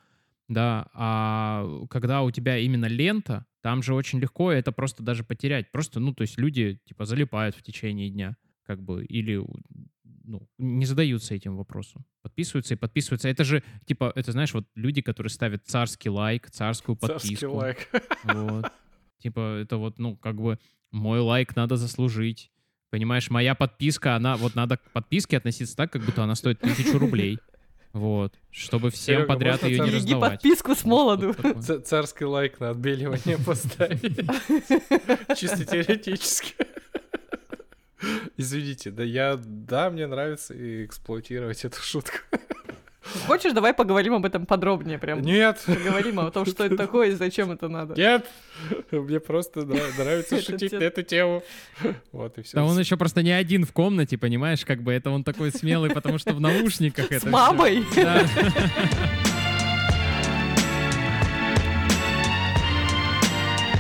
Да, 0.50 0.88
а 0.94 1.86
когда 1.90 2.22
у 2.22 2.32
тебя 2.32 2.58
именно 2.58 2.86
лента, 2.86 3.46
там 3.68 3.84
же 3.84 3.94
очень 3.94 4.22
легко 4.22 4.50
это 4.50 4.72
просто 4.72 5.04
даже 5.04 5.26
потерять. 5.26 5.74
Просто, 5.74 6.00
ну, 6.00 6.14
то 6.14 6.22
есть 6.22 6.38
люди, 6.38 6.80
типа, 6.86 7.04
залипают 7.04 7.54
в 7.54 7.62
течение 7.62 8.10
дня, 8.10 8.38
как 8.64 8.82
бы, 8.82 9.04
или, 9.04 9.46
ну, 10.24 10.48
не 10.58 10.86
задаются 10.86 11.36
этим 11.36 11.58
вопросом. 11.58 12.06
Подписываются 12.22 12.76
и 12.76 12.78
подписываются. 12.78 13.28
Это 13.28 13.44
же, 13.44 13.64
типа, 13.86 14.14
это, 14.16 14.32
знаешь, 14.32 14.54
вот 14.54 14.70
люди, 14.76 15.02
которые 15.02 15.32
ставят 15.32 15.66
царский 15.66 16.10
лайк, 16.10 16.50
царскую 16.50 16.96
подписку. 16.96 17.28
Царский 17.28 17.46
лайк. 17.46 17.90
Вот. 18.24 18.72
Типа, 19.20 19.58
это 19.60 19.76
вот, 19.76 20.00
ну, 20.00 20.16
как 20.16 20.40
бы 20.40 20.60
мой 20.92 21.20
лайк 21.20 21.54
надо 21.58 21.76
заслужить. 21.76 22.54
Понимаешь, 22.90 23.30
моя 23.30 23.54
подписка, 23.54 24.16
она, 24.16 24.38
вот 24.38 24.56
надо 24.56 24.78
к 24.78 24.94
подписке 24.94 25.36
относиться 25.36 25.76
так, 25.76 25.92
как 25.92 26.06
будто 26.06 26.24
она 26.24 26.36
стоит 26.36 26.62
тысячу 26.62 26.98
рублей. 26.98 27.38
Вот. 27.94 28.34
Чтобы 28.52 28.92
всем 28.92 29.16
Серега, 29.22 29.28
подряд 29.28 29.64
ее 29.64 29.80
не 29.80 29.90
раздавать. 29.92 30.32
подписку 30.34 30.76
с 30.76 30.84
молоду. 30.84 31.34
Ц- 31.62 31.80
Царский 31.80 32.26
лайк 32.26 32.60
на 32.60 32.72
отбеливание 32.72 33.38
поставить. 33.46 34.18
Чисто 35.38 35.66
теоретически. 35.66 36.54
Извините, 38.38 38.92
да 38.92 39.04
я, 39.04 39.40
да, 39.44 39.90
мне 39.90 40.06
нравится 40.06 40.54
и 40.54 40.86
эксплуатировать 40.86 41.66
эту 41.66 41.82
шутку. 41.82 42.18
Хочешь, 43.28 43.54
давай 43.54 43.74
поговорим 43.74 44.14
об 44.14 44.26
этом 44.26 44.46
подробнее 44.46 44.98
прям. 45.00 45.22
Нет, 45.22 45.62
Поговорим 45.66 46.20
о 46.20 46.32
том, 46.32 46.46
что 46.46 46.66
это 46.66 46.76
такое 46.78 47.10
и 47.10 47.12
зачем 47.12 47.52
это 47.52 47.68
надо. 47.70 47.94
нет, 47.96 48.26
мне 48.92 49.20
просто 49.20 49.62
нра- 49.62 49.98
нравится 49.98 50.42
шутить 50.42 50.72
на 50.74 50.78
эту 50.84 51.04
тему. 51.04 51.44
Вот 52.12 52.38
и 52.38 52.42
все. 52.42 52.58
Да 52.58 52.64
он 52.66 52.78
еще 52.80 52.98
просто 52.98 53.24
не 53.24 53.32
один 53.32 53.66
в 53.66 53.72
комнате, 53.72 54.18
понимаешь, 54.18 54.66
как 54.66 54.82
бы 54.84 54.94
это 54.94 55.10
он 55.10 55.24
такой 55.24 55.52
смелый, 55.52 55.90
потому 55.92 56.18
что 56.18 56.34
в 56.34 56.40
наушниках 56.40 57.12
это 57.12 57.28
С 57.28 57.32
мамой. 57.32 57.86
Да. 57.96 58.24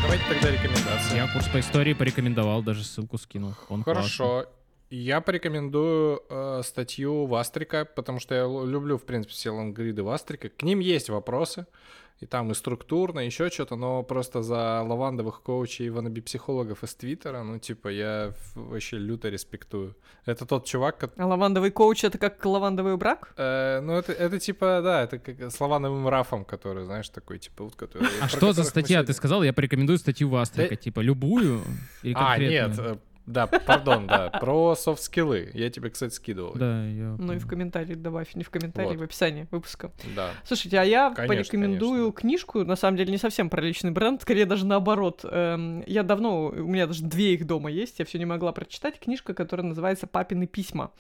Давайте 0.02 0.24
тогда 0.30 0.52
рекомендации. 0.52 1.16
Я 1.16 1.28
курс 1.28 1.48
по 1.48 1.60
истории 1.60 1.94
порекомендовал, 1.94 2.62
даже 2.62 2.84
ссылку 2.84 3.18
скинул. 3.18 3.56
Он 3.70 3.84
классный. 3.84 4.46
Я 4.90 5.20
порекомендую 5.22 6.22
э, 6.30 6.62
статью 6.64 7.26
Вастрика, 7.26 7.84
потому 7.86 8.20
что 8.20 8.36
я 8.36 8.44
люблю, 8.44 8.98
в 8.98 9.04
принципе, 9.04 9.34
все 9.34 9.50
лонгриды 9.50 10.02
Вастрика. 10.04 10.48
К 10.50 10.64
ним 10.64 10.80
есть 10.80 11.10
вопросы, 11.10 11.66
и 12.22 12.26
там 12.26 12.50
и 12.52 12.54
структурно, 12.56 13.20
еще 13.20 13.50
что-то, 13.50 13.76
но 13.76 14.02
просто 14.02 14.42
за 14.42 14.82
лавандовых 14.82 15.42
коучей 15.44 15.86
и 15.88 15.90
wannabe-психологов 15.90 16.84
из 16.84 16.96
Твиттера, 16.96 17.44
ну, 17.44 17.60
типа, 17.60 17.90
я 17.90 18.32
вообще 18.56 18.98
люто 18.98 19.30
респектую. 19.30 19.96
Это 20.26 20.46
тот 20.48 20.66
чувак, 20.66 20.98
ко- 20.98 21.12
А 21.18 21.28
лавандовый 21.28 21.70
коуч 21.70 22.04
это 22.06 22.18
как 22.18 22.44
лавандовый 22.44 22.96
брак? 22.98 23.34
э, 23.38 23.82
ну, 23.82 23.94
это, 23.94 24.14
это 24.14 24.40
типа, 24.40 24.80
да, 24.84 25.04
это 25.04 25.20
как 25.20 25.52
с 25.52 25.60
лавандовым 25.60 26.08
рафом, 26.08 26.44
который, 26.46 26.86
знаешь, 26.86 27.10
такой, 27.10 27.38
типа, 27.40 27.66
вот, 27.66 27.76
который... 27.76 28.08
А 28.22 28.28
что 28.30 28.52
за 28.54 28.64
статья? 28.64 28.88
сегодня- 29.00 29.08
Ты 29.08 29.14
сказал, 29.14 29.44
я 29.44 29.54
порекомендую 29.54 30.00
статью 30.00 30.30
Вастрика, 30.30 30.70
Да- 30.72 30.76
типа 30.82 31.02
любую 31.02 31.62
или 32.02 32.16
А, 32.18 32.38
нет, 32.40 33.00
Да, 33.28 33.46
пардон, 33.46 34.08
да, 34.08 34.30
про 34.30 34.74
софт-скиллы. 34.76 35.52
Я 35.54 35.70
тебе, 35.70 35.90
кстати, 35.90 36.14
скидывал. 36.14 36.54
Да, 36.56 36.88
я... 36.88 37.16
Ну 37.20 37.34
и 37.34 37.38
в 37.38 37.46
комментарии 37.46 37.94
добавь, 37.94 38.34
не 38.36 38.44
в 38.44 38.50
комментарии, 38.50 38.92
Вот. 38.92 39.00
в 39.00 39.04
описании 39.04 39.48
выпуска. 39.52 39.92
Да. 40.16 40.32
Слушайте, 40.46 40.80
а 40.80 40.84
я 40.84 41.12
Конечно, 41.14 41.28
порекомендую 41.28 42.14
книжку, 42.14 42.64
на 42.64 42.78
самом 42.78 42.96
деле 42.96 43.12
не 43.12 43.18
совсем 43.18 43.50
про 43.50 43.62
личный 43.62 43.92
бренд, 43.92 44.22
скорее 44.22 44.46
даже 44.46 44.66
наоборот. 44.66 45.26
Эм, 45.30 45.84
я 45.88 46.04
давно, 46.04 46.46
у 46.46 46.68
меня 46.68 46.88
даже 46.88 47.04
две 47.04 47.34
их 47.34 47.46
дома 47.46 47.70
есть, 47.70 48.00
я 48.00 48.06
все 48.06 48.18
не 48.18 48.26
могла 48.26 48.54
прочитать. 48.54 48.98
Книжка, 48.98 49.34
которая 49.34 49.68
называется 49.68 50.08
«Папины 50.08 50.48
письма». 50.48 50.92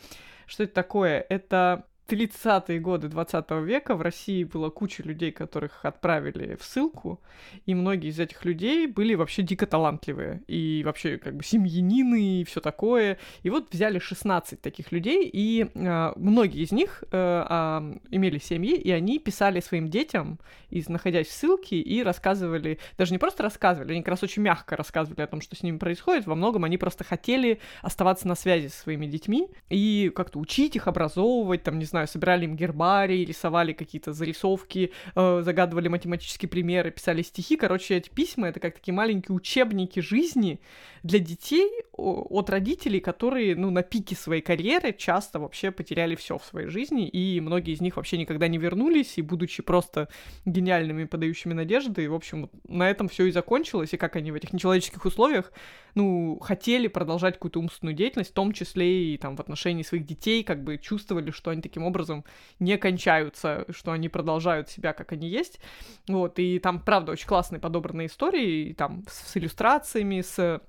Что 0.47 0.63
это 0.63 0.73
такое? 0.73 1.25
Это 1.29 1.85
30-е 2.07 2.79
годы 2.79 3.09
20 3.09 3.51
века 3.63 3.95
в 3.95 4.01
России 4.01 4.43
было 4.43 4.69
куча 4.69 5.03
людей, 5.03 5.31
которых 5.31 5.83
отправили 5.83 6.55
в 6.55 6.63
ссылку, 6.63 7.21
и 7.65 7.75
многие 7.75 8.09
из 8.09 8.19
этих 8.19 8.45
людей 8.45 8.87
были 8.87 9.13
вообще 9.13 9.41
дико 9.43 9.67
талантливые, 9.67 10.43
и 10.47 10.81
вообще 10.85 11.17
как 11.17 11.35
бы 11.35 11.43
семьянины 11.43 12.41
и 12.41 12.43
все 12.45 12.61
такое. 12.61 13.17
И 13.43 13.49
вот 13.49 13.71
взяли 13.71 13.99
16 13.99 14.61
таких 14.61 14.91
людей, 14.91 15.29
и 15.31 15.69
а, 15.75 16.13
многие 16.15 16.63
из 16.63 16.71
них 16.71 17.03
э, 17.03 17.07
а, 17.11 17.83
имели 18.09 18.39
семьи, 18.39 18.75
и 18.75 18.91
они 18.91 19.19
писали 19.19 19.59
своим 19.59 19.89
детям, 19.89 20.39
из, 20.69 20.89
находясь 20.89 21.27
в 21.27 21.31
ссылке, 21.31 21.79
и 21.79 22.03
рассказывали, 22.03 22.79
даже 22.97 23.11
не 23.11 23.17
просто 23.17 23.43
рассказывали, 23.43 23.93
они 23.93 24.01
как 24.01 24.11
раз 24.11 24.23
очень 24.23 24.41
мягко 24.41 24.75
рассказывали 24.75 25.21
о 25.21 25.27
том, 25.27 25.41
что 25.41 25.55
с 25.55 25.63
ними 25.63 25.77
происходит, 25.77 26.25
во 26.25 26.35
многом 26.35 26.63
они 26.63 26.77
просто 26.77 27.03
хотели 27.03 27.59
оставаться 27.81 28.27
на 28.27 28.35
связи 28.35 28.67
со 28.67 28.81
своими 28.81 29.05
детьми 29.05 29.49
и 29.69 30.11
как-то 30.15 30.39
учить 30.39 30.75
их, 30.75 30.87
образовывать, 30.87 31.63
там, 31.63 31.79
не 31.79 31.85
знаю, 31.85 31.96
собирали 32.05 32.45
им 32.45 32.55
гербарий, 32.55 33.25
рисовали 33.25 33.73
какие-то 33.73 34.13
зарисовки, 34.13 34.91
э, 35.15 35.41
загадывали 35.43 35.87
математические 35.87 36.49
примеры, 36.49 36.91
писали 36.91 37.21
стихи. 37.21 37.55
Короче, 37.55 37.95
эти 37.95 38.09
письма— 38.09 38.47
это 38.49 38.59
как 38.59 38.75
такие 38.75 38.93
маленькие 38.93 39.35
учебники 39.35 39.99
жизни 40.01 40.59
для 41.03 41.19
детей 41.19 41.71
от 41.93 42.49
родителей, 42.49 42.99
которые, 42.99 43.55
ну, 43.55 43.71
на 43.71 43.81
пике 43.81 44.15
своей 44.15 44.41
карьеры 44.41 44.93
часто 44.93 45.39
вообще 45.39 45.71
потеряли 45.71 46.15
все 46.15 46.37
в 46.37 46.43
своей 46.43 46.67
жизни, 46.67 47.07
и 47.07 47.39
многие 47.39 47.73
из 47.73 47.81
них 47.81 47.97
вообще 47.97 48.17
никогда 48.17 48.47
не 48.47 48.57
вернулись, 48.57 49.17
и 49.17 49.21
будучи 49.21 49.63
просто 49.63 50.09
гениальными, 50.45 51.05
подающими 51.05 51.53
надежды, 51.53 52.03
и, 52.03 52.07
в 52.07 52.13
общем, 52.13 52.49
на 52.67 52.89
этом 52.89 53.07
все 53.07 53.25
и 53.25 53.31
закончилось, 53.31 53.93
и 53.93 53.97
как 53.97 54.15
они 54.15 54.31
в 54.31 54.35
этих 54.35 54.53
нечеловеческих 54.53 55.05
условиях, 55.05 55.51
ну, 55.95 56.37
хотели 56.41 56.87
продолжать 56.87 57.35
какую-то 57.35 57.59
умственную 57.59 57.95
деятельность, 57.95 58.31
в 58.31 58.35
том 58.35 58.51
числе 58.51 59.13
и 59.13 59.17
там 59.17 59.35
в 59.35 59.39
отношении 59.39 59.83
своих 59.83 60.05
детей, 60.05 60.43
как 60.43 60.63
бы 60.63 60.77
чувствовали, 60.77 61.31
что 61.31 61.51
они 61.51 61.61
таким 61.61 61.83
образом 61.87 62.23
не 62.59 62.77
кончаются, 62.77 63.65
что 63.69 63.91
они 63.91 64.09
продолжают 64.09 64.69
себя, 64.69 64.93
как 64.93 65.11
они 65.13 65.27
есть. 65.27 65.59
Вот, 66.07 66.37
и 66.37 66.59
там, 66.59 66.79
правда, 66.79 67.13
очень 67.13 67.27
классные 67.27 67.59
подобранные 67.59 68.07
истории, 68.07 68.69
и 68.69 68.73
там 68.73 69.03
с, 69.09 69.31
с 69.31 69.37
иллюстрациями, 69.37 70.21
с 70.21 70.61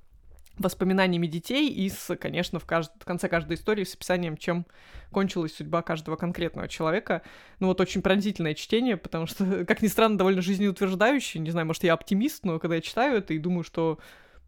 воспоминаниями 0.58 1.26
детей 1.26 1.68
и 1.70 1.88
с, 1.88 2.16
конечно, 2.16 2.58
в, 2.58 2.66
кажд... 2.66 2.90
в 2.98 3.04
конце 3.04 3.28
каждой 3.28 3.54
истории 3.54 3.84
с 3.84 3.94
описанием, 3.94 4.36
чем 4.36 4.66
кончилась 5.10 5.54
судьба 5.54 5.82
каждого 5.82 6.16
конкретного 6.16 6.68
человека. 6.68 7.22
Ну 7.60 7.68
вот 7.68 7.80
очень 7.80 8.02
пронзительное 8.02 8.54
чтение, 8.54 8.96
потому 8.96 9.26
что, 9.26 9.64
как 9.68 9.82
ни 9.82 9.86
странно, 9.86 10.18
довольно 10.18 10.42
жизнеутверждающее. 10.42 11.40
Не 11.40 11.50
знаю, 11.50 11.66
может, 11.66 11.84
я 11.84 11.94
оптимист, 11.94 12.44
но 12.44 12.58
когда 12.58 12.76
я 12.76 12.80
читаю 12.80 13.18
это 13.18 13.34
и 13.34 13.38
думаю, 13.38 13.64
что 13.64 13.98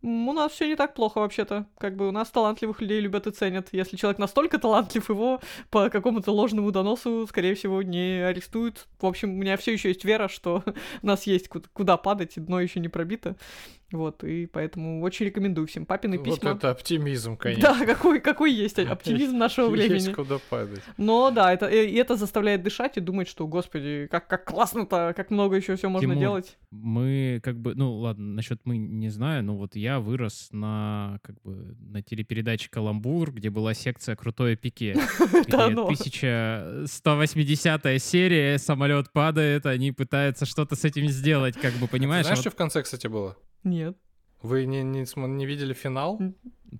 у 0.03 0.33
нас 0.33 0.53
все 0.53 0.67
не 0.67 0.77
так 0.77 0.95
плохо 0.95 1.19
вообще-то. 1.19 1.67
Как 1.79 1.97
бы 1.97 2.09
у 2.09 2.11
нас 2.11 2.31
талантливых 2.31 2.81
людей 2.81 3.01
любят 3.01 3.27
и 3.27 3.31
ценят. 3.31 3.69
Если 3.73 3.97
человек 3.97 4.19
настолько 4.19 4.59
талантлив, 4.59 5.09
его 5.09 5.41
по 5.71 5.91
какому-то 5.91 6.33
ложному 6.33 6.71
доносу, 6.73 7.27
скорее 7.27 7.55
всего, 7.55 7.83
не 7.83 8.25
арестуют. 8.25 8.89
В 9.01 9.07
общем, 9.07 9.33
у 9.33 9.37
меня 9.37 9.57
все 9.57 9.73
еще 9.73 9.89
есть 9.89 10.05
вера, 10.05 10.29
что 10.29 10.65
у 11.03 11.07
нас 11.07 11.25
есть 11.27 11.49
ку- 11.49 11.63
куда 11.73 11.97
падать, 11.97 12.37
и 12.37 12.41
дно 12.41 12.61
еще 12.61 12.81
не 12.81 12.89
пробито. 12.89 13.37
Вот, 13.93 14.23
и 14.23 14.47
поэтому 14.47 15.03
очень 15.03 15.27
рекомендую 15.27 15.67
всем 15.67 15.85
папины 15.85 16.17
Вот 16.19 16.25
письма. 16.25 16.51
это 16.51 16.71
оптимизм, 16.71 17.37
конечно. 17.37 17.75
Да, 17.75 17.85
какой, 17.95 18.21
какой 18.21 18.53
есть 18.53 18.79
оптимизм 18.79 19.37
нашего 19.37 19.75
Есть 19.75 19.89
времени. 19.89 20.13
куда 20.15 20.39
падать. 20.49 20.81
Но 20.97 21.31
да, 21.31 21.53
это, 21.53 21.67
и 21.67 21.95
это 21.95 22.15
заставляет 22.17 22.63
дышать 22.63 22.97
и 22.97 23.01
думать, 23.01 23.29
что, 23.29 23.49
господи, 23.49 24.07
как, 24.11 24.29
как 24.29 24.45
классно-то, 24.45 25.13
как 25.17 25.31
много 25.31 25.57
еще 25.57 25.75
все 25.77 25.89
можно 25.89 26.09
Тимур, 26.09 26.21
делать. 26.21 26.57
Мы 26.71 27.41
как 27.43 27.59
бы, 27.59 27.75
ну 27.75 27.97
ладно, 27.97 28.35
насчет 28.35 28.61
мы 28.65 28.79
не 28.79 29.09
знаю, 29.09 29.43
но 29.43 29.57
вот 29.57 29.75
я 29.75 29.99
вырос 29.99 30.51
на 30.53 31.19
как 31.23 31.41
бы 31.43 31.75
на 31.81 32.01
телепередаче 32.03 32.69
«Каламбур», 32.71 33.33
где 33.33 33.51
была 33.51 33.75
секция 33.75 34.15
«Крутое 34.15 34.55
пике». 34.57 34.97
Да 35.49 35.67
где 35.67 35.75
ну. 35.75 35.83
1180 35.85 38.03
серия, 38.03 38.59
самолет 38.59 39.13
падает, 39.13 39.67
они 39.67 39.93
пытаются 39.93 40.47
что-то 40.47 40.77
с 40.77 40.85
этим 40.85 41.09
сделать, 41.09 41.57
как 41.57 41.73
бы, 41.75 41.89
понимаешь? 41.89 42.27
Знаешь, 42.27 42.39
Вот 42.39 42.43
что 42.43 42.51
в 42.51 42.57
конце, 42.57 42.83
кстати, 42.83 43.09
было? 43.09 43.37
Нет. 43.65 43.97
Вы 44.43 44.65
не, 44.65 44.83
не, 44.83 45.05
не 45.29 45.47
видели 45.47 45.75
финал? 45.75 46.19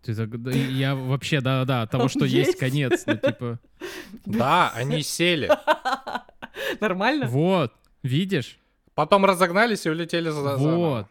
ты 0.03 0.15
так- 0.15 0.43
да, 0.43 0.51
я 0.51 0.95
вообще, 0.95 1.41
да-да, 1.41 1.87
того, 1.87 2.09
что 2.09 2.25
есть 2.25 2.59
конец, 2.59 3.05
ну, 3.07 3.17
типа, 3.23 3.59
Да, 4.25 4.71
они 4.75 5.03
сели. 5.03 5.51
Нормально? 6.81 7.27
вот, 7.27 7.73
видишь? 8.03 8.59
Потом 8.95 9.25
разогнались 9.25 9.87
и 9.87 9.91
улетели 9.91 10.31
за. 10.31 10.57
Вот. 10.57 11.07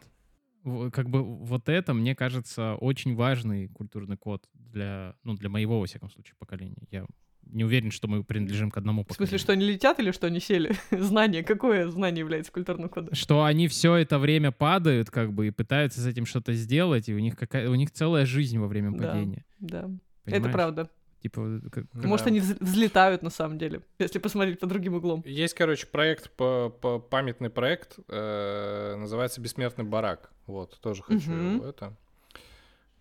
Во- 0.64 0.90
Как 0.90 1.08
бы 1.08 1.22
вот 1.22 1.68
это, 1.68 1.94
мне 1.94 2.14
кажется, 2.14 2.74
очень 2.76 3.14
важный 3.16 3.68
культурный 3.68 4.16
код 4.16 4.44
для, 4.54 5.14
ну, 5.24 5.34
для 5.34 5.48
моего, 5.48 5.80
во 5.80 5.86
всяком 5.86 6.10
случае, 6.10 6.34
поколения. 6.38 6.82
Я 6.90 7.06
не 7.52 7.64
уверен, 7.64 7.90
что 7.90 8.08
мы 8.08 8.24
принадлежим 8.24 8.70
к 8.70 8.76
одному 8.76 9.02
В 9.02 9.06
поколению. 9.06 9.28
смысле, 9.28 9.42
что 9.42 9.52
они 9.52 9.64
летят 9.66 9.98
или 9.98 10.10
что 10.12 10.26
они 10.26 10.40
сели? 10.40 10.74
Знание. 10.90 11.42
Какое 11.42 11.88
знание 11.88 12.20
является 12.20 12.50
культурным 12.52 12.88
кодом? 12.88 13.14
Что 13.14 13.44
они 13.44 13.68
все 13.68 13.94
это 13.96 14.18
время 14.18 14.52
падают, 14.52 15.10
как 15.10 15.32
бы, 15.32 15.48
и 15.48 15.50
пытаются 15.50 16.00
с 16.00 16.06
этим 16.06 16.26
что-то 16.26 16.52
сделать, 16.54 17.08
и 17.08 17.14
у 17.14 17.18
них 17.18 17.36
какая 17.36 17.68
у 17.68 17.74
них 17.74 17.90
целая 17.90 18.26
жизнь 18.26 18.58
во 18.58 18.66
время 18.68 18.92
Да. 18.92 19.08
падения. 19.12 19.44
Да, 19.58 19.78
это 19.80 19.90
понимаешь? 20.24 20.52
правда. 20.52 20.90
Типа, 21.22 21.60
как- 21.70 21.84
Может, 21.92 22.24
Да. 22.24 22.30
они 22.30 22.40
взл- 22.40 22.56
взлетают 22.60 23.22
на 23.22 23.28
самом 23.28 23.58
деле, 23.58 23.82
если 23.98 24.18
посмотреть 24.18 24.58
по 24.58 24.66
другим 24.66 24.94
углом. 24.94 25.22
Есть, 25.26 25.52
короче, 25.52 25.86
проект, 25.86 26.30
по, 26.30 26.70
по- 26.70 26.98
памятный 26.98 27.50
проект, 27.50 27.98
э, 28.08 28.94
называется 28.96 29.38
«Бессмертный 29.42 29.84
барак». 29.84 30.30
Вот, 30.46 30.78
тоже 30.80 31.02
хочу 31.02 31.30
его 31.30 31.66
это 31.66 31.94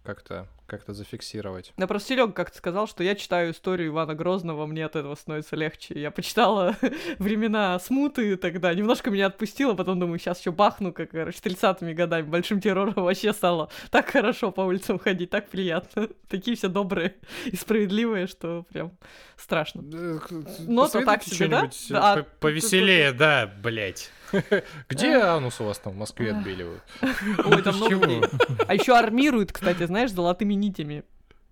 как-то 0.03 0.47
как 0.69 0.83
зафиксировать. 0.87 1.73
Да 1.77 1.87
просто 1.87 2.09
Серега 2.09 2.31
как-то 2.31 2.57
сказал, 2.57 2.87
что 2.87 3.03
я 3.03 3.15
читаю 3.15 3.51
историю 3.51 3.89
Ивана 3.89 4.15
Грозного, 4.15 4.65
мне 4.65 4.85
от 4.85 4.95
этого 4.95 5.15
становится 5.15 5.55
легче. 5.55 5.99
Я 5.99 6.11
почитала 6.11 6.75
времена 7.19 7.77
смуты 7.79 8.37
тогда, 8.37 8.73
немножко 8.73 9.09
меня 9.11 9.27
отпустило, 9.27 9.73
потом 9.73 9.99
думаю, 9.99 10.19
сейчас 10.19 10.39
еще 10.39 10.51
бахну, 10.51 10.93
как, 10.93 11.11
короче, 11.11 11.39
30-ми 11.39 11.93
годами, 11.93 12.23
большим 12.27 12.61
террором 12.61 12.93
вообще 12.95 13.33
стало 13.33 13.69
так 13.91 14.09
хорошо 14.09 14.51
по 14.51 14.61
улицам 14.61 14.99
ходить, 14.99 15.29
так 15.29 15.49
приятно. 15.49 16.07
Такие 16.29 16.55
все 16.55 16.67
добрые 16.69 17.15
и 17.45 17.55
справедливые, 17.55 18.27
что 18.27 18.63
прям 18.71 18.91
страшно. 19.35 19.81
Э, 19.93 20.19
Ну, 20.59 20.87
то 20.87 21.03
так 21.03 21.23
себе, 21.23 21.47
да? 21.47 21.57
что-нибудь 21.71 21.85
Да, 21.89 22.15
по- 22.17 22.23
повеселее, 22.47 23.11
да, 23.11 23.51
блять. 23.61 24.11
Где 24.89 25.15
анус 25.17 25.59
у 25.61 25.65
вас 25.65 25.79
там 25.79 25.93
в 25.93 25.97
Москве 25.97 26.31
отбеливают? 26.31 26.83
Ой, 27.01 27.61
там 27.61 27.75
много. 27.75 28.29
А 28.67 28.73
еще 28.73 28.97
армируют, 28.97 29.51
кстати, 29.51 29.85
знаешь, 29.85 30.11
золотыми 30.11 30.53
нитями. 30.53 31.03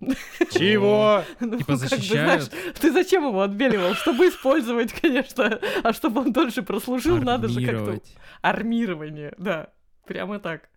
Чего? 0.52 1.24
Ну, 1.40 1.58
Типа 1.58 1.72
бы, 1.72 1.76
защищают? 1.76 2.44
знаешь, 2.44 2.74
ты 2.80 2.92
зачем 2.92 3.26
его 3.26 3.42
отбеливал? 3.42 3.94
Чтобы 3.94 4.28
использовать, 4.28 4.92
конечно. 4.92 5.58
А 5.82 5.92
чтобы 5.92 6.20
он 6.20 6.32
дольше 6.32 6.62
прослужил, 6.62 7.16
надо 7.18 7.48
же 7.48 7.64
как-то... 7.64 8.00
Армирование, 8.40 9.34
да. 9.38 9.70
Прямо 10.06 10.38
так. 10.38 10.68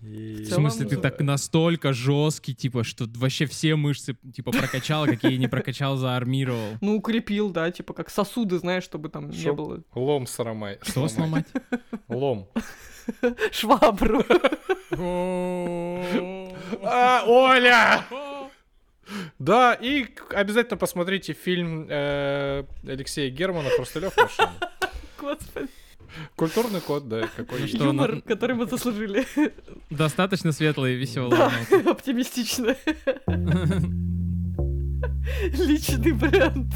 В 0.00 0.44
целом, 0.46 0.70
смысле, 0.70 0.86
ты 0.86 0.96
э, 0.96 0.98
так 0.98 1.20
настолько 1.20 1.92
жесткий, 1.92 2.54
типа, 2.54 2.84
что 2.84 3.04
вообще 3.16 3.44
все 3.44 3.76
мышцы, 3.76 4.16
типа, 4.34 4.50
прокачал, 4.50 5.04
какие 5.04 5.36
не 5.36 5.46
прокачал, 5.46 5.96
заармировал. 5.96 6.78
Ну, 6.80 6.96
укрепил, 6.96 7.50
да, 7.50 7.70
типа 7.70 7.92
как 7.92 8.08
сосуды, 8.08 8.58
знаешь, 8.58 8.84
чтобы 8.84 9.10
там 9.10 9.28
не 9.28 9.52
было 9.52 9.82
Лом 9.94 10.26
сломай. 10.26 10.78
Что 10.82 11.06
сломать? 11.08 11.46
Лом. 12.08 12.48
швабру. 13.52 14.24
Оля! 17.26 18.04
Да, 19.38 19.74
и 19.74 20.06
обязательно 20.30 20.76
посмотрите 20.76 21.32
фильм 21.32 21.86
э, 21.90 22.64
Алексея 22.86 23.28
Германа 23.30 23.68
«Хрусталев 23.70 24.16
машина». 24.16 24.52
Господи, 25.18 25.68
Культурный 26.36 26.80
код, 26.80 27.08
да, 27.08 27.28
какой 27.36 27.60
Ну 27.60 27.66
что, 27.66 27.84
юмор, 27.84 28.14
на- 28.16 28.20
который 28.20 28.56
мы 28.56 28.66
заслужили. 28.66 29.26
Достаточно 29.90 30.52
светлые 30.52 30.96
и 30.96 30.98
веселые. 30.98 31.30
Да, 31.30 31.90
оптимистично. 31.90 32.74
Личный 35.52 36.12
бренд. 36.12 36.72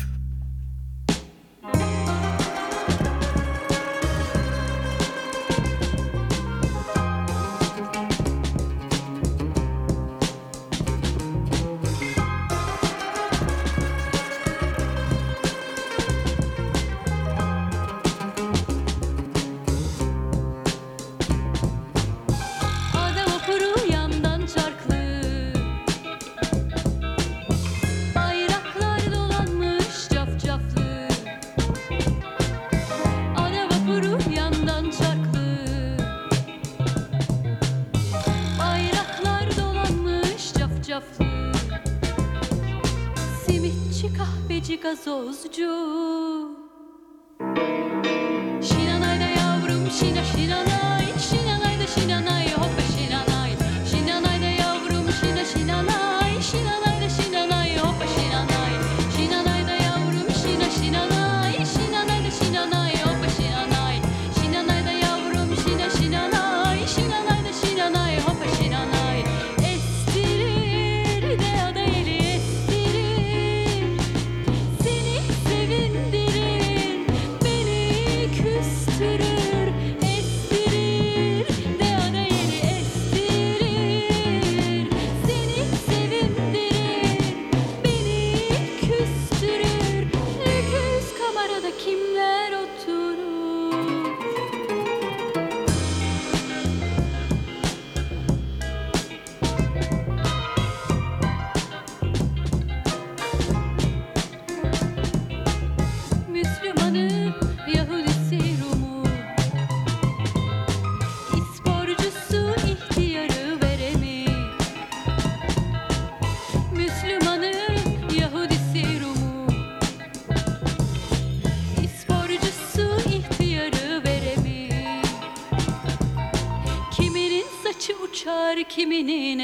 Yavuzcu 45.25 46.04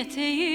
cennete 0.04 0.49